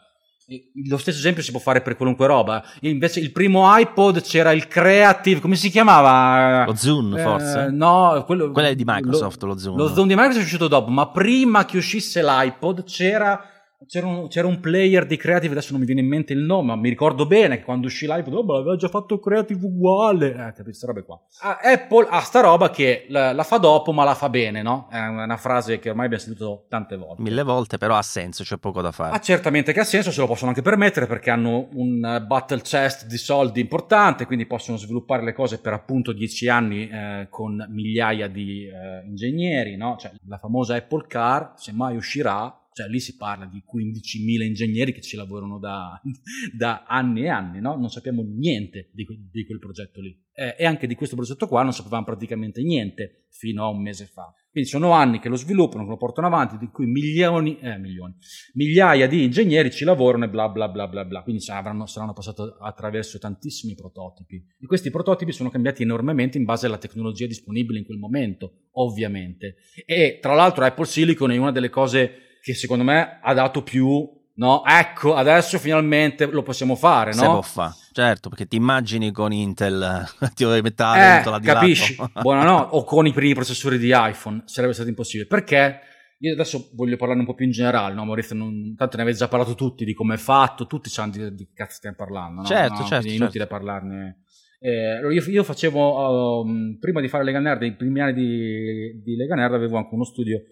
lo 0.88 0.96
stesso 0.96 1.18
esempio 1.18 1.42
si 1.42 1.50
può 1.50 1.60
fare 1.60 1.82
per 1.82 1.96
qualunque 1.96 2.26
roba. 2.26 2.64
Invece 2.80 3.20
il 3.20 3.32
primo 3.32 3.64
iPod 3.76 4.22
c'era 4.22 4.52
il 4.52 4.66
Creative, 4.66 5.40
come 5.40 5.56
si 5.56 5.68
chiamava? 5.68 6.64
Lo 6.64 6.74
Zoom, 6.74 7.16
eh, 7.16 7.22
forse? 7.22 7.70
No, 7.70 8.22
quello, 8.24 8.50
quello 8.50 8.68
è 8.68 8.74
di 8.74 8.84
Microsoft, 8.86 9.42
lo, 9.42 9.48
lo 9.48 9.58
Zoom. 9.58 9.76
Lo 9.76 9.88
Zoom 9.88 10.08
di 10.08 10.14
Microsoft 10.14 10.40
è 10.40 10.44
uscito 10.44 10.68
dopo, 10.68 10.90
ma 10.90 11.08
prima 11.10 11.66
che 11.66 11.76
uscisse 11.76 12.22
l'iPod 12.22 12.84
c'era 12.84 13.57
c'era 13.86 14.06
un, 14.06 14.28
c'era 14.28 14.48
un, 14.48 14.58
player 14.58 15.06
di 15.06 15.16
Creative, 15.16 15.52
adesso 15.52 15.70
non 15.70 15.80
mi 15.80 15.86
viene 15.86 16.00
in 16.00 16.08
mente 16.08 16.32
il 16.32 16.40
nome, 16.40 16.68
ma 16.68 16.76
mi 16.76 16.88
ricordo 16.88 17.26
bene 17.26 17.58
che 17.58 17.64
quando 17.64 17.86
uscì 17.86 18.06
l'iPod, 18.06 18.34
oh, 18.34 18.42
ma 18.42 18.56
aveva 18.56 18.76
già 18.76 18.88
fatto 18.88 19.20
Creative 19.20 19.64
uguale. 19.64 20.30
Eh, 20.30 20.36
capito, 20.36 20.64
queste 20.64 20.86
robe 20.86 21.04
qua. 21.04 21.20
Ah, 21.42 21.58
Apple 21.62 22.06
ha 22.10 22.20
sta 22.20 22.40
roba 22.40 22.70
che 22.70 23.06
la, 23.08 23.32
la, 23.32 23.44
fa 23.44 23.58
dopo, 23.58 23.92
ma 23.92 24.02
la 24.02 24.14
fa 24.14 24.28
bene, 24.28 24.62
no? 24.62 24.88
È 24.90 24.98
una 24.98 25.36
frase 25.36 25.78
che 25.78 25.90
ormai 25.90 26.06
abbiamo 26.06 26.24
sentito 26.24 26.66
tante 26.68 26.96
volte. 26.96 27.22
Mille 27.22 27.42
volte, 27.44 27.78
però 27.78 27.96
ha 27.96 28.02
senso, 28.02 28.42
c'è 28.42 28.56
poco 28.56 28.82
da 28.82 28.90
fare. 28.90 29.14
Ha 29.14 29.20
certamente 29.20 29.72
che 29.72 29.80
ha 29.80 29.84
senso, 29.84 30.10
se 30.10 30.20
lo 30.20 30.26
possono 30.26 30.50
anche 30.50 30.62
permettere 30.62 31.06
perché 31.06 31.30
hanno 31.30 31.68
un 31.74 32.24
battle 32.26 32.62
chest 32.62 33.06
di 33.06 33.16
soldi 33.16 33.60
importante, 33.60 34.26
quindi 34.26 34.46
possono 34.46 34.76
sviluppare 34.76 35.22
le 35.22 35.32
cose 35.32 35.60
per 35.60 35.72
appunto 35.72 36.12
dieci 36.12 36.48
anni 36.48 36.88
eh, 36.88 37.28
con 37.30 37.64
migliaia 37.70 38.26
di 38.26 38.66
eh, 38.66 39.06
ingegneri, 39.06 39.76
no? 39.76 39.96
Cioè, 39.98 40.10
la 40.26 40.38
famosa 40.38 40.74
Apple 40.74 41.06
Car, 41.06 41.52
se 41.56 41.72
mai 41.72 41.96
uscirà, 41.96 42.52
cioè 42.78 42.88
lì 42.88 43.00
si 43.00 43.16
parla 43.16 43.44
di 43.46 43.60
15.000 43.60 44.44
ingegneri 44.44 44.92
che 44.92 45.00
ci 45.00 45.16
lavorano 45.16 45.58
da, 45.58 46.00
da 46.56 46.84
anni 46.86 47.22
e 47.22 47.28
anni, 47.28 47.60
no? 47.60 47.74
non 47.74 47.90
sappiamo 47.90 48.22
niente 48.22 48.90
di, 48.92 49.04
di 49.32 49.44
quel 49.44 49.58
progetto 49.58 50.00
lì. 50.00 50.16
Eh, 50.32 50.54
e 50.56 50.64
anche 50.64 50.86
di 50.86 50.94
questo 50.94 51.16
progetto 51.16 51.48
qua 51.48 51.64
non 51.64 51.72
sapevamo 51.72 52.04
praticamente 52.04 52.62
niente 52.62 53.26
fino 53.30 53.64
a 53.64 53.68
un 53.68 53.82
mese 53.82 54.06
fa. 54.06 54.32
Quindi 54.52 54.68
sono 54.70 54.92
anni 54.92 55.18
che 55.18 55.28
lo 55.28 55.34
sviluppano, 55.34 55.82
che 55.82 55.90
lo 55.90 55.96
portano 55.96 56.28
avanti, 56.28 56.56
di 56.56 56.68
cui 56.68 56.86
milioni, 56.86 57.58
eh, 57.58 57.78
milioni, 57.78 58.14
migliaia 58.54 59.08
di 59.08 59.24
ingegneri 59.24 59.72
ci 59.72 59.84
lavorano 59.84 60.26
e 60.26 60.28
bla 60.28 60.48
bla 60.48 60.68
bla 60.68 60.86
bla 60.86 61.04
bla. 61.04 61.22
Quindi 61.24 61.44
avranno, 61.48 61.86
saranno 61.86 62.12
passati 62.12 62.42
attraverso 62.60 63.18
tantissimi 63.18 63.74
prototipi. 63.74 64.36
E 64.36 64.66
questi 64.66 64.90
prototipi 64.90 65.32
sono 65.32 65.50
cambiati 65.50 65.82
enormemente 65.82 66.38
in 66.38 66.44
base 66.44 66.66
alla 66.66 66.78
tecnologia 66.78 67.26
disponibile 67.26 67.80
in 67.80 67.84
quel 67.84 67.98
momento, 67.98 68.68
ovviamente. 68.74 69.56
E 69.84 70.20
tra 70.22 70.34
l'altro 70.34 70.64
Apple 70.64 70.86
Silicon 70.86 71.32
è 71.32 71.36
una 71.36 71.50
delle 71.50 71.70
cose 71.70 72.27
che 72.40 72.54
secondo 72.54 72.84
me 72.84 73.18
ha 73.22 73.34
dato 73.34 73.62
più 73.62 74.16
no? 74.38 74.64
Ecco, 74.64 75.14
adesso 75.14 75.58
finalmente 75.58 76.26
lo 76.26 76.42
possiamo 76.42 76.74
fare, 76.74 77.12
no? 77.12 77.20
Se 77.20 77.26
può 77.26 77.42
fare, 77.42 77.74
certo, 77.92 78.28
perché 78.28 78.46
ti 78.46 78.56
immagini 78.56 79.12
con 79.12 79.32
Intel, 79.32 80.04
ti 80.34 80.44
vuoi 80.44 80.62
mettere 80.62 81.22
la 81.24 81.36
eh, 81.36 81.40
di 81.40 81.46
capisci? 81.46 81.96
Buona 82.20 82.42
no, 82.44 82.58
o 82.58 82.84
con 82.84 83.06
i 83.06 83.12
primi 83.12 83.34
processori 83.34 83.78
di 83.78 83.90
iPhone, 83.92 84.42
sarebbe 84.46 84.72
stato 84.72 84.88
impossibile. 84.88 85.28
Perché? 85.28 85.80
Io 86.20 86.32
adesso 86.32 86.70
voglio 86.74 86.96
parlare 86.96 87.20
un 87.20 87.26
po' 87.26 87.34
più 87.34 87.44
in 87.44 87.52
generale, 87.52 87.94
no? 87.94 88.04
Maurizio, 88.04 88.34
non, 88.34 88.74
tanto 88.76 88.96
ne 88.96 89.02
avete 89.02 89.18
già 89.18 89.28
parlato 89.28 89.54
tutti 89.54 89.84
di 89.84 89.94
come 89.94 90.14
è 90.14 90.18
fatto, 90.18 90.66
tutti 90.66 90.88
sanno 90.88 91.12
di, 91.12 91.34
di 91.34 91.48
cazzo 91.54 91.76
stiamo 91.76 91.94
parlando, 91.96 92.40
no? 92.40 92.46
Certo, 92.46 92.80
no, 92.80 92.86
certo. 92.86 93.06
È 93.06 93.10
inutile 93.10 93.44
certo. 93.44 93.54
parlarne. 93.54 94.22
Eh, 94.60 94.98
io, 95.12 95.22
io, 95.30 95.44
facevo, 95.44 96.40
um, 96.42 96.76
prima 96.80 97.00
di 97.00 97.06
fare 97.06 97.22
Lega 97.22 97.38
Nerd, 97.38 97.62
i 97.62 97.76
primi 97.76 98.00
anni 98.00 98.14
di, 98.14 99.00
di 99.00 99.14
Lega 99.14 99.36
Nerd 99.36 99.54
avevo 99.54 99.76
anche 99.76 99.94
uno 99.94 100.02
studio 100.02 100.42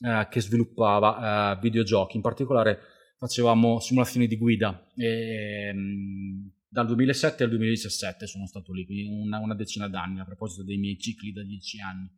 eh, 0.00 0.26
che 0.30 0.40
sviluppava 0.40 1.56
eh, 1.56 1.60
videogiochi, 1.60 2.16
in 2.16 2.22
particolare 2.22 2.78
facevamo 3.18 3.80
simulazioni 3.80 4.26
di 4.26 4.36
guida. 4.36 4.86
E, 4.94 5.72
mh, 5.72 6.50
dal 6.68 6.86
2007 6.86 7.44
al 7.44 7.50
2017 7.50 8.26
sono 8.26 8.46
stato 8.46 8.72
lì, 8.72 8.84
quindi 8.84 9.04
una, 9.08 9.38
una, 9.38 9.54
decina 9.54 9.88
d'anni 9.88 10.20
a 10.20 10.24
proposito 10.24 10.62
dei 10.62 10.76
miei 10.76 10.98
cicli 10.98 11.32
da 11.32 11.42
dieci 11.42 11.78
anni. 11.80 12.10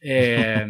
E, 0.00 0.66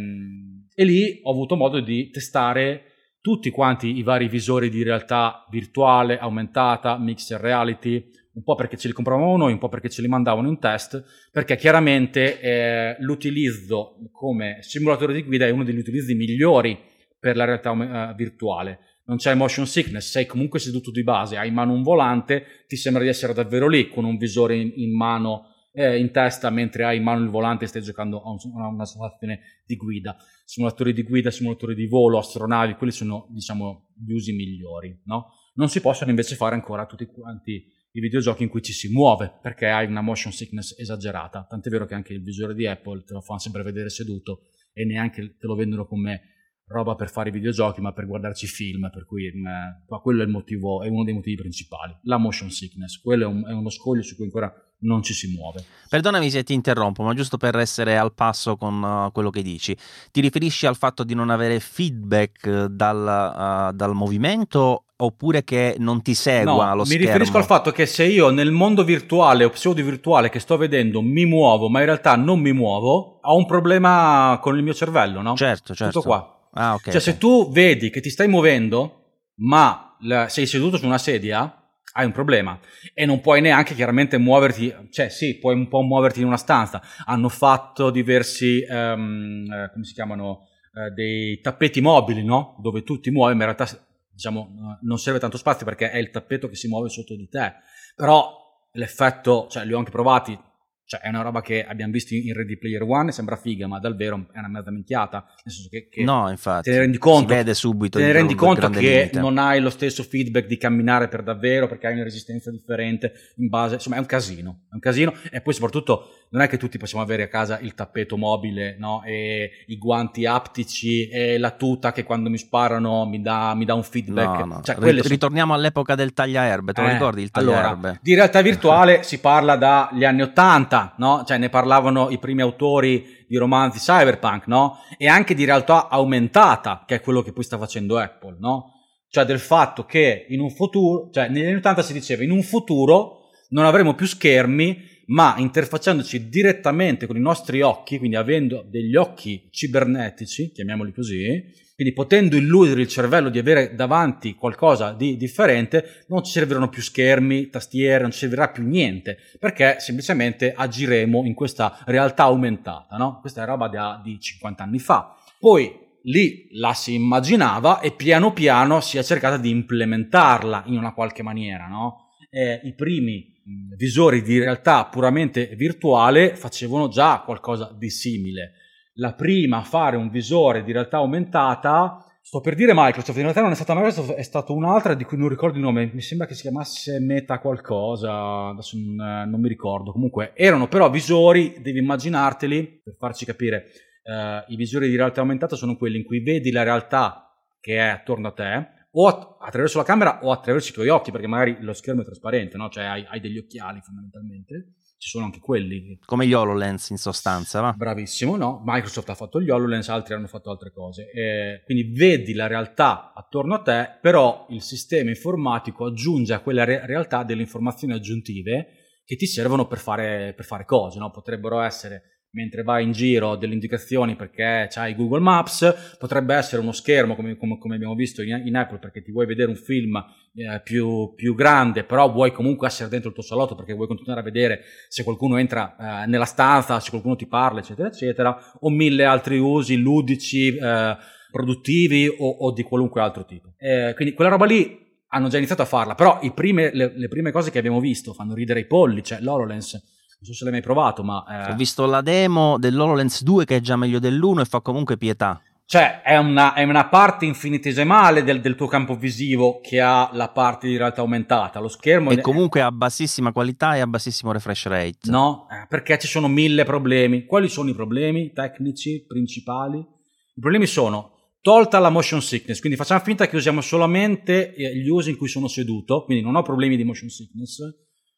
e 0.75 0.85
lì 0.85 1.21
ho 1.23 1.31
avuto 1.31 1.57
modo 1.57 1.81
di 1.81 2.09
testare 2.11 2.93
tutti 3.21 3.51
quanti 3.51 3.97
i 3.97 4.03
vari 4.03 4.29
visori 4.29 4.69
di 4.69 4.83
realtà 4.83 5.47
virtuale, 5.51 6.19
aumentata, 6.19 6.99
mixed 6.99 7.39
reality, 7.39 8.11
un 8.35 8.43
po' 8.43 8.55
perché 8.55 8.77
ce 8.77 8.89
li 8.89 8.95
compravamo 8.95 9.37
noi, 9.37 9.53
un 9.53 9.59
po' 9.59 9.69
perché 9.69 9.89
ce 9.89 10.03
li 10.03 10.09
mandavano 10.09 10.49
in 10.49 10.59
test, 10.59 11.03
perché 11.31 11.57
chiaramente 11.57 12.41
eh, 12.41 12.97
l'utilizzo 13.01 13.97
come 14.11 14.59
simulatore 14.61 15.15
di 15.15 15.23
guida 15.23 15.47
è 15.47 15.51
uno 15.51 15.65
degli 15.65 15.79
utilizzi 15.79 16.15
migliori 16.15 16.79
per 17.19 17.37
la 17.37 17.45
realtà 17.45 17.71
uh, 17.71 18.15
virtuale. 18.15 18.81
Non 19.07 19.19
c'è 19.19 19.35
motion 19.35 19.67
sickness, 19.67 20.11
sei 20.11 20.27
comunque 20.27 20.59
seduto 20.59 20.91
di 20.91 21.03
base, 21.03 21.37
hai 21.37 21.49
in 21.49 21.55
mano 21.55 21.73
un 21.73 21.83
volante, 21.83 22.65
ti 22.67 22.77
sembra 22.77 23.03
di 23.03 23.09
essere 23.09 23.33
davvero 23.35 23.69
lì 23.69 23.89
con 23.89 24.05
un 24.05 24.17
visore 24.17 24.57
in, 24.57 24.73
in 24.77 24.97
mano, 24.97 25.53
eh, 25.73 25.99
in 25.99 26.11
testa, 26.11 26.51
mentre 26.51 26.85
hai 26.85 26.97
in 26.97 27.03
mano 27.03 27.23
il 27.23 27.31
volante 27.31 27.65
e 27.65 27.69
stai 27.69 27.83
giocando 27.83 28.23
a, 28.23 28.31
un, 28.31 28.39
a 28.61 28.69
una 28.69 28.85
simulazione 28.85 29.63
di 29.65 29.77
guida. 29.77 30.17
Simulatori 30.45 30.93
di 30.93 31.03
guida, 31.03 31.31
simulatori 31.31 31.75
di 31.75 31.87
volo, 31.87 32.19
astronavi, 32.19 32.75
quelli 32.75 32.93
sono, 32.93 33.29
diciamo, 33.31 33.91
gli 34.05 34.13
usi 34.13 34.33
migliori, 34.33 35.01
no? 35.05 35.29
Non 35.55 35.69
si 35.69 35.81
possono 35.81 36.11
invece 36.11 36.35
fare 36.35 36.55
ancora 36.55 36.87
tutti 36.87 37.07
quanti 37.07 37.65
i 37.97 38.01
videogiochi 38.01 38.43
in 38.43 38.49
cui 38.49 38.63
ci 38.63 38.73
si 38.73 38.89
muove 38.89 39.39
perché 39.41 39.67
hai 39.69 39.87
una 39.87 40.01
motion 40.01 40.33
sickness 40.33 40.79
esagerata. 40.79 41.47
Tant'è 41.49 41.71
vero 41.71 41.87
che 41.87 41.95
anche 41.95 42.13
il 42.13 42.23
visore 42.23 42.55
di 42.55 42.67
Apple 42.67 43.05
te 43.05 43.13
lo 43.13 43.21
fanno 43.21 43.39
sempre 43.39 43.63
vedere 43.63 43.89
seduto 43.89 44.49
e 44.73 44.85
neanche 44.85 45.37
te 45.39 45.47
lo 45.47 45.55
vendono 45.55 45.87
come 45.87 46.31
roba 46.67 46.95
per 46.97 47.11
fare 47.11 47.29
i 47.29 47.33
videogiochi, 47.33 47.81
ma 47.81 47.93
per 47.93 48.07
guardarci 48.07 48.47
film, 48.47 48.91
per 48.93 49.05
cui 49.05 49.31
mh, 49.33 49.39
mm, 49.39 50.01
quello 50.01 50.23
è, 50.23 50.25
il 50.25 50.31
motivo, 50.31 50.83
è 50.83 50.89
uno 50.89 51.05
dei 51.05 51.15
motivi 51.15 51.37
principali, 51.37 51.95
la 52.03 52.17
motion 52.17 52.51
sickness. 52.51 53.01
Quello 53.01 53.25
è, 53.25 53.27
un, 53.27 53.47
è 53.47 53.53
uno 53.53 53.71
scoglio 53.71 54.03
su 54.03 54.17
cui 54.17 54.25
ancora 54.25 54.53
non 54.81 55.03
ci 55.03 55.13
si 55.13 55.33
muove. 55.33 55.65
Perdonami 55.89 56.31
se 56.31 56.43
ti 56.43 56.53
interrompo, 56.53 57.05
ma 57.05 57.15
giusto 57.15 57.37
per 57.37 57.57
essere 57.57 57.97
al 57.97 58.13
passo 58.13 58.57
con 58.57 58.83
uh, 58.83 59.13
quello 59.13 59.31
che 59.31 59.43
dici, 59.43 59.77
ti 60.11 60.21
riferisci 60.21 60.67
al 60.67 60.77
fatto 60.77 61.05
di 61.05 61.15
non 61.15 61.31
avere 61.31 61.61
feedback 61.61 62.65
dal, 62.67 63.71
uh, 63.71 63.75
dal 63.75 63.95
movimento 63.95 64.84
oppure 64.97 65.43
che 65.43 65.77
non 65.79 66.03
ti 66.03 66.15
segua 66.15 66.69
no, 66.69 66.75
lo 66.75 66.81
mi 66.83 66.87
schermo? 66.87 67.01
Mi 67.01 67.07
riferisco 67.07 67.37
al 67.37 67.45
fatto 67.45 67.71
che 67.73 67.87
se 67.87 68.05
io 68.05 68.31
nel 68.31 68.53
mondo 68.53 68.85
virtuale 68.85 69.45
o 69.45 69.51
pseudo 69.51 69.83
virtuale 69.83 70.29
che 70.29 70.39
sto 70.39 70.57
vedendo 70.57 71.03
mi 71.03 71.25
muovo, 71.25 71.69
ma 71.69 71.81
in 71.81 71.87
realtà 71.87 72.17
non 72.17 72.41
mi 72.41 72.53
muovo, 72.53 73.19
ho 73.23 73.37
un 73.37 73.47
problema 73.47 74.39
con 74.41 74.57
il 74.57 74.63
mio 74.63 74.75
cervello, 74.75 75.21
no? 75.21 75.35
Certo, 75.35 75.75
certo. 75.75 76.01
Tutto 76.01 76.07
qua. 76.07 76.49
Ah, 76.53 76.75
okay, 76.75 76.93
cioè, 76.93 77.01
okay. 77.01 77.13
se 77.13 77.19
tu 77.19 77.51
vedi 77.51 77.91
che 77.91 78.01
ti 78.01 78.11
stai 78.11 78.29
muovendo, 78.29 79.03
ma 79.37 79.97
sei 80.29 80.47
seduto 80.47 80.77
su 80.77 80.87
una 80.87 80.99
sedia, 80.99 81.61
hai 81.97 82.07
un 82.07 82.13
problema 82.13 82.59
e 82.93 83.07
non 83.07 83.21
puoi 83.21 83.41
neanche 83.41 83.75
chiaramente 83.75 84.19
muoverti, 84.19 84.75
cioè 84.91 85.09
sì, 85.09 85.39
puoi 85.39 85.55
un 85.55 85.69
po' 85.69 85.81
muoverti 85.83 86.21
in 86.21 86.27
una 86.27 86.37
stanza. 86.37 86.83
Hanno 87.07 87.29
fatto 87.29 87.91
diversi, 87.91 88.65
um, 88.69 89.47
eh, 89.51 89.71
come 89.73 89.85
si 89.85 89.95
chiamano, 89.95 90.49
eh, 90.75 90.91
dei 90.91 91.41
tappeti 91.41 91.81
mobili, 91.81 92.25
no? 92.25 92.57
Dove 92.61 92.83
tu 92.83 92.99
ti 93.01 93.11
muovi, 93.11 93.35
ma 93.35 93.45
in 93.45 93.55
realtà 93.55 93.79
diciamo 94.15 94.79
non 94.83 94.99
serve 94.99 95.19
tanto 95.19 95.37
spazio 95.37 95.67
perché 95.67 95.91
è 95.91 95.99
il 95.99 96.11
tappeto 96.11 96.49
che 96.49 96.57
si 96.57 96.69
muove 96.69 96.89
sotto 96.89 97.15
di 97.15 97.29
te. 97.29 97.55
Però 97.95 98.69
l'effetto, 98.73 99.47
cioè 99.51 99.65
li 99.65 99.73
ho 99.73 99.79
anche 99.79 99.91
provati, 99.91 100.39
cioè, 100.87 101.01
è 101.01 101.09
una 101.09 101.23
roba 101.23 101.41
che 101.41 101.65
abbiamo 101.65 101.93
visto 101.93 102.15
in 102.15 102.35
Ready 102.35 102.59
Player 102.59 102.83
One, 102.83 103.11
sembra 103.11 103.37
figa, 103.37 103.67
ma 103.67 103.79
dal 103.79 103.97
vero 103.97 104.27
è 104.33 104.39
una 104.39 104.49
mezza 104.49 104.71
minchiata. 104.71 105.25
Nel 105.43 105.55
senso 105.55 105.69
che, 105.71 105.89
che 105.89 106.03
no, 106.03 106.29
infatti, 106.29 106.65
te 106.69 106.73
ne 106.73 106.79
rendi 106.81 106.99
conto, 106.99 107.29
si 107.31 107.35
vede 107.35 107.55
subito 107.55 107.99
te 107.99 108.05
ne 108.05 108.13
rendi 108.13 108.35
conto 108.35 108.69
che 108.69 108.81
limite. 108.81 109.19
non 109.19 109.39
hai 109.39 109.61
lo 109.61 109.71
stesso 109.71 110.03
feedback 110.03 110.47
di 110.47 110.59
camminare 110.59 111.09
per 111.09 111.23
davvero 111.23 111.67
perché 111.67 111.87
hai 111.87 111.95
una 111.95 112.03
resistenza 112.03 112.51
differente 112.51 113.13
in 113.37 113.49
base. 113.49 113.75
Insomma, 113.75 113.97
è 113.97 113.99
un 113.99 114.07
casino. 114.07 114.65
È 114.71 114.75
un 114.75 114.81
casino. 114.81 115.15
E 115.31 115.41
poi, 115.41 115.55
soprattutto, 115.55 116.09
non 116.31 116.43
è 116.43 116.49
che 116.49 116.59
tutti 116.59 116.77
possiamo 116.77 117.03
avere 117.03 117.23
a 117.23 117.29
casa 117.29 117.59
il 117.61 117.73
tappeto 117.75 118.19
mobile, 118.19 118.77
no? 118.79 119.03
E 119.05 119.65
i 119.69 119.79
guanti 119.79 120.27
aptici 120.27 121.09
e 121.09 121.39
la 121.39 121.53
tuta 121.53 121.93
che 121.93 122.03
quando 122.03 122.29
mi 122.29 122.39
sparano 122.39 123.07
mi 123.07 123.23
dà, 123.23 123.55
mi 123.55 123.65
dà 123.65 123.73
un 123.73 123.85
feedback. 123.85 124.39
No, 124.41 124.45
no. 124.45 124.61
Cioè, 124.63 124.77
Ritorniamo 124.79 125.53
sono... 125.53 125.63
all'epoca 125.63 125.95
del 125.95 126.13
tagliaerbe, 126.13 126.73
te 126.75 126.83
lo 126.83 126.89
eh, 126.89 126.93
ricordi 126.93 127.23
il 127.23 127.31
tagliaerbe? 127.31 127.89
Allora, 127.89 127.99
di 128.03 128.15
realtà 128.15 128.43
virtuale 128.43 129.03
si 129.03 129.19
parla 129.19 129.57
dagli 129.57 130.05
anni 130.05 130.23
80 130.23 130.74
80, 130.75 130.95
no? 130.99 131.25
Cioè 131.27 131.39
ne 131.39 131.49
parlavano 131.49 132.11
i 132.11 132.19
primi 132.19 132.43
autori 132.43 133.25
di 133.29 133.37
romanzi 133.37 133.79
cyberpunk, 133.79 134.47
no? 134.47 134.79
E 134.99 135.07
anche 135.07 135.35
di 135.35 135.45
realtà 135.45 135.89
aumentata, 135.89 136.85
che 136.87 136.97
è 136.97 137.01
quello 137.01 137.23
che 137.23 137.33
poi 137.33 137.45
sta 137.45 137.59
facendo 137.59 137.99
Apple, 137.99 138.37
no? 138.41 138.73
Cioè 139.09 139.25
del 139.25 139.39
fatto 139.39 139.85
che 139.85 140.27
in 140.29 140.41
un 140.41 140.51
futuro, 140.51 141.09
cioè 141.13 141.29
negli 141.29 141.47
anni 141.47 141.57
80 141.57 141.83
si 141.83 141.93
diceva 141.93 142.25
in 142.25 142.33
un 142.33 142.43
futuro 142.43 143.21
non 143.51 143.65
avremo 143.65 143.95
più 143.95 144.07
schermi, 144.07 144.93
ma 145.07 145.35
interfacciandoci 145.39 146.29
direttamente 146.29 147.07
con 147.07 147.17
i 147.17 147.21
nostri 147.21 147.61
occhi, 147.61 147.99
quindi 147.99 148.17
avendo 148.17 148.65
degli 148.69 148.97
occhi 148.97 149.49
cibernetici, 149.51 150.51
chiamiamoli 150.51 150.93
così, 150.93 151.45
quindi 151.75 151.93
potendo 151.93 152.37
illudere 152.37 152.83
il 152.83 152.89
cervello 152.89 153.29
di 153.29 153.39
avere 153.39 153.75
davanti 153.75 154.35
qualcosa 154.35 154.93
di 154.93 155.17
differente, 155.17 156.05
non 156.07 156.23
ci 156.23 156.31
serviranno 156.31 156.69
più 156.69 156.81
schermi, 156.81 157.51
tastiere, 157.51 158.03
non 158.03 158.13
ci 158.13 158.19
servirà 158.19 158.49
più 158.49 158.63
niente, 158.63 159.19
perché 159.41 159.77
semplicemente 159.81 160.55
agiremo 160.55 161.25
in 161.25 161.35
questa 161.35 161.81
realtà 161.87 162.25
aumentata, 162.25 162.97
no? 162.97 163.19
Questa 163.21 163.43
è 163.43 163.47
roba 163.47 163.67
da, 163.67 164.01
di 164.03 164.21
50 164.21 164.63
anni 164.63 164.79
fa. 164.79 165.17
Poi 165.39 165.83
lì 166.03 166.49
la 166.53 166.75
si 166.75 166.95
immaginava 166.95 167.81
e 167.81 167.91
piano 167.91 168.33
piano 168.33 168.81
si 168.81 168.97
è 168.99 169.03
cercata 169.03 169.37
di 169.37 169.51
implementarla 169.51 170.65
in 170.67 170.77
una 170.77 170.95
qualche 170.95 171.25
maniera, 171.25 171.67
no? 171.67 172.11
E 172.31 172.61
I 172.63 172.75
primi 172.75 173.33
visori 173.77 174.23
di 174.23 174.39
realtà 174.39 174.85
puramente 174.85 175.55
virtuale 175.57 176.37
facevano 176.37 176.89
già 176.89 177.21
qualcosa 177.25 177.75
di 177.77 177.91
simile 177.91 178.53
la 178.95 179.15
prima 179.15 179.59
a 179.59 179.63
fare 179.63 179.97
un 179.97 180.09
visore 180.09 180.63
di 180.63 180.73
realtà 180.73 180.99
aumentata. 180.99 182.05
Sto 182.21 182.41
per 182.41 182.55
dire 182.55 182.73
Microsoft, 182.75 183.17
in 183.17 183.25
realtà 183.25 183.43
non 183.43 183.51
è 183.51 183.55
stata 183.55 183.75
Microsoft, 183.75 184.13
è 184.13 184.23
stata 184.23 184.53
un'altra 184.53 184.95
di 184.95 185.05
cui 185.05 185.19
non 185.19 185.29
ricordo 185.29 185.59
il 185.59 185.63
nome, 185.63 185.91
mi 185.93 186.01
sembra 186.01 186.27
che 186.27 186.35
si 186.35 186.43
chiamasse 186.43 186.99
Meta 186.99 187.39
qualcosa, 187.39 188.49
adesso 188.49 188.79
non, 188.79 189.29
non 189.29 189.41
mi 189.41 189.49
ricordo. 189.49 189.93
Comunque 189.93 190.33
erano 190.35 190.67
però 190.67 190.89
visori, 190.89 191.57
devi 191.61 191.81
immaginarteli, 191.81 192.81
per 192.83 192.95
farci 192.99 193.27
capire, 193.27 193.67
eh, 194.05 194.45
i 194.49 194.57
visori 194.57 194.89
di 194.89 194.97
realtà 194.97 195.21
aumentata 195.21 195.55
sono 195.55 195.77
quelli 195.77 195.99
in 195.99 196.05
cui 196.05 196.23
vedi 196.23 196.51
la 196.51 196.63
realtà 196.63 197.31
che 197.61 197.77
è 197.77 197.89
attorno 197.89 198.29
a 198.29 198.33
te, 198.33 198.69
o 198.93 199.37
attraverso 199.39 199.79
la 199.79 199.85
camera 199.85 200.21
o 200.23 200.31
attraverso 200.31 200.71
i 200.71 200.73
tuoi 200.73 200.89
occhi, 200.89 201.11
perché 201.11 201.27
magari 201.27 201.59
lo 201.61 201.73
schermo 201.73 202.03
è 202.03 202.05
trasparente, 202.05 202.57
no? 202.57 202.69
cioè 202.69 202.85
hai, 202.85 203.05
hai 203.09 203.21
degli 203.21 203.39
occhiali 203.39 203.81
fondamentalmente 203.83 204.77
ci 204.97 205.09
sono 205.09 205.25
anche 205.25 205.41
quelli. 205.41 205.99
Come 206.05 206.27
gli 206.27 206.33
HoloLens 206.33 206.91
in 206.91 206.97
sostanza, 206.97 207.61
va? 207.61 207.73
Bravissimo, 207.73 208.37
no? 208.37 208.63
Microsoft 208.65 209.09
ha 209.11 209.15
fatto 209.15 209.41
gli 209.41 209.51
HoloLens, 209.51 209.89
altri 209.89 210.15
hanno 210.15 210.27
fatto 210.27 210.51
altre 210.51 210.73
cose. 210.73 211.11
Eh, 211.11 211.63
quindi 211.65 211.93
vedi 211.93 212.33
la 212.33 212.47
realtà 212.47 213.13
attorno 213.15 213.55
a 213.55 213.63
te, 213.63 213.99
però 214.01 214.47
il 214.51 214.63
sistema 214.63 215.11
informatico 215.11 215.87
aggiunge 215.87 216.33
a 216.33 216.41
quella 216.41 216.65
re- 216.65 216.87
realtà 216.87 217.23
delle 217.23 217.43
informazioni 217.43 217.93
aggiuntive 217.93 218.67
che 219.05 219.17
ti 219.17 219.27
servono 219.27 219.67
per 219.67 219.79
fare, 219.79 220.33
per 220.35 220.45
fare 220.45 220.65
cose, 220.65 220.99
no? 220.99 221.11
Potrebbero 221.11 221.61
essere 221.61 222.14
mentre 222.35 222.63
vai 222.63 222.85
in 222.85 222.93
giro 222.93 223.37
delle 223.37 223.55
indicazioni 223.55 224.17
perché 224.17 224.67
c'hai 224.71 224.95
Google 224.95 225.21
Maps, 225.21 225.97
potrebbe 225.99 226.35
essere 226.35 226.61
uno 226.61 226.73
schermo 226.73 227.15
come, 227.15 227.37
come, 227.37 227.59
come 227.59 227.77
abbiamo 227.77 227.95
visto 227.95 228.23
in, 228.23 228.43
in, 228.45 228.57
Apple 228.57 228.79
perché 228.79 229.03
ti 229.03 229.13
vuoi 229.13 229.27
vedere 229.27 229.49
un 229.49 229.57
film 229.57 229.97
eh, 230.35 230.61
più, 230.63 231.13
più, 231.15 231.35
grande, 231.35 231.85
però 231.85 232.11
vuoi 232.11 232.33
comunque 232.33 232.67
essere 232.67 232.91
dentro 232.91 233.09
il 233.09 233.15
tuo 233.15 233.25
salotto 233.25 233.55
perché 233.55 233.73
vuoi 233.73 233.87
continuare 233.87 234.21
a 234.21 234.25
vedere 234.25 234.63
se 234.89 235.05
qualcuno 235.05 235.37
entra 235.37 236.03
eh, 236.03 236.07
nella 236.07 236.25
stanza, 236.25 236.81
se 236.81 236.91
qualcuno 236.91 237.17
ti 237.17 237.27
parla, 237.27 237.61
eccetera, 237.61 237.89
eccetera, 237.89 238.37
o 238.61 238.69
mille 238.69 239.05
altri 239.05 239.39
usi 239.39 239.77
ludici, 239.77 240.57
eh, 240.57 240.97
produttivi 241.31 242.07
o, 242.07 242.29
o, 242.29 242.53
di 242.53 242.63
qualunque 242.63 243.01
altro 243.01 243.25
tipo. 243.25 243.55
Eh, 243.59 243.93
quindi 243.97 244.15
quella 244.15 244.31
roba 244.31 244.45
lì 244.45 244.83
hanno 245.09 245.29
già 245.29 245.37
iniziato 245.37 245.63
a 245.63 245.67
farla, 245.67 245.95
però 245.95 246.21
prime, 246.33 246.73
le, 246.73 246.93
le, 246.95 247.09
prime 247.09 247.31
cose 247.31 247.51
che 247.51 247.59
abbiamo 247.59 247.81
visto 247.81 248.13
fanno 248.13 248.35
ridere 248.35 248.61
i 248.61 248.67
polli, 248.67 249.03
cioè 249.03 249.21
l'HoloLens 249.21 249.94
non 250.25 250.33
so 250.33 250.33
se 250.33 250.45
l'hai 250.45 250.53
mai 250.55 250.63
provato, 250.63 251.05
ma... 251.05 251.25
Eh... 251.29 251.53
Ho 251.53 251.55
visto 251.55 251.85
la 251.85 252.01
demo 252.01 252.59
dell'HoloLens 252.59 253.23
2 253.23 253.45
che 253.45 253.57
è 253.57 253.61
già 253.61 253.77
meglio 253.77 253.99
dell'1 253.99 254.41
e 254.41 254.45
fa 254.47 254.61
comunque 254.63 254.97
pietà. 254.97 255.41
Cioè, 255.67 256.03
è 256.03 256.17
una, 256.17 256.55
è 256.55 256.63
una 256.63 256.89
parte 256.89 257.25
infinitesimale 257.25 258.23
del, 258.23 258.41
del, 258.41 258.55
tuo 258.55 258.67
campo 258.67 258.97
visivo 258.97 259.61
che 259.61 259.81
ha 259.81 260.11
la 260.13 260.29
parte 260.29 260.67
di 260.67 260.77
realtà 260.77 261.03
aumentata. 261.03 261.61
Lo 261.61 261.69
schermo... 261.69 262.11
E 262.11 262.21
comunque 262.21 262.63
a 262.63 262.71
bassissima 262.71 263.33
qualità 263.33 263.77
e 263.77 263.81
a 263.81 263.87
bassissimo 263.87 264.33
refresh 264.33 264.67
rate. 264.67 264.99
No, 265.11 265.47
eh, 265.51 265.67
perché 265.69 265.99
ci 265.99 266.07
sono 266.07 266.29
mille 266.29 266.65
problemi. 266.65 267.25
Quali 267.25 267.49
sono 267.49 267.71
i 267.71 267.75
problemi 267.75 268.33
tecnici 268.33 269.05
principali? 269.07 269.79
I 269.79 270.41
problemi 270.41 270.67
sono 270.67 271.13
tolta 271.41 271.79
la 271.79 271.91
motion 271.91 272.23
sickness, 272.23 272.61
quindi 272.61 272.79
facciamo 272.79 273.01
finta 273.01 273.27
che 273.27 273.37
usiamo 273.37 273.61
solamente 273.61 274.55
eh, 274.55 274.75
gli 274.77 274.89
usi 274.89 275.11
in 275.11 275.17
cui 275.17 275.29
sono 275.29 275.49
seduto, 275.49 276.05
quindi 276.05 276.25
non 276.25 276.37
ho 276.37 276.43
problemi 276.43 276.77
di 276.77 276.85
motion 276.85 277.11
sickness, 277.11 277.59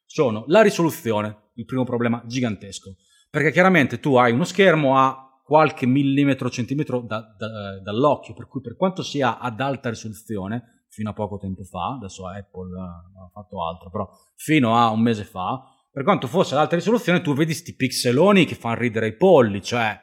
sono 0.04 0.44
la 0.46 0.62
risoluzione, 0.62 1.45
il 1.56 1.64
primo 1.64 1.84
problema 1.84 2.22
gigantesco. 2.24 2.96
Perché 3.30 3.50
chiaramente 3.50 4.00
tu 4.00 4.16
hai 4.16 4.32
uno 4.32 4.44
schermo 4.44 4.96
a 4.96 5.26
qualche 5.44 5.86
millimetro, 5.86 6.50
centimetro 6.50 7.00
da, 7.00 7.34
da, 7.36 7.80
dall'occhio, 7.80 8.34
per 8.34 8.48
cui 8.48 8.60
per 8.60 8.76
quanto 8.76 9.02
sia 9.02 9.38
ad 9.38 9.60
alta 9.60 9.90
risoluzione, 9.90 10.86
fino 10.88 11.10
a 11.10 11.12
poco 11.12 11.36
tempo 11.36 11.62
fa, 11.62 11.94
adesso 11.96 12.26
Apple 12.26 12.80
ha 12.80 13.30
fatto 13.32 13.64
altro, 13.64 13.90
però 13.90 14.08
fino 14.34 14.76
a 14.76 14.88
un 14.90 15.00
mese 15.00 15.24
fa, 15.24 15.62
per 15.92 16.04
quanto 16.04 16.26
fosse 16.26 16.54
ad 16.54 16.60
alta 16.60 16.76
risoluzione, 16.76 17.20
tu 17.20 17.32
vedi 17.32 17.52
questi 17.52 17.74
pixeloni 17.74 18.44
che 18.44 18.54
fanno 18.54 18.76
ridere 18.76 19.08
i 19.08 19.16
polli, 19.16 19.62
cioè 19.62 19.98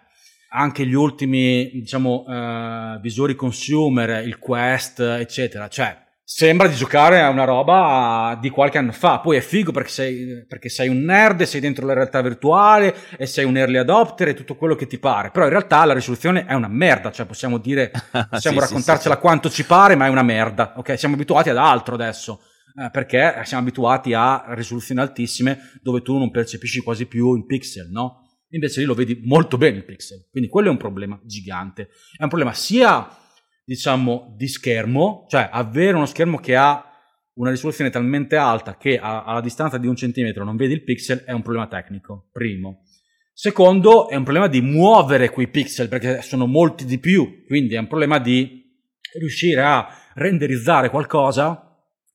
anche 0.49 0.85
gli 0.85 0.93
ultimi, 0.93 1.69
diciamo, 1.71 2.23
uh, 2.27 2.99
visori 2.99 3.35
consumer, 3.35 4.25
il 4.25 4.37
Quest, 4.37 4.99
eccetera, 4.99 5.67
cioè 5.67 6.02
sembra 6.25 6.67
di 6.67 6.75
giocare 6.75 7.21
a 7.21 7.29
una 7.29 7.43
roba 7.43 8.37
di 8.39 8.49
qualche 8.49 8.77
anno 8.77 8.91
fa. 8.91 9.19
Poi 9.19 9.37
è 9.37 9.41
figo 9.41 9.71
perché 9.71 9.89
sei, 9.89 10.45
perché 10.47 10.69
sei 10.69 10.87
un 10.87 11.01
nerd, 11.03 11.43
sei 11.43 11.59
dentro 11.59 11.85
la 11.85 11.93
realtà 11.93 12.21
virtuale 12.21 12.95
e 13.17 13.25
sei 13.25 13.45
un 13.45 13.57
early 13.57 13.77
adopter 13.77 14.29
e 14.29 14.33
tutto 14.33 14.55
quello 14.55 14.75
che 14.75 14.87
ti 14.87 14.97
pare. 14.97 15.31
Però 15.31 15.45
in 15.45 15.51
realtà 15.51 15.83
la 15.85 15.93
risoluzione 15.93 16.45
è 16.45 16.53
una 16.53 16.69
merda, 16.69 17.11
cioè 17.11 17.25
possiamo 17.25 17.57
dire, 17.57 17.91
possiamo 18.29 18.59
sì, 18.59 18.65
raccontarcela 18.65 19.15
sì, 19.15 19.19
sì, 19.19 19.25
quanto 19.25 19.49
ci 19.49 19.65
pare, 19.65 19.95
ma 19.95 20.05
è 20.05 20.09
una 20.09 20.23
merda. 20.23 20.73
Ok, 20.77 20.97
siamo 20.97 21.15
abituati 21.15 21.49
ad 21.49 21.57
altro 21.57 21.95
adesso. 21.95 22.41
Eh, 22.75 22.89
perché 22.89 23.41
siamo 23.43 23.61
abituati 23.61 24.13
a 24.13 24.45
risoluzioni 24.47 24.99
altissime 24.99 25.73
dove 25.83 26.01
tu 26.01 26.17
non 26.17 26.31
percepisci 26.31 26.81
quasi 26.81 27.05
più 27.05 27.35
il 27.35 27.45
pixel, 27.45 27.89
no? 27.91 28.21
Invece 28.49 28.79
lì 28.79 28.85
lo 28.85 28.95
vedi 28.95 29.21
molto 29.23 29.57
bene 29.57 29.77
il 29.77 29.85
pixel. 29.85 30.27
Quindi 30.31 30.49
quello 30.49 30.69
è 30.69 30.71
un 30.71 30.77
problema 30.77 31.19
gigante. 31.23 31.89
È 32.15 32.23
un 32.23 32.29
problema 32.29 32.53
sia 32.53 33.07
diciamo, 33.63 34.33
di 34.35 34.47
schermo, 34.47 35.25
cioè 35.29 35.49
avere 35.51 35.95
uno 35.95 36.05
schermo 36.05 36.37
che 36.37 36.55
ha 36.55 36.87
una 37.35 37.49
risoluzione 37.49 37.89
talmente 37.89 38.35
alta 38.35 38.77
che 38.77 38.99
a, 38.99 39.23
alla 39.23 39.41
distanza 39.41 39.77
di 39.77 39.87
un 39.87 39.95
centimetro 39.95 40.43
non 40.43 40.55
vedi 40.55 40.73
il 40.73 40.83
pixel 40.83 41.23
è 41.23 41.31
un 41.31 41.41
problema 41.41 41.67
tecnico, 41.67 42.29
primo. 42.31 42.83
Secondo, 43.33 44.09
è 44.09 44.15
un 44.15 44.23
problema 44.23 44.47
di 44.47 44.61
muovere 44.61 45.31
quei 45.31 45.49
pixel 45.49 45.87
perché 45.87 46.21
sono 46.21 46.45
molti 46.45 46.85
di 46.85 46.99
più, 46.99 47.43
quindi 47.45 47.73
è 47.73 47.79
un 47.79 47.87
problema 47.87 48.19
di 48.19 48.61
riuscire 49.17 49.61
a 49.61 49.87
renderizzare 50.13 50.89
qualcosa, 50.89 51.49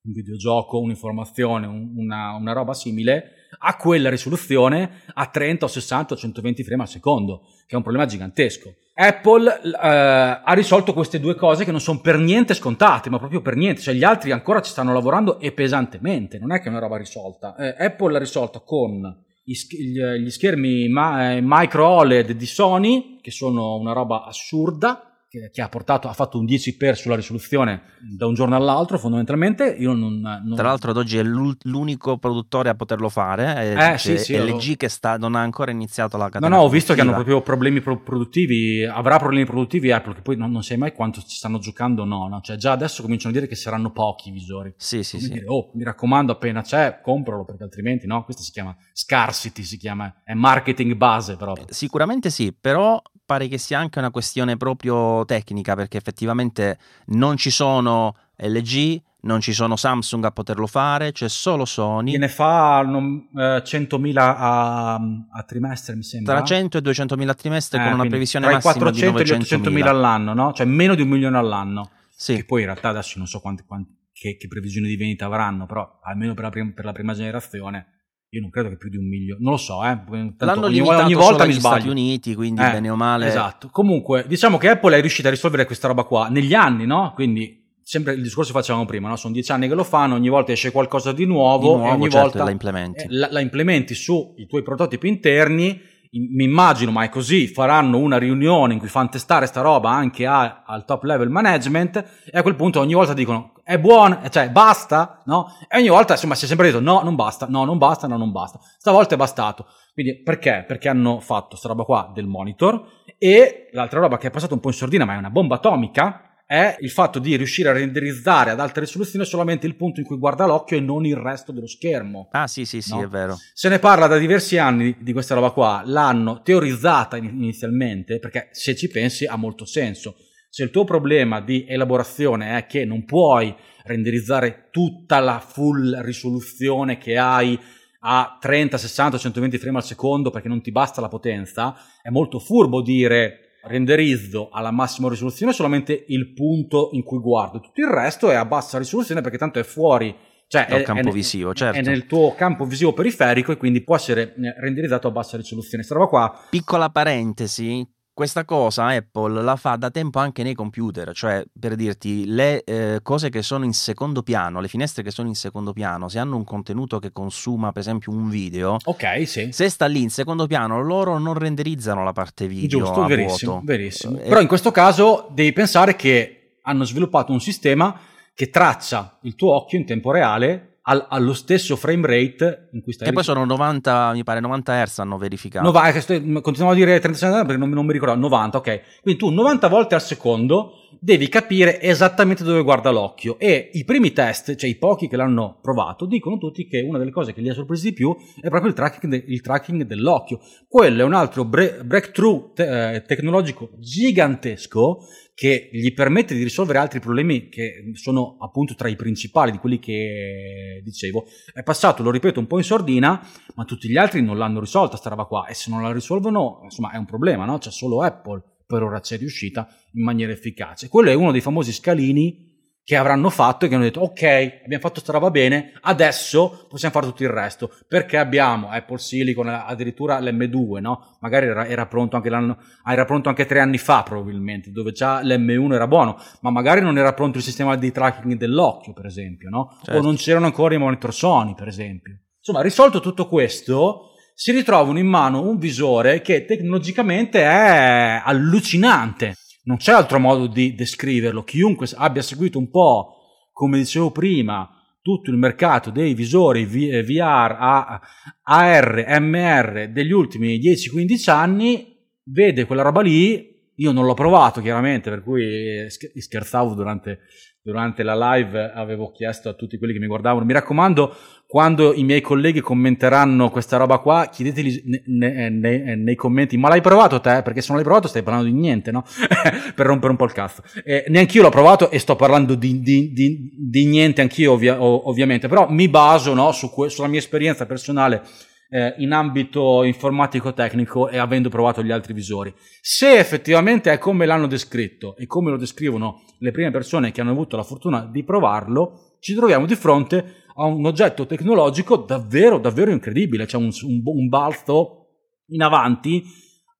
un 0.02 0.12
videogioco, 0.12 0.78
un'informazione, 0.80 1.66
una, 1.66 2.36
una 2.36 2.52
roba 2.52 2.72
simile, 2.72 3.32
a 3.58 3.76
quella 3.76 4.10
risoluzione 4.10 5.02
a 5.12 5.26
30 5.26 5.64
o 5.64 5.68
60 5.68 6.14
o 6.14 6.16
120 6.16 6.62
frame 6.62 6.82
al 6.82 6.88
secondo, 6.88 7.40
che 7.66 7.74
è 7.74 7.76
un 7.76 7.82
problema 7.82 8.06
gigantesco. 8.06 8.74
Apple 9.00 9.60
eh, 9.62 9.78
ha 9.80 10.52
risolto 10.54 10.92
queste 10.92 11.20
due 11.20 11.36
cose 11.36 11.64
che 11.64 11.70
non 11.70 11.78
sono 11.78 12.00
per 12.00 12.18
niente 12.18 12.52
scontate, 12.52 13.08
ma 13.08 13.18
proprio 13.18 13.40
per 13.40 13.54
niente, 13.54 13.80
cioè 13.80 13.94
gli 13.94 14.02
altri 14.02 14.32
ancora 14.32 14.60
ci 14.60 14.72
stanno 14.72 14.92
lavorando 14.92 15.38
e 15.38 15.52
pesantemente, 15.52 16.40
non 16.40 16.52
è 16.52 16.58
che 16.58 16.64
è 16.64 16.68
una 16.68 16.80
roba 16.80 16.96
risolta. 16.96 17.54
Eh, 17.54 17.84
Apple 17.84 18.10
l'ha 18.10 18.18
risolta 18.18 18.58
con 18.58 19.24
gli 19.44 20.28
schermi 20.28 20.88
micro 20.90 21.86
OLED 21.86 22.32
di 22.32 22.46
Sony, 22.46 23.20
che 23.22 23.30
sono 23.30 23.76
una 23.76 23.92
roba 23.92 24.24
assurda, 24.24 25.07
che, 25.28 25.50
che, 25.52 25.60
ha 25.60 25.68
portato, 25.68 26.08
ha 26.08 26.14
fatto 26.14 26.38
un 26.38 26.46
10 26.46 26.76
per 26.76 26.96
sulla 26.96 27.14
risoluzione 27.14 27.82
da 28.00 28.26
un 28.26 28.32
giorno 28.32 28.56
all'altro, 28.56 28.98
fondamentalmente. 28.98 29.76
Io 29.78 29.92
non, 29.92 30.20
non... 30.20 30.54
Tra 30.54 30.68
l'altro, 30.68 30.90
ad 30.90 30.96
oggi 30.96 31.18
è 31.18 31.22
l'unico 31.22 32.16
produttore 32.16 32.70
a 32.70 32.74
poterlo 32.74 33.10
fare. 33.10 33.54
È, 33.54 33.92
eh, 33.92 33.98
sì, 33.98 34.16
sì, 34.16 34.36
LG 34.38 34.68
lo... 34.68 34.74
che 34.76 34.88
sta, 34.88 35.18
non 35.18 35.34
ha 35.34 35.40
ancora 35.40 35.70
iniziato 35.70 36.16
la 36.16 36.30
catena. 36.30 36.48
No, 36.48 36.56
no, 36.56 36.62
ho 36.62 36.68
visto 36.70 36.94
che 36.94 37.02
hanno 37.02 37.12
proprio 37.12 37.42
problemi 37.42 37.82
produttivi. 37.82 38.84
Avrà 38.84 39.18
problemi 39.18 39.44
produttivi 39.44 39.92
Apple, 39.92 40.14
che 40.14 40.22
poi 40.22 40.36
non, 40.36 40.50
non 40.50 40.62
sai 40.62 40.78
mai 40.78 40.94
quanto 40.94 41.20
ci 41.20 41.36
stanno 41.36 41.58
giocando 41.58 42.02
o 42.02 42.04
no, 42.06 42.26
no. 42.26 42.40
Cioè, 42.40 42.56
già 42.56 42.72
adesso 42.72 43.02
cominciano 43.02 43.34
a 43.34 43.36
dire 43.36 43.46
che 43.46 43.56
saranno 43.56 43.90
pochi 43.90 44.30
i 44.30 44.32
visori. 44.32 44.72
Sì, 44.78 45.02
sì, 45.02 45.16
Come 45.16 45.28
sì. 45.28 45.32
Dire, 45.34 45.44
oh, 45.48 45.70
mi 45.74 45.84
raccomando, 45.84 46.32
appena 46.32 46.62
c'è, 46.62 47.00
compralo, 47.02 47.44
perché 47.44 47.64
altrimenti 47.64 48.06
no. 48.06 48.24
Questo 48.24 48.42
si 48.42 48.50
chiama 48.50 48.74
scarcity, 48.94 49.62
si 49.62 49.76
chiama, 49.76 50.22
è 50.24 50.32
marketing 50.32 50.94
base 50.94 51.36
proprio. 51.36 51.66
Eh, 51.68 51.74
sicuramente 51.74 52.30
sì, 52.30 52.54
però 52.58 53.00
pare 53.28 53.46
che 53.46 53.58
sia 53.58 53.78
anche 53.78 53.98
una 53.98 54.10
questione 54.10 54.56
proprio 54.56 55.22
tecnica 55.26 55.74
perché 55.74 55.98
effettivamente 55.98 56.78
non 57.08 57.36
ci 57.36 57.50
sono 57.50 58.16
LG, 58.36 59.02
non 59.22 59.42
ci 59.42 59.52
sono 59.52 59.76
Samsung 59.76 60.24
a 60.24 60.30
poterlo 60.30 60.66
fare, 60.66 61.12
c'è 61.12 61.28
solo 61.28 61.66
Sony. 61.66 62.12
Che 62.12 62.18
ne 62.18 62.28
fa 62.28 62.80
non, 62.80 63.28
eh, 63.36 63.62
100.000 63.62 64.16
a, 64.16 64.94
a, 64.94 65.42
trimestre, 65.46 65.94
mi 65.94 66.04
sembra. 66.04 66.36
Tra 66.36 66.44
100 66.44 66.78
e 66.78 66.80
200.000 66.80 67.28
a 67.28 67.34
trimestre 67.34 67.78
eh, 67.78 67.84
con 67.84 67.92
una 67.92 68.08
previsione 68.08 68.46
massima 68.46 68.72
400 68.72 69.18
di 69.18 69.28
400 69.28 69.68
e 69.68 69.72
800.000 69.72 69.86
all'anno, 69.86 70.32
no? 70.32 70.52
Cioè 70.54 70.64
meno 70.64 70.94
di 70.94 71.02
un 71.02 71.08
milione 71.08 71.36
all'anno. 71.36 71.90
Sì. 72.08 72.36
Che 72.36 72.44
poi 72.46 72.60
in 72.60 72.68
realtà 72.68 72.88
adesso 72.88 73.18
non 73.18 73.26
so 73.26 73.40
quanti, 73.40 73.62
quanti, 73.66 73.94
che, 74.10 74.38
che, 74.38 74.48
previsioni 74.48 74.88
di 74.88 74.96
vendita 74.96 75.26
avranno, 75.26 75.66
però 75.66 75.98
almeno 76.02 76.32
per 76.32 76.44
la, 76.44 76.50
prima, 76.50 76.72
per 76.74 76.86
la 76.86 76.92
prima 76.92 77.12
generazione 77.12 77.97
io 78.30 78.40
non 78.42 78.50
credo 78.50 78.68
che 78.68 78.76
più 78.76 78.90
di 78.90 78.98
un 78.98 79.08
milione, 79.08 79.40
non 79.40 79.52
lo 79.52 79.56
so, 79.56 79.82
eh. 79.82 79.96
Tanto 80.06 80.44
L'hanno 80.44 80.66
ogni, 80.66 80.80
ogni 80.80 81.14
volta 81.14 81.46
mi 81.46 81.52
sbaglio. 81.52 81.76
Stati 81.76 81.88
Uniti, 81.88 82.34
quindi 82.34 82.60
eh, 82.60 82.70
bene 82.72 82.90
o 82.90 82.96
male. 82.96 83.26
Esatto. 83.26 83.68
Comunque, 83.70 84.24
diciamo 84.28 84.58
che 84.58 84.68
Apple 84.68 84.96
è 84.96 85.00
riuscita 85.00 85.28
a 85.28 85.30
risolvere 85.30 85.64
questa 85.64 85.88
roba 85.88 86.04
qua 86.04 86.28
negli 86.28 86.52
anni, 86.52 86.84
no? 86.84 87.12
Quindi 87.14 87.64
sempre 87.82 88.12
il 88.12 88.22
discorso 88.22 88.52
che 88.52 88.58
facevamo 88.58 88.84
prima, 88.84 89.08
no? 89.08 89.16
Sono 89.16 89.32
dieci 89.32 89.50
anni 89.50 89.66
che 89.66 89.74
lo 89.74 89.84
fanno, 89.84 90.14
ogni 90.14 90.28
volta 90.28 90.52
esce 90.52 90.70
qualcosa 90.70 91.12
di 91.12 91.24
nuovo, 91.24 91.58
di 91.58 91.78
nuovo 91.78 91.86
e 91.86 91.90
ogni 91.90 92.10
certo, 92.10 92.18
volta 92.18 92.44
la 92.44 92.50
implementi. 92.50 93.06
La, 93.08 93.28
la 93.30 93.40
implementi 93.40 93.94
sui 93.94 94.46
tuoi 94.46 94.62
prototipi 94.62 95.08
interni 95.08 95.80
mi 96.12 96.44
immagino, 96.44 96.90
ma 96.90 97.04
è 97.04 97.08
così, 97.08 97.46
faranno 97.48 97.98
una 97.98 98.18
riunione 98.18 98.72
in 98.72 98.78
cui 98.78 98.88
fanno 98.88 99.08
testare 99.10 99.46
sta 99.46 99.60
roba 99.60 99.90
anche 99.90 100.26
a, 100.26 100.62
al 100.64 100.84
top 100.84 101.04
level 101.04 101.28
management 101.28 102.22
e 102.24 102.38
a 102.38 102.42
quel 102.42 102.56
punto 102.56 102.80
ogni 102.80 102.94
volta 102.94 103.12
dicono 103.12 103.52
è 103.62 103.78
buono, 103.78 104.22
cioè 104.30 104.48
basta, 104.48 105.22
no? 105.26 105.52
E 105.68 105.76
ogni 105.76 105.88
volta 105.88 106.14
insomma 106.14 106.34
si 106.34 106.46
è 106.46 106.48
sempre 106.48 106.68
detto 106.68 106.80
no, 106.80 107.02
non 107.02 107.14
basta, 107.14 107.46
no, 107.50 107.64
non 107.64 107.76
basta, 107.76 108.06
no, 108.06 108.16
non 108.16 108.32
basta. 108.32 108.58
Stavolta 108.78 109.14
è 109.14 109.18
bastato. 109.18 109.66
Quindi 109.92 110.22
perché? 110.22 110.64
Perché 110.66 110.88
hanno 110.88 111.20
fatto 111.20 111.54
sta 111.54 111.68
roba 111.68 111.84
qua 111.84 112.10
del 112.14 112.26
monitor 112.26 112.82
e 113.18 113.68
l'altra 113.72 114.00
roba 114.00 114.16
che 114.16 114.28
è 114.28 114.30
passata 114.30 114.54
un 114.54 114.60
po' 114.60 114.68
in 114.68 114.74
sordina 114.74 115.04
ma 115.04 115.14
è 115.14 115.18
una 115.18 115.28
bomba 115.28 115.56
atomica 115.56 116.27
è 116.48 116.78
il 116.80 116.88
fatto 116.88 117.18
di 117.18 117.36
riuscire 117.36 117.68
a 117.68 117.72
renderizzare 117.72 118.50
ad 118.50 118.58
alta 118.58 118.80
risoluzione 118.80 119.26
solamente 119.26 119.66
il 119.66 119.76
punto 119.76 120.00
in 120.00 120.06
cui 120.06 120.16
guarda 120.16 120.46
l'occhio 120.46 120.78
e 120.78 120.80
non 120.80 121.04
il 121.04 121.14
resto 121.14 121.52
dello 121.52 121.66
schermo. 121.66 122.30
Ah 122.32 122.46
sì 122.46 122.64
sì 122.64 122.80
sì, 122.80 122.94
no? 122.94 123.02
è 123.02 123.06
vero. 123.06 123.36
Se 123.52 123.68
ne 123.68 123.78
parla 123.78 124.06
da 124.06 124.16
diversi 124.16 124.56
anni 124.56 124.96
di 124.98 125.12
questa 125.12 125.34
roba 125.34 125.50
qua, 125.50 125.82
l'hanno 125.84 126.40
teorizzata 126.40 127.18
inizialmente, 127.18 128.18
perché 128.18 128.48
se 128.52 128.74
ci 128.74 128.88
pensi 128.88 129.26
ha 129.26 129.36
molto 129.36 129.66
senso. 129.66 130.16
Se 130.48 130.62
il 130.62 130.70
tuo 130.70 130.84
problema 130.84 131.42
di 131.42 131.66
elaborazione 131.68 132.56
è 132.56 132.64
che 132.64 132.86
non 132.86 133.04
puoi 133.04 133.54
renderizzare 133.84 134.68
tutta 134.70 135.18
la 135.18 135.40
full 135.40 136.00
risoluzione 136.00 136.96
che 136.96 137.18
hai 137.18 137.60
a 138.00 138.38
30, 138.40 138.78
60, 138.78 139.18
120 139.18 139.58
frame 139.58 139.76
al 139.76 139.84
secondo 139.84 140.30
perché 140.30 140.48
non 140.48 140.62
ti 140.62 140.72
basta 140.72 141.02
la 141.02 141.08
potenza, 141.08 141.76
è 142.00 142.08
molto 142.08 142.38
furbo 142.38 142.80
dire 142.80 143.47
renderizzo 143.62 144.48
alla 144.50 144.70
massima 144.70 145.08
risoluzione 145.08 145.52
solamente 145.52 146.04
il 146.08 146.32
punto 146.32 146.90
in 146.92 147.02
cui 147.02 147.18
guardo, 147.18 147.60
tutto 147.60 147.80
il 147.80 147.88
resto 147.88 148.30
è 148.30 148.34
a 148.34 148.44
bassa 148.44 148.78
risoluzione 148.78 149.20
perché 149.20 149.38
tanto 149.38 149.58
è 149.58 149.64
fuori 149.64 150.14
cioè 150.48 150.64
è, 150.64 150.82
campo 150.82 151.10
è, 151.10 151.12
visivo, 151.12 151.52
certo. 151.52 151.78
è 151.78 151.82
nel 151.82 152.06
tuo 152.06 152.34
campo 152.34 152.64
visivo 152.64 152.94
periferico 152.94 153.52
e 153.52 153.58
quindi 153.58 153.82
può 153.82 153.96
essere 153.96 154.34
eh, 154.34 154.54
renderizzato 154.58 155.08
a 155.08 155.10
bassa 155.10 155.36
risoluzione. 155.36 155.84
Sta 155.84 155.94
roba 155.94 156.06
qua. 156.06 156.46
Piccola 156.48 156.88
parentesi, 156.88 157.86
questa 158.18 158.44
cosa 158.44 158.86
Apple 158.86 159.44
la 159.44 159.54
fa 159.54 159.76
da 159.76 159.90
tempo 159.90 160.18
anche 160.18 160.42
nei 160.42 160.54
computer, 160.54 161.12
cioè 161.14 161.44
per 161.56 161.76
dirti 161.76 162.26
le 162.26 162.64
eh, 162.64 162.98
cose 163.00 163.28
che 163.28 163.42
sono 163.42 163.64
in 163.64 163.72
secondo 163.72 164.24
piano, 164.24 164.60
le 164.60 164.66
finestre 164.66 165.04
che 165.04 165.12
sono 165.12 165.28
in 165.28 165.36
secondo 165.36 165.72
piano, 165.72 166.08
se 166.08 166.18
hanno 166.18 166.34
un 166.34 166.42
contenuto 166.42 166.98
che 166.98 167.12
consuma 167.12 167.70
per 167.70 167.82
esempio 167.82 168.10
un 168.10 168.28
video, 168.28 168.76
ok, 168.82 169.24
sì. 169.24 169.52
se 169.52 169.68
sta 169.68 169.86
lì 169.86 170.02
in 170.02 170.10
secondo 170.10 170.48
piano 170.48 170.82
loro 170.82 171.16
non 171.18 171.34
renderizzano 171.34 172.02
la 172.02 172.10
parte 172.10 172.48
video. 172.48 172.80
Giusto, 172.80 173.06
verissimo, 173.06 173.52
vuoto. 173.52 173.66
verissimo. 173.66 174.18
Eh, 174.18 174.28
Però 174.28 174.40
in 174.40 174.48
questo 174.48 174.72
caso 174.72 175.28
devi 175.30 175.52
pensare 175.52 175.94
che 175.94 176.56
hanno 176.62 176.82
sviluppato 176.82 177.30
un 177.30 177.40
sistema 177.40 178.00
che 178.34 178.50
traccia 178.50 179.16
il 179.22 179.36
tuo 179.36 179.54
occhio 179.54 179.78
in 179.78 179.86
tempo 179.86 180.10
reale 180.10 180.77
al, 180.88 181.06
allo 181.08 181.34
stesso 181.34 181.76
frame 181.76 182.06
rate 182.06 182.68
in 182.72 182.82
cui 182.82 182.92
stai. 182.92 183.08
Che 183.08 183.12
poi 183.12 183.22
sono 183.22 183.44
90, 183.44 184.12
mi 184.14 184.24
pare 184.24 184.40
90 184.40 184.84
Hz 184.84 184.98
hanno 185.00 185.18
verificato. 185.18 185.64
No, 185.64 185.70
va, 185.70 185.92
continuiamo 185.92 186.70
a 186.70 186.74
dire 186.74 186.98
30 186.98 187.44
perché 187.44 187.56
non, 187.56 187.68
non, 187.70 187.84
mi 187.84 187.92
ricordo, 187.92 188.14
90, 188.16 188.58
ok. 188.58 188.80
Quindi 189.02 189.20
tu 189.20 189.28
90 189.30 189.68
volte 189.68 189.94
al 189.94 190.02
secondo 190.02 190.72
devi 191.00 191.28
capire 191.28 191.80
esattamente 191.80 192.44
dove 192.44 192.62
guarda 192.62 192.90
l'occhio 192.90 193.38
e 193.38 193.70
i 193.72 193.84
primi 193.84 194.12
test, 194.12 194.54
cioè 194.56 194.68
i 194.68 194.76
pochi 194.76 195.08
che 195.08 195.16
l'hanno 195.16 195.58
provato, 195.60 196.06
dicono 196.06 196.38
tutti 196.38 196.66
che 196.66 196.80
una 196.80 196.98
delle 196.98 197.10
cose 197.10 197.32
che 197.32 197.40
li 197.40 197.48
ha 197.48 197.54
sorpresi 197.54 197.88
di 197.88 197.94
più 197.94 198.16
è 198.40 198.48
proprio 198.48 198.70
il 198.70 198.76
tracking, 198.76 199.12
de, 199.12 199.24
il 199.26 199.40
tracking 199.40 199.82
dell'occhio. 199.84 200.40
Quello 200.68 201.02
è 201.02 201.04
un 201.04 201.14
altro 201.14 201.44
bre- 201.44 201.84
breakthrough 201.84 202.52
te- 202.54 202.94
eh, 202.94 203.02
tecnologico 203.02 203.70
gigantesco 203.78 205.06
che 205.34 205.68
gli 205.72 205.94
permette 205.94 206.34
di 206.34 206.42
risolvere 206.42 206.80
altri 206.80 206.98
problemi 206.98 207.48
che 207.48 207.92
sono 207.92 208.36
appunto 208.40 208.74
tra 208.74 208.88
i 208.88 208.96
principali 208.96 209.52
di 209.52 209.58
quelli 209.58 209.78
che 209.78 210.80
dicevo. 210.82 211.26
È 211.52 211.62
passato, 211.62 212.02
lo 212.02 212.10
ripeto, 212.10 212.40
un 212.40 212.48
po' 212.48 212.58
in 212.58 212.64
sordina, 212.64 213.24
ma 213.54 213.64
tutti 213.64 213.88
gli 213.88 213.96
altri 213.96 214.20
non 214.20 214.36
l'hanno 214.36 214.58
risolta 214.58 214.96
sta 214.96 215.10
roba 215.10 215.26
qua 215.26 215.46
e 215.46 215.54
se 215.54 215.70
non 215.70 215.80
la 215.82 215.92
risolvono, 215.92 216.60
insomma, 216.64 216.90
è 216.90 216.96
un 216.96 217.04
problema, 217.04 217.44
no? 217.44 217.58
C'è 217.58 217.70
solo 217.70 218.02
Apple 218.02 218.42
per 218.68 218.82
ora 218.82 219.00
c'è 219.00 219.16
riuscita 219.16 219.66
in 219.94 220.04
maniera 220.04 220.30
efficace. 220.30 220.90
Quello 220.90 221.08
è 221.08 221.14
uno 221.14 221.32
dei 221.32 221.40
famosi 221.40 221.72
scalini 221.72 222.46
che 222.84 222.96
avranno 222.96 223.30
fatto 223.30 223.64
e 223.64 223.68
che 223.68 223.74
hanno 223.74 223.84
detto 223.84 224.00
ok, 224.00 224.60
abbiamo 224.64 224.82
fatto 224.82 225.00
sta 225.00 225.12
roba 225.12 225.30
bene, 225.30 225.72
adesso 225.82 226.66
possiamo 226.68 226.94
fare 226.94 227.06
tutto 227.06 227.22
il 227.22 227.30
resto, 227.30 227.70
perché 227.86 228.18
abbiamo 228.18 228.68
Apple 228.68 228.98
Silicon, 228.98 229.48
addirittura 229.48 230.18
l'M2, 230.20 230.80
no? 230.80 231.16
Magari 231.20 231.46
era, 231.46 231.66
era, 231.66 231.86
pronto 231.86 232.16
anche 232.16 232.28
l'anno, 232.28 232.58
ah, 232.82 232.92
era 232.92 233.04
pronto 233.06 233.30
anche 233.30 233.46
tre 233.46 233.60
anni 233.60 233.78
fa 233.78 234.02
probabilmente, 234.02 234.70
dove 234.70 234.92
già 234.92 235.22
l'M1 235.22 235.72
era 235.72 235.86
buono, 235.86 236.18
ma 236.40 236.50
magari 236.50 236.80
non 236.80 236.96
era 236.96 237.12
pronto 237.14 237.38
il 237.38 237.44
sistema 237.44 237.74
di 237.76 237.90
tracking 237.90 238.36
dell'occhio, 238.36 238.92
per 238.92 239.04
esempio, 239.04 239.50
no? 239.50 239.78
Certo. 239.82 239.98
O 239.98 240.02
non 240.02 240.16
c'erano 240.16 240.46
ancora 240.46 240.74
i 240.74 240.78
monitor 240.78 241.12
Sony, 241.12 241.54
per 241.54 241.68
esempio. 241.68 242.18
Insomma, 242.38 242.62
risolto 242.62 243.00
tutto 243.00 243.28
questo, 243.28 244.07
si 244.40 244.52
ritrovano 244.52 245.00
in 245.00 245.08
mano 245.08 245.40
un 245.40 245.58
visore 245.58 246.20
che 246.20 246.44
tecnologicamente 246.44 247.42
è 247.42 248.22
allucinante 248.24 249.34
non 249.68 249.76
c'è 249.76 249.92
altro 249.92 250.18
modo 250.18 250.46
di 250.46 250.74
descriverlo. 250.74 251.44
Chiunque 251.44 251.86
abbia 251.94 252.22
seguito 252.22 252.58
un 252.58 252.70
po', 252.70 253.16
come 253.52 253.76
dicevo 253.76 254.10
prima, 254.10 254.68
tutto 255.02 255.30
il 255.30 255.36
mercato 255.36 255.90
dei 255.90 256.14
visori 256.14 256.64
VR, 256.64 258.00
AR, 258.42 259.04
MR 259.20 259.90
degli 259.92 260.12
ultimi 260.12 260.58
10-15 260.58 261.30
anni, 261.30 261.98
vede 262.24 262.64
quella 262.64 262.82
roba 262.82 263.02
lì. 263.02 263.56
Io 263.74 263.92
non 263.92 264.06
l'ho 264.06 264.14
provato 264.14 264.62
chiaramente, 264.62 265.10
per 265.10 265.22
cui 265.22 265.86
scherzavo 265.88 266.74
durante 266.74 267.20
durante 267.62 268.02
la 268.02 268.34
live 268.34 268.72
avevo 268.74 269.10
chiesto 269.10 269.48
a 269.48 269.52
tutti 269.52 269.78
quelli 269.78 269.92
che 269.92 269.98
mi 269.98 270.06
guardavano, 270.06 270.44
mi 270.44 270.52
raccomando, 270.52 271.14
quando 271.46 271.94
i 271.94 272.04
miei 272.04 272.20
colleghi 272.20 272.60
commenteranno 272.60 273.50
questa 273.50 273.76
roba 273.76 273.98
qua, 273.98 274.28
chiedeteli 274.30 274.82
ne, 274.86 275.02
ne, 275.06 275.50
ne, 275.50 275.96
nei 275.96 276.14
commenti, 276.14 276.56
ma 276.56 276.68
l'hai 276.68 276.80
provato 276.80 277.20
te? 277.20 277.42
Perché 277.42 277.60
se 277.60 277.68
non 277.68 277.76
l'hai 277.76 277.84
provato 277.84 278.08
stai 278.08 278.22
parlando 278.22 278.48
di 278.48 278.54
niente, 278.54 278.90
no? 278.90 279.04
per 279.74 279.86
rompere 279.86 280.10
un 280.10 280.16
po' 280.16 280.24
il 280.24 280.32
cazzo. 280.32 280.62
Eh, 280.84 281.04
neanch'io 281.08 281.42
l'ho 281.42 281.50
provato 281.50 281.90
e 281.90 281.98
sto 281.98 282.16
parlando 282.16 282.54
di, 282.54 282.80
di, 282.80 283.12
di, 283.12 283.50
di 283.56 283.86
niente 283.86 284.20
anch'io 284.20 284.52
ovvia, 284.52 284.82
ovviamente, 284.82 285.48
però 285.48 285.68
mi 285.70 285.88
baso 285.88 286.34
no, 286.34 286.52
su 286.52 286.70
que- 286.70 286.90
sulla 286.90 287.08
mia 287.08 287.18
esperienza 287.18 287.66
personale 287.66 288.22
eh, 288.70 288.94
in 288.98 289.12
ambito 289.12 289.82
informatico-tecnico 289.82 291.08
e 291.08 291.18
avendo 291.18 291.48
provato 291.48 291.82
gli 291.82 291.90
altri 291.90 292.12
visori. 292.12 292.54
Se 292.80 293.18
effettivamente 293.18 293.92
è 293.92 293.98
come 293.98 294.26
l'hanno 294.26 294.46
descritto 294.46 295.16
e 295.16 295.26
come 295.26 295.50
lo 295.50 295.56
descrivono 295.56 296.22
le 296.38 296.50
prime 296.50 296.70
persone 296.70 297.10
che 297.10 297.20
hanno 297.20 297.30
avuto 297.30 297.56
la 297.56 297.62
fortuna 297.62 298.06
di 298.06 298.24
provarlo, 298.24 299.16
ci 299.20 299.34
troviamo 299.34 299.66
di 299.66 299.74
fronte 299.74 300.44
a 300.54 300.64
un 300.64 300.84
oggetto 300.84 301.26
tecnologico 301.26 301.96
davvero, 301.96 302.58
davvero 302.58 302.90
incredibile. 302.90 303.46
C'è 303.46 303.56
un, 303.56 303.70
un, 303.82 304.02
un 304.04 304.28
balzo 304.28 305.06
in 305.48 305.62
avanti 305.62 306.22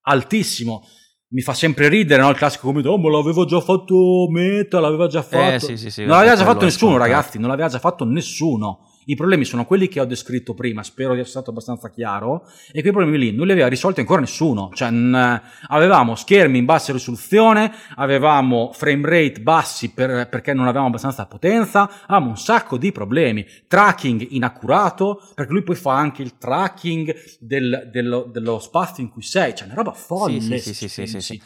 altissimo 0.03 0.83
mi 1.31 1.43
fa 1.43 1.53
sempre 1.53 1.89
ridere 1.89 2.23
no? 2.23 2.31
il 2.31 2.37
classico 2.37 2.69
commento 2.69 2.91
oh 2.91 2.99
ma 2.99 3.11
l'aveva 3.11 3.45
già 3.45 3.61
fatto 3.61 4.29
Meta 4.31 4.81
l'aveva 4.81 5.07
già 5.09 5.21
eh, 5.21 5.23
fatto 5.23 5.55
eh, 5.55 5.61
sì, 5.61 5.77
sì, 5.77 5.91
sì, 5.91 6.01
non 6.03 6.17
l'aveva 6.17 6.37
già 6.37 6.45
fatto 6.45 6.65
nessuno 6.65 6.97
ragazzi 6.97 7.39
non 7.39 7.51
l'aveva 7.51 7.69
già 7.69 7.79
fatto 7.79 8.05
nessuno 8.05 8.88
I 9.09 9.15
problemi 9.15 9.47
sono 9.47 9.65
quelli 9.65 9.89
che 9.89 10.01
ho 10.01 10.05
descritto 10.05 10.53
prima, 10.53 10.83
spero 10.83 11.15
di 11.15 11.21
essere 11.21 11.31
stato 11.31 11.49
abbastanza 11.49 11.89
chiaro, 11.89 12.47
e 12.71 12.83
quei 12.83 12.93
problemi 12.93 13.17
lì 13.17 13.33
non 13.33 13.47
li 13.47 13.53
aveva 13.53 13.67
risolti 13.67 14.01
ancora 14.01 14.21
nessuno. 14.21 14.69
Cioè, 14.75 14.91
n- 14.91 15.43
avevamo 15.69 16.15
schermi 16.15 16.59
in 16.59 16.67
bassa 16.67 16.93
risoluzione, 16.93 17.73
avevamo 17.95 18.71
frame 18.75 19.09
rate 19.09 19.41
bassi 19.41 19.93
per- 19.93 20.29
perché 20.29 20.53
non 20.53 20.67
avevamo 20.67 20.89
abbastanza 20.89 21.25
potenza, 21.25 21.89
avevamo 22.03 22.29
un 22.29 22.37
sacco 22.37 22.77
di 22.77 22.93
problemi. 22.93 23.47
Tracking 23.67 24.27
inaccurato, 24.29 25.23
perché 25.35 25.53
lui 25.53 25.63
poi 25.63 25.77
fa 25.77 25.97
anche 25.97 26.21
il 26.21 26.37
tracking 26.37 27.39
del, 27.41 27.89
dello, 27.91 28.29
dello, 28.31 28.59
spazio 28.59 29.03
in 29.03 29.09
cui 29.09 29.23
sei, 29.23 29.55
cioè 29.55 29.69
una 29.69 29.77
roba 29.77 29.93
folle. 29.93 30.59
Sì, 30.59 30.75
sì, 30.75 30.75
sì, 30.75 30.89
sì, 30.89 31.07
sì, 31.07 31.21
sì. 31.23 31.43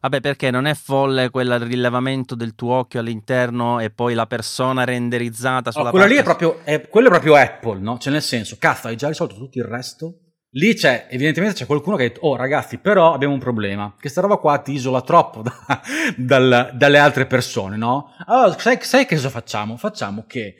Vabbè, 0.00 0.20
perché 0.20 0.50
non 0.50 0.66
è 0.66 0.74
folle 0.74 1.30
quel 1.30 1.58
rilevamento 1.58 2.34
del 2.34 2.54
tuo 2.54 2.74
occhio 2.74 3.00
all'interno 3.00 3.80
e 3.80 3.90
poi 3.90 4.14
la 4.14 4.26
persona 4.26 4.84
renderizzata 4.84 5.70
sulla 5.70 5.84
no, 5.84 5.90
quello 5.90 6.06
lì 6.06 6.16
è 6.16 6.22
proprio, 6.22 6.60
è, 6.64 6.88
quello 6.88 7.08
è 7.08 7.10
proprio 7.10 7.34
Apple, 7.34 7.80
no? 7.80 7.98
Cioè 7.98 8.12
nel 8.12 8.22
senso, 8.22 8.56
cazzo, 8.58 8.88
hai 8.88 8.96
già 8.96 9.08
risolto 9.08 9.34
tutto 9.34 9.58
il 9.58 9.64
resto? 9.64 10.20
Lì 10.50 10.74
c'è, 10.74 11.08
evidentemente 11.10 11.58
c'è 11.58 11.66
qualcuno 11.66 11.96
che 11.96 12.04
ha 12.04 12.08
detto, 12.08 12.20
oh 12.20 12.36
ragazzi, 12.36 12.78
però 12.78 13.12
abbiamo 13.12 13.34
un 13.34 13.40
problema, 13.40 13.94
che 13.98 14.08
sta 14.08 14.22
roba 14.22 14.36
qua 14.36 14.58
ti 14.58 14.72
isola 14.72 15.02
troppo 15.02 15.42
da, 15.42 15.82
dal, 16.16 16.70
dalle 16.74 16.98
altre 16.98 17.26
persone, 17.26 17.76
no? 17.76 18.14
Allora, 18.26 18.58
sai, 18.58 18.78
sai 18.80 19.06
che 19.06 19.16
cosa 19.16 19.28
facciamo? 19.28 19.76
Facciamo 19.76 20.24
che 20.26 20.54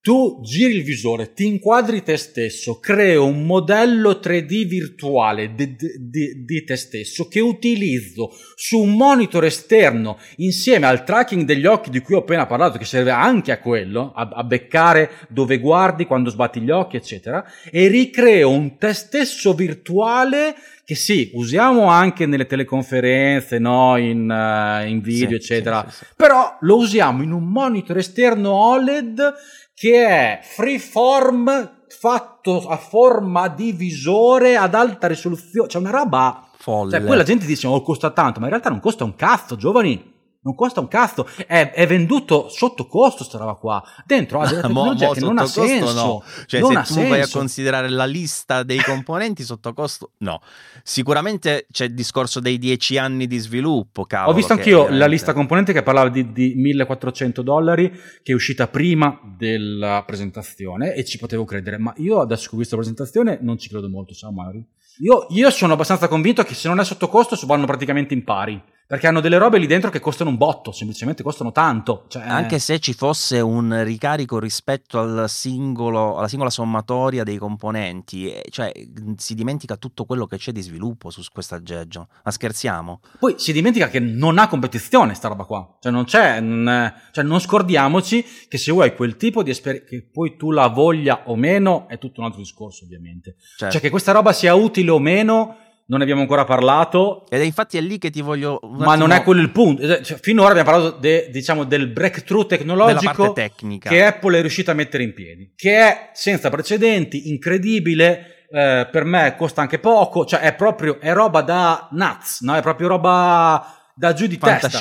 tu 0.00 0.40
giri 0.42 0.76
il 0.76 0.84
visore, 0.84 1.32
ti 1.32 1.46
inquadri 1.46 2.02
te 2.02 2.16
stesso, 2.16 2.78
crei 2.78 3.16
un 3.16 3.44
modello 3.44 4.20
3D 4.22 4.66
virtuale 4.66 5.54
di, 5.54 5.74
di, 5.74 6.44
di, 6.44 6.64
te 6.64 6.76
stesso 6.76 7.26
che 7.26 7.40
utilizzo 7.40 8.30
su 8.54 8.78
un 8.78 8.94
monitor 8.94 9.44
esterno 9.44 10.18
insieme 10.36 10.86
al 10.86 11.04
tracking 11.04 11.44
degli 11.44 11.66
occhi 11.66 11.90
di 11.90 12.00
cui 12.00 12.14
ho 12.14 12.20
appena 12.20 12.46
parlato, 12.46 12.78
che 12.78 12.84
serve 12.84 13.10
anche 13.10 13.50
a 13.50 13.58
quello, 13.58 14.12
a, 14.14 14.28
a 14.32 14.44
beccare 14.44 15.10
dove 15.28 15.58
guardi, 15.58 16.06
quando 16.06 16.30
sbatti 16.30 16.60
gli 16.60 16.70
occhi, 16.70 16.96
eccetera, 16.96 17.44
e 17.70 17.88
ricreo 17.88 18.50
un 18.50 18.78
te 18.78 18.92
stesso 18.92 19.52
virtuale 19.52 20.54
che 20.88 20.94
sì, 20.94 21.32
usiamo 21.34 21.88
anche 21.88 22.24
nelle 22.24 22.46
teleconferenze, 22.46 23.58
no? 23.58 23.98
in, 23.98 24.20
uh, 24.30 24.88
in 24.88 25.02
video, 25.02 25.28
sì, 25.28 25.34
eccetera, 25.34 25.84
sì, 25.86 25.96
sì, 25.96 26.04
però 26.16 26.56
lo 26.60 26.76
usiamo 26.76 27.22
in 27.22 27.32
un 27.32 27.44
monitor 27.44 27.98
esterno 27.98 28.52
OLED 28.52 29.34
che 29.78 30.06
è 30.06 30.40
freeform 30.42 31.84
fatto 31.88 32.68
a 32.68 32.76
forma 32.76 33.46
di 33.46 33.70
visore 33.72 34.56
ad 34.56 34.74
alta 34.74 35.06
risoluzione, 35.06 35.68
cioè 35.68 35.80
una 35.80 35.90
roba 35.90 36.48
folle. 36.56 36.90
Cioè, 36.90 37.02
poi 37.02 37.16
la 37.16 37.22
gente 37.22 37.46
dice 37.46 37.68
oh 37.68 37.80
costa 37.82 38.10
tanto, 38.10 38.40
ma 38.40 38.46
in 38.46 38.50
realtà 38.50 38.70
non 38.70 38.80
costa 38.80 39.04
un 39.04 39.14
cazzo, 39.14 39.54
giovani 39.54 40.16
non 40.48 40.54
costa 40.54 40.80
un 40.80 40.88
cazzo, 40.88 41.28
è, 41.46 41.72
è, 41.72 41.86
venduto 41.86 42.48
sotto 42.48 42.86
costo 42.86 43.22
sta 43.22 43.36
roba 43.36 43.54
qua. 43.54 43.82
Dentro 44.06 44.40
ha 44.40 44.48
della 44.48 44.62
tecnologia 44.62 45.04
mo, 45.04 45.08
mo 45.08 45.12
che 45.12 45.20
non 45.20 45.38
ha 45.38 45.46
senso. 45.46 45.92
No. 45.92 46.22
Cioè, 46.46 46.60
non 46.60 46.72
se 46.72 46.78
tu 46.78 46.92
senso. 46.94 47.08
vai 47.08 47.20
a 47.20 47.28
considerare 47.28 47.88
la 47.90 48.06
lista 48.06 48.62
dei 48.62 48.78
componenti 48.78 49.42
sotto 49.42 49.74
costo, 49.74 50.12
no. 50.18 50.40
Sicuramente 50.82 51.66
c'è 51.70 51.84
il 51.84 51.94
discorso 51.94 52.40
dei 52.40 52.58
10 52.58 52.96
anni 52.96 53.26
di 53.26 53.38
sviluppo, 53.38 54.04
cavolo. 54.04 54.32
Ho 54.32 54.34
visto 54.34 54.54
anch'io 54.54 54.78
veramente... 54.78 54.98
la 54.98 55.06
lista 55.06 55.32
componenti 55.34 55.72
che 55.72 55.82
parlava 55.82 56.08
di, 56.08 56.32
di 56.32 56.54
1400 56.56 57.42
dollari, 57.42 57.90
che 58.22 58.32
è 58.32 58.34
uscita 58.34 58.68
prima 58.68 59.20
della 59.36 60.02
presentazione 60.06 60.94
e 60.94 61.04
ci 61.04 61.18
potevo 61.18 61.44
credere, 61.44 61.76
ma 61.76 61.92
io 61.98 62.20
adesso 62.20 62.48
che 62.48 62.54
ho 62.54 62.58
visto 62.58 62.74
la 62.74 62.82
presentazione 62.82 63.38
non 63.42 63.58
ci 63.58 63.68
credo 63.68 63.88
molto, 63.88 64.14
sa 64.14 64.30
Mauri? 64.30 64.64
Io, 65.00 65.26
io 65.30 65.50
sono 65.50 65.74
abbastanza 65.74 66.08
convinto 66.08 66.42
che 66.42 66.54
se 66.54 66.66
non 66.66 66.80
è 66.80 66.84
sotto 66.84 67.08
costo 67.08 67.38
vanno 67.46 67.66
praticamente 67.66 68.14
in 68.14 68.24
pari 68.24 68.60
perché 68.88 69.06
hanno 69.06 69.20
delle 69.20 69.36
robe 69.36 69.58
lì 69.58 69.66
dentro 69.66 69.90
che 69.90 70.00
costano 70.00 70.30
un 70.30 70.38
botto, 70.38 70.72
semplicemente 70.72 71.22
costano 71.22 71.52
tanto. 71.52 72.06
Cioè... 72.08 72.22
Anche 72.22 72.58
se 72.58 72.78
ci 72.78 72.94
fosse 72.94 73.38
un 73.38 73.84
ricarico 73.84 74.38
rispetto 74.38 74.98
al 74.98 75.26
singolo, 75.28 76.16
alla 76.16 76.26
singola 76.26 76.48
sommatoria 76.48 77.22
dei 77.22 77.36
componenti, 77.36 78.32
eh, 78.32 78.46
cioè 78.48 78.72
si 79.18 79.34
dimentica 79.34 79.76
tutto 79.76 80.06
quello 80.06 80.24
che 80.24 80.38
c'è 80.38 80.52
di 80.52 80.62
sviluppo 80.62 81.10
su 81.10 81.20
questo 81.30 81.54
aggeggio. 81.54 82.08
Ma 82.24 82.30
scherziamo? 82.30 83.00
Poi 83.18 83.34
si 83.36 83.52
dimentica 83.52 83.90
che 83.90 84.00
non 84.00 84.38
ha 84.38 84.48
competizione 84.48 85.12
sta 85.12 85.28
roba 85.28 85.44
qua, 85.44 85.76
cioè 85.82 85.92
non 85.92 86.04
c'è, 86.04 86.40
non, 86.40 86.94
cioè 87.12 87.24
non 87.24 87.40
scordiamoci 87.40 88.24
che 88.48 88.56
se 88.56 88.72
vuoi 88.72 88.96
quel 88.96 89.18
tipo 89.18 89.42
di 89.42 89.50
esperienza, 89.50 89.86
che 89.86 90.08
poi 90.10 90.34
tu 90.38 90.50
la 90.50 90.68
voglia 90.68 91.24
o 91.26 91.36
meno, 91.36 91.88
è 91.88 91.98
tutto 91.98 92.20
un 92.20 92.26
altro 92.28 92.40
discorso 92.40 92.84
ovviamente. 92.84 93.36
Certo. 93.58 93.70
Cioè 93.70 93.82
che 93.82 93.90
questa 93.90 94.12
roba 94.12 94.32
sia 94.32 94.54
utile 94.54 94.90
o 94.90 94.98
meno 94.98 95.56
non 95.88 95.98
ne 95.98 96.04
abbiamo 96.04 96.20
ancora 96.22 96.44
parlato. 96.44 97.26
Ed 97.28 97.40
è 97.40 97.44
infatti 97.44 97.76
è 97.76 97.80
lì 97.80 97.98
che 97.98 98.10
ti 98.10 98.20
voglio. 98.20 98.60
Ma 98.62 98.92
attimo... 98.92 99.06
non 99.06 99.12
è 99.12 99.22
quello 99.22 99.40
il 99.40 99.50
punto. 99.50 99.82
Eh, 99.82 100.02
cioè, 100.02 100.18
finora 100.20 100.50
abbiamo 100.50 100.70
parlato 100.70 100.96
de, 100.98 101.28
diciamo, 101.30 101.64
del 101.64 101.88
breakthrough 101.88 102.46
tecnologico 102.46 103.32
che 103.32 104.04
Apple 104.04 104.38
è 104.38 104.40
riuscita 104.40 104.72
a 104.72 104.74
mettere 104.74 105.02
in 105.02 105.14
piedi, 105.14 105.52
che 105.56 105.78
è 105.78 106.10
senza 106.12 106.50
precedenti, 106.50 107.30
incredibile. 107.30 108.34
Eh, 108.50 108.88
per 108.90 109.04
me 109.04 109.34
costa 109.36 109.60
anche 109.60 109.78
poco, 109.78 110.24
cioè 110.24 110.40
è 110.40 110.54
proprio 110.54 110.98
è 111.00 111.12
roba 111.12 111.42
da 111.42 111.88
nuts, 111.90 112.40
no? 112.40 112.56
È 112.56 112.62
proprio 112.62 112.88
roba 112.88 113.76
da 113.94 114.12
giù 114.12 114.26
di 114.26 114.38
testa. 114.38 114.80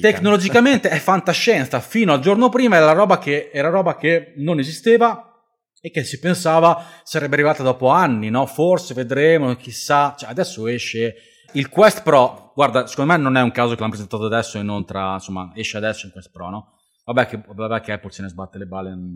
Tecnologicamente 0.00 0.88
è 0.88 0.98
fantascienza. 0.98 1.80
Fino 1.80 2.12
al 2.12 2.20
giorno 2.20 2.48
prima 2.48 2.76
era 2.76 2.92
roba 2.92 3.18
che, 3.18 3.50
era 3.52 3.68
roba 3.68 3.96
che 3.96 4.34
non 4.36 4.58
esisteva 4.58 5.35
e 5.86 5.90
che 5.92 6.02
si 6.02 6.18
pensava 6.18 6.84
sarebbe 7.04 7.34
arrivata 7.36 7.62
dopo 7.62 7.90
anni, 7.90 8.28
no? 8.28 8.44
Forse 8.46 8.92
vedremo, 8.92 9.54
chissà. 9.54 10.16
Cioè, 10.18 10.28
adesso 10.28 10.66
esce 10.66 11.14
il 11.52 11.68
Quest 11.68 12.02
Pro. 12.02 12.50
Guarda, 12.56 12.88
secondo 12.88 13.12
me 13.12 13.18
non 13.18 13.36
è 13.36 13.40
un 13.40 13.52
caso 13.52 13.74
che 13.74 13.78
l'hanno 13.78 13.90
presentato 13.90 14.24
adesso 14.24 14.58
e 14.58 14.62
non 14.62 14.84
tra, 14.84 15.12
insomma, 15.12 15.52
esce 15.54 15.76
adesso 15.76 16.06
il 16.06 16.12
Quest 16.12 16.32
Pro, 16.32 16.50
no? 16.50 16.72
Vabbè 17.04 17.26
che, 17.28 17.40
vabbè 17.46 17.80
che 17.82 17.92
Apple 17.92 18.10
se 18.10 18.22
ne 18.22 18.28
sbatte 18.28 18.58
le 18.58 18.66
balle. 18.66 18.90
Non, 18.90 19.14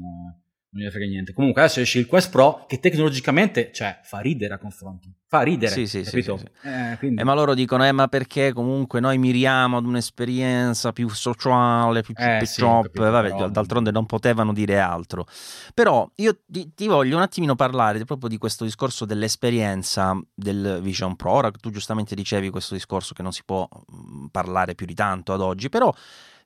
non 0.73 0.85
gli 0.85 0.91
frega 0.91 1.07
niente. 1.07 1.33
Comunque 1.33 1.63
adesso 1.63 1.81
esce 1.81 1.99
il 1.99 2.07
Quest 2.07 2.31
Pro 2.31 2.65
che 2.69 2.79
tecnologicamente, 2.79 3.71
cioè, 3.73 3.99
fa 4.03 4.21
ridere 4.21 4.55
a 4.55 4.59
confronto. 4.59 5.09
Fa 5.27 5.43
ridere, 5.43 5.73
sì, 5.73 5.87
sì, 5.87 6.03
capito? 6.03 6.37
Sì, 6.39 6.45
sì. 6.61 6.69
Eh, 6.69 7.21
eh, 7.21 7.25
ma 7.25 7.35
loro 7.35 7.55
dicono, 7.55 7.87
eh, 7.87 7.93
ma 7.93 8.09
perché 8.09 8.53
comunque 8.53 8.99
noi 8.99 9.17
miriamo 9.19 9.77
ad 9.77 9.85
un'esperienza 9.85 10.93
più 10.93 11.09
sociale, 11.09 12.03
più 12.03 12.15
eh, 12.17 12.45
sì, 12.45 12.61
chop, 12.61 12.99
vabbè, 12.99 13.29
però... 13.29 13.49
d'altronde 13.49 13.91
non 13.91 14.07
potevano 14.07 14.53
dire 14.53 14.79
altro. 14.79 15.27
Però 15.75 16.09
io 16.17 16.41
ti, 16.47 16.73
ti, 16.75 16.87
voglio 16.87 17.17
un 17.17 17.23
attimino 17.23 17.55
parlare 17.55 18.05
proprio 18.05 18.29
di 18.29 18.39
questo 18.39 18.65
discorso 18.65 19.05
dell'esperienza 19.05 20.21
del 20.35 20.81
Vision 20.83 21.15
Pro. 21.17 21.31
Ora 21.31 21.51
tu 21.51 21.71
giustamente 21.71 22.15
dicevi 22.15 22.51
questo 22.51 22.75
discorso 22.75 23.15
che 23.15 23.23
non 23.23 23.33
si 23.33 23.43
può 23.45 23.69
mm, 23.69 24.27
parlare 24.33 24.75
più 24.75 24.87
di 24.87 24.95
tanto 24.95 25.33
ad 25.33 25.41
oggi, 25.41 25.69
però 25.69 25.95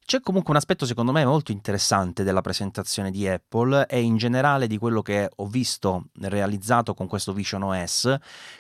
c'è 0.07 0.21
comunque 0.21 0.51
un 0.51 0.57
aspetto 0.57 0.85
secondo 0.85 1.13
me 1.13 1.25
molto 1.25 1.51
interessante 1.51 2.25
della 2.25 2.43
presentazione 2.43 3.11
di 3.11 3.27
Apple 3.27 3.87
e 3.87 4.03
in 4.03 4.19
generale 4.19 4.67
di 4.67 4.77
quello 4.77 5.01
che 5.01 5.31
ho 5.35 5.47
visto 5.47 6.09
realizzato 6.21 6.93
con 6.93 7.07
questo 7.07 7.33
Vision 7.33 7.63
OS 7.63 8.15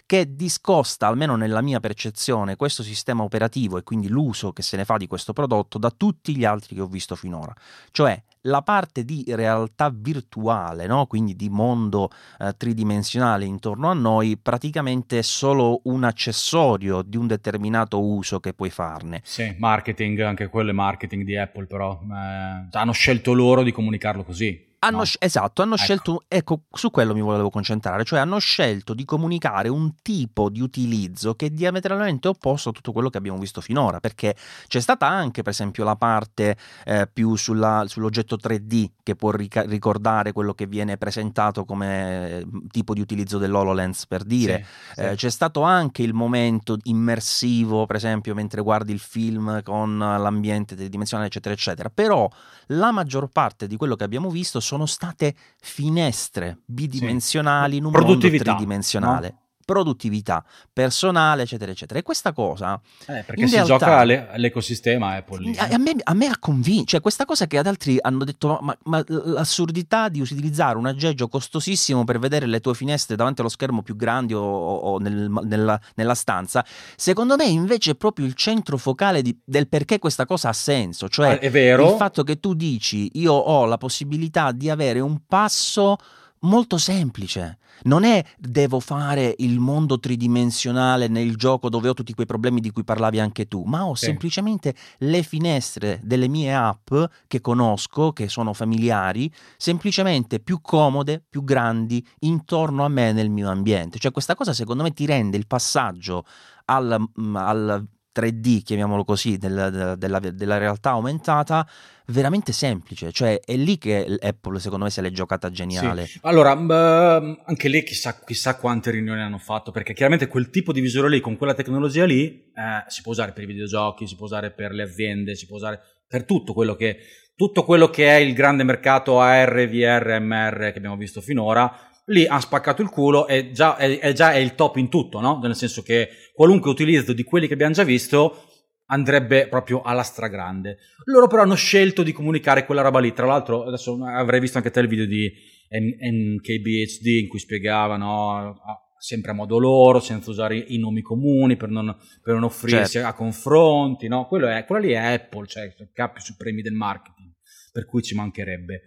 che 0.07 0.35
discosta, 0.35 1.07
almeno 1.07 1.37
nella 1.37 1.61
mia 1.61 1.81
percezione, 1.81 2.57
questo 2.57 2.83
sistema 2.83 3.23
operativo 3.23 3.77
e 3.77 3.83
quindi 3.83 4.09
l'uso 4.09 4.53
che 4.53 4.63
se 4.63 4.79
ne 4.79 4.87
fa 4.87 4.97
di 4.97 5.07
questo 5.07 5.35
prodotto 5.35 5.77
da 5.77 5.91
tutti 5.91 6.35
gli 6.35 6.47
altri 6.47 6.75
che 6.75 6.81
ho 6.81 6.87
visto 6.87 7.15
finora. 7.15 7.55
Cioè 7.91 8.23
la 8.47 8.63
parte 8.63 9.05
di 9.05 9.25
realtà 9.29 9.91
virtuale, 9.95 10.87
no? 10.87 11.07
quindi 11.07 11.37
di 11.37 11.49
mondo 11.49 12.11
eh, 12.39 12.55
tridimensionale 12.57 13.45
intorno 13.45 13.91
a 13.91 13.95
noi, 13.95 14.37
praticamente 14.37 15.19
è 15.19 15.23
solo 15.23 15.81
un 15.85 16.05
accessorio 16.05 17.03
di 17.03 17.17
un 17.17 17.27
determinato 17.27 18.03
uso 18.03 18.41
che 18.41 18.53
puoi 18.53 18.71
farne. 18.71 19.21
Sì, 19.25 19.55
marketing, 19.59 20.21
anche 20.21 20.49
quello 20.49 20.71
è 20.71 20.75
marketing 20.75 21.25
di 21.25 21.37
Apple, 21.37 21.67
però 21.67 22.01
eh, 22.03 22.69
hanno 22.71 22.93
scelto 22.93 23.33
loro 23.33 23.63
di 23.63 23.73
comunicarlo 23.73 24.25
così. 24.25 24.73
Hanno, 24.85 24.99
no. 24.99 25.05
Esatto, 25.19 25.63
hanno 25.63 25.75
ecco. 25.75 25.83
scelto, 25.83 26.25
ecco, 26.29 26.61
su 26.71 26.91
quello 26.91 27.15
mi 27.15 27.23
volevo 27.23 27.51
concentrare, 27.51 28.05
cioè 28.05 28.19
hanno 28.19 28.39
scelto 28.39 28.95
di 28.95 29.05
comunicare 29.05 29.69
un 29.69 29.95
tipo 30.03 30.49
di 30.49 30.61
utilizzo 30.61 31.35
che 31.35 31.47
è 31.47 31.51
diametralmente 31.51 32.29
opposto 32.29 32.69
a 32.69 32.73
tutto 32.73 32.93
quello 32.93 33.09
che 33.09 33.19
abbiamo 33.19 33.39
visto 33.39 33.61
finora, 33.61 34.01
perché 34.01 34.37
c'è 34.67 34.81
stata 34.81 35.07
anche, 35.07 35.43
per 35.43 35.53
esempio, 35.53 35.85
la 35.85 35.97
parte 35.97 36.57
eh, 36.85 37.09
più 37.11 37.37
sulla, 37.37 37.85
sull'oggetto 37.87 38.37
3D 38.37 38.87
che 39.03 39.17
può 39.17 39.31
ric- 39.31 39.65
ricordare 39.67 40.33
quello 40.33 40.55
che 40.55 40.67
viene 40.67 40.97
presentato 40.97 41.65
come 41.65 42.39
eh, 42.39 42.47
tipo 42.71 42.95
di 42.95 43.01
utilizzo 43.01 43.39
dell'HoloLens, 43.39 44.07
per 44.07 44.23
dire. 44.25 44.67
Sì, 44.89 44.95
sì. 44.95 45.01
Eh, 45.01 45.15
c'è 45.15 45.31
stato 45.31 45.63
anche 45.63 46.03
il 46.03 46.13
momento 46.13 46.77
immersivo, 46.85 47.87
per 47.87 47.97
esempio, 47.97 48.35
mentre 48.35 48.61
guardi 48.61 48.93
il 48.93 48.99
film 48.99 49.63
con 49.63 49.99
l'ambiente 49.99 50.75
tridimensionale, 50.75 51.29
eccetera, 51.29 51.55
eccetera. 51.55 51.91
Però 51.91 52.29
la 52.69 52.91
maggior 52.91 53.29
parte 53.29 53.67
di 53.67 53.77
quello 53.77 53.95
che 53.97 54.05
abbiamo 54.05 54.31
visto 54.31 54.61
sono 54.61 54.74
sono 54.75 54.87
state 54.87 55.35
finestre 55.61 56.59
bidimensionali 56.65 57.73
sì. 57.73 57.79
in 57.79 57.85
un 57.85 57.93
mondo 57.93 58.19
tridimensionale. 58.19 59.29
No? 59.29 59.43
Produttività 59.65 60.45
personale, 60.73 61.43
eccetera, 61.43 61.71
eccetera. 61.71 61.99
E 61.99 62.03
questa 62.03 62.33
cosa. 62.33 62.81
Eh, 63.07 63.23
perché 63.23 63.47
si 63.47 63.55
realtà, 63.55 64.05
gioca 64.05 64.31
all'ecosistema 64.33 65.15
Apple. 65.15 65.57
A, 65.57 65.69
a, 65.73 65.79
me, 65.79 65.95
a 66.03 66.15
me 66.15 66.27
ha 66.27 66.39
convinto, 66.39 66.85
cioè 66.87 67.01
questa 67.01 67.25
cosa 67.25 67.47
che 67.47 67.59
ad 67.59 67.67
altri 67.67 67.99
hanno 68.01 68.25
detto, 68.25 68.59
ma, 68.61 68.77
ma, 68.85 69.05
l'assurdità 69.07 70.09
di 70.09 70.21
utilizzare 70.21 70.77
un 70.77 70.87
aggeggio 70.87 71.29
costosissimo 71.29 72.05
per 72.05 72.19
vedere 72.19 72.47
le 72.47 72.61
tue 72.61 72.75
finestre 72.75 73.17
davanti 73.17 73.41
allo 73.41 73.51
schermo 73.51 73.83
più 73.83 73.97
grandi 73.97 74.35
o, 74.35 74.43
o 74.43 74.99
nel, 74.99 75.31
nella, 75.43 75.81
nella, 75.95 76.15
stanza, 76.15 76.65
secondo 76.97 77.37
me 77.37 77.45
invece 77.45 77.93
è 77.93 77.95
proprio 77.95 78.27
il 78.27 78.35
centro 78.35 78.77
focale 78.77 79.23
di, 79.23 79.37
del 79.45 79.69
perché 79.69 79.99
questa 79.99 80.27
cosa 80.27 80.51
ha 80.51 80.53
senso. 80.53 81.09
Cioè 81.09 81.39
ah, 81.43 81.47
il 81.47 81.95
fatto 81.97 82.23
che 82.23 82.41
tu 82.41 82.55
dici, 82.55 83.11
io 83.15 83.33
ho 83.33 83.65
la 83.65 83.79
possibilità 83.79 84.53
di 84.53 84.71
avere 84.71 85.01
un 85.01 85.21
passo 85.27 85.97
molto 86.45 86.79
semplice. 86.79 87.59
Non 87.83 88.05
è 88.05 88.25
devo 88.39 88.79
fare 88.79 89.35
il 89.39 89.59
mondo 89.59 89.99
tridimensionale 89.99 91.09
nel 91.09 91.37
gioco 91.37 91.69
dove 91.69 91.89
ho 91.89 91.95
tutti 91.95 92.15
quei 92.15 92.27
problemi 92.27 92.61
di 92.61 92.71
cui 92.71 92.85
parlavi 92.85 93.19
anche 93.19 93.49
tu, 93.49 93.65
ma 93.65 93.85
ho 93.85 93.95
sì. 93.95 94.07
semplicemente 94.07 94.75
le 94.99 95.23
finestre 95.23 96.01
delle 96.03 96.29
mie 96.29 96.55
app 96.55 96.95
che 97.27 97.41
conosco, 97.41 98.13
che 98.13 98.29
sono 98.29 98.53
familiari, 98.53 99.31
semplicemente 99.57 100.39
più 100.39 100.61
comode, 100.61 101.23
più 101.29 101.43
grandi, 101.43 102.07
intorno 102.21 102.85
a 102.85 102.89
me 102.89 103.13
nel 103.13 103.29
mio 103.31 103.51
ambiente. 103.51 103.99
Cioè 103.99 104.13
questa 104.13 104.37
cosa 104.37 104.53
secondo 104.53 104.83
me 104.85 104.93
ti 104.93 105.05
rende 105.05 105.37
il 105.37 105.47
passaggio 105.47 106.25
al, 106.67 107.05
mm, 107.21 107.37
al 107.37 107.87
3D, 108.15 108.63
chiamiamolo 108.63 109.05
così, 109.05 109.37
del, 109.37 109.95
della, 109.99 110.19
della, 110.19 110.59
realtà 110.59 110.91
aumentata, 110.91 111.67
veramente 112.07 112.53
semplice. 112.53 113.11
Cioè, 113.11 113.41
è 113.41 113.57
lì 113.57 113.77
che 113.79 114.17
Apple, 114.21 114.61
secondo 114.61 114.85
me, 114.85 114.91
se 114.91 115.01
l'è 115.01 115.11
giocata 115.11 115.51
geniale. 115.51 116.07
Sì. 116.07 116.19
Allora, 116.23 116.53
anche 116.53 117.69
lì 117.69 117.83
chissà, 117.83 118.21
chissà, 118.25 118.57
quante 118.57 118.91
riunioni 118.91 119.21
hanno 119.21 119.39
fatto, 119.39 119.71
perché 119.71 119.93
chiaramente 119.93 120.29
quel 120.29 120.51
tipo 120.51 120.73
di 120.73 120.81
visore 120.81 121.09
lì, 121.09 121.21
con 121.21 121.37
quella 121.37 121.55
tecnologia 121.55 122.05
lì, 122.05 122.53
eh, 122.55 122.85
si 122.89 123.03
può 123.03 123.13
usare 123.13 123.33
per 123.33 123.43
i 123.43 123.47
videogiochi, 123.47 124.07
si 124.07 124.17
può 124.17 124.27
usare 124.27 124.53
per 124.53 124.73
le 124.73 124.83
aziende, 124.83 125.35
si 125.35 125.47
può 125.47 125.57
usare 125.57 125.81
per 126.07 126.25
tutto 126.25 126.53
quello 126.53 126.77
che, 126.77 126.99
tutto 127.35 127.65
quello 127.65 127.89
che 127.89 128.07
è 128.07 128.21
il 128.21 128.35
grande 128.35 128.63
mercato 128.63 129.21
AR, 129.21 129.69
VR, 129.69 130.21
MR 130.21 130.71
che 130.71 130.79
abbiamo 130.79 130.97
visto 130.97 131.21
finora 131.21 131.93
lì 132.07 132.27
ha 132.27 132.41
spaccato 132.41 132.83
il 132.83 132.91
culo 132.91 133.27
e 133.27 133.51
già 133.53 133.77
è, 133.77 133.99
è, 133.99 134.13
già 134.13 134.33
è 134.33 134.37
il 134.37 134.55
top 134.55 134.77
in 134.77 134.89
tutto, 134.89 135.21
no? 135.21 135.39
Nel 135.43 135.55
senso 135.55 135.83
che 135.83 136.09
qualunque 136.35 136.71
utilizzo 136.71 137.13
di 137.13 137.25
quelli 137.25 137.47
che 137.47 137.55
abbiamo 137.55 137.73
già 137.73 137.85
visto 137.85 138.49
andrebbe 138.87 139.49
proprio 139.49 139.83
alla 139.83 140.03
stragrande. 140.03 140.79
Loro 141.05 141.27
però 141.27 141.43
hanno 141.43 141.55
scelto 141.55 142.03
di 142.03 142.13
comunicare 142.13 142.67
quella 142.67 142.83
roba 142.83 143.01
lì. 143.01 143.13
Tra 143.13 143.27
l'altro, 143.27 143.65
adesso 143.65 143.99
avrei 144.05 144.41
visto 144.41 144.59
anche 144.59 144.71
te 144.71 144.81
il 144.81 144.89
video 144.89 145.07
di 145.07 145.33
NKBHD 145.71 147.07
in 147.07 147.29
cui 147.29 147.39
spiegavano 147.39 148.61
sempre 148.99 149.33
a 149.33 149.35
modo 149.35 149.59
loro, 149.59 150.01
senza 150.01 150.31
usare 150.31 150.57
i 150.57 150.79
nomi 150.79 151.03
comuni 151.03 151.57
per 151.57 151.69
non, 151.69 151.95
per 152.23 152.35
non 152.35 152.45
offrirsi 152.45 152.93
certo. 152.93 153.09
a 153.09 153.13
confronti, 153.13 154.09
no? 154.09 154.27
Quello 154.27 154.49
è, 154.49 154.65
quello 154.65 154.87
lì 154.87 154.93
è 154.93 154.97
Apple, 154.97 155.47
cioè 155.47 155.65
i 155.65 155.91
capi 155.93 156.21
supremi 156.21 156.63
del 156.63 156.73
marketing, 156.73 157.33
per 157.71 157.85
cui 157.85 158.03
ci 158.03 158.15
mancherebbe. 158.15 158.83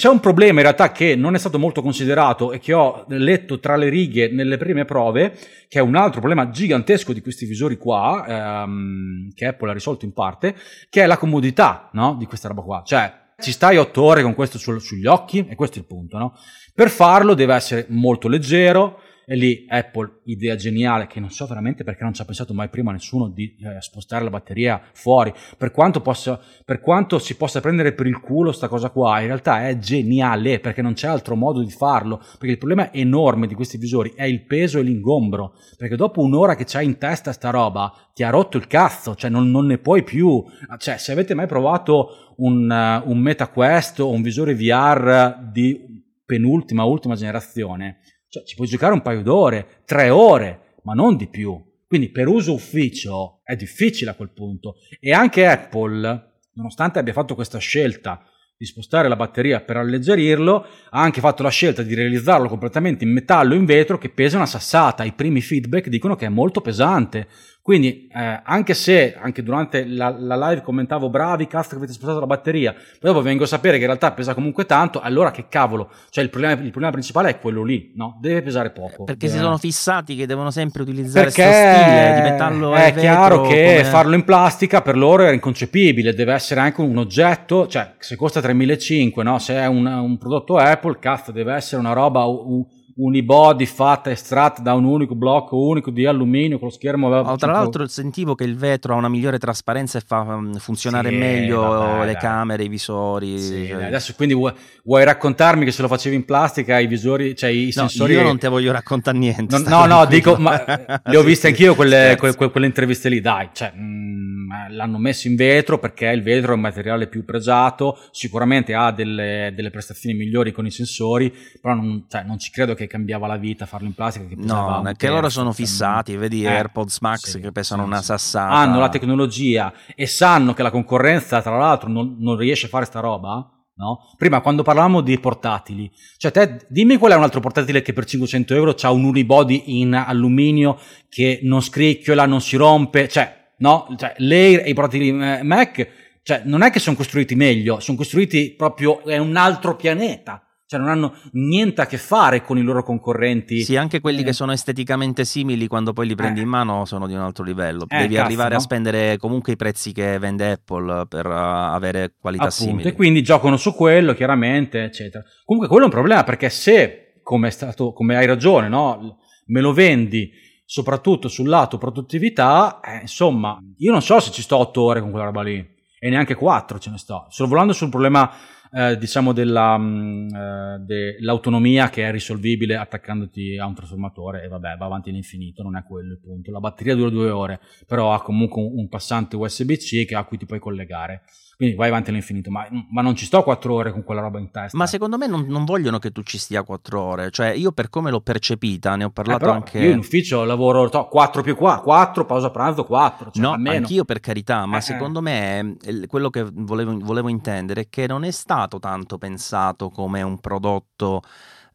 C'è 0.00 0.08
un 0.08 0.18
problema 0.18 0.60
in 0.60 0.62
realtà 0.62 0.92
che 0.92 1.14
non 1.14 1.34
è 1.34 1.38
stato 1.38 1.58
molto 1.58 1.82
considerato 1.82 2.52
e 2.52 2.58
che 2.58 2.72
ho 2.72 3.04
letto 3.08 3.60
tra 3.60 3.76
le 3.76 3.90
righe 3.90 4.30
nelle 4.32 4.56
prime 4.56 4.86
prove, 4.86 5.36
che 5.68 5.78
è 5.78 5.82
un 5.82 5.94
altro 5.94 6.20
problema 6.20 6.48
gigantesco 6.48 7.12
di 7.12 7.20
questi 7.20 7.44
visori 7.44 7.76
qua, 7.76 8.24
ehm, 8.26 9.34
che 9.34 9.44
Apple 9.44 9.68
ha 9.68 9.74
risolto 9.74 10.06
in 10.06 10.14
parte, 10.14 10.56
che 10.88 11.02
è 11.02 11.06
la 11.06 11.18
comodità 11.18 11.90
no? 11.92 12.16
di 12.18 12.24
questa 12.24 12.48
roba 12.48 12.62
qua. 12.62 12.82
Cioè, 12.82 13.12
ci 13.40 13.52
stai 13.52 13.76
otto 13.76 14.00
ore 14.00 14.22
con 14.22 14.32
questo 14.32 14.56
su- 14.56 14.78
sugli 14.78 15.04
occhi, 15.04 15.46
e 15.46 15.54
questo 15.54 15.76
è 15.76 15.80
il 15.80 15.86
punto, 15.86 16.16
no? 16.16 16.34
Per 16.74 16.88
farlo 16.88 17.34
deve 17.34 17.54
essere 17.54 17.84
molto 17.90 18.26
leggero, 18.26 19.02
e 19.30 19.36
lì 19.36 19.64
Apple, 19.68 20.22
idea 20.24 20.56
geniale, 20.56 21.06
che 21.06 21.20
non 21.20 21.30
so 21.30 21.46
veramente 21.46 21.84
perché 21.84 22.02
non 22.02 22.12
ci 22.12 22.20
ha 22.20 22.24
pensato 22.24 22.52
mai 22.52 22.68
prima 22.68 22.90
nessuno 22.90 23.28
di 23.28 23.54
eh, 23.60 23.80
spostare 23.80 24.24
la 24.24 24.30
batteria 24.30 24.82
fuori. 24.92 25.32
Per 25.56 25.70
quanto, 25.70 26.00
possa, 26.00 26.40
per 26.64 26.80
quanto 26.80 27.20
si 27.20 27.36
possa 27.36 27.60
prendere 27.60 27.92
per 27.92 28.08
il 28.08 28.18
culo 28.18 28.50
sta 28.50 28.66
cosa 28.66 28.90
qua, 28.90 29.20
in 29.20 29.28
realtà 29.28 29.68
è 29.68 29.78
geniale 29.78 30.58
perché 30.58 30.82
non 30.82 30.94
c'è 30.94 31.06
altro 31.06 31.36
modo 31.36 31.62
di 31.62 31.70
farlo. 31.70 32.16
Perché 32.16 32.50
il 32.50 32.58
problema 32.58 32.92
enorme 32.92 33.46
di 33.46 33.54
questi 33.54 33.78
visori 33.78 34.14
è 34.16 34.24
il 34.24 34.44
peso 34.46 34.80
e 34.80 34.82
l'ingombro. 34.82 35.54
Perché 35.76 35.94
dopo 35.94 36.22
un'ora 36.22 36.56
che 36.56 36.64
c'hai 36.66 36.86
in 36.86 36.98
testa 36.98 37.30
sta 37.30 37.50
roba, 37.50 37.92
ti 38.12 38.24
ha 38.24 38.30
rotto 38.30 38.56
il 38.56 38.66
cazzo, 38.66 39.14
cioè 39.14 39.30
non, 39.30 39.48
non 39.48 39.64
ne 39.64 39.78
puoi 39.78 40.02
più. 40.02 40.44
Cioè, 40.76 40.96
se 40.96 41.12
avete 41.12 41.34
mai 41.34 41.46
provato 41.46 42.34
un, 42.38 42.68
uh, 42.68 43.08
un 43.08 43.18
MetaQuest 43.18 44.00
o 44.00 44.10
un 44.10 44.22
visore 44.22 44.56
VR 44.56 45.38
di 45.52 46.02
penultima, 46.24 46.82
ultima 46.82 47.14
generazione, 47.14 48.00
cioè, 48.30 48.44
ci 48.44 48.54
puoi 48.54 48.68
giocare 48.68 48.92
un 48.92 49.02
paio 49.02 49.22
d'ore, 49.22 49.82
tre 49.84 50.08
ore, 50.08 50.76
ma 50.84 50.94
non 50.94 51.16
di 51.16 51.28
più. 51.28 51.60
Quindi 51.86 52.10
per 52.10 52.28
uso 52.28 52.52
ufficio 52.52 53.40
è 53.42 53.56
difficile 53.56 54.12
a 54.12 54.14
quel 54.14 54.30
punto. 54.30 54.76
E 55.00 55.12
anche 55.12 55.46
Apple, 55.46 56.36
nonostante 56.54 57.00
abbia 57.00 57.12
fatto 57.12 57.34
questa 57.34 57.58
scelta 57.58 58.24
di 58.56 58.66
spostare 58.66 59.08
la 59.08 59.16
batteria 59.16 59.60
per 59.60 59.78
alleggerirlo, 59.78 60.64
ha 60.90 61.00
anche 61.00 61.20
fatto 61.20 61.42
la 61.42 61.48
scelta 61.48 61.82
di 61.82 61.94
realizzarlo 61.94 62.46
completamente 62.46 63.02
in 63.02 63.10
metallo 63.10 63.54
in 63.54 63.64
vetro 63.64 63.98
che 63.98 64.10
pesa 64.10 64.36
una 64.36 64.46
sassata. 64.46 65.02
I 65.02 65.14
primi 65.14 65.40
feedback 65.40 65.88
dicono 65.88 66.14
che 66.14 66.26
è 66.26 66.28
molto 66.28 66.60
pesante. 66.60 67.26
Quindi, 67.62 68.08
eh, 68.12 68.40
anche 68.42 68.72
se 68.72 69.14
anche 69.20 69.42
durante 69.42 69.84
la, 69.86 70.08
la, 70.18 70.48
live 70.48 70.62
commentavo 70.62 71.10
bravi, 71.10 71.46
cazzo 71.46 71.70
che 71.70 71.76
avete 71.76 71.92
spostato 71.92 72.18
la 72.18 72.26
batteria, 72.26 72.72
poi 72.72 73.12
dopo 73.12 73.20
vengo 73.20 73.44
a 73.44 73.46
sapere 73.46 73.74
che 73.74 73.82
in 73.82 73.86
realtà 73.86 74.12
pesa 74.12 74.32
comunque 74.32 74.64
tanto, 74.64 74.98
allora 75.00 75.30
che 75.30 75.46
cavolo, 75.48 75.90
cioè 76.08 76.24
il 76.24 76.30
problema, 76.30 76.54
il 76.54 76.70
problema 76.70 76.90
principale 76.90 77.28
è 77.28 77.38
quello 77.38 77.62
lì, 77.62 77.92
no? 77.96 78.18
Deve 78.18 78.40
pesare 78.40 78.70
poco. 78.70 79.04
Perché 79.04 79.26
eh. 79.26 79.28
si 79.28 79.36
sono 79.36 79.58
fissati 79.58 80.16
che 80.16 80.26
devono 80.26 80.50
sempre 80.50 80.82
utilizzare 80.82 81.30
questo 81.30 81.42
stile 81.42 82.12
di 82.14 82.30
metallo 82.30 82.74
È 82.74 82.94
chiaro 82.94 83.42
che 83.42 83.76
come... 83.76 83.84
farlo 83.84 84.14
in 84.14 84.24
plastica 84.24 84.80
per 84.80 84.96
loro 84.96 85.26
è 85.26 85.32
inconcepibile, 85.32 86.14
deve 86.14 86.32
essere 86.32 86.60
anche 86.60 86.80
un 86.80 86.96
oggetto, 86.96 87.66
cioè 87.66 87.92
se 87.98 88.16
costa 88.16 88.40
3.500, 88.40 89.22
no? 89.22 89.38
Se 89.38 89.54
è 89.54 89.66
un, 89.66 89.84
un 89.84 90.16
prodotto 90.16 90.56
Apple, 90.56 90.98
cazzo, 90.98 91.30
deve 91.30 91.54
essere 91.54 91.80
una 91.80 91.92
roba... 91.92 92.24
Un, 92.24 92.64
unibody 93.00 93.66
fatta 93.66 94.10
estratta 94.10 94.60
da 94.60 94.74
un 94.74 94.84
unico 94.84 95.14
blocco 95.14 95.56
unico 95.56 95.90
di 95.90 96.06
alluminio 96.06 96.58
con 96.58 96.68
lo 96.68 96.74
schermo. 96.74 97.08
Oh, 97.08 97.36
tra 97.36 97.52
l'altro 97.52 97.86
sentivo 97.86 98.34
che 98.34 98.44
il 98.44 98.56
vetro 98.56 98.94
ha 98.94 98.96
una 98.96 99.08
migliore 99.08 99.38
trasparenza 99.38 99.98
e 99.98 100.02
fa 100.04 100.20
um, 100.20 100.54
funzionare 100.54 101.08
sì, 101.08 101.16
meglio 101.16 101.60
vabbè, 101.60 102.06
le 102.06 102.12
dai. 102.12 102.20
camere, 102.20 102.64
i 102.64 102.68
visori. 102.68 103.38
Sì, 103.38 103.66
cioè... 103.68 103.84
Adesso 103.84 104.12
quindi 104.14 104.34
vuoi, 104.34 104.52
vuoi, 104.84 105.04
raccontarmi 105.04 105.64
che 105.64 105.72
se 105.72 105.82
lo 105.82 105.88
facevi 105.88 106.14
in 106.14 106.24
plastica 106.24 106.78
i 106.78 106.86
visori, 106.86 107.34
cioè 107.34 107.50
i 107.50 107.66
no, 107.66 107.88
sensori... 107.88 108.12
Io 108.12 108.22
non 108.22 108.38
te 108.38 108.48
voglio 108.48 108.72
raccontare 108.72 109.16
niente. 109.16 109.58
No, 109.58 109.68
no, 109.68 109.86
no 109.86 110.04
dico, 110.06 110.36
ma 110.36 110.62
le 111.02 111.16
ho 111.16 111.22
viste 111.22 111.48
anch'io 111.48 111.74
quelle, 111.74 112.16
que, 112.18 112.34
que, 112.34 112.50
quelle 112.50 112.66
interviste 112.66 113.08
lì, 113.08 113.20
dai, 113.20 113.48
cioè, 113.52 113.72
mh, 113.74 113.82
mm, 113.82 114.19
l'hanno 114.68 114.98
messo 114.98 115.28
in 115.28 115.36
vetro 115.36 115.78
perché 115.78 116.06
il 116.06 116.22
vetro 116.22 116.52
è 116.52 116.54
un 116.54 116.60
materiale 116.60 117.06
più 117.06 117.24
pregiato, 117.24 117.98
sicuramente 118.10 118.74
ha 118.74 118.90
delle, 118.90 119.52
delle 119.54 119.70
prestazioni 119.70 120.16
migliori 120.16 120.52
con 120.52 120.66
i 120.66 120.70
sensori, 120.70 121.32
però 121.60 121.74
non, 121.74 122.06
cioè, 122.08 122.22
non 122.24 122.38
ci 122.38 122.50
credo 122.50 122.74
che 122.74 122.86
cambiava 122.86 123.26
la 123.26 123.36
vita 123.36 123.66
farlo 123.66 123.86
in 123.86 123.94
plastica. 123.94 124.26
Che 124.26 124.34
no, 124.36 124.80
perché 124.82 125.08
loro 125.08 125.28
sono 125.28 125.52
fissati, 125.52 126.16
vedi 126.16 126.42
eh, 126.42 126.48
AirPods 126.48 127.00
Max 127.00 127.30
sì, 127.30 127.40
che 127.40 127.52
pesano 127.52 127.82
sì, 127.82 127.88
una 127.88 128.02
sassata. 128.02 128.52
Hanno 128.54 128.80
la 128.80 128.88
tecnologia 128.88 129.72
e 129.94 130.06
sanno 130.06 130.52
che 130.54 130.62
la 130.62 130.70
concorrenza, 130.70 131.40
tra 131.42 131.56
l'altro, 131.56 131.88
non, 131.88 132.16
non 132.18 132.36
riesce 132.36 132.66
a 132.66 132.68
fare 132.68 132.84
sta 132.84 133.00
roba. 133.00 133.54
No? 133.80 134.12
Prima 134.18 134.42
quando 134.42 134.62
parlavamo 134.62 135.00
di 135.00 135.18
portatili, 135.18 135.90
cioè 136.18 136.30
te 136.30 136.66
dimmi 136.68 136.98
qual 136.98 137.12
è 137.12 137.14
un 137.14 137.22
altro 137.22 137.40
portatile 137.40 137.80
che 137.80 137.94
per 137.94 138.04
500 138.04 138.54
euro 138.54 138.74
ha 138.78 138.90
un 138.90 139.04
unibody 139.04 139.80
in 139.80 139.94
alluminio 139.94 140.78
che 141.08 141.40
non 141.44 141.62
scricchiola, 141.62 142.26
non 142.26 142.42
si 142.42 142.56
rompe, 142.56 143.08
cioè, 143.08 143.39
no? 143.60 143.86
Cioè, 143.96 144.14
l'Air 144.18 144.62
e 144.64 144.70
i 144.70 145.08
eh, 145.08 145.42
Mac, 145.42 145.88
cioè, 146.22 146.42
non 146.44 146.62
è 146.62 146.70
che 146.70 146.78
sono 146.78 146.96
costruiti 146.96 147.34
meglio, 147.34 147.80
sono 147.80 147.96
costruiti 147.96 148.54
proprio, 148.56 149.02
è 149.04 149.16
un 149.16 149.36
altro 149.36 149.76
pianeta 149.76 150.44
cioè 150.70 150.78
non 150.78 150.88
hanno 150.88 151.16
niente 151.32 151.80
a 151.80 151.86
che 151.86 151.98
fare 151.98 152.42
con 152.42 152.56
i 152.56 152.62
loro 152.62 152.84
concorrenti. 152.84 153.62
Sì, 153.62 153.74
anche 153.74 153.98
quelli 153.98 154.20
eh. 154.20 154.22
che 154.22 154.32
sono 154.32 154.52
esteticamente 154.52 155.24
simili 155.24 155.66
quando 155.66 155.92
poi 155.92 156.06
li 156.06 156.14
prendi 156.14 156.38
eh. 156.38 156.42
in 156.44 156.48
mano 156.48 156.84
sono 156.84 157.08
di 157.08 157.12
un 157.12 157.18
altro 157.18 157.42
livello. 157.42 157.86
Eh, 157.88 158.02
Devi 158.02 158.14
cazzo, 158.14 158.26
arrivare 158.26 158.50
no? 158.50 158.56
a 158.56 158.60
spendere 158.60 159.16
comunque 159.16 159.54
i 159.54 159.56
prezzi 159.56 159.90
che 159.90 160.16
vende 160.20 160.52
Apple 160.52 161.06
per 161.08 161.26
uh, 161.26 161.32
avere 161.32 162.14
qualità 162.20 162.44
Appunto, 162.44 162.62
simili. 162.62 162.88
E 162.88 162.92
quindi 162.92 163.20
giocano 163.20 163.56
su 163.56 163.74
quello, 163.74 164.14
chiaramente, 164.14 164.84
eccetera. 164.84 165.24
Comunque 165.44 165.68
quello 165.68 165.86
è 165.86 165.88
un 165.88 165.94
problema 165.94 166.22
perché 166.22 166.48
se, 166.50 167.20
come, 167.20 167.50
stato, 167.50 167.92
come 167.92 168.14
hai 168.14 168.26
ragione, 168.26 168.68
no? 168.68 169.18
me 169.46 169.60
lo 169.60 169.72
vendi 169.72 170.30
soprattutto 170.70 171.26
sul 171.26 171.48
lato 171.48 171.78
produttività, 171.78 172.78
eh, 172.78 173.00
insomma, 173.00 173.58
io 173.78 173.90
non 173.90 174.02
so 174.02 174.20
se 174.20 174.30
ci 174.30 174.40
sto 174.40 174.56
otto 174.56 174.82
ore 174.82 175.00
con 175.00 175.10
quella 175.10 175.24
roba 175.24 175.42
lì 175.42 175.58
e 175.98 176.08
neanche 176.08 176.36
quattro 176.36 176.78
ce 176.78 176.90
ne 176.90 176.98
sto. 176.98 177.26
Sto 177.28 177.48
volando 177.48 177.72
sul 177.72 177.88
problema 177.88 178.30
eh, 178.70 178.96
diciamo 178.96 179.32
mm, 179.32 180.28
eh, 180.28 180.78
dell'autonomia 180.78 181.90
che 181.90 182.06
è 182.06 182.12
risolvibile 182.12 182.76
attaccandoti 182.76 183.58
a 183.58 183.66
un 183.66 183.74
trasformatore 183.74 184.44
e 184.44 184.48
vabbè 184.48 184.76
va 184.76 184.84
avanti 184.84 185.10
all'infinito, 185.10 185.64
non 185.64 185.76
è 185.76 185.82
quello 185.82 186.12
il 186.12 186.20
punto. 186.20 186.52
La 186.52 186.60
batteria 186.60 186.94
dura 186.94 187.10
due 187.10 187.30
ore, 187.30 187.60
però 187.88 188.14
ha 188.14 188.22
comunque 188.22 188.62
un, 188.62 188.78
un 188.78 188.88
passante 188.88 189.34
USB-C 189.34 190.12
a 190.12 190.22
cui 190.22 190.38
ti 190.38 190.46
puoi 190.46 190.60
collegare. 190.60 191.24
Quindi 191.60 191.76
vai 191.76 191.88
avanti 191.88 192.08
all'infinito, 192.08 192.50
ma, 192.50 192.66
ma, 192.88 193.02
non 193.02 193.14
ci 193.14 193.26
sto 193.26 193.42
quattro 193.42 193.74
ore 193.74 193.92
con 193.92 194.02
quella 194.02 194.22
roba 194.22 194.38
in 194.38 194.50
testa. 194.50 194.74
Ma 194.78 194.86
secondo 194.86 195.18
me 195.18 195.26
non, 195.26 195.44
non, 195.46 195.66
vogliono 195.66 195.98
che 195.98 196.10
tu 196.10 196.22
ci 196.22 196.38
stia 196.38 196.62
quattro 196.62 197.02
ore, 197.02 197.30
cioè 197.30 197.48
io 197.48 197.70
per 197.72 197.90
come 197.90 198.10
l'ho 198.10 198.22
percepita, 198.22 198.96
ne 198.96 199.04
ho 199.04 199.10
parlato 199.10 199.44
eh, 199.44 199.50
anche... 199.50 199.78
Io 199.78 199.90
in 199.90 199.98
ufficio 199.98 200.44
lavoro 200.44 200.88
to, 200.88 201.06
4 201.08 201.42
più 201.42 201.54
qua, 201.56 201.82
4, 201.82 202.24
pausa 202.24 202.48
pranzo 202.48 202.84
4. 202.84 203.32
Cioè 203.32 203.42
no, 203.42 203.70
anch'io 203.70 204.06
per 204.06 204.20
carità, 204.20 204.64
ma 204.64 204.76
eh, 204.76 204.78
eh. 204.78 204.80
secondo 204.80 205.20
me 205.20 205.76
quello 206.06 206.30
che 206.30 206.46
volevo, 206.50 206.96
volevo 206.98 207.28
intendere 207.28 207.82
è 207.82 207.88
che 207.90 208.06
non 208.06 208.24
è 208.24 208.30
stato 208.30 208.78
tanto 208.78 209.18
pensato 209.18 209.90
come 209.90 210.22
un 210.22 210.38
prodotto 210.40 211.20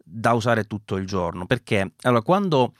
da 0.04 0.34
usare 0.34 0.64
tutto 0.64 0.96
il 0.96 1.06
giorno, 1.06 1.46
perché 1.46 1.92
allora 2.02 2.24
quando 2.24 2.74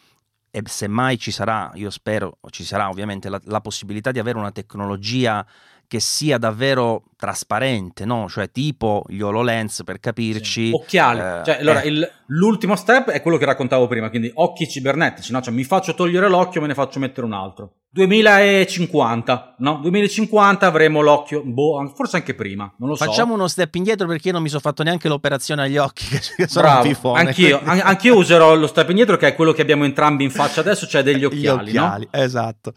e 0.50 0.62
semmai 0.66 1.20
ci 1.20 1.32
sarà, 1.32 1.70
io 1.76 1.90
spero 1.90 2.38
ci 2.50 2.64
sarà 2.64 2.88
ovviamente 2.88 3.28
la, 3.28 3.40
la 3.44 3.60
possibilità 3.60 4.12
di 4.12 4.20
avere 4.20 4.38
una 4.38 4.54
tecnologia 4.54 5.46
che 5.88 6.00
sia 6.00 6.38
davvero 6.38 7.04
trasparente, 7.18 8.06
no? 8.06 8.28
Cioè 8.30 8.52
tipo 8.52 9.04
gli 9.08 9.22
HoloLens 9.22 9.84
per 9.84 10.00
capirci. 10.00 10.68
Sì. 10.68 10.72
Occhiali. 10.74 11.20
Eh, 11.20 11.44
cioè, 11.46 11.60
allora, 11.60 11.82
eh. 11.82 11.88
il, 11.88 12.12
l'ultimo 12.28 12.76
step 12.76 13.10
è 13.10 13.22
quello 13.22 13.38
che 13.38 13.46
raccontavo 13.46 13.88
prima, 13.88 14.10
quindi 14.10 14.32
occhi 14.36 14.68
cibernetici, 14.68 15.32
no? 15.32 15.42
Cioè 15.42 15.54
mi 15.54 15.64
faccio 15.64 15.94
togliere 15.96 16.28
l'occhio, 16.30 16.62
me 16.62 16.68
ne 16.68 16.74
faccio 16.74 17.00
mettere 17.00 17.26
un 17.26 17.34
altro. 17.34 17.74
2050, 17.96 19.56
no? 19.60 19.80
2050 19.82 20.68
avremo 20.68 21.00
l'occhio, 21.00 21.44
boh, 21.46 21.94
forse 21.96 22.18
anche 22.18 22.36
prima, 22.36 22.72
non 22.78 22.90
lo 22.90 22.96
so. 22.96 23.06
Facciamo 23.06 23.34
uno 23.34 23.48
step 23.48 23.74
indietro 23.76 24.06
perché 24.06 24.28
io 24.28 24.34
non 24.34 24.42
mi 24.42 24.50
sono 24.50 24.60
fatto 24.60 24.84
neanche 24.84 25.08
l'operazione 25.08 25.62
agli 25.62 25.78
occhi, 25.78 26.06
che 26.36 26.48
sono 26.48 26.66
Bravo, 26.66 26.82
un 26.82 26.88
pifone. 26.90 27.20
Anch'io, 27.22 27.62
an- 27.64 27.82
anch'io 27.82 28.18
userò 28.18 28.54
lo 28.54 28.68
step 28.68 28.90
indietro 28.90 29.16
che 29.16 29.28
è 29.28 29.36
quello 29.36 29.54
che 29.54 29.62
abbiamo 29.62 29.86
entrambi 29.86 30.26
in 30.26 30.32
faccia 30.32 30.60
adesso, 30.60 30.86
cioè 30.88 31.04
degli 31.04 31.24
occhiali, 31.24 31.72
Gli 31.72 31.78
occhiali, 31.78 32.08
no? 32.12 32.20
esatto. 32.20 32.74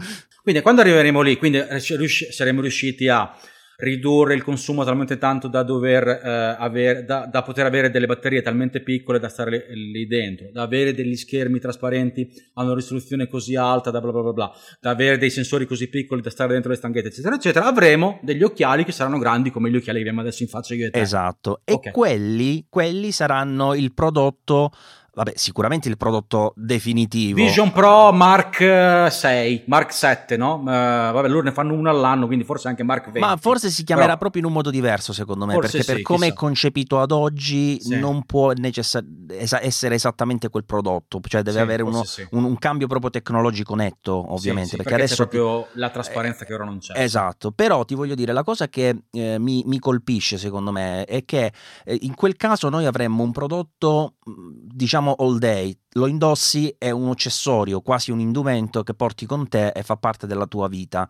Quindi 0.49 0.65
quando 0.65 0.81
arriveremo 0.81 1.21
lì, 1.21 1.37
quindi 1.37 1.63
riusci- 1.63 2.33
saremo 2.33 2.63
riusciti 2.63 3.07
a 3.07 3.37
ridurre 3.77 4.35
il 4.35 4.43
consumo 4.43 4.83
talmente 4.83 5.19
tanto 5.19 5.47
da, 5.47 5.63
dover, 5.63 6.09
eh, 6.09 6.57
avere, 6.59 7.05
da, 7.05 7.27
da, 7.31 7.43
poter 7.43 7.67
avere 7.67 7.91
delle 7.91 8.07
batterie 8.07 8.41
talmente 8.41 8.81
piccole 8.81 9.19
da 9.19 9.29
stare 9.29 9.67
lì, 9.69 9.91
lì, 9.91 10.07
dentro, 10.07 10.49
da 10.51 10.63
avere 10.63 10.95
degli 10.95 11.17
schermi 11.17 11.61
trasparenti 11.61 12.29
a 12.55 12.65
una 12.65 12.75
risoluzione 12.75 13.29
così 13.29 13.57
alta, 13.57 13.91
da 13.91 14.01
bla 14.01 14.11
bla 14.11 14.23
bla 14.23 14.33
bla, 14.33 14.53
da 14.81 14.89
avere 14.89 15.19
dei 15.19 15.29
sensori 15.29 15.67
così 15.67 15.91
piccoli 15.91 16.23
da 16.23 16.31
stare 16.31 16.55
dentro 16.55 16.71
le 16.71 16.77
stanghette, 16.77 17.09
eccetera, 17.09 17.35
eccetera, 17.35 17.67
avremo 17.67 18.19
degli 18.23 18.43
occhiali 18.43 18.85
che 18.85 18.93
saranno 18.93 19.19
grandi 19.19 19.51
come 19.51 19.71
gli 19.71 19.77
occhiali 19.77 19.99
che 19.99 20.05
abbiamo 20.05 20.23
adesso 20.23 20.43
in 20.43 20.49
faccia 20.49 20.75
io 20.75 20.87
e 20.87 20.91
te. 20.91 20.99
Esatto, 20.99 21.61
e 21.63 21.75
okay. 21.75 21.93
quelli, 21.93 22.67
quelli 22.71 23.13
saranno 23.13 23.75
il 23.75 23.93
prodotto 23.93 24.71
vabbè, 25.19 25.33
sicuramente 25.35 25.89
il 25.89 25.97
prodotto 25.97 26.53
definitivo. 26.55 27.37
Vision 27.37 27.73
Pro 27.73 28.13
Mark 28.13 29.11
6, 29.11 29.65
Mark 29.67 29.93
7, 29.93 30.37
no? 30.37 30.61
Uh, 30.61 30.65
vabbè, 30.65 31.29
loro 31.29 31.43
ne 31.43 31.53
fanno 31.53 31.75
uno 31.75 31.91
all'anno, 31.91 32.27
quindi 32.27 32.45
forse 32.45 32.69
anche 32.69 32.85
Mark 32.85 33.11
20. 33.11 33.19
Ma 33.19 33.37
forse 33.37 33.69
si 33.69 33.83
chiamerà 33.83 34.09
Però... 34.09 34.19
proprio 34.19 34.43
in 34.43 34.49
un 34.49 34.55
modo 34.55 34.71
diverso, 34.71 35.13
secondo 35.13 35.45
me, 35.45 35.59
perché 35.59 35.83
sì, 35.83 35.93
per 35.93 36.03
come 36.03 36.27
chissà. 36.27 36.33
è 36.33 36.35
concepito 36.35 37.01
ad 37.01 37.11
oggi 37.11 37.81
sì. 37.81 37.99
non 37.99 38.25
può 38.25 38.53
necessar- 38.53 39.05
es- 39.31 39.59
essere 39.61 39.97
esattamente 39.97 40.49
quel 40.51 40.65
prodotto, 40.65 41.21
cioè 41.27 41.43
deve 41.43 41.59
sì, 41.59 41.63
avere 41.65 41.83
uno, 41.83 42.05
un, 42.31 42.45
un, 42.45 42.59
cambio 42.59 42.87
proprio 42.87 43.11
tecnologico 43.11 43.75
netto, 43.75 44.25
ovviamente, 44.33 44.77
perché, 44.77 44.91
perché, 44.91 45.03
adesso 45.03 45.25
c'è 45.25 45.29
proprio 45.29 45.67
la 45.73 45.91
trasparenza 45.91 46.45
eh, 46.45 46.47
che 46.47 46.55
ora 46.55 46.65
non 46.65 46.79
c'è. 46.79 46.97
Esatto, 46.97 47.51
però 47.51 47.85
ti 47.85 47.97
voglio 47.97 48.15
dire, 48.15 48.33
la 48.33 48.45
cosa 48.45 48.69
che 48.69 49.03
eh, 49.11 49.39
mi, 49.41 49.65
mi, 49.67 49.81
colpisce, 49.81 50.39
secondo 50.39 50.71
me, 50.71 51.05
è 51.07 51.25
che 51.25 51.53
eh, 51.85 51.99
in 52.03 52.15
quel 52.15 52.37
caso 52.37 52.69
noi 52.69 52.87
avremmo 52.87 53.25
un 53.25 53.33
prodotto, 53.33 54.15
diciamo, 54.25 55.08
diciamo 55.09 55.15
all 55.19 55.39
day, 55.39 55.77
lo 55.93 56.07
indossi 56.07 56.75
è 56.77 56.91
un 56.91 57.09
accessorio, 57.09 57.81
quasi 57.81 58.11
un 58.11 58.21
indumento 58.21 58.83
che 58.83 58.95
porti 58.95 59.27
con 59.27 59.49
te 59.49 59.69
e 59.69 59.83
fa 59.83 59.97
parte 59.97 60.27
della 60.27 60.47
tua 60.47 60.69
vita. 60.69 61.09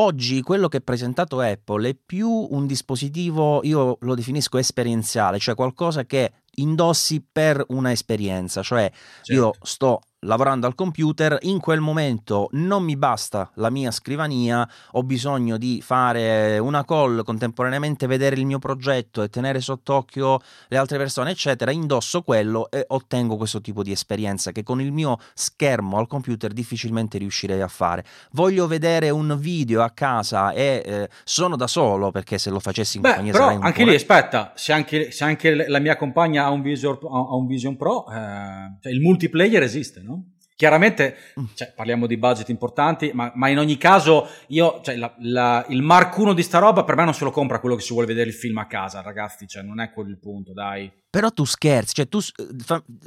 Oggi 0.00 0.42
quello 0.42 0.68
che 0.68 0.76
ha 0.76 0.80
presentato 0.80 1.40
Apple 1.40 1.88
è 1.88 1.96
più 1.96 2.28
un 2.28 2.68
dispositivo, 2.68 3.64
io 3.64 3.98
lo 4.02 4.14
definisco 4.14 4.56
esperienziale, 4.56 5.40
cioè 5.40 5.56
qualcosa 5.56 6.04
che 6.04 6.34
indossi 6.58 7.20
per 7.20 7.64
una 7.70 7.90
esperienza, 7.90 8.62
cioè 8.62 8.88
certo. 9.22 9.32
io 9.32 9.52
sto 9.60 10.02
lavorando 10.22 10.66
al 10.66 10.74
computer, 10.74 11.38
in 11.42 11.60
quel 11.60 11.80
momento 11.80 12.48
non 12.52 12.82
mi 12.82 12.96
basta 12.96 13.50
la 13.54 13.70
mia 13.70 13.92
scrivania, 13.92 14.68
ho 14.92 15.02
bisogno 15.04 15.56
di 15.58 15.80
fare 15.80 16.58
una 16.58 16.84
call, 16.84 17.22
contemporaneamente 17.22 18.08
vedere 18.08 18.34
il 18.36 18.44
mio 18.44 18.58
progetto 18.58 19.22
e 19.22 19.28
tenere 19.28 19.60
sott'occhio 19.60 20.40
le 20.68 20.76
altre 20.76 20.98
persone, 20.98 21.30
eccetera, 21.30 21.70
indosso 21.70 22.22
quello 22.22 22.68
e 22.70 22.84
ottengo 22.88 23.36
questo 23.36 23.60
tipo 23.60 23.84
di 23.84 23.92
esperienza 23.92 24.50
che 24.50 24.64
con 24.64 24.80
il 24.80 24.90
mio 24.90 25.18
schermo 25.34 25.98
al 25.98 26.08
computer 26.08 26.52
difficilmente 26.52 27.18
riuscirei 27.18 27.60
a 27.60 27.68
fare. 27.68 28.04
Voglio 28.32 28.66
vedere 28.66 29.10
un 29.10 29.36
video 29.38 29.82
a 29.88 29.90
casa 29.90 30.52
e 30.52 30.82
eh, 30.84 31.08
sono 31.24 31.56
da 31.56 31.66
solo 31.66 32.10
perché 32.10 32.38
se 32.38 32.50
lo 32.50 32.60
facessi 32.60 32.96
in 32.96 33.02
Beh, 33.02 33.08
compagnia 33.08 33.32
però 33.32 33.44
sarei 33.44 33.58
un 33.58 33.64
anche 33.64 33.84
lì 33.84 33.94
aspetta, 33.94 34.52
se 34.54 34.72
anche, 34.72 35.10
se 35.10 35.24
anche, 35.24 35.68
la 35.68 35.78
mia 35.78 35.96
compagna 35.96 36.44
ha 36.44 36.50
un 36.50 36.62
Vision, 36.62 36.98
ha 37.02 37.34
un 37.34 37.46
Vision 37.46 37.76
Pro, 37.76 38.06
eh, 38.10 38.76
cioè 38.80 38.92
il 38.92 39.00
multiplayer 39.00 39.62
esiste, 39.62 40.00
no? 40.00 40.24
Chiaramente 40.58 41.16
mm. 41.38 41.44
cioè, 41.54 41.72
parliamo 41.72 42.08
di 42.08 42.16
budget 42.16 42.48
importanti, 42.48 43.12
ma, 43.14 43.30
ma 43.36 43.46
in 43.46 43.60
ogni 43.60 43.76
caso 43.76 44.28
io, 44.48 44.80
cioè, 44.82 44.96
la, 44.96 45.14
la, 45.18 45.64
il 45.68 45.82
Mark 45.82 46.16
1 46.18 46.32
di 46.32 46.42
sta 46.42 46.58
roba 46.58 46.82
per 46.82 46.96
me 46.96 47.04
non 47.04 47.14
se 47.14 47.22
lo 47.22 47.30
compra 47.30 47.60
quello 47.60 47.76
che 47.76 47.82
si 47.82 47.92
vuole 47.92 48.08
vedere 48.08 48.30
il 48.30 48.34
film 48.34 48.58
a 48.58 48.66
casa, 48.66 49.00
ragazzi, 49.00 49.46
cioè 49.46 49.62
non 49.62 49.78
è 49.78 49.92
quello 49.92 50.10
il 50.10 50.18
punto, 50.18 50.52
dai. 50.52 50.90
Però 51.08 51.30
tu 51.30 51.44
scherzi, 51.44 51.94
cioè 51.94 52.08
tu, 52.08 52.18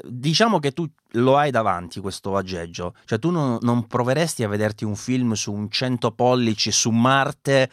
diciamo 0.04 0.60
che 0.60 0.72
tu 0.72 0.90
lo 1.16 1.38
hai 1.38 1.52
davanti 1.52 2.00
questo 2.00 2.38
aggeggio, 2.38 2.96
cioè 3.04 3.20
tu 3.20 3.32
non, 3.32 3.58
non, 3.62 3.86
proveresti 3.86 4.44
a 4.44 4.48
vederti 4.48 4.86
un 4.86 4.96
film 4.96 5.34
su 5.34 5.52
un 5.52 5.70
100 5.70 6.12
pollici 6.14 6.72
su 6.72 6.90
Marte, 6.90 7.70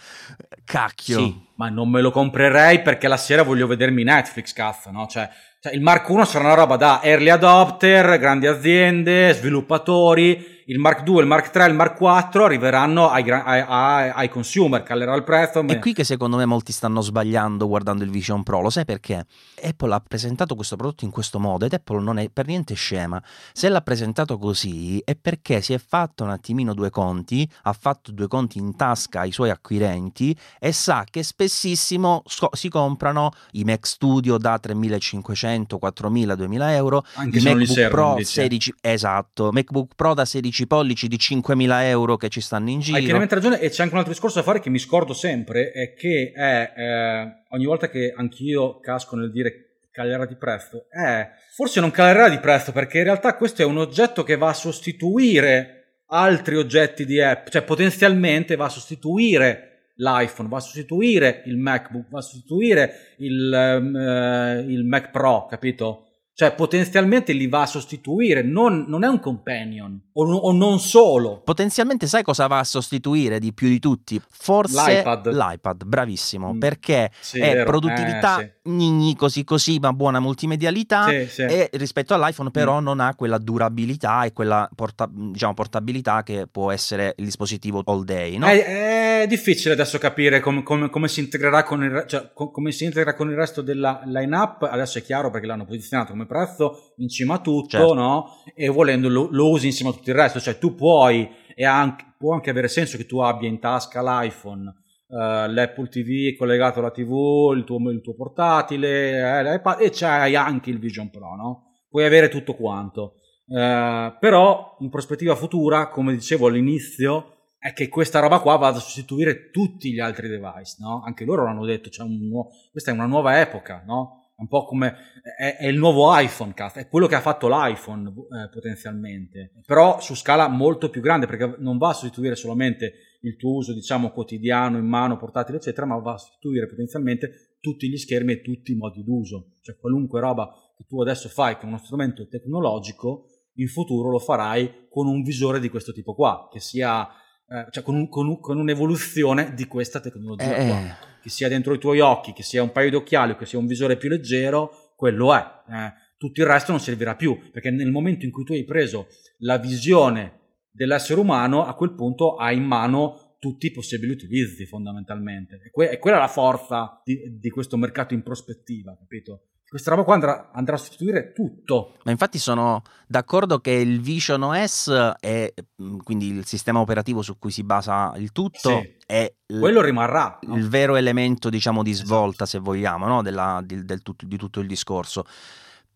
cacchio. 0.69 1.19
Sì, 1.19 1.41
ma 1.55 1.71
non 1.71 1.89
me 1.89 2.03
lo 2.03 2.11
comprerei 2.11 2.83
perché 2.83 3.09
la 3.09 3.17
sera 3.17 3.43
voglio 3.43 3.67
vedermi 3.67 4.05
Netflix, 4.05 4.53
cazzo, 4.53 4.91
no? 4.91 5.07
Cioè, 5.07 5.29
cioè, 5.61 5.73
il 5.73 5.81
Mark 5.81 6.07
1 6.09 6.25
sarà 6.27 6.45
una 6.45 6.55
roba 6.55 6.77
da 6.77 7.01
early 7.03 7.31
adopter, 7.31 8.19
grandi 8.19 8.47
aziende, 8.47 9.33
sviluppatori, 9.33 10.58
il 10.71 10.79
Mark 10.79 11.03
2, 11.03 11.23
il 11.23 11.27
Mark 11.27 11.51
3, 11.51 11.67
il 11.67 11.75
Mark 11.75 11.97
4 11.97 12.45
arriveranno 12.45 13.09
ai, 13.09 13.29
ai, 13.31 13.65
ai, 13.67 14.11
ai 14.15 14.29
consumer, 14.29 14.83
calerà 14.83 15.15
il 15.15 15.25
prezzo. 15.25 15.67
È 15.67 15.79
qui 15.79 15.95
che 15.95 16.05
secondo 16.05 16.37
me 16.37 16.45
molti 16.45 16.73
stanno 16.73 17.01
sbagliando 17.01 17.67
guardando 17.67 18.05
il 18.05 18.11
Vision 18.11 18.43
Pro, 18.43 18.61
lo 18.61 18.69
sai 18.69 18.85
perché? 18.85 19.25
Apple 19.63 19.95
ha 19.95 20.01
presentato 20.07 20.55
questo 20.55 20.77
prodotto 20.77 21.07
in 21.07 21.11
questo 21.11 21.39
modo 21.39 21.65
ed 21.65 21.73
Apple 21.73 22.03
non 22.03 22.19
è 22.19 22.29
per 22.29 22.47
niente 22.47 22.75
scema. 22.75 23.23
Se 23.53 23.71
l'ha 23.71 23.81
presentato 23.81 24.37
così 24.37 25.01
è 25.05 25.17
perché 25.17 25.63
si 25.63 25.73
è 25.73 25.79
fatto 25.79 26.25
un 26.25 26.31
attimino 26.31 26.75
due 26.75 26.91
conti, 26.91 27.49
ha 27.63 27.73
fatto 27.73 28.13
due 28.13 28.29
conti 28.29 28.59
in 28.59 28.77
tasca 28.77 29.21
ai 29.21 29.33
suoi 29.33 29.49
acquirenti 29.49 30.37
e 30.59 30.73
sa 30.73 31.07
che 31.09 31.23
spessissimo 31.23 32.25
si 32.53 32.69
comprano 32.69 33.31
i 33.53 33.65
Mac 33.65 33.87
Studio 33.87 34.37
da 34.37 34.59
3500, 34.59 35.79
4000, 35.79 36.35
2000 36.35 36.75
euro, 36.75 37.05
Anche 37.15 37.39
i 37.39 37.43
MacBook 37.43 37.89
Pro 37.89 38.17
16, 38.21 38.75
esatto, 38.83 39.51
MacBook 39.51 39.95
Pro 39.97 40.13
da 40.13 40.27
16 40.27 40.58
16 40.59 40.67
pollici 40.67 41.09
di 41.09 41.17
5.000 41.17 41.83
euro 41.85 42.17
che 42.17 42.29
ci 42.29 42.41
stanno 42.41 42.71
in 42.71 42.81
giro. 42.81 42.97
Hai 42.97 43.05
chiaramente 43.05 43.35
ragione 43.35 43.61
e 43.61 43.69
c'è 43.69 43.83
anche 43.83 43.93
un 43.93 44.01
altro 44.01 44.13
discorso 44.13 44.39
da 44.39 44.45
fare 44.45 44.61
che 44.61 44.71
mi 44.71 44.79
scordo 44.79 45.13
sempre, 45.13 45.71
è 45.71 45.95
che 45.95 46.33
è, 46.35 46.73
eh, 46.77 47.45
ogni 47.51 47.65
volta 47.65 47.89
che 47.89 48.13
anch'io 48.17 48.81
casco 48.81 49.15
nel 49.17 49.31
dire 49.31 49.67
calerà 49.93 50.27
di 50.27 50.37
prezzo, 50.37 50.87
è 50.91 51.29
forse 51.55 51.81
non 51.81 51.91
calerà 51.91 52.29
di 52.29 52.39
prezzo 52.39 52.73
perché 52.73 52.99
in 52.99 53.05
realtà 53.05 53.35
questo 53.35 53.63
è 53.63 53.65
un 53.65 53.79
oggetto 53.79 54.23
che 54.23 54.37
va 54.37 54.49
a 54.49 54.55
sostituire 54.55 56.03
altri 56.07 56.57
oggetti 56.57 57.05
di 57.05 57.21
app, 57.21 57.49
cioè 57.49 57.63
potenzialmente 57.63 58.57
va 58.57 58.67
a 58.67 58.71
sostituire 58.71 59.65
l'iPhone, 59.97 60.49
va 60.49 60.59
a 60.59 60.61
sostituire 60.61 61.43
il 61.47 61.57
MacBook, 61.57 62.09
va 62.11 62.19
a 62.19 62.23
sostituire 62.23 63.15
il, 63.19 63.51
uh, 63.53 64.71
il 64.71 64.85
Mac 64.85 65.11
Pro, 65.11 65.47
capito? 65.47 66.08
Cioè, 66.39 66.55
potenzialmente 66.55 67.33
li 67.33 67.49
va 67.49 67.63
a 67.63 67.67
sostituire, 67.67 68.45
non, 68.45 68.85
non 68.87 69.03
è 69.03 69.09
un 69.09 69.19
companion, 69.19 70.01
o, 70.13 70.25
o, 70.25 70.53
non 70.53 70.79
solo. 70.79 71.41
Potenzialmente 71.43 72.07
sai 72.07 72.23
cosa 72.23 72.47
va 72.47 72.61
a 72.61 72.65
sostituire 72.65 73.41
di 73.41 73.53
più 73.53 73.67
di 73.67 73.81
tutti? 73.81 74.23
Forse 74.31 74.99
l'iPad. 74.99 75.33
L'iPad 75.33 75.85
bravissimo, 75.85 76.55
mm. 76.55 76.59
perché 76.61 77.11
sì, 77.19 77.41
è 77.41 77.55
vero. 77.55 77.65
produttività 77.65 78.39
eh, 78.39 78.59
sì. 78.63 78.71
gnigni 78.71 79.17
così 79.17 79.43
così, 79.43 79.81
ma 79.81 79.93
buona 79.93 80.21
multimedialità, 80.21 81.09
sì, 81.09 81.43
e 81.43 81.71
rispetto 81.73 82.15
all'iPhone 82.15 82.53
però 82.53 82.79
mm. 82.79 82.85
non 82.85 83.01
ha 83.01 83.17
quella 83.17 83.39
durabilità 83.39 84.23
e 84.23 84.33
quella 84.33 84.71
porta, 84.73 85.11
diciamo, 85.13 85.55
portabilità 85.55 86.23
che 86.23 86.47
può 86.49 86.71
essere 86.71 87.15
il 87.17 87.25
dispositivo 87.25 87.83
all 87.85 88.05
day, 88.05 88.39
no? 88.39 88.47
È, 88.47 89.23
è 89.23 89.27
difficile 89.27 89.75
adesso 89.75 89.99
capire 89.99 90.39
com, 90.39 90.63
com, 90.63 90.89
come, 90.89 91.09
si 91.09 91.19
integrerà 91.19 91.65
con 91.65 91.83
il, 91.83 92.05
cioè, 92.07 92.31
com, 92.33 92.53
come 92.53 92.71
si 92.71 92.85
integra 92.85 93.17
con 93.17 93.29
il 93.29 93.35
resto 93.35 93.61
della 93.61 94.03
line-up, 94.05 94.63
adesso 94.63 94.99
è 94.99 95.03
chiaro 95.03 95.31
perché 95.31 95.49
l'hanno 95.49 95.65
posizionato 95.65 96.13
come 96.13 96.27
prezzo 96.29 96.93
in 96.99 97.09
cima 97.09 97.35
a 97.35 97.39
tutto, 97.41 97.69
certo. 97.69 97.95
no? 97.95 98.43
E 98.55 98.69
volendo 98.69 99.09
lo, 99.09 99.27
lo, 99.31 99.51
usi 99.51 99.67
insieme 99.67 99.91
a 99.91 99.95
tutto 99.95 100.11
il 100.11 100.17
resto, 100.17 100.39
cioè 100.39 100.59
tu 100.59 100.77
puoi, 100.77 101.29
e 101.57 101.65
anche, 101.65 102.15
può 102.17 102.35
anche 102.35 102.51
avere 102.51 102.69
senso 102.69 102.97
che 102.97 103.07
tu 103.07 103.19
abbia 103.19 103.49
in 103.49 103.59
tasca 103.59 104.01
l'iPhone, 104.01 104.69
uh, 105.09 105.51
l'Apple 105.51 105.89
TV 105.89 106.37
collegato 106.37 106.79
alla 106.79 106.93
TV, 106.93 107.53
il 107.57 107.65
tuo, 107.65 107.91
il 107.91 108.01
tuo 108.01 108.15
portatile, 108.15 109.19
eh, 109.19 109.43
l'iPad, 109.43 109.81
e 109.81 109.91
c'hai 109.91 110.37
anche 110.37 110.71
il 110.71 110.79
Vision 110.79 111.11
Pro, 111.11 111.35
no? 111.35 111.63
Puoi 111.89 112.05
avere 112.05 112.29
tutto 112.29 112.55
quanto. 112.55 113.15
Uh, 113.47 114.15
però 114.21 114.77
in 114.81 114.91
prospettiva 114.91 115.35
futura, 115.35 115.89
come 115.89 116.13
dicevo 116.13 116.47
all'inizio, 116.47 117.33
è 117.59 117.73
che 117.73 117.89
questa 117.89 118.21
roba 118.21 118.39
qua 118.39 118.57
va 118.57 118.69
a 118.69 118.75
sostituire 118.75 119.51
tutti 119.51 119.93
gli 119.93 119.99
altri 119.99 120.29
device, 120.29 120.77
no? 120.79 121.03
Anche 121.05 121.25
loro 121.25 121.45
l'hanno 121.45 121.65
detto, 121.65 121.91
cioè 121.91 122.07
un 122.07 122.29
nuovo, 122.29 122.51
questa 122.71 122.93
è 122.93 122.95
una 122.95 123.07
nuova 123.07 123.41
epoca, 123.41 123.83
no? 123.85 124.18
Un 124.39 124.49
po' 124.49 124.65
come 124.65 124.95
è, 125.37 125.57
è, 125.59 125.67
il 125.67 125.77
nuovo 125.77 126.17
iPhone, 126.17 126.55
cazzo, 126.55 126.79
è 126.79 126.89
quello 126.89 127.07
che 127.07 127.17
ha 127.17 127.21
fatto 127.21 127.49
l'iPhone 127.49 128.09
eh, 128.09 128.49
potenzialmente, 128.51 129.53
però 129.67 130.01
su 130.01 130.15
scala 130.15 130.49
molto 130.49 130.91
più 130.91 131.01
grande 131.01 131.27
perché 131.27 131.57
non 131.59 131.77
va 131.79 131.91
a 131.91 131.93
sostituire 131.93 132.37
solamente 132.37 132.93
il 133.23 133.37
tuo 133.37 133.55
uso, 133.55 133.75
diciamo, 133.75 134.11
quotidiano, 134.11 134.79
in 134.79 134.87
mano, 134.87 135.17
portatile, 135.17 135.59
eccetera, 135.59 135.87
ma 135.87 135.99
va 135.99 136.15
a 136.15 136.19
sostituire 136.19 136.69
potenzialmente 136.69 137.57
tutti 137.61 137.89
gli 137.89 137.97
schermi 137.97 138.33
e 138.33 138.41
tutti 138.41 138.73
i 138.73 138.77
modi 138.77 139.03
d'uso. 139.03 139.55
Cioè 139.61 139.77
qualunque 139.77 140.21
roba 140.21 140.49
che 140.77 140.85
tu 140.87 141.01
adesso 141.01 141.29
fai 141.29 141.59
con 141.59 141.69
uno 141.69 141.79
strumento 141.79 142.29
tecnologico, 142.29 143.27
in 143.55 143.67
futuro 143.67 144.09
lo 144.11 144.21
farai 144.21 144.87
con 144.89 145.09
un 145.09 145.23
visore 145.23 145.59
di 145.59 145.69
questo 145.69 145.93
tipo 145.93 146.15
qua, 146.15 146.49
che 146.51 146.61
sia 146.61 147.09
eh, 147.49 147.67
cioè 147.71 147.83
con, 147.83 147.97
un, 147.97 148.09
con, 148.09 148.29
un, 148.29 148.41
con, 148.41 148.59
un'evoluzione 148.59 149.55
di 149.55 149.67
questa 149.67 150.01
tecnologia 150.01 150.55
eh. 150.55 150.69
qua. 150.69 150.81
Che 151.29 151.35
sia 151.35 151.49
dentro 151.49 151.75
i 151.75 151.79
tuoi 151.79 152.01
occhi, 152.01 152.33
che 152.33 152.43
sia 152.43 152.63
un 152.63 152.73
paio 152.73 152.89
di 152.89 152.97
occhiali 152.97 153.33
o 153.33 153.37
che 153.37 153.45
sia 153.45 153.59
un 153.59 153.67
visore 153.67 153.99
più 153.99 154.09
leggero, 154.09 154.95
quello 154.97 155.35
è. 155.35 155.45
Eh, 155.69 155.93
tutto 156.17 156.41
il 156.41 156.47
resto 156.47 156.71
non 156.71 156.81
servirà 156.81 157.17
più, 157.17 157.51
perché 157.51 157.71
nel 157.71 157.91
momento 157.91 158.25
in 158.25 158.31
cui 158.31 158.45
tu 158.45 158.55
hai 158.55 158.65
preso 158.65 159.09
la 159.41 159.59
visione 159.59 160.39
dell'essere 160.71 161.21
umano, 161.21 161.67
a 161.67 161.75
quel 161.75 161.93
punto 161.93 162.37
hai 162.37 162.57
in 162.57 162.65
mano 162.65 163.37
tutti 163.39 163.67
i 163.67 163.71
possibili 163.71 164.13
utilizzi 164.13 164.65
fondamentalmente. 164.65 165.61
E, 165.67 165.71
que- 165.71 165.91
e 165.91 165.99
quella 165.99 166.17
è 166.17 166.21
la 166.21 166.29
forza 166.29 167.03
di, 167.05 167.39
di, 167.39 167.51
questo 167.51 167.77
mercato 167.77 168.15
in 168.15 168.23
prospettiva, 168.23 168.97
capito? 168.99 169.49
Questa 169.69 169.91
roba 169.91 170.03
qua 170.03 170.15
andrà, 170.15 170.51
andrà, 170.53 170.77
a 170.77 170.79
sostituire 170.79 171.33
tutto. 171.35 171.97
Ma 172.05 172.11
infatti 172.11 172.39
sono 172.39 172.83
d'accordo 173.07 173.59
che 173.59 173.73
il 173.73 174.01
Vision 174.01 174.43
OS 174.43 174.89
è 175.21 175.53
mm, 175.83 175.99
quindi 175.99 176.29
il 176.29 176.47
sistema 176.47 176.81
operativo 176.81 177.21
su 177.21 177.39
cui 177.39 177.51
si 177.51 177.63
basa 177.63 178.15
il 178.17 178.33
tutto. 178.33 178.81
Sì. 178.81 178.97
È 179.05 179.31
quello 179.47 179.83
rimarrà 179.83 180.39
no? 180.43 180.57
il 180.57 180.67
vero 180.69 180.97
elemento, 180.97 181.51
diciamo, 181.51 181.83
di 181.83 181.93
svolta, 181.93 182.45
esatto. 182.45 182.51
se 182.51 182.59
vogliamo, 182.61 183.07
no? 183.07 183.23
Della, 183.23 183.61
di, 183.63 183.85
del 183.85 184.01
tutto, 184.01 184.25
di 184.25 184.39
tutto 184.39 184.61
il 184.61 184.67
discorso. 184.67 185.27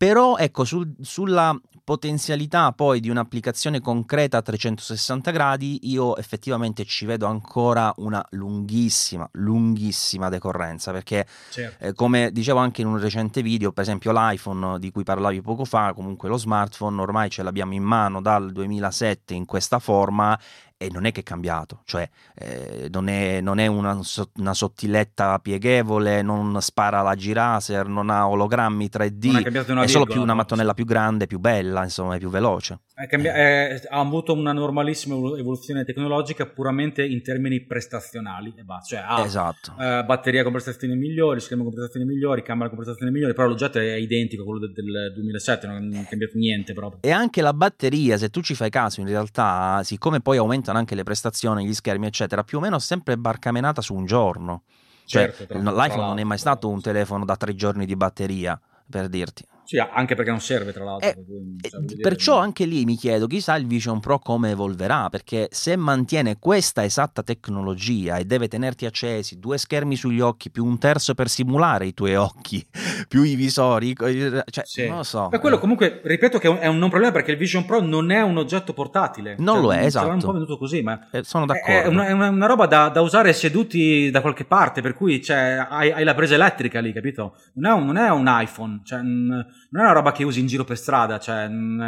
Però 0.02 0.36
ecco, 0.36 0.64
sul, 0.64 0.92
sulla 1.00 1.56
potenzialità 1.84 2.72
poi 2.72 2.98
di 2.98 3.08
un'applicazione 3.08 3.80
concreta 3.80 4.38
a 4.38 4.42
360 4.42 5.30
gradi, 5.30 5.78
io 5.90 6.16
effettivamente 6.16 6.84
ci 6.84 7.06
vedo 7.06 7.26
ancora 7.26 7.92
una 7.98 8.20
lunghissima, 8.30 9.28
lunghissima 9.34 10.28
decorrenza, 10.28 10.90
perché 10.90 11.24
certo. 11.50 11.84
eh, 11.84 11.92
come 11.92 12.32
dicevo 12.32 12.58
anche 12.58 12.80
in 12.80 12.88
un 12.88 12.98
recente 12.98 13.42
video, 13.42 13.70
per 13.70 13.84
esempio 13.84 14.10
l'iPhone 14.10 14.80
di 14.80 14.90
cui 14.90 15.04
parlavi 15.04 15.40
poco 15.40 15.64
fa, 15.64 15.92
comunque 15.94 16.28
lo 16.28 16.36
smartphone 16.36 17.00
ormai 17.00 17.30
ce 17.30 17.44
l'abbiamo 17.44 17.74
in 17.74 17.84
mano 17.84 18.20
dal 18.20 18.50
2007 18.50 19.34
in 19.34 19.44
questa 19.44 19.78
forma 19.78 20.36
e 20.82 20.90
non 20.90 21.04
è 21.04 21.12
che 21.12 21.20
è 21.20 21.22
cambiato, 21.22 21.82
cioè 21.84 22.08
eh, 22.34 22.88
non, 22.90 23.08
è, 23.08 23.40
non 23.40 23.58
è 23.58 23.66
una, 23.66 23.98
una, 24.36 24.54
sottiletta 24.54 25.38
pieghevole, 25.38 26.22
non 26.22 26.60
spara 26.60 27.02
la 27.02 27.14
giraser, 27.14 27.86
non 27.86 28.10
ha 28.10 28.28
ologrammi 28.28 28.88
3D, 28.92 29.44
è, 29.44 29.82
è 29.82 29.86
solo 29.86 30.06
più 30.06 30.20
una 30.20 30.34
mattonella 30.34 30.74
più 30.74 30.84
grande, 30.84 31.26
più 31.26 31.38
bella, 31.38 31.84
insomma, 31.84 32.16
è 32.16 32.18
più 32.18 32.30
veloce. 32.30 32.80
Cambia- 33.08 33.34
è, 33.34 33.80
ha 33.88 33.98
avuto 33.98 34.32
una 34.32 34.52
normalissima 34.52 35.14
evoluzione 35.14 35.84
tecnologica 35.84 36.46
puramente 36.46 37.04
in 37.04 37.22
termini 37.22 37.60
prestazionali 37.60 38.52
e 38.56 38.62
basta. 38.62 38.96
Cioè 38.96 39.04
ha 39.06 39.24
esatto. 39.24 39.72
eh, 39.78 40.04
batteria 40.04 40.42
con 40.42 40.52
prestazioni 40.52 40.94
migliori, 40.94 41.40
schermo 41.40 41.64
con 41.64 41.72
prestazioni 41.72 42.06
migliori, 42.06 42.42
camera 42.42 42.68
con 42.68 42.76
prestazioni 42.76 43.10
migliori, 43.10 43.34
però 43.34 43.48
l'oggetto 43.48 43.78
è 43.78 43.94
identico 43.94 44.42
a 44.42 44.44
quello 44.44 44.60
del, 44.60 44.72
del 44.72 45.12
2007, 45.14 45.66
non 45.66 45.94
è 45.94 46.08
cambiato 46.08 46.36
niente 46.36 46.74
proprio. 46.74 47.00
E 47.02 47.10
anche 47.10 47.40
la 47.40 47.54
batteria, 47.54 48.18
se 48.18 48.28
tu 48.28 48.40
ci 48.40 48.54
fai 48.54 48.70
caso, 48.70 49.00
in 49.00 49.06
realtà, 49.06 49.80
siccome 49.82 50.20
poi 50.20 50.38
aumentano 50.72 50.78
anche 50.78 50.94
le 50.94 51.02
prestazioni, 51.02 51.66
gli 51.66 51.74
schermi, 51.74 52.06
eccetera, 52.06 52.42
più 52.42 52.58
o 52.58 52.60
meno 52.60 52.78
sempre 52.78 53.16
barcamenata 53.16 53.80
su 53.80 53.94
un 53.94 54.06
giorno. 54.06 54.62
Cioè, 55.04 55.32
certo, 55.32 55.58
l'iPhone 55.58 56.06
non 56.06 56.18
è 56.18 56.24
mai 56.24 56.38
stato 56.38 56.68
un 56.68 56.80
telefono 56.80 57.24
da 57.24 57.36
tre 57.36 57.54
giorni 57.54 57.86
di 57.86 57.96
batteria, 57.96 58.58
per 58.88 59.08
dirti. 59.08 59.44
Sì, 59.64 59.78
anche 59.78 60.14
perché 60.14 60.30
non 60.30 60.40
serve 60.40 60.72
tra 60.72 60.84
l'altro. 60.84 61.08
Eh, 61.08 61.16
eh 61.62 61.96
perciò 62.00 62.38
anche 62.38 62.66
lì 62.66 62.84
mi 62.84 62.96
chiedo, 62.96 63.26
chissà 63.26 63.54
il 63.56 63.66
Vision 63.66 64.00
Pro 64.00 64.18
come 64.18 64.50
evolverà, 64.50 65.08
perché 65.08 65.48
se 65.50 65.76
mantiene 65.76 66.38
questa 66.38 66.84
esatta 66.84 67.22
tecnologia 67.22 68.16
e 68.16 68.24
deve 68.24 68.48
tenerti 68.48 68.86
accesi 68.86 69.38
due 69.38 69.58
schermi 69.58 69.96
sugli 69.96 70.20
occhi, 70.20 70.50
più 70.50 70.64
un 70.64 70.78
terzo 70.78 71.14
per 71.14 71.28
simulare 71.28 71.86
i 71.86 71.94
tuoi 71.94 72.16
occhi, 72.16 72.64
più 73.12 73.24
i 73.24 73.34
visori, 73.34 73.94
cioè, 73.94 74.64
sì. 74.64 74.88
non 74.88 74.96
lo 74.96 75.02
so. 75.02 75.28
Per 75.28 75.38
quello 75.38 75.58
comunque, 75.58 76.00
ripeto 76.02 76.38
che 76.38 76.58
è 76.58 76.66
un 76.66 76.78
non 76.78 76.88
problema 76.88 77.12
perché 77.12 77.32
il 77.32 77.36
Vision 77.36 77.66
Pro 77.66 77.82
non 77.82 78.10
è 78.10 78.22
un 78.22 78.38
oggetto 78.38 78.72
portatile. 78.72 79.34
Non 79.36 79.56
cioè, 79.56 79.62
lo 79.62 79.72
è, 79.74 79.84
esatto. 79.84 80.08
un 80.08 80.18
po' 80.18 80.32
venuto 80.32 80.56
così, 80.56 80.80
ma 80.80 81.08
eh, 81.10 81.22
sono 81.22 81.44
d'accordo. 81.44 81.70
È 81.70 81.86
una, 81.88 82.06
è 82.06 82.12
una 82.12 82.46
roba 82.46 82.64
da, 82.64 82.88
da, 82.88 83.02
usare 83.02 83.34
seduti 83.34 84.10
da 84.10 84.22
qualche 84.22 84.46
parte, 84.46 84.80
per 84.80 84.94
cui 84.94 85.22
cioè, 85.22 85.66
hai, 85.68 85.92
hai, 85.92 86.04
la 86.04 86.14
presa 86.14 86.36
elettrica 86.36 86.80
lì, 86.80 86.90
capito? 86.94 87.36
Non 87.56 87.70
è 87.70 87.74
un, 87.74 87.84
non 87.84 87.96
è 87.98 88.08
un 88.08 88.24
iPhone, 88.26 88.80
cioè, 88.82 89.02
non 89.02 89.44
è 89.70 89.78
una 89.78 89.92
roba 89.92 90.12
che 90.12 90.24
usi 90.24 90.40
in 90.40 90.46
giro 90.46 90.64
per 90.64 90.78
strada, 90.78 91.18
cioè, 91.18 91.46
mm, 91.50 91.80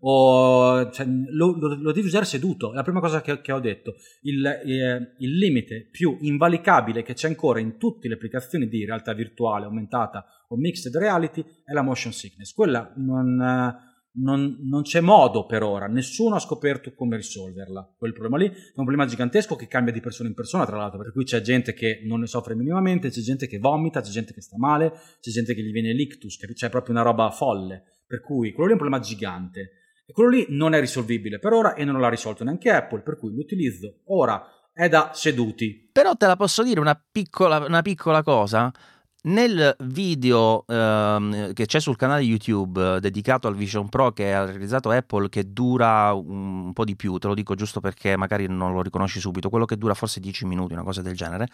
o, 0.00 0.90
cioè, 0.90 1.06
lo, 1.06 1.56
lo, 1.58 1.74
lo, 1.74 1.92
devi 1.92 2.06
usare 2.06 2.24
seduto. 2.24 2.72
La 2.72 2.82
prima 2.82 3.00
cosa 3.00 3.20
che, 3.20 3.40
che 3.40 3.52
ho 3.52 3.60
detto. 3.60 3.96
Il, 4.22 4.44
eh, 4.44 5.14
il, 5.18 5.36
limite 5.36 5.88
più 5.90 6.16
invalicabile 6.20 7.02
che 7.02 7.14
c'è 7.14 7.28
ancora 7.28 7.60
in 7.60 7.76
tutte 7.76 8.08
le 8.08 8.14
applicazioni 8.14 8.68
di 8.68 8.84
realtà 8.84 9.12
virtuale, 9.12 9.64
aumentata 9.64 10.24
o 10.48 10.56
mixed 10.56 10.94
reality 10.96 11.44
è 11.64 11.72
la 11.72 11.82
motion 11.82 12.12
sickness. 12.12 12.52
Quella 12.52 12.92
non, 12.96 13.36
non, 14.12 14.58
non 14.62 14.82
c'è 14.82 15.00
modo 15.00 15.46
per 15.46 15.62
ora, 15.62 15.86
nessuno 15.86 16.34
ha 16.34 16.40
scoperto 16.40 16.92
come 16.94 17.16
risolverla. 17.16 17.94
Quel 17.96 18.12
problema 18.12 18.36
lì 18.36 18.46
è 18.46 18.50
un 18.50 18.84
problema 18.84 19.06
gigantesco 19.06 19.56
che 19.56 19.68
cambia 19.68 19.92
di 19.92 20.00
persona 20.00 20.28
in 20.28 20.34
persona, 20.34 20.66
tra 20.66 20.76
l'altro, 20.76 20.98
per 20.98 21.12
cui 21.12 21.24
c'è 21.24 21.40
gente 21.40 21.72
che 21.74 22.00
non 22.04 22.20
ne 22.20 22.26
soffre 22.26 22.54
minimamente, 22.54 23.10
c'è 23.10 23.20
gente 23.20 23.46
che 23.46 23.58
vomita, 23.58 24.00
c'è 24.00 24.10
gente 24.10 24.32
che 24.32 24.40
sta 24.40 24.56
male, 24.58 24.92
c'è 25.20 25.30
gente 25.30 25.54
che 25.54 25.62
gli 25.62 25.72
viene 25.72 25.92
l'ictus, 25.92 26.36
c'è 26.36 26.70
proprio 26.70 26.94
una 26.94 27.04
roba 27.04 27.30
folle. 27.30 27.84
Per 28.06 28.20
cui 28.20 28.50
quello 28.50 28.64
lì 28.64 28.70
è 28.70 28.80
un 28.80 28.80
problema 28.80 28.98
gigante. 28.98 29.70
E 30.10 30.12
quello 30.12 30.30
lì 30.30 30.46
non 30.48 30.74
è 30.74 30.80
risolvibile 30.80 31.38
per 31.38 31.52
ora 31.52 31.74
e 31.74 31.84
non 31.84 32.00
l'ha 32.00 32.08
risolto 32.08 32.42
neanche 32.42 32.68
Apple, 32.68 33.02
per 33.02 33.16
cui 33.16 33.32
l'utilizzo 33.32 34.00
ora 34.06 34.44
è 34.72 34.88
da 34.88 35.12
seduti. 35.14 35.88
Però 35.92 36.16
te 36.16 36.26
la 36.26 36.34
posso 36.34 36.64
dire 36.64 36.80
una 36.80 37.00
piccola, 37.00 37.64
una 37.64 37.80
piccola 37.80 38.24
cosa? 38.24 38.72
Nel 39.22 39.76
video 39.84 40.64
ehm, 40.66 41.52
che 41.52 41.66
c'è 41.66 41.78
sul 41.78 41.94
canale 41.94 42.22
YouTube 42.22 42.98
dedicato 42.98 43.46
al 43.46 43.54
Vision 43.54 43.88
Pro 43.88 44.10
che 44.10 44.34
ha 44.34 44.46
realizzato 44.46 44.90
Apple, 44.90 45.28
che 45.28 45.52
dura 45.52 46.12
un 46.12 46.72
po' 46.72 46.84
di 46.84 46.96
più, 46.96 47.16
te 47.18 47.28
lo 47.28 47.34
dico 47.34 47.54
giusto 47.54 47.78
perché 47.78 48.16
magari 48.16 48.48
non 48.48 48.72
lo 48.72 48.82
riconosci 48.82 49.20
subito, 49.20 49.48
quello 49.48 49.64
che 49.64 49.76
dura 49.76 49.94
forse 49.94 50.18
10 50.18 50.44
minuti, 50.44 50.72
una 50.72 50.82
cosa 50.82 51.02
del 51.02 51.14
genere, 51.14 51.46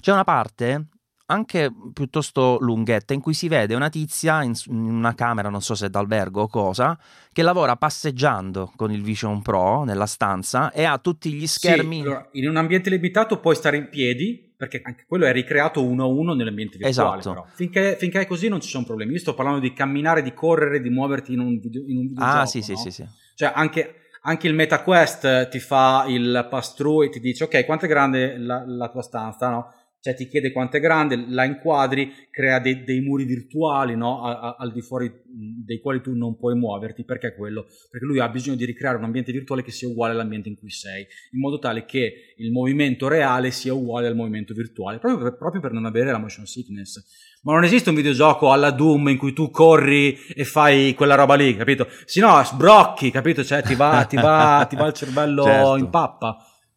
c'è 0.00 0.12
una 0.12 0.24
parte 0.24 0.88
anche 1.26 1.72
piuttosto 1.92 2.58
lunghetta 2.60 3.14
in 3.14 3.20
cui 3.20 3.32
si 3.32 3.48
vede 3.48 3.74
una 3.74 3.88
tizia 3.88 4.42
in, 4.42 4.52
una 4.68 5.14
camera, 5.14 5.48
non 5.48 5.62
so 5.62 5.74
se 5.74 5.88
d'albergo 5.88 6.42
o 6.42 6.48
cosa, 6.48 6.98
che 7.32 7.42
lavora 7.42 7.76
passeggiando 7.76 8.72
con 8.76 8.92
il 8.92 9.02
Vision 9.02 9.40
Pro 9.40 9.84
nella 9.84 10.06
stanza 10.06 10.70
e 10.70 10.84
ha 10.84 10.98
tutti 10.98 11.32
gli 11.32 11.46
schermi. 11.46 11.96
Sì, 11.96 12.02
allora, 12.02 12.28
in 12.32 12.48
un 12.48 12.56
ambiente 12.56 12.90
limitato 12.90 13.40
puoi 13.40 13.54
stare 13.54 13.76
in 13.76 13.88
piedi 13.88 14.52
perché 14.56 14.80
anche 14.82 15.04
quello 15.06 15.24
è 15.26 15.32
ricreato 15.32 15.84
uno 15.84 16.04
a 16.04 16.06
uno 16.06 16.34
nell'ambiente 16.34 16.78
virtuale. 16.78 17.18
Esatto. 17.18 17.46
Finché, 17.54 17.96
finché, 17.98 18.20
è 18.20 18.26
così 18.26 18.48
non 18.48 18.60
ci 18.60 18.68
sono 18.68 18.84
problemi. 18.84 19.12
Io 19.12 19.18
sto 19.18 19.34
parlando 19.34 19.60
di 19.60 19.72
camminare, 19.72 20.22
di 20.22 20.32
correre, 20.32 20.80
di 20.80 20.90
muoverti 20.90 21.32
in 21.32 21.40
un, 21.40 21.58
video, 21.58 21.82
in 21.86 21.96
un 21.96 22.08
videogioco. 22.08 22.38
Ah, 22.38 22.46
sì, 22.46 22.58
no? 22.58 22.64
sì, 22.64 22.74
sì, 22.76 22.90
sì. 22.90 23.06
Cioè, 23.34 23.52
anche, 23.54 23.94
anche 24.22 24.46
il 24.46 24.54
MetaQuest 24.54 25.48
ti 25.48 25.58
fa 25.58 26.04
il 26.08 26.46
pass-through 26.48 27.04
e 27.04 27.08
ti 27.10 27.20
dice, 27.20 27.44
ok, 27.44 27.64
quanto 27.64 27.86
è 27.86 27.88
grande 27.88 28.38
la, 28.38 28.64
la 28.64 28.88
tua 28.88 29.02
stanza, 29.02 29.50
no? 29.50 29.72
Cioè 30.04 30.14
ti 30.14 30.28
chiede 30.28 30.52
quanto 30.52 30.76
è 30.76 30.80
grande, 30.80 31.16
la 31.28 31.44
inquadri, 31.44 32.12
crea 32.30 32.58
dei, 32.58 32.84
dei 32.84 33.00
muri 33.00 33.24
virtuali 33.24 33.96
no? 33.96 34.22
a, 34.22 34.38
a, 34.38 34.56
al 34.58 34.70
di 34.70 34.82
fuori 34.82 35.10
dei 35.24 35.80
quali 35.80 36.02
tu 36.02 36.14
non 36.14 36.36
puoi 36.36 36.54
muoverti, 36.54 37.04
perché 37.04 37.34
quello? 37.34 37.64
Perché 37.90 38.04
lui 38.04 38.20
ha 38.20 38.28
bisogno 38.28 38.56
di 38.56 38.66
ricreare 38.66 38.98
un 38.98 39.04
ambiente 39.04 39.32
virtuale 39.32 39.62
che 39.62 39.70
sia 39.70 39.88
uguale 39.88 40.12
all'ambiente 40.12 40.50
in 40.50 40.56
cui 40.56 40.68
sei, 40.68 41.06
in 41.30 41.40
modo 41.40 41.58
tale 41.58 41.86
che 41.86 42.34
il 42.36 42.52
movimento 42.52 43.08
reale 43.08 43.50
sia 43.50 43.72
uguale 43.72 44.06
al 44.06 44.14
movimento 44.14 44.52
virtuale, 44.52 44.98
proprio 44.98 45.22
per, 45.22 45.38
proprio 45.38 45.62
per 45.62 45.72
non 45.72 45.86
avere 45.86 46.10
la 46.10 46.18
motion 46.18 46.44
sickness. 46.44 47.02
Ma 47.44 47.54
non 47.54 47.64
esiste 47.64 47.88
un 47.88 47.94
videogioco 47.94 48.52
alla 48.52 48.72
Doom 48.72 49.08
in 49.08 49.16
cui 49.16 49.32
tu 49.32 49.50
corri 49.50 50.18
e 50.34 50.44
fai 50.44 50.92
quella 50.92 51.14
roba 51.14 51.34
lì, 51.34 51.56
capito? 51.56 51.88
Se 52.04 52.20
no 52.20 52.44
sbrocchi, 52.44 53.10
capito? 53.10 53.42
Cioè 53.42 53.62
ti 53.62 53.74
va, 53.74 54.04
ti 54.04 54.16
va, 54.16 54.66
ti 54.68 54.76
va 54.76 54.86
il 54.86 54.92
cervello 54.92 55.44
certo. 55.48 55.76
in 55.76 55.88
pappa. 55.88 56.36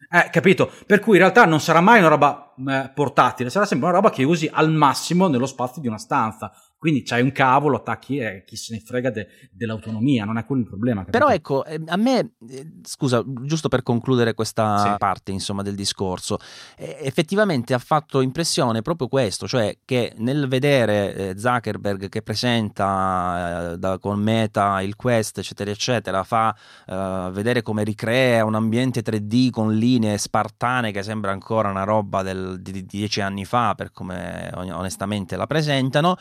Eh, 0.10 0.30
capito? 0.32 0.72
Per 0.86 1.00
cui 1.00 1.14
in 1.14 1.20
realtà 1.20 1.46
non 1.46 1.60
sarà 1.60 1.82
mai 1.82 2.00
una 2.00 2.08
roba 2.08 2.54
eh, 2.66 2.92
portatile, 2.94 3.50
sarà 3.50 3.66
sempre 3.66 3.88
una 3.88 3.98
roba 3.98 4.10
che 4.10 4.24
usi 4.24 4.50
al 4.52 4.72
massimo 4.72 5.28
nello 5.28 5.46
spazio 5.46 5.82
di 5.82 5.88
una 5.88 5.98
stanza. 5.98 6.52
Quindi 6.78 7.02
c'hai 7.02 7.24
un 7.24 7.32
cavo, 7.32 7.70
lo 7.70 7.78
attacchi 7.78 8.20
e 8.20 8.44
chi 8.46 8.56
se 8.56 8.76
ne 8.76 8.82
frega 8.82 9.10
de, 9.10 9.28
dell'autonomia, 9.52 10.26
non 10.26 10.38
è 10.38 10.46
quello 10.46 10.62
il 10.62 10.68
problema. 10.68 11.00
Capito? 11.00 11.18
Però 11.18 11.32
ecco, 11.32 11.66
eh, 11.66 11.82
a 11.88 11.96
me, 11.96 12.34
eh, 12.50 12.72
scusa, 12.84 13.24
giusto 13.26 13.68
per 13.68 13.82
concludere 13.82 14.36
questa 14.36 14.92
sì. 14.92 14.96
parte 15.00 15.32
insomma 15.32 15.64
del 15.64 15.74
discorso, 15.74 16.38
eh, 16.78 16.98
effettivamente 17.02 17.74
ha 17.74 17.80
fatto 17.80 18.22
impressione 18.22 18.84
proprio 18.84 19.08
questo, 19.08 19.48
cioè 19.48 19.76
che 19.86 20.14
nel 20.18 20.48
vedere 20.48 21.16
eh, 21.16 21.34
Zuckerberg 21.40 22.10
che 22.10 22.22
presenta 22.22 23.72
eh, 23.72 23.78
da, 23.80 23.98
con 23.98 24.20
Meta 24.20 24.80
il 24.82 24.96
Quest, 24.96 25.40
eccetera, 25.40 25.72
eccetera, 25.72 26.24
fa 26.24 26.56
eh, 26.86 27.30
vedere 27.32 27.64
come 27.64 27.84
ricrea 27.84 28.46
un 28.46 28.54
ambiente 28.54 29.02
3D 29.02 29.50
con 29.50 29.74
linee 29.74 30.20
spartane 30.20 30.92
che 30.92 31.02
sembra 31.02 31.32
ancora 31.32 31.70
una 31.70 31.84
roba 31.84 32.22
del, 32.22 32.62
di, 32.62 32.72
di 32.72 32.86
dieci 32.86 33.20
anni 33.20 33.46
fa, 33.46 33.74
per 33.74 33.92
come 33.92 34.52
onestamente 34.54 35.36
la 35.36 35.48
presentano 35.48 36.18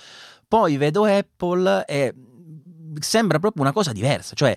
poi 0.48 0.76
vedo 0.76 1.04
Apple 1.04 1.84
e 1.86 2.14
sembra 2.98 3.38
proprio 3.38 3.62
una 3.62 3.72
cosa 3.72 3.92
diversa, 3.92 4.34
cioè 4.34 4.56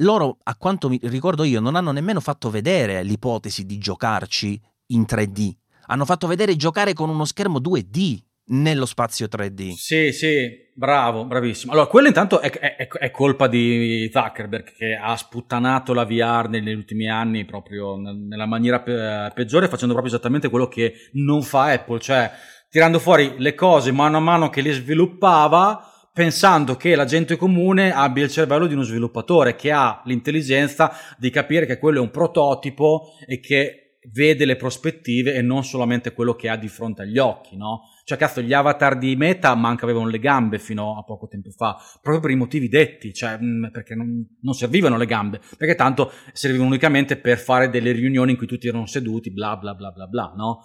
loro, 0.00 0.38
a 0.44 0.56
quanto 0.56 0.88
mi 0.88 0.98
ricordo 1.02 1.44
io, 1.44 1.60
non 1.60 1.74
hanno 1.76 1.92
nemmeno 1.92 2.20
fatto 2.20 2.50
vedere 2.50 3.02
l'ipotesi 3.02 3.66
di 3.66 3.78
giocarci 3.78 4.60
in 4.88 5.04
3D. 5.08 5.50
Hanno 5.86 6.04
fatto 6.04 6.26
vedere 6.26 6.56
giocare 6.56 6.92
con 6.94 7.08
uno 7.08 7.24
schermo 7.24 7.58
2D 7.58 8.18
nello 8.46 8.86
spazio 8.86 9.26
3D. 9.26 9.72
Sì, 9.72 10.12
sì, 10.12 10.48
bravo, 10.74 11.24
bravissimo. 11.24 11.72
Allora, 11.72 11.86
quello 11.86 12.08
intanto 12.08 12.40
è, 12.40 12.50
è, 12.50 12.88
è, 12.88 13.10
colpa 13.10 13.46
di 13.46 14.08
Zuckerberg 14.12 14.72
che 14.72 14.94
ha 14.94 15.14
sputtanato 15.16 15.92
la 15.92 16.04
VR 16.04 16.48
negli 16.48 16.72
ultimi 16.72 17.08
anni 17.08 17.44
proprio 17.44 17.96
nella 17.96 18.46
maniera 18.46 18.80
pe- 18.80 19.30
peggiore, 19.34 19.68
facendo 19.68 19.92
proprio 19.92 20.14
esattamente 20.14 20.48
quello 20.48 20.68
che 20.68 20.94
non 21.12 21.42
fa 21.42 21.72
Apple, 21.72 22.00
cioè 22.00 22.30
tirando 22.70 22.98
fuori 22.98 23.34
le 23.38 23.54
cose 23.54 23.92
mano 23.92 24.16
a 24.16 24.20
mano 24.20 24.48
che 24.48 24.62
le 24.62 24.72
sviluppava 24.72 25.84
pensando 26.12 26.76
che 26.76 26.94
la 26.94 27.04
gente 27.04 27.36
comune 27.36 27.92
abbia 27.92 28.24
il 28.24 28.30
cervello 28.30 28.66
di 28.66 28.74
uno 28.74 28.82
sviluppatore 28.82 29.56
che 29.56 29.70
ha 29.70 30.02
l'intelligenza 30.04 30.92
di 31.18 31.30
capire 31.30 31.66
che 31.66 31.78
quello 31.78 31.98
è 31.98 32.02
un 32.02 32.10
prototipo 32.10 33.14
e 33.26 33.40
che 33.40 33.98
vede 34.12 34.44
le 34.44 34.56
prospettive 34.56 35.34
e 35.34 35.42
non 35.42 35.64
solamente 35.64 36.12
quello 36.12 36.34
che 36.34 36.48
ha 36.48 36.56
di 36.56 36.68
fronte 36.68 37.02
agli 37.02 37.18
occhi, 37.18 37.56
no? 37.56 37.82
Cioè, 38.10 38.18
cazzo, 38.18 38.40
gli 38.40 38.52
avatar 38.52 38.98
di 38.98 39.14
Meta 39.14 39.54
manca 39.54 39.84
avevano 39.84 40.08
le 40.08 40.18
gambe 40.18 40.58
fino 40.58 40.98
a 40.98 41.04
poco 41.04 41.28
tempo 41.28 41.50
fa, 41.50 41.76
proprio 42.02 42.20
per 42.20 42.32
i 42.32 42.34
motivi 42.34 42.68
detti, 42.68 43.14
cioè, 43.14 43.38
mh, 43.38 43.70
perché 43.70 43.94
non, 43.94 44.26
non, 44.42 44.52
servivano 44.52 44.96
le 44.96 45.06
gambe, 45.06 45.40
perché 45.56 45.76
tanto 45.76 46.10
servivano 46.32 46.70
unicamente 46.70 47.16
per 47.18 47.38
fare 47.38 47.70
delle 47.70 47.92
riunioni 47.92 48.32
in 48.32 48.36
cui 48.36 48.48
tutti 48.48 48.66
erano 48.66 48.86
seduti, 48.86 49.30
bla 49.30 49.56
bla 49.56 49.74
bla 49.74 49.92
bla 49.92 50.08
bla, 50.08 50.32
no? 50.36 50.64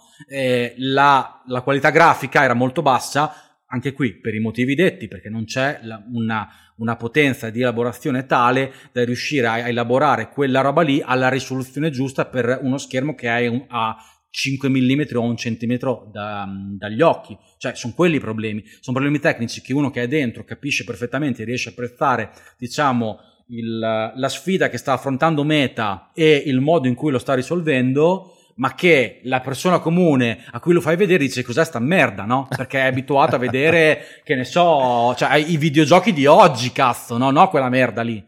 La, 0.78 1.40
la 1.46 1.60
qualità 1.60 1.90
grafica 1.90 2.42
era 2.42 2.54
molto 2.54 2.82
bassa, 2.82 3.32
anche 3.66 3.92
qui 3.92 4.18
per 4.18 4.34
i 4.34 4.40
motivi 4.40 4.74
detti, 4.74 5.06
perché 5.06 5.28
non 5.28 5.44
c'è 5.44 5.78
la, 5.82 6.02
una, 6.12 6.48
una, 6.78 6.96
potenza 6.96 7.48
di 7.50 7.60
elaborazione 7.60 8.26
tale 8.26 8.72
da 8.90 9.04
riuscire 9.04 9.46
a, 9.46 9.52
a, 9.52 9.68
elaborare 9.68 10.30
quella 10.30 10.62
roba 10.62 10.82
lì 10.82 11.00
alla 11.00 11.28
risoluzione 11.28 11.90
giusta 11.90 12.26
per 12.26 12.58
uno 12.62 12.76
schermo 12.76 13.14
che 13.14 13.28
ha 13.28 13.96
5 14.36 14.68
mm 14.68 15.00
o 15.14 15.22
un 15.22 15.34
centimetro 15.34 16.10
da, 16.12 16.46
dagli 16.76 17.00
occhi. 17.00 17.34
Cioè, 17.56 17.74
sono 17.74 17.94
quelli 17.94 18.16
i 18.16 18.20
problemi. 18.20 18.62
Sono 18.80 18.98
problemi 18.98 19.18
tecnici 19.18 19.62
che 19.62 19.72
uno 19.72 19.90
che 19.90 20.02
è 20.02 20.08
dentro 20.08 20.44
capisce 20.44 20.84
perfettamente, 20.84 21.42
riesce 21.42 21.70
a 21.70 21.72
apprezzare, 21.72 22.30
diciamo, 22.58 23.18
il, 23.48 23.78
la 23.78 24.28
sfida 24.28 24.68
che 24.68 24.76
sta 24.76 24.92
affrontando 24.92 25.42
Meta 25.42 26.10
e 26.12 26.42
il 26.44 26.60
modo 26.60 26.86
in 26.86 26.94
cui 26.94 27.10
lo 27.10 27.18
sta 27.18 27.32
risolvendo 27.32 28.32
ma 28.56 28.74
che 28.74 29.20
la 29.24 29.40
persona 29.40 29.78
comune 29.78 30.44
a 30.50 30.60
cui 30.60 30.72
lo 30.72 30.80
fai 30.80 30.96
vedere 30.96 31.24
dice 31.24 31.42
cos'è 31.42 31.64
sta 31.64 31.78
merda, 31.78 32.24
no? 32.24 32.46
Perché 32.54 32.80
è 32.80 32.86
abituato 32.86 33.36
a 33.36 33.38
vedere, 33.38 34.20
che 34.24 34.34
ne 34.34 34.44
so, 34.44 35.14
cioè 35.16 35.36
i 35.36 35.56
videogiochi 35.56 36.12
di 36.12 36.26
oggi, 36.26 36.72
cazzo, 36.72 37.16
no? 37.16 37.30
No, 37.30 37.48
quella 37.48 37.70
merda 37.70 38.02
lì. 38.02 38.22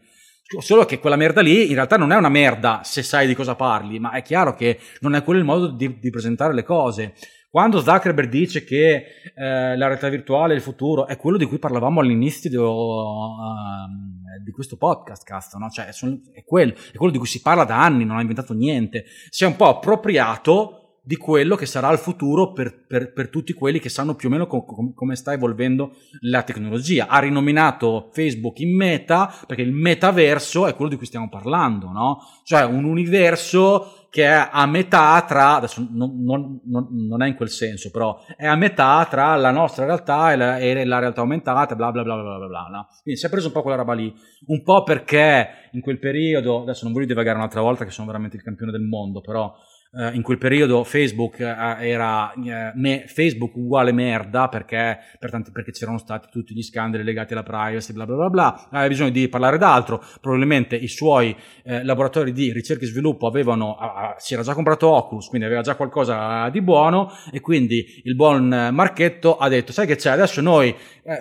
Solo 0.57 0.85
che 0.85 0.97
quella 0.97 1.15
merda 1.15 1.41
lì 1.41 1.67
in 1.67 1.75
realtà 1.75 1.95
non 1.95 2.11
è 2.11 2.15
una 2.15 2.29
merda 2.29 2.81
se 2.83 3.03
sai 3.03 3.27
di 3.27 3.35
cosa 3.35 3.53
parli, 3.53 3.99
ma 3.99 4.11
è 4.11 4.23
chiaro 4.23 4.55
che 4.55 4.79
non 5.01 5.13
è 5.13 5.23
quello 5.23 5.39
il 5.39 5.45
modo 5.45 5.67
di, 5.67 5.99
di 5.99 6.09
presentare 6.09 6.55
le 6.55 6.63
cose. 6.63 7.13
Quando 7.51 7.81
Zuckerberg 7.81 8.29
dice 8.29 8.63
che 8.63 9.05
eh, 9.35 9.77
la 9.77 9.87
realtà 9.87 10.09
virtuale 10.09 10.53
è 10.53 10.55
il 10.55 10.61
futuro, 10.61 11.07
è 11.07 11.17
quello 11.17 11.37
di 11.37 11.45
cui 11.45 11.59
parlavamo 11.59 11.99
all'inizio 11.99 12.49
di, 12.49 12.55
uh, 12.55 14.43
di 14.43 14.51
questo 14.51 14.77
podcast, 14.77 15.23
cazzo, 15.23 15.57
no? 15.57 15.69
Cioè, 15.69 15.87
è, 15.87 16.43
quello, 16.43 16.73
è 16.91 16.97
quello 16.97 17.11
di 17.11 17.17
cui 17.17 17.27
si 17.27 17.41
parla 17.41 17.63
da 17.63 17.81
anni, 17.81 18.05
non 18.05 18.17
ha 18.17 18.21
inventato 18.21 18.53
niente. 18.53 19.05
Si 19.29 19.43
è 19.43 19.47
un 19.47 19.55
po' 19.55 19.67
appropriato 19.67 20.88
di 21.09 21.17
quello 21.17 21.55
che 21.55 21.65
sarà 21.65 21.91
il 21.91 21.97
futuro 21.97 22.51
per, 22.51 22.85
per, 22.85 23.11
per 23.13 23.29
tutti 23.29 23.51
quelli 23.53 23.79
che 23.79 23.89
sanno 23.89 24.13
più 24.13 24.27
o 24.27 24.31
meno 24.31 24.45
com, 24.45 24.63
com, 24.63 24.93
come 24.93 25.15
sta 25.15 25.33
evolvendo 25.33 25.95
la 26.19 26.43
tecnologia. 26.43 27.07
Ha 27.07 27.17
rinominato 27.17 28.11
Facebook 28.13 28.59
in 28.59 28.75
meta 28.75 29.33
perché 29.47 29.63
il 29.63 29.71
metaverso 29.71 30.67
è 30.67 30.75
quello 30.75 30.91
di 30.91 30.97
cui 30.97 31.07
stiamo 31.07 31.27
parlando, 31.27 31.89
no? 31.89 32.19
Cioè 32.43 32.63
un 32.63 32.83
universo 32.83 34.07
che 34.11 34.23
è 34.23 34.49
a 34.51 34.65
metà 34.67 35.23
tra, 35.27 35.55
adesso 35.55 35.83
non, 35.89 36.23
non, 36.23 36.59
non, 36.63 37.23
è 37.23 37.27
in 37.27 37.35
quel 37.35 37.49
senso, 37.49 37.89
però 37.89 38.23
è 38.37 38.45
a 38.45 38.55
metà 38.55 39.03
tra 39.09 39.35
la 39.35 39.49
nostra 39.49 39.85
realtà 39.85 40.31
e 40.31 40.35
la, 40.35 40.57
e 40.59 40.85
la 40.85 40.99
realtà 40.99 41.21
aumentata, 41.21 41.75
bla 41.75 41.91
bla 41.91 42.03
bla 42.03 42.21
bla 42.21 42.37
bla 42.37 42.47
bla. 42.47 42.67
No? 42.71 42.87
Quindi 43.01 43.19
si 43.19 43.25
è 43.25 43.29
preso 43.29 43.47
un 43.47 43.53
po' 43.53 43.63
quella 43.63 43.77
roba 43.77 43.93
lì, 43.93 44.13
un 44.45 44.61
po' 44.61 44.83
perché 44.83 45.69
in 45.71 45.81
quel 45.81 45.97
periodo, 45.97 46.61
adesso 46.61 46.83
non 46.83 46.93
voglio 46.93 47.07
divagare 47.07 47.37
un'altra 47.37 47.61
volta 47.61 47.83
che 47.83 47.89
sono 47.89 48.05
veramente 48.05 48.35
il 48.35 48.43
campione 48.43 48.71
del 48.71 48.81
mondo, 48.81 49.21
però 49.21 49.51
Uh, 49.91 50.13
in 50.13 50.21
quel 50.21 50.37
periodo 50.37 50.83
Facebook 50.83 51.37
uh, 51.39 51.81
era 51.81 52.31
uh, 52.35 52.41
me, 52.75 53.05
Facebook 53.07 53.55
uguale 53.55 53.91
merda 53.91 54.47
perché, 54.47 54.99
per 55.17 55.31
tanti, 55.31 55.49
perché 55.49 55.71
c'erano 55.71 55.97
stati 55.97 56.27
tutti 56.29 56.53
gli 56.53 56.61
scandali 56.61 57.03
legati 57.03 57.33
alla 57.33 57.41
privacy, 57.41 57.93
bla 57.93 58.05
bla 58.05 58.15
bla 58.15 58.29
bla. 58.29 58.67
Aveva 58.69 58.87
bisogno 58.87 59.09
di 59.09 59.27
parlare 59.29 59.57
d'altro. 59.57 59.99
Probabilmente 60.21 60.75
i 60.75 60.87
suoi 60.87 61.35
laboratori 61.63 62.31
di 62.33 62.51
ricerca 62.51 62.83
e 62.83 62.87
sviluppo 62.87 63.25
avevano, 63.25 63.77
si 64.17 64.33
era 64.33 64.43
già 64.43 64.53
comprato 64.53 64.89
Oculus, 64.89 65.27
quindi 65.27 65.47
aveva 65.47 65.61
già 65.61 65.75
qualcosa 65.75 66.49
di 66.49 66.61
buono. 66.61 67.11
E 67.31 67.39
quindi 67.39 68.01
il 68.03 68.15
buon 68.15 68.47
Marchetto 68.47 69.37
ha 69.37 69.47
detto: 69.49 69.71
Sai 69.71 69.87
che 69.87 69.95
c'è? 69.95 70.11
Adesso 70.11 70.41
noi 70.41 70.75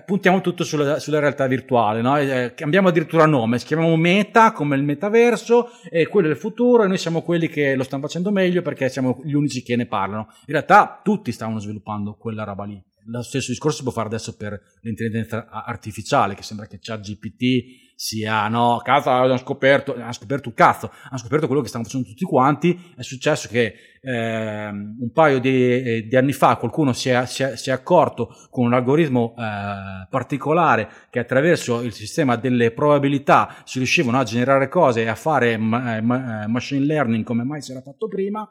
puntiamo 0.05 0.43
tutto 0.43 0.65
sulla, 0.65 0.99
sulla 0.99 1.19
realtà 1.19 1.47
virtuale, 1.47 2.03
no? 2.03 2.17
cambiamo 2.55 2.89
addirittura 2.89 3.25
nome, 3.25 3.59
si 3.59 3.65
chiamiamo 3.65 3.97
Meta 3.97 4.53
come 4.53 4.77
il 4.77 4.83
metaverso, 4.83 5.71
e 5.91 6.07
quello 6.07 6.29
è 6.29 6.31
il 6.31 6.37
futuro, 6.37 6.85
e 6.85 6.89
noi 6.89 6.99
siamo 6.99 7.23
quelli 7.23 7.49
che 7.49 7.75
lo 7.75 7.83
stanno 7.83 8.03
facendo 8.03 8.31
meglio 8.31 8.58
meglio 8.59 8.63
perché 8.63 8.89
siamo 8.89 9.21
gli 9.25 9.33
unici 9.33 9.63
che 9.63 9.77
ne 9.77 9.87
parlano. 9.87 10.29
In 10.47 10.55
realtà 10.55 11.01
tutti 11.03 11.33
stavano 11.33 11.59
sviluppando 11.59 12.15
quella 12.15 12.45
roba 12.45 12.65
lì. 12.65 12.83
Lo 13.07 13.23
stesso 13.23 13.51
discorso 13.51 13.79
si 13.79 13.83
può 13.85 13.93
fare 13.93 14.09
adesso 14.09 14.37
per 14.37 14.61
l'intelligenza 14.83 15.49
artificiale, 15.49 16.35
che 16.35 16.43
sembra 16.43 16.67
che 16.67 16.79
c'ha 16.81 16.99
GPT 16.99 17.88
sia, 18.01 18.47
no, 18.47 18.81
cazzo, 18.85 19.11
hanno 19.11 19.37
scoperto, 19.39 19.97
hanno 19.97 20.13
scoperto 20.13 20.49
un 20.49 20.55
cazzo, 20.55 20.89
hanno 21.09 21.19
scoperto 21.19 21.49
quello 21.49 21.63
che 21.63 21.69
stanno 21.69 21.83
facendo 21.83 22.07
tutti 22.07 22.25
quanti. 22.25 22.93
È 22.97 23.03
successo 23.03 23.49
che 23.49 23.75
eh, 24.01 24.69
un 24.69 25.11
paio 25.13 25.41
di, 25.41 25.83
eh, 25.83 26.07
di, 26.07 26.17
anni 26.17 26.33
fa 26.33 26.55
qualcuno 26.55 26.93
si 26.93 27.09
è, 27.09 27.27
si, 27.27 27.43
è, 27.43 27.57
si 27.57 27.71
è, 27.71 27.73
accorto 27.73 28.33
con 28.51 28.67
un 28.67 28.75
algoritmo 28.75 29.35
eh, 29.37 30.07
particolare 30.09 30.89
che 31.11 31.19
attraverso 31.19 31.81
il 31.81 31.93
sistema 31.93 32.37
delle 32.37 32.71
probabilità 32.71 33.57
si 33.65 33.79
riuscivano 33.79 34.21
a 34.21 34.23
generare 34.23 34.69
cose 34.69 35.03
e 35.03 35.09
a 35.09 35.17
fare 35.17 35.57
ma, 35.57 36.01
ma, 36.01 36.47
machine 36.47 36.87
learning 36.87 37.25
come 37.25 37.43
mai 37.43 37.63
si 37.63 37.73
era 37.73 37.81
fatto 37.81 38.07
prima 38.07 38.49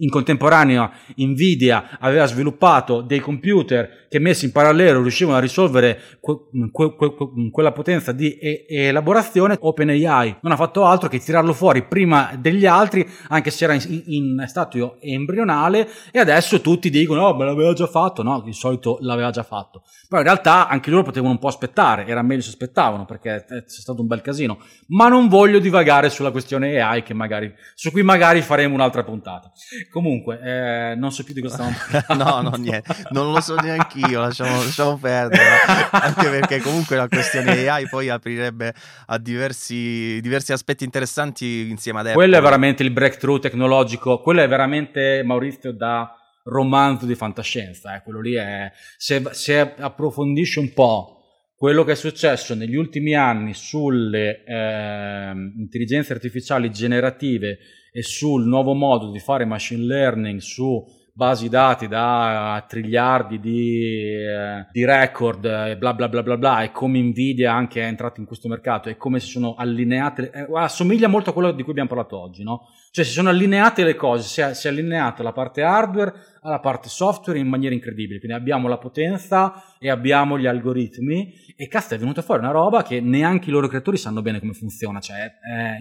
in 0.00 0.10
contemporanea 0.10 0.90
Nvidia 1.16 1.98
aveva 1.98 2.26
sviluppato 2.26 3.00
dei 3.00 3.20
computer 3.20 4.06
che 4.08 4.18
messi 4.18 4.46
in 4.46 4.52
parallelo 4.52 5.02
riuscivano 5.02 5.36
a 5.36 5.40
risolvere 5.40 6.00
que- 6.20 6.36
que- 6.72 6.96
que- 6.96 7.50
quella 7.50 7.72
potenza 7.72 8.12
di 8.12 8.36
e- 8.38 8.66
elaborazione, 8.68 9.56
OpenAI 9.58 10.38
non 10.42 10.52
ha 10.52 10.56
fatto 10.56 10.84
altro 10.84 11.08
che 11.08 11.20
tirarlo 11.20 11.52
fuori 11.52 11.86
prima 11.86 12.32
degli 12.36 12.66
altri, 12.66 13.08
anche 13.28 13.50
se 13.50 13.64
era 13.64 13.74
in, 13.74 14.02
in 14.06 14.44
stato 14.46 15.00
embrionale, 15.00 15.88
e 16.10 16.18
adesso 16.18 16.60
tutti 16.60 16.90
dicono, 16.90 17.26
oh, 17.26 17.36
me 17.36 17.44
l'aveva 17.44 17.72
già 17.72 17.86
fatto, 17.86 18.22
no, 18.22 18.40
di 18.40 18.52
solito 18.52 18.98
l'aveva 19.00 19.30
già 19.30 19.44
fatto. 19.44 19.82
Però 20.08 20.20
in 20.20 20.26
realtà 20.26 20.66
anche 20.66 20.90
loro 20.90 21.04
potevano 21.04 21.32
un 21.32 21.38
po' 21.38 21.48
aspettare, 21.48 22.06
era 22.06 22.22
meglio 22.22 22.42
se 22.42 22.48
aspettavano, 22.48 23.04
perché 23.04 23.44
c'è 23.46 23.62
stato 23.66 24.00
un 24.00 24.08
bel 24.08 24.22
casino. 24.22 24.58
Ma 24.88 25.08
non 25.08 25.28
voglio 25.28 25.60
divagare 25.60 26.10
sulla 26.10 26.32
questione 26.32 26.80
AI, 26.80 27.04
magari, 27.12 27.52
su 27.74 27.92
cui 27.92 28.02
magari 28.02 28.40
faremo 28.42 28.74
un'altra 28.74 29.04
puntata. 29.04 29.52
Comunque, 29.90 30.40
eh, 30.40 30.94
non 30.94 31.10
so 31.10 31.24
più 31.24 31.34
di 31.34 31.40
cosa 31.40 31.54
stavamo 31.54 31.76
parlando. 32.06 32.24
no, 32.24 32.50
no, 32.50 32.56
niente, 32.56 32.94
non 33.10 33.32
lo 33.32 33.40
so 33.40 33.56
neanche 33.56 33.98
io, 33.98 34.20
lasciamo, 34.20 34.62
lasciamo 34.62 34.96
perdere. 34.96 35.42
Anche 35.90 36.28
perché 36.28 36.60
comunque 36.60 36.96
la 36.96 37.08
questione 37.08 37.68
AI 37.68 37.88
poi 37.88 38.08
aprirebbe 38.08 38.72
a 39.06 39.18
diversi, 39.18 40.20
diversi 40.20 40.52
aspetti 40.52 40.84
interessanti 40.84 41.68
insieme 41.68 42.00
ad 42.00 42.06
Apple. 42.06 42.22
Quello 42.22 42.36
è 42.36 42.40
veramente 42.40 42.84
il 42.84 42.92
breakthrough 42.92 43.40
tecnologico, 43.40 44.20
quello 44.20 44.42
è 44.42 44.48
veramente, 44.48 45.22
Maurizio, 45.24 45.72
da 45.72 46.14
romanzo 46.44 47.06
di 47.06 47.14
fantascienza. 47.16 47.96
Eh. 47.96 48.02
Quello 48.02 48.20
lì 48.20 48.34
è, 48.34 48.70
se, 48.96 49.22
se 49.32 49.74
approfondisci 49.76 50.60
un 50.60 50.72
po' 50.72 51.16
quello 51.56 51.84
che 51.84 51.92
è 51.92 51.96
successo 51.96 52.54
negli 52.54 52.76
ultimi 52.76 53.14
anni 53.14 53.52
sulle 53.54 54.44
eh, 54.44 55.32
intelligenze 55.58 56.12
artificiali 56.12 56.70
generative 56.70 57.58
e 57.92 58.02
sul 58.02 58.46
nuovo 58.46 58.74
modo 58.74 59.10
di 59.10 59.18
fare 59.18 59.44
machine 59.44 59.84
learning 59.84 60.38
su 60.40 60.98
basi 61.12 61.48
dati 61.48 61.86
da 61.86 62.64
triliardi 62.66 63.40
di, 63.40 63.84
eh, 63.84 64.66
di 64.72 64.84
record 64.84 65.44
e 65.44 65.76
bla 65.76 65.92
bla 65.92 66.08
bla 66.08 66.22
bla 66.22 66.38
bla 66.38 66.62
e 66.62 66.70
come 66.70 67.00
Nvidia 67.00 67.52
anche 67.52 67.82
è 67.82 67.84
entrato 67.84 68.20
in 68.20 68.26
questo 68.26 68.48
mercato 68.48 68.88
e 68.88 68.96
come 68.96 69.20
si 69.20 69.28
sono 69.28 69.54
allineate 69.54 70.30
eh, 70.30 70.46
assomiglia 70.54 71.08
molto 71.08 71.30
a 71.30 71.32
quello 71.32 71.52
di 71.52 71.62
cui 71.62 71.72
abbiamo 71.72 71.90
parlato 71.90 72.18
oggi 72.18 72.42
no? 72.42 72.68
cioè 72.90 73.04
si 73.04 73.12
sono 73.12 73.28
allineate 73.28 73.84
le 73.84 73.96
cose 73.96 74.26
si 74.26 74.40
è, 74.40 74.54
si 74.54 74.66
è 74.66 74.70
allineata 74.70 75.22
la 75.22 75.32
parte 75.32 75.62
hardware 75.62 76.14
alla 76.42 76.60
parte 76.60 76.88
software 76.88 77.38
in 77.38 77.48
maniera 77.48 77.74
incredibile. 77.74 78.18
Quindi 78.18 78.36
abbiamo 78.36 78.68
la 78.68 78.78
potenza 78.78 79.62
e 79.78 79.90
abbiamo 79.90 80.38
gli 80.38 80.46
algoritmi 80.46 81.32
e 81.60 81.68
cazzo 81.68 81.92
è 81.92 81.98
venuta 81.98 82.22
fuori 82.22 82.40
una 82.40 82.52
roba 82.52 82.82
che 82.82 83.02
neanche 83.02 83.50
i 83.50 83.52
loro 83.52 83.68
creatori 83.68 83.98
sanno 83.98 84.22
bene 84.22 84.40
come 84.40 84.54
funziona. 84.54 84.98
Cioè, 84.98 85.34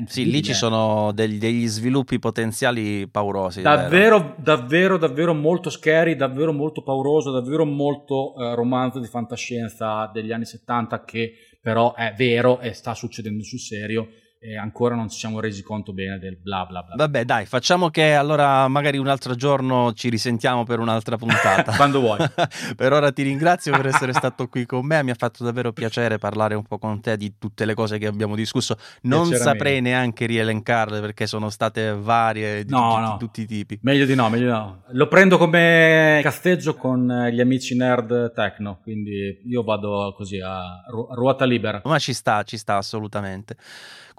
sì, 0.07 0.30
lì 0.30 0.43
ci 0.43 0.53
sono 0.53 1.14
degli, 1.14 1.38
degli 1.38 1.65
sviluppi 1.68 2.19
potenziali 2.19 3.07
paurosi. 3.07 3.61
Davvero, 3.61 4.35
davvero, 4.39 4.97
davvero 4.97 5.34
molto 5.34 5.69
scary, 5.69 6.18
davvero 6.18 6.51
molto 6.51 6.84
pauroso, 6.84 7.31
davvero 7.31 7.64
molto 7.64 8.34
uh, 8.34 8.56
romanzo 8.56 8.99
di 8.99 9.07
fantascienza 9.07 10.10
degli 10.11 10.34
anni 10.34 10.43
70 10.43 11.06
che 11.06 11.31
però 11.61 11.93
è 11.93 12.14
vero 12.14 12.60
e 12.60 12.73
sta 12.73 12.93
succedendo 12.93 13.43
sul 13.43 13.60
serio 13.60 14.10
e 14.41 14.57
ancora 14.57 14.95
non 14.95 15.10
ci 15.10 15.20
siamo 15.20 15.41
resi 15.41 15.61
conto 15.61 15.91
bene 15.91 16.18
del 16.18 16.38
bla 16.38 16.66
bla 16.66 16.82
bla. 16.82 16.95
Vabbè, 16.95 17.26
dai, 17.26 17.45
facciamo 17.45 17.90
che 17.90 18.14
allora 18.14 18.70
magari 18.70 18.98
un 18.98 19.07
altro 19.07 19.36
giorno 19.36 19.91
ci 19.94 20.07
risentiamo 20.07 20.64
per 20.64 20.80
un'altra 20.80 21.18
puntata. 21.18 21.76
Quando 21.76 21.99
vuoi. 21.99 22.20
per 22.78 22.94
ora 22.94 23.11
ti 23.11 23.24
ringrazio 23.24 23.74
per 23.74 23.88
essere 23.88 24.14
stato 24.14 24.48
qui 24.48 24.66
con 24.66 24.86
me, 24.86 25.03
mi 25.03 25.11
ha 25.11 25.16
fatto 25.16 25.44
davvero 25.44 25.74
piacere 25.74 26.18
parlare 26.20 26.56
un 26.56 26.64
po' 26.64 26.78
con 26.78 27.02
te 27.02 27.18
di 27.18 27.34
tutte 27.38 27.66
le 27.66 27.74
cose 27.74 27.98
che 27.98 28.07
abbiamo 28.07 28.36
discusso. 28.36 28.78
Non 29.02 29.26
saprei 29.34 29.82
neanche 29.82 30.26
rielencarle 30.26 31.02
perché 31.02 31.28
sono 31.28 31.49
state 31.49 31.94
varie 31.94 32.64
di, 32.64 32.72
no, 32.72 32.91
tutti, 32.91 33.02
no. 33.02 33.18
tutti 33.18 33.41
i 33.41 33.45
tipi. 33.45 33.80
Meglio 33.82 34.06
di 34.06 34.16
no, 34.16 34.30
meglio 34.30 34.45
di 34.45 34.52
no. 34.52 34.84
Lo 34.91 35.10
prendo 35.10 35.38
come 35.38 36.22
casteggio 36.24 36.76
con 36.76 37.28
gli 37.30 37.41
amici 37.41 37.76
nerd 37.76 38.32
techno, 38.32 38.80
quindi 38.82 39.41
io 39.45 39.64
vado 39.64 40.14
così 40.16 40.40
a 40.40 40.82
ruota 40.88 41.44
libera. 41.44 41.82
Ma 41.84 41.99
ci 41.99 42.14
sta, 42.14 42.44
ci 42.44 42.57
sta 42.57 42.78
assolutamente. 42.78 43.57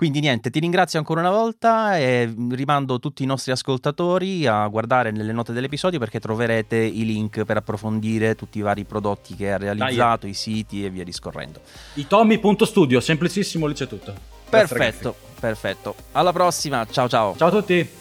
Quindi 0.01 0.21
niente, 0.21 0.49
ti 0.49 0.61
ringrazio 0.61 0.99
ancora 0.99 1.21
una 1.21 1.29
volta 1.29 1.99
e 1.99 2.35
rimando 2.53 2.99
tutti 2.99 3.23
i 3.23 3.27
nostri 3.27 3.53
ascoltatori 3.53 4.47
a 4.47 4.67
guardare 4.69 5.11
nelle 5.11 5.31
note 5.31 5.53
dell'episodio 5.53 5.99
perché 5.99 6.19
troverete 6.19 6.77
i 6.77 7.05
link 7.05 7.45
per 7.45 7.59
approfondire 7.59 8.35
tutti 8.35 8.57
i 8.57 8.63
vari 8.63 8.85
prodotti 8.85 9.37
che 9.37 9.53
ha 9.53 9.59
realizzato, 9.59 10.21
Dai. 10.23 10.31
i 10.31 10.33
siti 10.33 10.87
e 10.87 10.89
via 10.89 11.05
discorrendo. 11.05 11.61
Itomi.studio, 11.93 12.99
semplicissimo, 12.99 13.67
lì 13.67 13.75
c'è 13.75 13.87
tutto. 13.87 14.15
Perfetto, 14.49 15.15
perfetto. 15.39 15.95
Alla 16.13 16.33
prossima, 16.33 16.87
ciao 16.91 17.07
ciao. 17.07 17.37
Ciao 17.37 17.49
a 17.49 17.51
tutti. 17.51 18.00